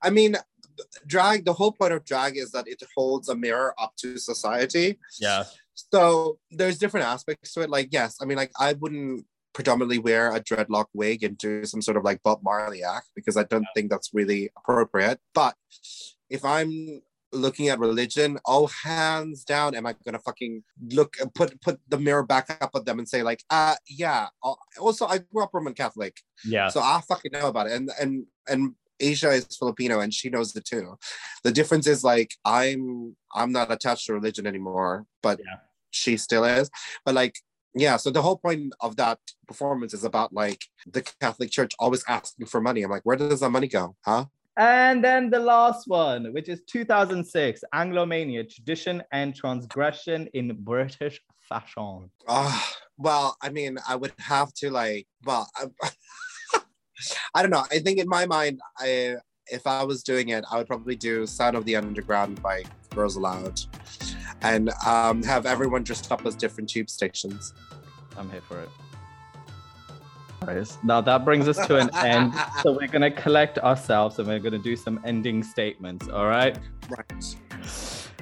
I 0.03 0.11
mean, 0.11 0.37
drag. 1.07 1.45
The 1.45 1.53
whole 1.53 1.73
point 1.73 1.93
of 1.93 2.05
drag 2.05 2.37
is 2.37 2.51
that 2.53 2.69
it 2.69 2.83
holds 2.97 3.29
a 3.29 3.35
mirror 3.35 3.75
up 3.79 3.93
to 3.99 4.19
society. 4.19 4.99
yeah 5.21 5.45
So 5.75 6.39
there's 6.51 6.79
different 6.79 7.07
aspects 7.07 7.55
to 7.55 7.63
it. 7.63 7.71
Like, 7.71 7.89
yes, 7.91 8.19
I 8.21 8.25
mean, 8.25 8.37
like 8.37 8.53
I 8.59 8.75
wouldn't 8.75 9.27
predominantly 9.53 9.99
wear 9.99 10.35
a 10.35 10.41
dreadlock 10.41 10.87
wig 10.95 11.23
and 11.23 11.37
do 11.37 11.65
some 11.65 11.83
sort 11.83 11.97
of 11.97 12.05
like 12.05 12.23
Bob 12.23 12.41
Marley 12.43 12.83
act 12.83 13.11
because 13.15 13.37
I 13.37 13.45
don't 13.45 13.67
think 13.75 13.91
that's 13.91 14.11
really 14.13 14.51
appropriate. 14.57 15.21
But 15.35 15.55
if 16.31 16.45
I'm 16.45 17.03
looking 17.33 17.69
at 17.69 17.79
religion, 17.79 18.39
oh 18.47 18.67
hands 18.67 19.45
down, 19.45 19.75
am 19.75 19.87
I 19.87 19.95
gonna 20.05 20.19
fucking 20.19 20.63
look 20.91 21.17
put 21.35 21.61
put 21.61 21.81
the 21.89 21.99
mirror 21.99 22.23
back 22.23 22.57
up 22.61 22.71
at 22.75 22.85
them 22.85 22.99
and 22.99 23.09
say 23.09 23.23
like, 23.23 23.43
uh, 23.51 23.75
yeah. 23.89 24.29
Also, 24.79 25.07
I 25.07 25.19
grew 25.19 25.43
up 25.43 25.51
Roman 25.53 25.75
Catholic, 25.75 26.21
yeah 26.45 26.69
so 26.69 26.81
I 26.81 27.01
fucking 27.09 27.33
know 27.33 27.49
about 27.49 27.67
it. 27.67 27.73
And 27.73 27.91
and 28.01 28.27
and 28.49 28.75
Asia 29.03 29.31
is 29.31 29.57
Filipino 29.59 30.01
and 30.01 30.13
she 30.15 30.31
knows 30.31 30.55
it 30.57 30.65
too. 30.65 30.97
The 31.45 31.53
difference 31.53 31.87
is 31.87 32.03
like 32.05 32.31
I'm 32.45 33.17
I'm 33.35 33.53
not 33.53 33.71
attached 33.73 34.07
to 34.07 34.15
religion 34.15 34.47
anymore, 34.47 35.07
but 35.23 35.39
Yeah. 35.41 35.57
she 35.91 36.17
still 36.17 36.45
is. 36.45 36.71
But 37.05 37.15
like 37.15 37.35
yeah, 37.75 37.97
so 37.97 38.11
the 38.11 38.21
whole 38.23 38.37
point 38.37 38.75
of 38.81 38.97
that 38.97 39.19
performance 39.49 39.95
is 39.95 40.05
about 40.05 40.33
like 40.33 40.63
the 40.87 41.03
Catholic 41.21 41.51
Church 41.51 41.73
always 41.79 42.05
asking 42.07 42.47
for 42.47 42.61
money. 42.61 42.83
I'm 42.83 42.91
like, 42.91 43.05
where 43.05 43.17
does 43.17 43.41
that 43.41 43.51
money 43.51 43.67
go? 43.69 43.97
Huh? 44.05 44.27
And 44.59 45.03
then 45.03 45.31
the 45.31 45.39
last 45.39 45.89
one, 45.89 46.35
which 46.35 46.51
is 46.51 46.61
2006, 46.67 47.65
Anglomania, 47.75 48.47
Tradition 48.47 49.03
and 49.11 49.35
Transgression 49.35 50.29
in 50.35 50.55
British 50.63 51.19
Fashion. 51.49 52.11
Ah, 52.29 52.75
well, 52.99 53.37
I 53.41 53.49
mean, 53.49 53.79
I 53.89 53.97
would 53.97 54.13
have 54.19 54.53
to 54.61 54.71
like, 54.71 55.07
well, 55.25 55.49
I, 55.57 55.69
I 57.35 57.43
don't 57.43 57.51
know. 57.51 57.65
I 57.71 57.79
think 57.79 57.99
in 57.99 58.09
my 58.09 58.27
mind, 58.27 58.61
I 58.79 59.17
if 59.49 59.67
I 59.67 59.83
was 59.83 60.03
doing 60.03 60.31
it, 60.31 60.45
I 60.51 60.57
would 60.59 60.67
probably 60.67 60.97
do 60.97 61.27
"Sound 61.27 61.57
of 61.57 61.65
the 61.65 61.77
Underground" 61.77 62.43
by 62.43 62.65
Girls 62.95 63.17
Aloud, 63.17 63.61
and 64.43 64.71
um, 64.87 65.23
have 65.23 65.47
everyone 65.47 65.83
dressed 65.83 66.11
up 66.13 66.25
as 66.27 66.35
different 66.35 66.71
tube 66.71 66.89
stations. 66.89 67.55
I'm 68.17 68.31
here 68.31 68.43
for 68.43 68.61
it. 68.61 68.69
Now 70.83 71.01
that 71.01 71.25
brings 71.25 71.47
us 71.49 71.67
to 71.67 71.77
an 71.77 71.91
end. 71.97 72.33
So 72.63 72.73
we're 72.73 72.89
going 72.89 73.03
to 73.03 73.11
collect 73.11 73.59
ourselves 73.59 74.19
and 74.19 74.29
we're 74.29 74.39
going 74.39 74.53
to 74.53 74.59
do 74.59 74.77
some 74.77 75.01
ending 75.05 75.43
statements. 75.43 76.09
All 76.09 76.27
right. 76.27 76.59
Right. 76.89 77.37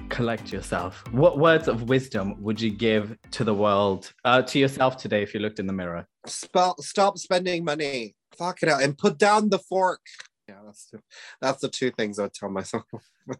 Collect 0.08 0.52
yourself. 0.52 1.02
What 1.12 1.38
words 1.38 1.68
of 1.68 1.88
wisdom 1.88 2.40
would 2.42 2.60
you 2.60 2.70
give 2.70 3.16
to 3.32 3.44
the 3.44 3.54
world, 3.54 4.12
uh, 4.24 4.42
to 4.42 4.58
yourself 4.58 4.96
today 4.96 5.22
if 5.22 5.34
you 5.34 5.40
looked 5.40 5.58
in 5.58 5.66
the 5.66 5.72
mirror? 5.72 6.06
Spell, 6.26 6.76
stop 6.80 7.18
spending 7.18 7.64
money. 7.64 8.14
Fuck 8.36 8.62
it 8.62 8.68
out 8.68 8.82
and 8.82 8.96
put 8.96 9.18
down 9.18 9.50
the 9.50 9.58
fork. 9.58 10.00
Yeah, 10.48 10.56
that's 10.64 10.86
the, 10.86 11.00
that's 11.40 11.60
the 11.60 11.68
two 11.68 11.90
things 11.90 12.18
I 12.18 12.24
would 12.24 12.34
tell 12.34 12.50
myself. 12.50 12.84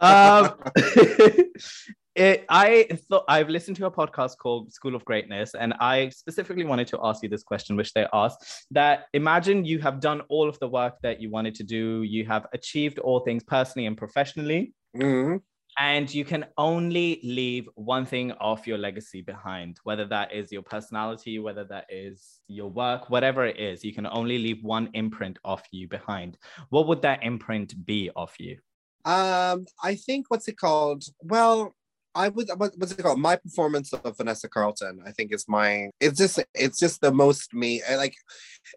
um, 0.01 0.55
it, 2.15 2.45
I 2.49 2.89
thought 3.09 3.25
I've 3.29 3.49
listened 3.49 3.77
to 3.79 3.87
a 3.87 3.91
podcast 3.91 4.37
called 4.39 4.73
School 4.73 4.95
of 4.95 5.05
Greatness, 5.05 5.55
and 5.55 5.75
I 5.81 6.11
specifically 6.11 6.65
wanted 6.65 6.87
to 6.89 7.01
ask 7.03 7.23
you 7.23 7.29
this 7.29 7.43
question, 7.43 7.77
which 7.77 7.93
they 7.95 8.07
asked 8.13 8.67
that 8.71 9.07
imagine 9.13 9.65
you 9.65 9.79
have 9.81 10.01
done 10.01 10.21
all 10.29 10.49
of 10.49 10.59
the 10.61 10.69
work 10.69 10.95
that 11.03 11.21
you 11.21 11.31
wanted 11.31 11.55
to 11.57 11.65
do, 11.65 12.03
you 12.03 12.27
have 12.27 12.47
achieved 12.53 12.99
all 13.01 13.21
things 13.21 13.43
personally 13.43 13.87
and 13.87 13.97
professionally, 13.97 14.73
Mhm. 14.97 15.41
And 15.81 16.13
you 16.13 16.27
can 16.27 16.45
only 16.59 17.19
leave 17.25 17.67
one 17.75 18.05
thing 18.05 18.33
of 18.33 18.67
your 18.67 18.77
legacy 18.77 19.23
behind, 19.23 19.81
whether 19.83 20.05
that 20.05 20.31
is 20.31 20.53
your 20.53 20.61
personality, 20.61 21.39
whether 21.39 21.65
that 21.65 21.87
is 21.89 22.41
your 22.49 22.69
work, 22.69 23.09
whatever 23.09 23.47
it 23.47 23.59
is, 23.59 23.83
you 23.83 23.95
can 23.95 24.07
only 24.07 24.37
leave 24.37 24.63
one 24.63 24.91
imprint 24.93 25.39
of 25.43 25.63
you 25.73 25.89
behind. 25.89 26.37
What 26.69 26.87
would 26.87 27.01
that 27.01 27.23
imprint 27.23 27.87
be 27.87 28.11
of 28.15 28.31
you? 28.39 28.59
Um, 29.07 29.65
I 29.83 29.95
think 29.95 30.27
what's 30.29 30.49
it 30.49 30.59
called? 30.59 31.05
Well, 31.23 31.75
I 32.15 32.29
would 32.29 32.51
what, 32.57 32.73
what's 32.77 32.93
it 32.93 33.03
called? 33.03 33.19
My 33.19 33.37
performance 33.37 33.91
of 33.95 34.19
Vanessa 34.19 34.51
Carlton, 34.51 35.01
I 35.07 35.13
think 35.13 35.33
is 35.33 35.47
my 35.49 35.89
it's 35.99 36.19
just 36.19 36.45
it's 36.55 36.79
just 36.79 37.01
the 37.01 37.11
most 37.11 37.55
me. 37.55 37.81
Like 37.91 38.17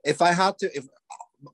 if 0.06 0.22
I 0.22 0.32
had 0.32 0.58
to 0.60 0.68
if 0.74 0.86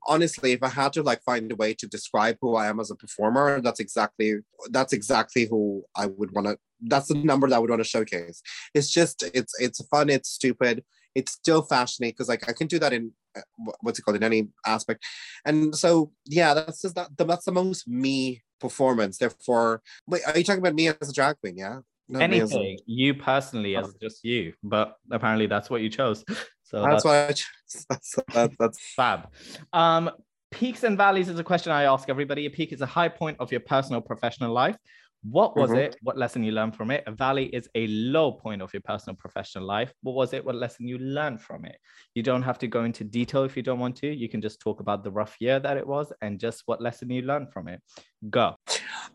honestly, 0.07 0.51
if 0.51 0.63
I 0.63 0.69
had 0.69 0.93
to 0.93 1.03
like 1.03 1.21
find 1.23 1.51
a 1.51 1.55
way 1.55 1.73
to 1.75 1.87
describe 1.87 2.37
who 2.41 2.55
I 2.55 2.67
am 2.67 2.79
as 2.79 2.91
a 2.91 2.95
performer, 2.95 3.61
that's 3.61 3.79
exactly 3.79 4.35
that's 4.69 4.93
exactly 4.93 5.45
who 5.45 5.83
I 5.95 6.07
would 6.07 6.31
want 6.31 6.47
to 6.47 6.57
that's 6.81 7.07
the 7.07 7.15
number 7.15 7.47
that 7.47 7.55
I 7.55 7.59
would 7.59 7.69
want 7.69 7.81
to 7.81 7.87
showcase. 7.87 8.41
It's 8.73 8.89
just 8.89 9.23
it's 9.33 9.53
it's 9.59 9.85
fun, 9.87 10.09
it's 10.09 10.29
stupid, 10.29 10.83
it's 11.15 11.33
still 11.33 11.61
fascinating 11.61 12.13
because 12.13 12.29
like 12.29 12.47
I 12.47 12.53
can 12.53 12.67
do 12.67 12.79
that 12.79 12.93
in 12.93 13.11
uh, 13.35 13.41
what's 13.81 13.99
it 13.99 14.03
called 14.03 14.17
in 14.17 14.23
any 14.23 14.49
aspect. 14.65 15.03
And 15.45 15.75
so 15.75 16.11
yeah, 16.25 16.53
that's 16.53 16.81
just 16.81 16.95
that 16.95 17.09
that's 17.17 17.45
the 17.45 17.51
most 17.51 17.87
me 17.87 18.43
performance. 18.59 19.17
Therefore, 19.17 19.81
wait, 20.07 20.21
are 20.25 20.37
you 20.37 20.43
talking 20.43 20.61
about 20.61 20.75
me 20.75 20.87
as 20.87 21.09
a 21.09 21.13
drag 21.13 21.39
queen? 21.39 21.57
Yeah. 21.57 21.79
Not 22.11 22.23
as 22.23 22.51
a- 22.53 22.55
anything 22.55 22.79
you 22.87 23.13
personally 23.13 23.75
as 23.75 23.93
just 24.01 24.25
you 24.25 24.53
but 24.63 24.95
apparently 25.11 25.45
that's 25.45 25.69
what 25.69 25.81
you 25.81 25.89
chose 25.89 26.25
so 26.69 26.81
that's 26.83 27.03
that's, 27.03 27.05
why 27.05 27.27
I 27.27 27.33
chose. 27.33 27.85
That's, 27.89 28.15
that, 28.33 28.51
that's 28.59 28.79
fab. 28.95 29.29
Um 29.73 30.09
peaks 30.51 30.83
and 30.83 30.97
valleys 30.97 31.29
is 31.29 31.37
a 31.37 31.43
question 31.43 31.71
i 31.71 31.83
ask 31.83 32.09
everybody. 32.09 32.45
A 32.47 32.49
peak 32.49 32.73
is 32.73 32.81
a 32.81 32.85
high 32.85 33.09
point 33.09 33.37
of 33.39 33.51
your 33.51 33.61
personal 33.61 34.01
professional 34.01 34.51
life. 34.51 34.77
What 35.21 35.57
was 35.57 35.71
Mhm. 35.71 35.77
it? 35.83 35.95
What 36.01 36.17
lesson 36.17 36.43
you 36.43 36.53
learned 36.53 36.75
from 36.75 36.91
it? 36.91 37.03
A 37.05 37.11
valley 37.11 37.47
is 37.47 37.69
a 37.75 37.85
low 37.87 38.31
point 38.31 38.61
of 38.61 38.73
your 38.73 38.81
personal 38.81 39.15
professional 39.15 39.65
life. 39.65 39.93
What 40.01 40.15
was 40.15 40.33
it? 40.33 40.45
What 40.45 40.55
lesson 40.55 40.87
you 40.87 40.97
learned 40.97 41.41
from 41.41 41.65
it? 41.65 41.77
You 42.15 42.23
don't 42.23 42.41
have 42.41 42.57
to 42.59 42.67
go 42.67 42.85
into 42.85 43.03
detail 43.03 43.43
if 43.43 43.57
you 43.57 43.63
don't 43.63 43.79
want 43.79 43.97
to. 43.97 44.07
You 44.07 44.29
can 44.29 44.41
just 44.41 44.61
talk 44.61 44.79
about 44.79 45.03
the 45.03 45.11
rough 45.11 45.35
year 45.39 45.59
that 45.59 45.77
it 45.77 45.85
was 45.85 46.13
and 46.21 46.39
just 46.39 46.63
what 46.67 46.81
lesson 46.81 47.09
you 47.09 47.21
learned 47.23 47.51
from 47.51 47.67
it. 47.67 47.81
Go. 48.29 48.55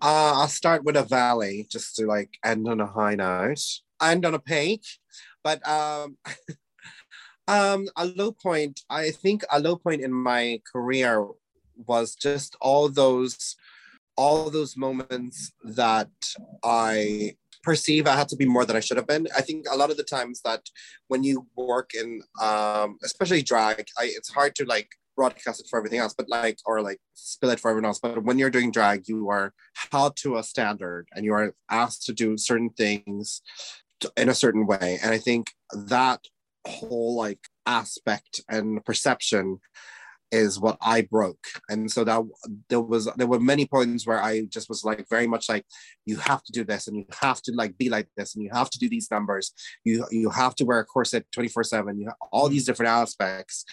Uh, 0.03 0.33
I'll 0.39 0.49
start 0.49 0.85
with 0.85 0.97
a 0.97 1.05
valley 1.05 1.67
just 1.71 1.97
to 1.97 2.07
like 2.07 2.31
end 2.45 2.69
on 2.69 2.81
a 2.81 2.87
high 2.87 3.15
note, 3.15 3.65
end 4.03 4.27
on 4.27 4.35
a 4.35 4.39
peak. 4.39 4.83
But 5.43 5.67
um, 5.67 6.19
um, 7.49 7.87
a 7.97 8.07
low 8.07 8.33
point, 8.33 8.81
I 8.91 9.11
think 9.11 9.45
a 9.51 9.61
low 9.61 9.77
point 9.77 10.03
in 10.03 10.13
my 10.13 10.61
career 10.71 11.27
was 11.87 12.15
just 12.15 12.57
all 12.61 12.89
those, 12.89 13.57
all 14.17 14.51
those 14.51 14.77
moments 14.77 15.53
that 15.65 16.11
I 16.63 17.37
perceive 17.65 18.07
I 18.07 18.15
had 18.15 18.29
to 18.29 18.37
be 18.37 18.47
more 18.47 18.65
than 18.65 18.77
I 18.77 18.81
should 18.81 18.99
have 18.99 19.07
been. 19.07 19.27
I 19.37 19.41
think 19.41 19.67
a 19.71 19.77
lot 19.77 19.91
of 19.91 19.97
the 19.97 20.05
times 20.05 20.41
that 20.45 20.61
when 21.09 21.25
you 21.25 21.47
work 21.57 21.91
in, 21.95 22.21
um, 22.41 22.99
especially 23.03 23.43
drag, 23.43 23.87
I, 23.99 24.05
it's 24.05 24.29
hard 24.29 24.55
to 24.57 24.65
like 24.65 24.89
broadcast 25.17 25.61
it 25.61 25.67
for 25.69 25.79
everything 25.79 25.99
else, 25.99 26.15
but 26.17 26.29
like, 26.29 26.59
or 26.67 26.83
like 26.83 27.01
spill 27.15 27.51
it 27.51 27.61
for 27.61 27.71
everyone 27.71 27.87
else. 27.87 28.01
But 28.01 28.23
when 28.23 28.39
you're 28.39 28.51
doing 28.51 28.71
drag, 28.71 29.09
you 29.09 29.31
are 29.31 29.53
held 29.91 30.17
to 30.19 30.37
a 30.37 30.43
standard 30.43 31.07
and 31.15 31.25
you 31.25 31.33
are 31.33 31.55
asked 31.71 32.05
to 32.07 32.13
do 32.13 32.37
certain 32.37 32.71
things 32.71 33.41
in 34.17 34.29
a 34.29 34.35
certain 34.35 34.67
way. 34.67 34.99
And 35.03 35.13
I 35.13 35.19
think 35.19 35.53
that 35.73 36.21
whole 36.67 37.17
like 37.17 37.41
aspect 37.67 38.41
and 38.49 38.85
perception 38.85 39.61
is 40.35 40.59
what 40.59 40.77
I 40.81 41.03
broke. 41.03 41.47
And 41.69 41.91
so 41.91 42.03
that 42.05 42.23
there 42.69 42.81
was 42.81 43.09
there 43.17 43.27
were 43.27 43.39
many 43.39 43.67
points 43.67 44.07
where 44.07 44.21
I 44.21 44.43
just 44.47 44.69
was 44.69 44.85
like 44.85 45.07
very 45.09 45.27
much 45.27 45.49
like 45.49 45.65
you 46.07 46.17
have 46.17 46.43
to 46.45 46.53
do 46.53 46.65
this 46.65 46.89
and 46.89 46.97
you 46.97 47.07
have 47.21 47.41
to 47.43 47.53
like 47.55 47.79
be 47.79 47.89
like 47.89 48.09
this 48.17 48.35
and 48.35 48.43
you 48.43 48.51
have 48.53 48.71
to 48.71 48.79
do 48.79 48.89
these 48.89 49.11
numbers. 49.11 49.53
You 49.85 50.05
you 50.11 50.31
have 50.31 50.55
to 50.57 50.65
wear 50.65 50.81
a 50.81 50.85
corset 50.85 51.27
24/7. 51.37 51.99
You 51.99 52.07
have 52.07 52.17
all 52.33 52.49
these 52.49 52.67
different 52.67 52.91
aspects 52.91 53.65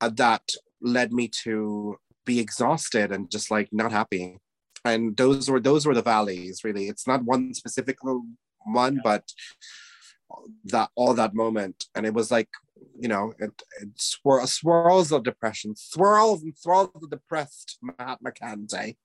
uh, 0.00 0.10
that 0.16 0.42
led 0.82 1.12
me 1.12 1.28
to 1.44 1.96
be 2.26 2.38
exhausted 2.38 3.10
and 3.12 3.30
just 3.30 3.50
like 3.50 3.68
not 3.72 3.92
happy. 3.92 4.38
And 4.84 5.16
those 5.16 5.50
were 5.50 5.60
those 5.60 5.86
were 5.86 5.94
the 5.94 6.02
valleys 6.02 6.64
really. 6.64 6.88
It's 6.88 7.06
not 7.06 7.24
one 7.24 7.54
specific 7.54 7.96
one, 8.66 9.00
but 9.02 9.24
that 10.64 10.90
all 10.94 11.14
that 11.14 11.34
moment 11.34 11.84
and 11.94 12.06
it 12.06 12.14
was 12.14 12.30
like 12.30 12.48
you 12.98 13.08
know 13.08 13.32
it, 13.38 13.50
it 13.80 13.88
swir- 13.96 14.46
swirls 14.46 15.12
of 15.12 15.22
depression 15.22 15.74
swirls 15.76 16.42
and 16.42 16.56
swirls 16.56 16.90
of 16.94 17.10
depressed 17.10 17.78
Mahatma 17.82 18.32
Khandi 18.32 18.96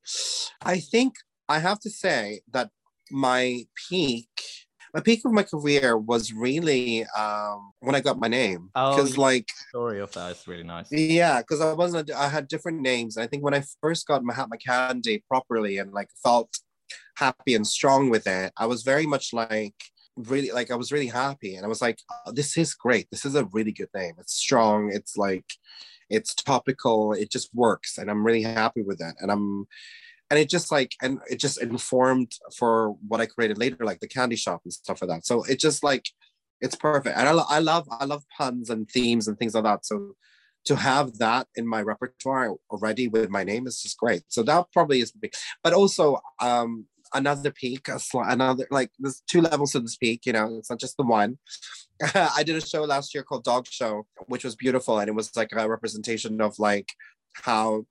i 0.62 0.80
think 0.80 1.16
i 1.48 1.60
have 1.60 1.80
to 1.82 1.90
say 1.90 2.42
that 2.52 2.70
my 3.12 3.66
peak 3.90 4.30
my 4.94 5.02
peak 5.02 5.22
of 5.26 5.32
my 5.32 5.44
career 5.44 5.98
was 5.98 6.34
really 6.34 7.06
um, 7.18 7.74
when 7.80 7.94
I 7.94 8.00
got 8.02 8.20
my 8.20 8.28
name 8.28 8.70
because 8.74 9.18
Oh, 9.18 9.22
like 9.22 9.48
story 9.70 10.00
of 10.00 10.12
that 10.14 10.32
is 10.32 10.48
really 10.48 10.64
nice. 10.64 10.92
yeah, 10.92 11.40
because 11.42 11.62
I 11.62 11.74
wasn't. 11.74 12.12
I 12.12 12.28
had 12.28 12.48
different 12.48 12.82
names. 12.82 13.18
I 13.18 13.28
think 13.28 13.44
when 13.44 13.54
I 13.54 13.64
first 13.82 14.08
got 14.08 14.24
Mahatma 14.24 14.58
Khandi 14.58 15.22
properly 15.28 15.78
and 15.78 15.94
like 15.94 16.10
felt 16.24 16.58
happy 17.18 17.54
and 17.54 17.68
strong 17.68 18.10
with 18.10 18.26
it, 18.26 18.52
I 18.58 18.66
was 18.66 18.82
very 18.84 19.06
much 19.06 19.32
like 19.32 19.76
really 20.28 20.52
like 20.52 20.72
I 20.72 20.76
was 20.76 20.92
really 20.92 21.08
happy, 21.08 21.56
and 21.56 21.66
I 21.66 21.70
was 21.70 21.82
like, 21.82 22.00
oh, 22.26 22.32
this 22.32 22.58
is 22.58 22.74
great. 22.74 23.08
This 23.12 23.26
is 23.26 23.36
a 23.36 23.46
really 23.46 23.72
good 23.72 23.90
name. 23.96 24.16
It's 24.20 24.34
strong. 24.34 24.92
It's 24.92 25.18
like 25.18 25.46
it's 26.10 26.34
topical. 26.34 27.14
It 27.14 27.32
just 27.32 27.50
works, 27.54 27.98
and 27.98 28.10
I'm 28.10 28.26
really 28.26 28.44
happy 28.44 28.82
with 28.82 29.00
that. 29.00 29.16
And 29.20 29.32
I'm 29.32 29.68
and 30.30 30.40
it 30.40 30.50
just 30.50 30.72
like 30.72 30.94
and 31.02 31.20
it 31.30 31.40
just 31.40 31.62
informed 31.62 32.34
for 32.56 32.92
what 33.08 33.22
I 33.22 33.26
created 33.26 33.58
later, 33.58 33.78
like 33.86 34.00
the 34.00 34.08
candy 34.08 34.36
shop 34.36 34.62
and 34.64 34.74
stuff 34.74 35.02
like 35.02 35.10
that. 35.10 35.26
So 35.26 35.44
it 35.44 35.60
just 35.60 35.84
like 35.84 36.06
it's 36.62 36.76
perfect. 36.76 37.18
And 37.18 37.28
I, 37.28 37.32
lo- 37.32 37.46
I 37.50 37.60
love 37.60 37.88
I 37.92 38.06
love 38.06 38.24
puns 38.38 38.70
and 38.70 38.90
themes 38.90 39.28
and 39.28 39.38
things 39.38 39.56
like 39.56 39.64
that. 39.64 39.86
So 39.86 40.16
to 40.66 40.76
have 40.76 41.18
that 41.18 41.48
in 41.56 41.66
my 41.66 41.82
repertoire 41.82 42.56
already 42.70 43.08
with 43.08 43.30
my 43.30 43.44
name 43.44 43.66
is 43.66 43.82
just 43.82 43.98
great. 43.98 44.24
So 44.28 44.44
that 44.44 44.66
probably 44.74 45.00
is 45.00 45.12
big. 45.12 45.34
But 45.64 45.74
also 45.74 46.20
um 46.40 46.86
another 47.14 47.52
peak, 47.52 47.88
a 47.88 47.94
sli- 47.94 48.32
another 48.32 48.68
like 48.72 48.92
there's 49.00 49.22
two 49.30 49.42
levels 49.42 49.72
to 49.72 49.80
this 49.80 49.98
peak, 49.98 50.26
you 50.26 50.34
know, 50.34 50.58
it's 50.58 50.70
not 50.70 50.80
just 50.80 50.98
the 50.98 51.04
one. 51.04 51.38
I 52.16 52.44
did 52.44 52.56
a 52.56 52.66
show 52.66 52.84
last 52.84 53.14
year 53.14 53.24
called 53.24 53.44
Dog 53.44 53.68
Show, 53.68 54.06
which 54.28 54.44
was 54.44 54.56
beautiful. 54.56 55.00
And 55.00 55.10
it 55.10 55.16
was 55.16 55.36
like 55.36 55.52
a 55.54 55.70
representation 55.70 56.40
of 56.42 56.58
like 56.60 56.90
how 57.34 57.86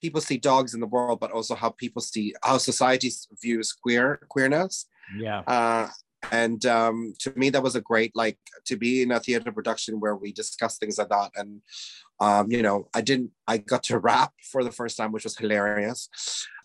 people 0.00 0.20
see 0.20 0.38
dogs 0.38 0.74
in 0.74 0.80
the 0.80 0.86
world, 0.86 1.20
but 1.20 1.30
also 1.30 1.54
how 1.54 1.70
people 1.70 2.02
see 2.02 2.34
how 2.42 2.58
society 2.58 3.10
views 3.40 3.72
queer 3.72 4.20
queerness. 4.28 4.86
Yeah. 5.18 5.40
Uh, 5.46 5.88
and 6.30 6.64
um, 6.66 7.14
to 7.20 7.32
me, 7.36 7.50
that 7.50 7.62
was 7.62 7.76
a 7.76 7.80
great 7.80 8.14
like 8.14 8.38
to 8.66 8.76
be 8.76 9.02
in 9.02 9.12
a 9.12 9.20
theater 9.20 9.52
production 9.52 10.00
where 10.00 10.16
we 10.16 10.32
discuss 10.32 10.78
things 10.78 10.98
like 10.98 11.08
that. 11.08 11.30
And 11.36 11.62
um, 12.20 12.50
you 12.50 12.62
know, 12.62 12.88
I 12.94 13.00
didn't. 13.00 13.30
I 13.46 13.58
got 13.58 13.82
to 13.84 13.98
rap 13.98 14.32
for 14.50 14.62
the 14.64 14.72
first 14.72 14.96
time, 14.96 15.12
which 15.12 15.24
was 15.24 15.36
hilarious. 15.36 16.08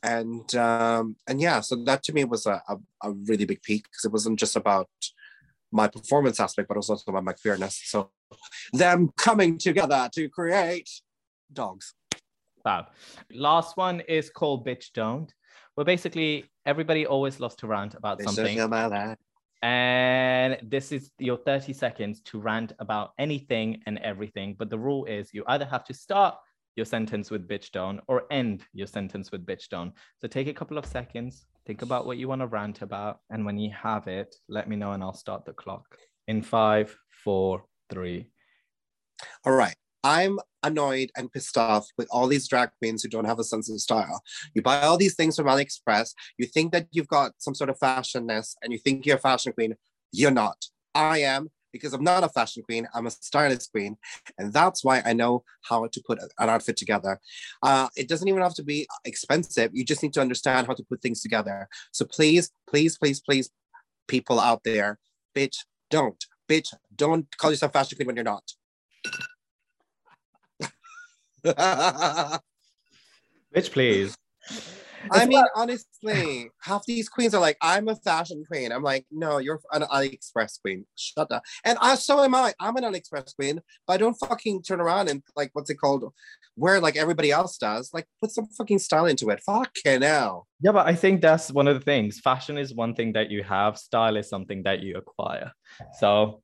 And 0.03 0.53
um, 0.55 1.15
and 1.27 1.41
yeah, 1.41 1.59
so 1.61 1.75
that 1.83 2.03
to 2.03 2.13
me 2.13 2.23
was 2.23 2.45
a, 2.45 2.61
a, 2.67 2.77
a 3.03 3.11
really 3.11 3.45
big 3.45 3.61
peak 3.61 3.83
because 3.83 4.05
it 4.05 4.11
wasn't 4.11 4.39
just 4.39 4.55
about 4.55 4.89
my 5.71 5.87
performance 5.87 6.39
aspect, 6.39 6.67
but 6.67 6.75
it 6.75 6.79
was 6.79 6.89
also 6.89 7.11
about 7.11 7.23
my 7.23 7.33
queerness. 7.33 7.81
So 7.85 8.11
them 8.73 9.11
coming 9.17 9.57
together 9.57 10.09
to 10.13 10.29
create 10.29 10.89
dogs. 11.51 11.93
Fab. 12.63 12.85
Last 13.31 13.77
one 13.77 14.01
is 14.01 14.29
called 14.29 14.65
Bitch 14.65 14.91
Don't. 14.93 15.33
Where 15.75 15.85
basically 15.85 16.45
everybody 16.65 17.05
always 17.05 17.39
loves 17.39 17.55
to 17.57 17.67
rant 17.67 17.95
about 17.95 18.21
something. 18.21 18.45
And 19.61 20.57
this 20.63 20.91
is 20.91 21.11
your 21.19 21.37
30 21.37 21.73
seconds 21.73 22.21
to 22.21 22.39
rant 22.39 22.71
about 22.79 23.11
anything 23.19 23.81
and 23.85 23.97
everything. 23.99 24.55
But 24.57 24.69
the 24.69 24.79
rule 24.79 25.05
is 25.05 25.33
you 25.33 25.43
either 25.47 25.65
have 25.65 25.83
to 25.85 25.93
start 25.93 26.35
your 26.75 26.85
sentence 26.85 27.29
with 27.29 27.47
bitch 27.47 27.71
don't 27.71 27.99
or 28.07 28.23
end 28.31 28.63
your 28.73 28.87
sentence 28.87 29.31
with 29.31 29.45
bitch 29.45 29.67
don't. 29.69 29.93
So 30.21 30.27
take 30.27 30.47
a 30.47 30.53
couple 30.53 30.77
of 30.77 30.85
seconds, 30.85 31.45
think 31.67 31.81
about 31.81 32.05
what 32.05 32.17
you 32.17 32.27
want 32.27 32.41
to 32.41 32.47
rant 32.47 32.81
about. 32.81 33.19
And 33.29 33.45
when 33.45 33.57
you 33.57 33.71
have 33.71 34.07
it, 34.07 34.33
let 34.47 34.69
me 34.69 34.77
know 34.77 34.93
and 34.93 35.03
I'll 35.03 35.13
start 35.13 35.45
the 35.45 35.53
clock 35.53 35.85
in 36.27 36.41
five, 36.41 36.95
four, 37.23 37.65
three. 37.89 38.29
All 39.45 39.53
right. 39.53 39.75
I'm 40.03 40.39
annoyed 40.63 41.11
and 41.15 41.31
pissed 41.31 41.57
off 41.57 41.87
with 41.97 42.07
all 42.11 42.27
these 42.27 42.47
drag 42.47 42.69
queens 42.79 43.03
who 43.03 43.09
don't 43.09 43.25
have 43.25 43.39
a 43.39 43.43
sense 43.43 43.69
of 43.69 43.79
style. 43.81 44.21
You 44.53 44.61
buy 44.61 44.81
all 44.81 44.97
these 44.97 45.15
things 45.15 45.35
from 45.35 45.47
AliExpress. 45.47 46.13
You 46.37 46.45
think 46.45 46.71
that 46.71 46.87
you've 46.91 47.07
got 47.07 47.33
some 47.37 47.55
sort 47.55 47.69
of 47.69 47.79
fashionness 47.79 48.55
and 48.61 48.71
you 48.71 48.79
think 48.79 49.05
you're 49.05 49.17
a 49.17 49.19
fashion 49.19 49.53
queen. 49.53 49.75
You're 50.11 50.31
not. 50.31 50.65
I 50.95 51.19
am 51.19 51.49
because 51.71 51.93
I'm 51.93 52.03
not 52.03 52.23
a 52.23 52.29
fashion 52.29 52.63
queen. 52.63 52.87
I'm 52.93 53.07
a 53.07 53.11
stylist 53.11 53.71
queen. 53.71 53.97
And 54.37 54.51
that's 54.51 54.83
why 54.83 55.01
I 55.05 55.13
know 55.13 55.43
how 55.61 55.87
to 55.87 56.03
put 56.05 56.19
an 56.19 56.49
outfit 56.49 56.77
together. 56.77 57.19
Uh, 57.61 57.89
it 57.95 58.07
doesn't 58.07 58.27
even 58.27 58.41
have 58.41 58.55
to 58.55 58.63
be 58.63 58.87
expensive. 59.05 59.71
You 59.73 59.85
just 59.85 60.01
need 60.01 60.13
to 60.13 60.21
understand 60.21 60.67
how 60.67 60.73
to 60.73 60.83
put 60.83 61.01
things 61.01 61.21
together. 61.21 61.67
So 61.91 62.05
please, 62.05 62.51
please, 62.67 62.97
please, 62.97 63.19
please, 63.21 63.49
people 64.07 64.39
out 64.39 64.63
there, 64.63 64.97
bitch, 65.35 65.57
don't. 65.89 66.23
Bitch, 66.49 66.73
don't 66.95 67.27
call 67.37 67.51
yourself 67.51 67.73
fashion 67.73 67.95
queen 67.95 68.07
when 68.07 68.15
you're 68.15 68.25
not. 68.25 68.43
Bitch, 73.55 73.71
please. 73.71 74.15
I 75.11 75.25
mean, 75.25 75.43
honestly, 75.55 76.49
half 76.61 76.85
these 76.85 77.07
queens 77.07 77.33
are 77.33 77.39
like, 77.39 77.57
I'm 77.61 77.87
a 77.87 77.95
fashion 77.95 78.43
queen. 78.45 78.71
I'm 78.71 78.83
like, 78.83 79.05
no, 79.11 79.37
you're 79.37 79.61
an 79.71 79.83
AliExpress 79.83 80.61
queen. 80.61 80.85
Shut 80.95 81.31
up. 81.31 81.43
And 81.63 81.77
I, 81.81 81.95
so 81.95 82.21
am 82.21 82.35
I. 82.35 82.53
I'm 82.59 82.75
an 82.75 82.83
AliExpress 82.83 83.35
queen, 83.35 83.61
but 83.87 83.93
I 83.93 83.97
don't 83.97 84.15
fucking 84.15 84.63
turn 84.63 84.81
around 84.81 85.09
and 85.09 85.23
like, 85.35 85.51
what's 85.53 85.69
it 85.69 85.75
called? 85.75 86.11
Wear 86.57 86.81
like 86.81 86.97
everybody 86.97 87.31
else 87.31 87.57
does. 87.57 87.91
Like, 87.93 88.07
put 88.21 88.31
some 88.31 88.47
fucking 88.57 88.79
style 88.79 89.05
into 89.05 89.29
it. 89.29 89.41
Fucking 89.45 90.01
hell. 90.01 90.47
Yeah, 90.59 90.73
but 90.73 90.85
I 90.85 90.95
think 90.95 91.21
that's 91.21 91.51
one 91.51 91.67
of 91.69 91.75
the 91.75 91.85
things. 91.85 92.19
Fashion 92.19 92.57
is 92.57 92.73
one 92.75 92.93
thing 92.93 93.13
that 93.13 93.31
you 93.31 93.43
have, 93.43 93.77
style 93.77 94.17
is 94.17 94.27
something 94.27 94.63
that 94.63 94.81
you 94.81 94.97
acquire. 94.97 95.53
So, 95.99 96.41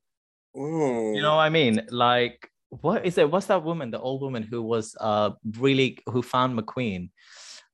Mm. 0.56 1.14
you 1.14 1.20
know 1.20 1.36
what 1.36 1.42
I 1.42 1.50
mean? 1.50 1.86
Like, 1.90 2.48
what 2.70 3.06
is 3.06 3.18
it? 3.18 3.30
What's 3.30 3.46
that 3.46 3.62
woman, 3.62 3.90
the 3.90 4.00
old 4.00 4.22
woman 4.22 4.42
who 4.42 4.62
was 4.62 4.96
uh 5.00 5.30
really 5.58 5.98
who 6.06 6.22
found 6.22 6.58
McQueen? 6.58 7.10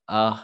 Uh 0.09 0.39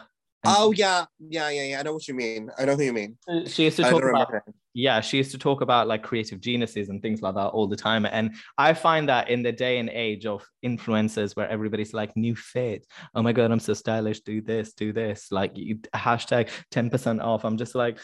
Oh 0.45 0.71
yeah, 0.71 1.05
yeah, 1.19 1.49
yeah, 1.49 1.63
yeah. 1.63 1.79
I 1.79 1.83
know 1.83 1.93
what 1.93 2.07
you 2.07 2.13
mean. 2.13 2.49
I 2.57 2.63
know 2.63 2.75
who 2.75 2.83
you 2.83 2.93
mean. 2.93 3.17
she 3.47 3.65
used 3.65 3.75
to 3.75 3.83
talk 3.83 4.01
about 4.01 4.29
remember. 4.31 4.43
yeah, 4.73 5.01
she 5.01 5.17
used 5.17 5.31
to 5.31 5.37
talk 5.37 5.59
about 5.59 5.87
like 5.87 6.01
creative 6.01 6.39
geniuses 6.39 6.87
and 6.87 7.01
things 7.01 7.21
like 7.21 7.35
that 7.35 7.47
all 7.47 7.67
the 7.67 7.75
time. 7.75 8.05
And 8.05 8.33
I 8.57 8.73
find 8.73 9.09
that 9.09 9.29
in 9.29 9.43
the 9.43 9.51
day 9.51 9.79
and 9.79 9.89
age 9.89 10.25
of 10.25 10.45
influencers 10.63 11.35
where 11.35 11.49
everybody's 11.49 11.93
like 11.93 12.15
new 12.15 12.37
fit, 12.37 12.87
oh 13.15 13.21
my 13.21 13.33
god, 13.33 13.51
I'm 13.51 13.59
so 13.59 13.73
stylish, 13.73 14.21
do 14.21 14.41
this, 14.41 14.71
do 14.73 14.93
this, 14.93 15.29
like 15.29 15.51
you, 15.55 15.79
hashtag 15.93 16.49
10% 16.71 17.21
off. 17.21 17.43
I'm 17.43 17.57
just 17.57 17.75
like, 17.75 17.99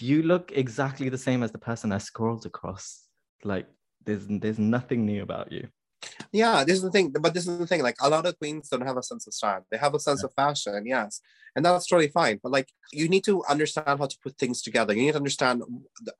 you 0.00 0.22
look 0.22 0.50
exactly 0.52 1.08
the 1.08 1.18
same 1.18 1.44
as 1.44 1.52
the 1.52 1.58
person 1.58 1.92
I 1.92 1.98
scrolled 1.98 2.46
across. 2.46 3.06
Like 3.44 3.68
there's 4.04 4.26
there's 4.28 4.58
nothing 4.58 5.06
new 5.06 5.22
about 5.22 5.52
you. 5.52 5.68
Yeah, 6.32 6.64
this 6.64 6.76
is 6.76 6.82
the 6.82 6.90
thing. 6.90 7.10
But 7.10 7.34
this 7.34 7.46
is 7.46 7.58
the 7.58 7.66
thing. 7.66 7.82
Like 7.82 7.96
a 8.00 8.08
lot 8.08 8.26
of 8.26 8.38
queens 8.38 8.68
don't 8.68 8.86
have 8.86 8.96
a 8.96 9.02
sense 9.02 9.26
of 9.26 9.34
style. 9.34 9.64
They 9.70 9.78
have 9.78 9.94
a 9.94 10.00
sense 10.00 10.22
of 10.22 10.32
fashion, 10.34 10.84
yes, 10.86 11.20
and 11.54 11.64
that's 11.64 11.86
totally 11.86 12.08
fine. 12.08 12.40
But 12.42 12.52
like, 12.52 12.68
you 12.92 13.08
need 13.08 13.24
to 13.24 13.44
understand 13.48 13.98
how 13.98 14.06
to 14.06 14.18
put 14.22 14.38
things 14.38 14.62
together. 14.62 14.94
You 14.94 15.02
need 15.02 15.12
to 15.12 15.18
understand, 15.18 15.62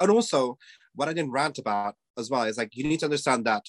and 0.01 0.11
also, 0.11 0.59
what 0.95 1.09
I 1.09 1.13
didn't 1.13 1.33
rant 1.33 1.59
about 1.59 1.95
as 2.19 2.31
well 2.31 2.43
is 2.45 2.57
like 2.59 2.77
you 2.77 2.85
need 2.85 3.01
to 3.01 3.07
understand 3.07 3.45
that 3.45 3.65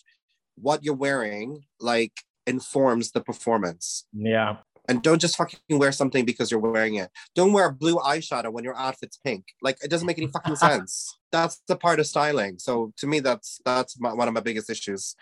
what 0.56 0.84
you're 0.84 0.96
wearing 0.96 1.66
like 1.80 2.14
informs 2.46 3.12
the 3.12 3.22
performance. 3.22 4.06
Yeah. 4.14 4.58
And 4.90 5.04
don't 5.04 5.20
just 5.20 5.36
fucking 5.36 5.60
wear 5.70 5.92
something 5.92 6.24
because 6.24 6.50
you're 6.50 6.62
wearing 6.62 6.96
it. 6.96 7.10
Don't 7.36 7.52
wear 7.52 7.70
blue 7.72 7.98
eyeshadow 7.98 8.52
when 8.54 8.64
your 8.64 8.78
outfit's 8.78 9.18
pink. 9.18 9.46
Like 9.62 9.78
it 9.84 9.92
doesn't 9.92 10.08
make 10.08 10.18
any 10.18 10.28
fucking 10.28 10.56
sense. 10.68 11.18
That's 11.32 11.62
the 11.68 11.76
part 11.76 12.00
of 12.00 12.08
styling. 12.08 12.58
So 12.58 12.94
to 12.98 13.08
me, 13.08 13.20
that's 13.20 13.60
that's 13.66 14.00
my, 14.00 14.14
one 14.14 14.30
of 14.30 14.34
my 14.34 14.40
biggest 14.40 14.70
issues, 14.70 15.16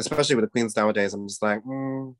especially 0.00 0.34
with 0.36 0.44
the 0.44 0.50
queens 0.50 0.74
nowadays. 0.76 1.14
I'm 1.14 1.28
just 1.28 1.42
like, 1.42 1.62
mm, 1.62 2.14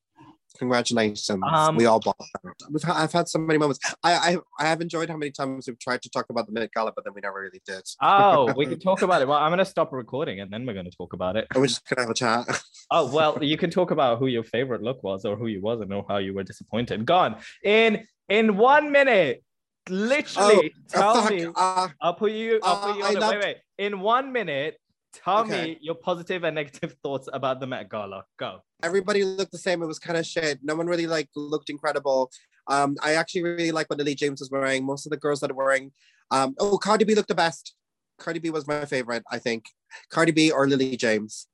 congratulations, 0.58 1.28
Um, 1.30 1.76
we 1.76 1.86
all 1.86 1.98
bought 2.00 2.16
that. 2.18 2.52
We've 2.70 2.82
ha- 2.82 3.02
I've 3.02 3.12
had 3.12 3.28
so 3.28 3.38
many 3.38 3.58
moments. 3.58 3.80
I, 4.04 4.12
I 4.12 4.36
I 4.58 4.66
have 4.68 4.80
enjoyed 4.80 5.08
how 5.08 5.16
many 5.16 5.30
times 5.32 5.66
we've 5.66 5.78
tried 5.78 6.02
to 6.02 6.10
talk 6.10 6.26
about 6.30 6.46
the 6.46 6.52
Met 6.52 6.70
Gala, 6.72 6.92
but 6.94 7.04
then 7.04 7.14
we 7.14 7.20
never 7.22 7.40
really 7.40 7.62
did. 7.66 7.82
Oh, 8.00 8.52
we 8.56 8.66
can 8.72 8.78
talk 8.78 9.02
about 9.02 9.22
it. 9.22 9.28
Well, 9.28 9.38
I'm 9.38 9.50
gonna 9.50 9.64
stop 9.64 9.92
recording 9.92 10.40
and 10.40 10.52
then 10.52 10.66
we're 10.66 10.74
gonna 10.74 10.90
talk 10.90 11.12
about 11.14 11.36
it. 11.36 11.46
And 11.52 11.60
we're 11.62 11.68
just 11.68 11.88
gonna 11.88 12.02
have 12.02 12.10
a 12.10 12.14
chat. 12.14 12.46
Oh 12.92 13.06
well, 13.14 13.38
you 13.52 13.56
can 13.56 13.70
talk 13.70 13.92
about 13.92 14.18
who 14.18 14.26
your 14.26 14.42
favorite 14.42 14.82
look 14.82 15.04
was 15.04 15.24
or 15.24 15.36
who 15.36 15.46
you 15.46 15.60
wasn't 15.60 15.92
or 15.92 16.04
how 16.08 16.16
you 16.16 16.34
were 16.34 16.42
disappointed. 16.42 17.06
Gone 17.06 17.36
in 17.62 18.04
in 18.28 18.56
one 18.56 18.90
minute. 18.90 19.44
Literally, 19.88 20.74
tell 20.88 21.16
Oh, 21.16 21.22
fuck, 21.22 21.30
me. 21.30 21.46
uh, 21.54 21.88
I'll 22.00 22.14
put 22.14 22.32
you. 22.32 22.58
I'll 22.62 22.80
put 22.80 22.90
Uh, 22.90 22.98
you 22.98 23.04
I 23.04 23.08
on 23.08 23.14
the, 23.20 23.28
wait, 23.28 23.38
wait. 23.44 23.56
In 23.78 24.00
one 24.00 24.32
minute, 24.32 24.79
Tell 25.12 25.38
Okay. 25.40 25.62
me 25.64 25.78
your 25.80 25.96
positive 25.96 26.44
and 26.44 26.54
negative 26.54 26.94
thoughts 27.02 27.28
about 27.32 27.60
the 27.60 27.66
Met 27.66 27.88
Gala. 27.88 28.24
Go. 28.38 28.60
Everybody 28.82 29.24
looked 29.24 29.52
the 29.52 29.58
same. 29.58 29.82
It 29.82 29.86
was 29.86 29.98
kind 29.98 30.16
of 30.18 30.24
shit. 30.26 30.60
No 30.62 30.74
one 30.74 30.86
really 30.86 31.06
like 31.06 31.28
looked 31.34 31.68
incredible. 31.70 32.30
Um, 32.68 32.96
I 33.02 33.14
actually 33.14 33.42
really 33.42 33.72
like 33.72 33.90
what 33.90 33.98
Lily 33.98 34.14
James 34.14 34.40
was 34.40 34.50
wearing. 34.50 34.84
Most 34.84 35.06
of 35.06 35.10
the 35.10 35.16
girls 35.16 35.40
that 35.40 35.50
are 35.50 35.54
wearing, 35.54 35.92
um, 36.30 36.54
oh, 36.60 36.78
Cardi 36.78 37.04
B 37.04 37.14
looked 37.14 37.28
the 37.28 37.34
best. 37.34 37.74
Cardi 38.18 38.38
B 38.38 38.50
was 38.50 38.68
my 38.68 38.84
favorite, 38.84 39.24
I 39.30 39.38
think. 39.38 39.64
Cardi 40.10 40.30
B 40.32 40.50
or 40.52 40.68
Lily 40.68 40.96
James. 40.96 41.48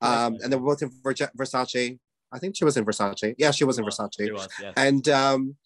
Um, 0.00 0.38
and 0.42 0.52
they 0.52 0.56
were 0.56 0.66
both 0.66 0.82
in 0.82 0.90
Versace. 0.90 1.98
I 2.32 2.38
think 2.38 2.56
she 2.56 2.64
was 2.64 2.76
in 2.76 2.84
Versace. 2.84 3.34
Yeah, 3.36 3.50
she 3.50 3.64
was 3.64 3.78
in 3.78 3.84
Versace. 3.84 4.20
It 4.20 4.32
was, 4.32 4.48
yes. 4.60 4.72
and 4.76 5.06
um 5.10 5.56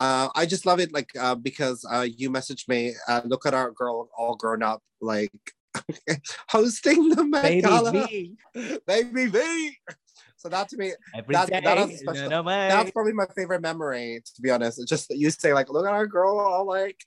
uh 0.00 0.28
i 0.34 0.44
just 0.44 0.66
love 0.66 0.80
it 0.80 0.92
like 0.92 1.08
uh 1.16 1.36
because 1.36 1.86
uh 1.88 2.04
you 2.16 2.28
messaged 2.28 2.66
me 2.66 2.92
uh 3.06 3.20
look 3.24 3.46
at 3.46 3.54
our 3.54 3.70
girl 3.70 4.08
all 4.18 4.34
grown 4.34 4.60
up 4.60 4.82
like 5.00 5.30
hosting 6.48 7.08
the 7.10 7.24
Met 7.24 7.42
Baby 7.42 7.62
Gala. 7.62 7.90
V. 7.92 8.36
baby 8.86 9.26
v 9.26 9.76
so 10.36 10.48
that 10.48 10.68
to 10.68 10.76
me 10.76 10.92
That- 11.28 11.48
that 11.50 11.64
has 11.64 11.88
a 11.88 11.92
in 11.92 11.96
special- 11.98 12.44
way. 12.44 12.68
that's 12.68 12.90
probably 12.90 13.12
my 13.12 13.26
favorite 13.36 13.62
memory 13.62 14.22
to 14.34 14.42
be 14.42 14.50
honest 14.50 14.78
it's 14.80 14.88
just 14.90 15.08
that 15.08 15.18
you 15.18 15.30
say 15.30 15.52
like 15.52 15.68
look 15.70 15.86
at 15.86 15.92
our 15.92 16.06
girl 16.06 16.38
all 16.38 16.66
like 16.66 17.00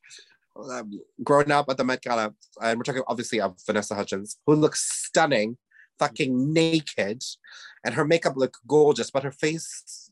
um, 0.71 0.91
growing 1.23 1.51
up 1.51 1.69
at 1.69 1.77
the 1.77 1.83
Met 1.83 2.01
Gala 2.01 2.33
and 2.63 2.79
we're 2.79 2.83
talking 2.83 3.03
obviously 3.07 3.39
of 3.39 3.55
Vanessa 3.65 3.93
Hudgens 3.93 4.37
who 4.47 4.55
looks 4.55 4.81
stunning 5.05 5.57
fucking 5.99 6.51
naked 6.53 7.23
and 7.85 7.93
her 7.95 8.05
makeup 8.05 8.33
looked 8.37 8.57
gorgeous 8.67 9.11
but 9.11 9.23
her 9.23 9.31
face 9.31 10.09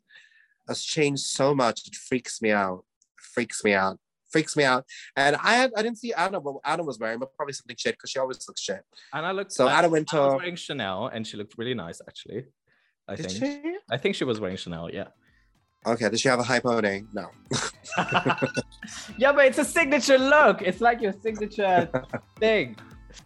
has 0.67 0.81
changed 0.83 1.23
so 1.23 1.53
much 1.55 1.87
it 1.87 1.95
freaks 1.95 2.41
me 2.41 2.51
out 2.51 2.83
freaks 3.15 3.63
me 3.63 3.73
out 3.73 3.99
freaks 4.35 4.53
me 4.59 4.63
out 4.73 4.83
and 5.23 5.33
I 5.49 5.53
had 5.59 5.69
I 5.77 5.81
didn't 5.85 5.99
see 6.03 6.11
Anna 6.23 6.37
what 6.45 6.55
Anna 6.71 6.83
was 6.89 6.97
wearing 7.01 7.19
but 7.21 7.29
probably 7.37 7.53
something 7.59 7.77
shit 7.83 7.93
because 7.95 8.09
she 8.11 8.19
always 8.23 8.39
looks 8.47 8.61
shit 8.67 8.81
And 9.13 9.23
I 9.29 9.31
looked. 9.37 9.53
So 9.59 9.63
I, 9.67 9.73
Anna 9.77 9.89
went 9.95 10.07
to- 10.09 10.35
wearing 10.39 10.57
Chanel, 10.65 10.99
and 11.13 11.21
she 11.27 11.35
looked 11.39 11.53
really 11.61 11.73
nice, 11.85 11.99
actually. 12.09 12.41
I 13.11 13.15
did 13.15 13.31
think. 13.31 13.63
she 13.63 13.77
I 13.95 13.97
think 14.01 14.11
she 14.19 14.25
was 14.31 14.37
wearing 14.41 14.57
Chanel. 14.63 14.85
Yeah. 14.99 15.09
okay 15.93 16.07
did 16.11 16.19
she 16.23 16.29
have 16.33 16.41
a 16.45 16.47
high 16.51 16.59
pony 16.69 16.95
no 17.19 17.25
yeah, 19.23 19.31
but 19.37 19.43
it's 19.49 19.61
a 19.65 19.67
signature 19.77 20.17
look. 20.35 20.57
It's 20.69 20.81
like 20.87 20.99
your 21.05 21.13
signature 21.25 21.77
thing. 22.43 22.75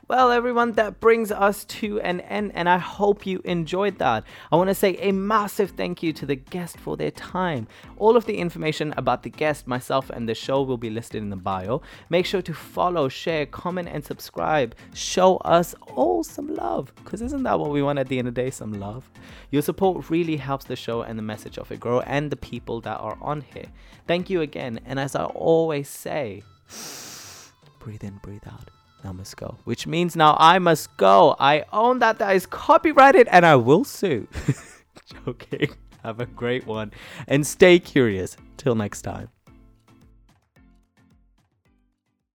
Well, 0.09 0.31
everyone, 0.31 0.71
that 0.71 0.99
brings 0.99 1.31
us 1.31 1.65
to 1.65 2.01
an 2.01 2.21
end, 2.21 2.53
and 2.55 2.67
I 2.67 2.79
hope 2.79 3.27
you 3.27 3.41
enjoyed 3.45 3.99
that. 3.99 4.23
I 4.51 4.55
want 4.55 4.69
to 4.69 4.73
say 4.73 4.97
a 4.97 5.11
massive 5.11 5.69
thank 5.77 6.01
you 6.01 6.13
to 6.13 6.25
the 6.25 6.35
guest 6.35 6.79
for 6.79 6.97
their 6.97 7.11
time. 7.11 7.67
All 7.97 8.17
of 8.17 8.25
the 8.25 8.39
information 8.39 8.91
about 8.97 9.21
the 9.21 9.29
guest, 9.29 9.67
myself, 9.67 10.09
and 10.09 10.27
the 10.27 10.33
show 10.33 10.63
will 10.63 10.79
be 10.79 10.89
listed 10.89 11.21
in 11.21 11.29
the 11.29 11.35
bio. 11.35 11.83
Make 12.09 12.25
sure 12.25 12.41
to 12.41 12.53
follow, 12.55 13.07
share, 13.07 13.45
comment, 13.45 13.87
and 13.87 14.03
subscribe. 14.03 14.73
Show 14.95 15.37
us 15.37 15.75
all 15.95 16.23
some 16.23 16.55
love, 16.55 16.91
because 16.95 17.21
isn't 17.21 17.43
that 17.43 17.59
what 17.59 17.69
we 17.69 17.83
want 17.83 17.99
at 17.99 18.07
the 18.07 18.17
end 18.17 18.27
of 18.27 18.33
the 18.33 18.41
day? 18.41 18.49
Some 18.49 18.73
love. 18.73 19.07
Your 19.51 19.61
support 19.61 20.09
really 20.09 20.37
helps 20.37 20.65
the 20.65 20.75
show 20.75 21.03
and 21.03 21.19
the 21.19 21.23
message 21.23 21.59
of 21.59 21.71
it 21.71 21.79
grow, 21.79 21.99
and 21.99 22.31
the 22.31 22.35
people 22.35 22.81
that 22.81 22.97
are 22.97 23.19
on 23.21 23.41
here. 23.41 23.67
Thank 24.07 24.31
you 24.31 24.41
again, 24.41 24.79
and 24.87 24.99
as 24.99 25.13
I 25.13 25.25
always 25.25 25.87
say, 25.87 26.41
breathe 27.79 28.03
in, 28.03 28.17
breathe 28.23 28.47
out. 28.47 28.71
Now 29.03 29.13
must 29.13 29.37
go. 29.37 29.57
Which 29.63 29.87
means 29.87 30.15
now 30.15 30.35
I 30.39 30.59
must 30.59 30.95
go. 30.97 31.35
I 31.39 31.65
own 31.71 31.99
that 31.99 32.19
that 32.19 32.35
is 32.35 32.45
copyrighted 32.45 33.27
and 33.29 33.45
I 33.45 33.55
will 33.55 33.83
sue. 33.83 34.27
Joking. 35.25 35.69
Have 36.03 36.19
a 36.19 36.25
great 36.25 36.65
one 36.65 36.91
and 37.27 37.45
stay 37.45 37.79
curious. 37.79 38.37
Till 38.57 38.75
next 38.75 39.03
time. 39.03 39.29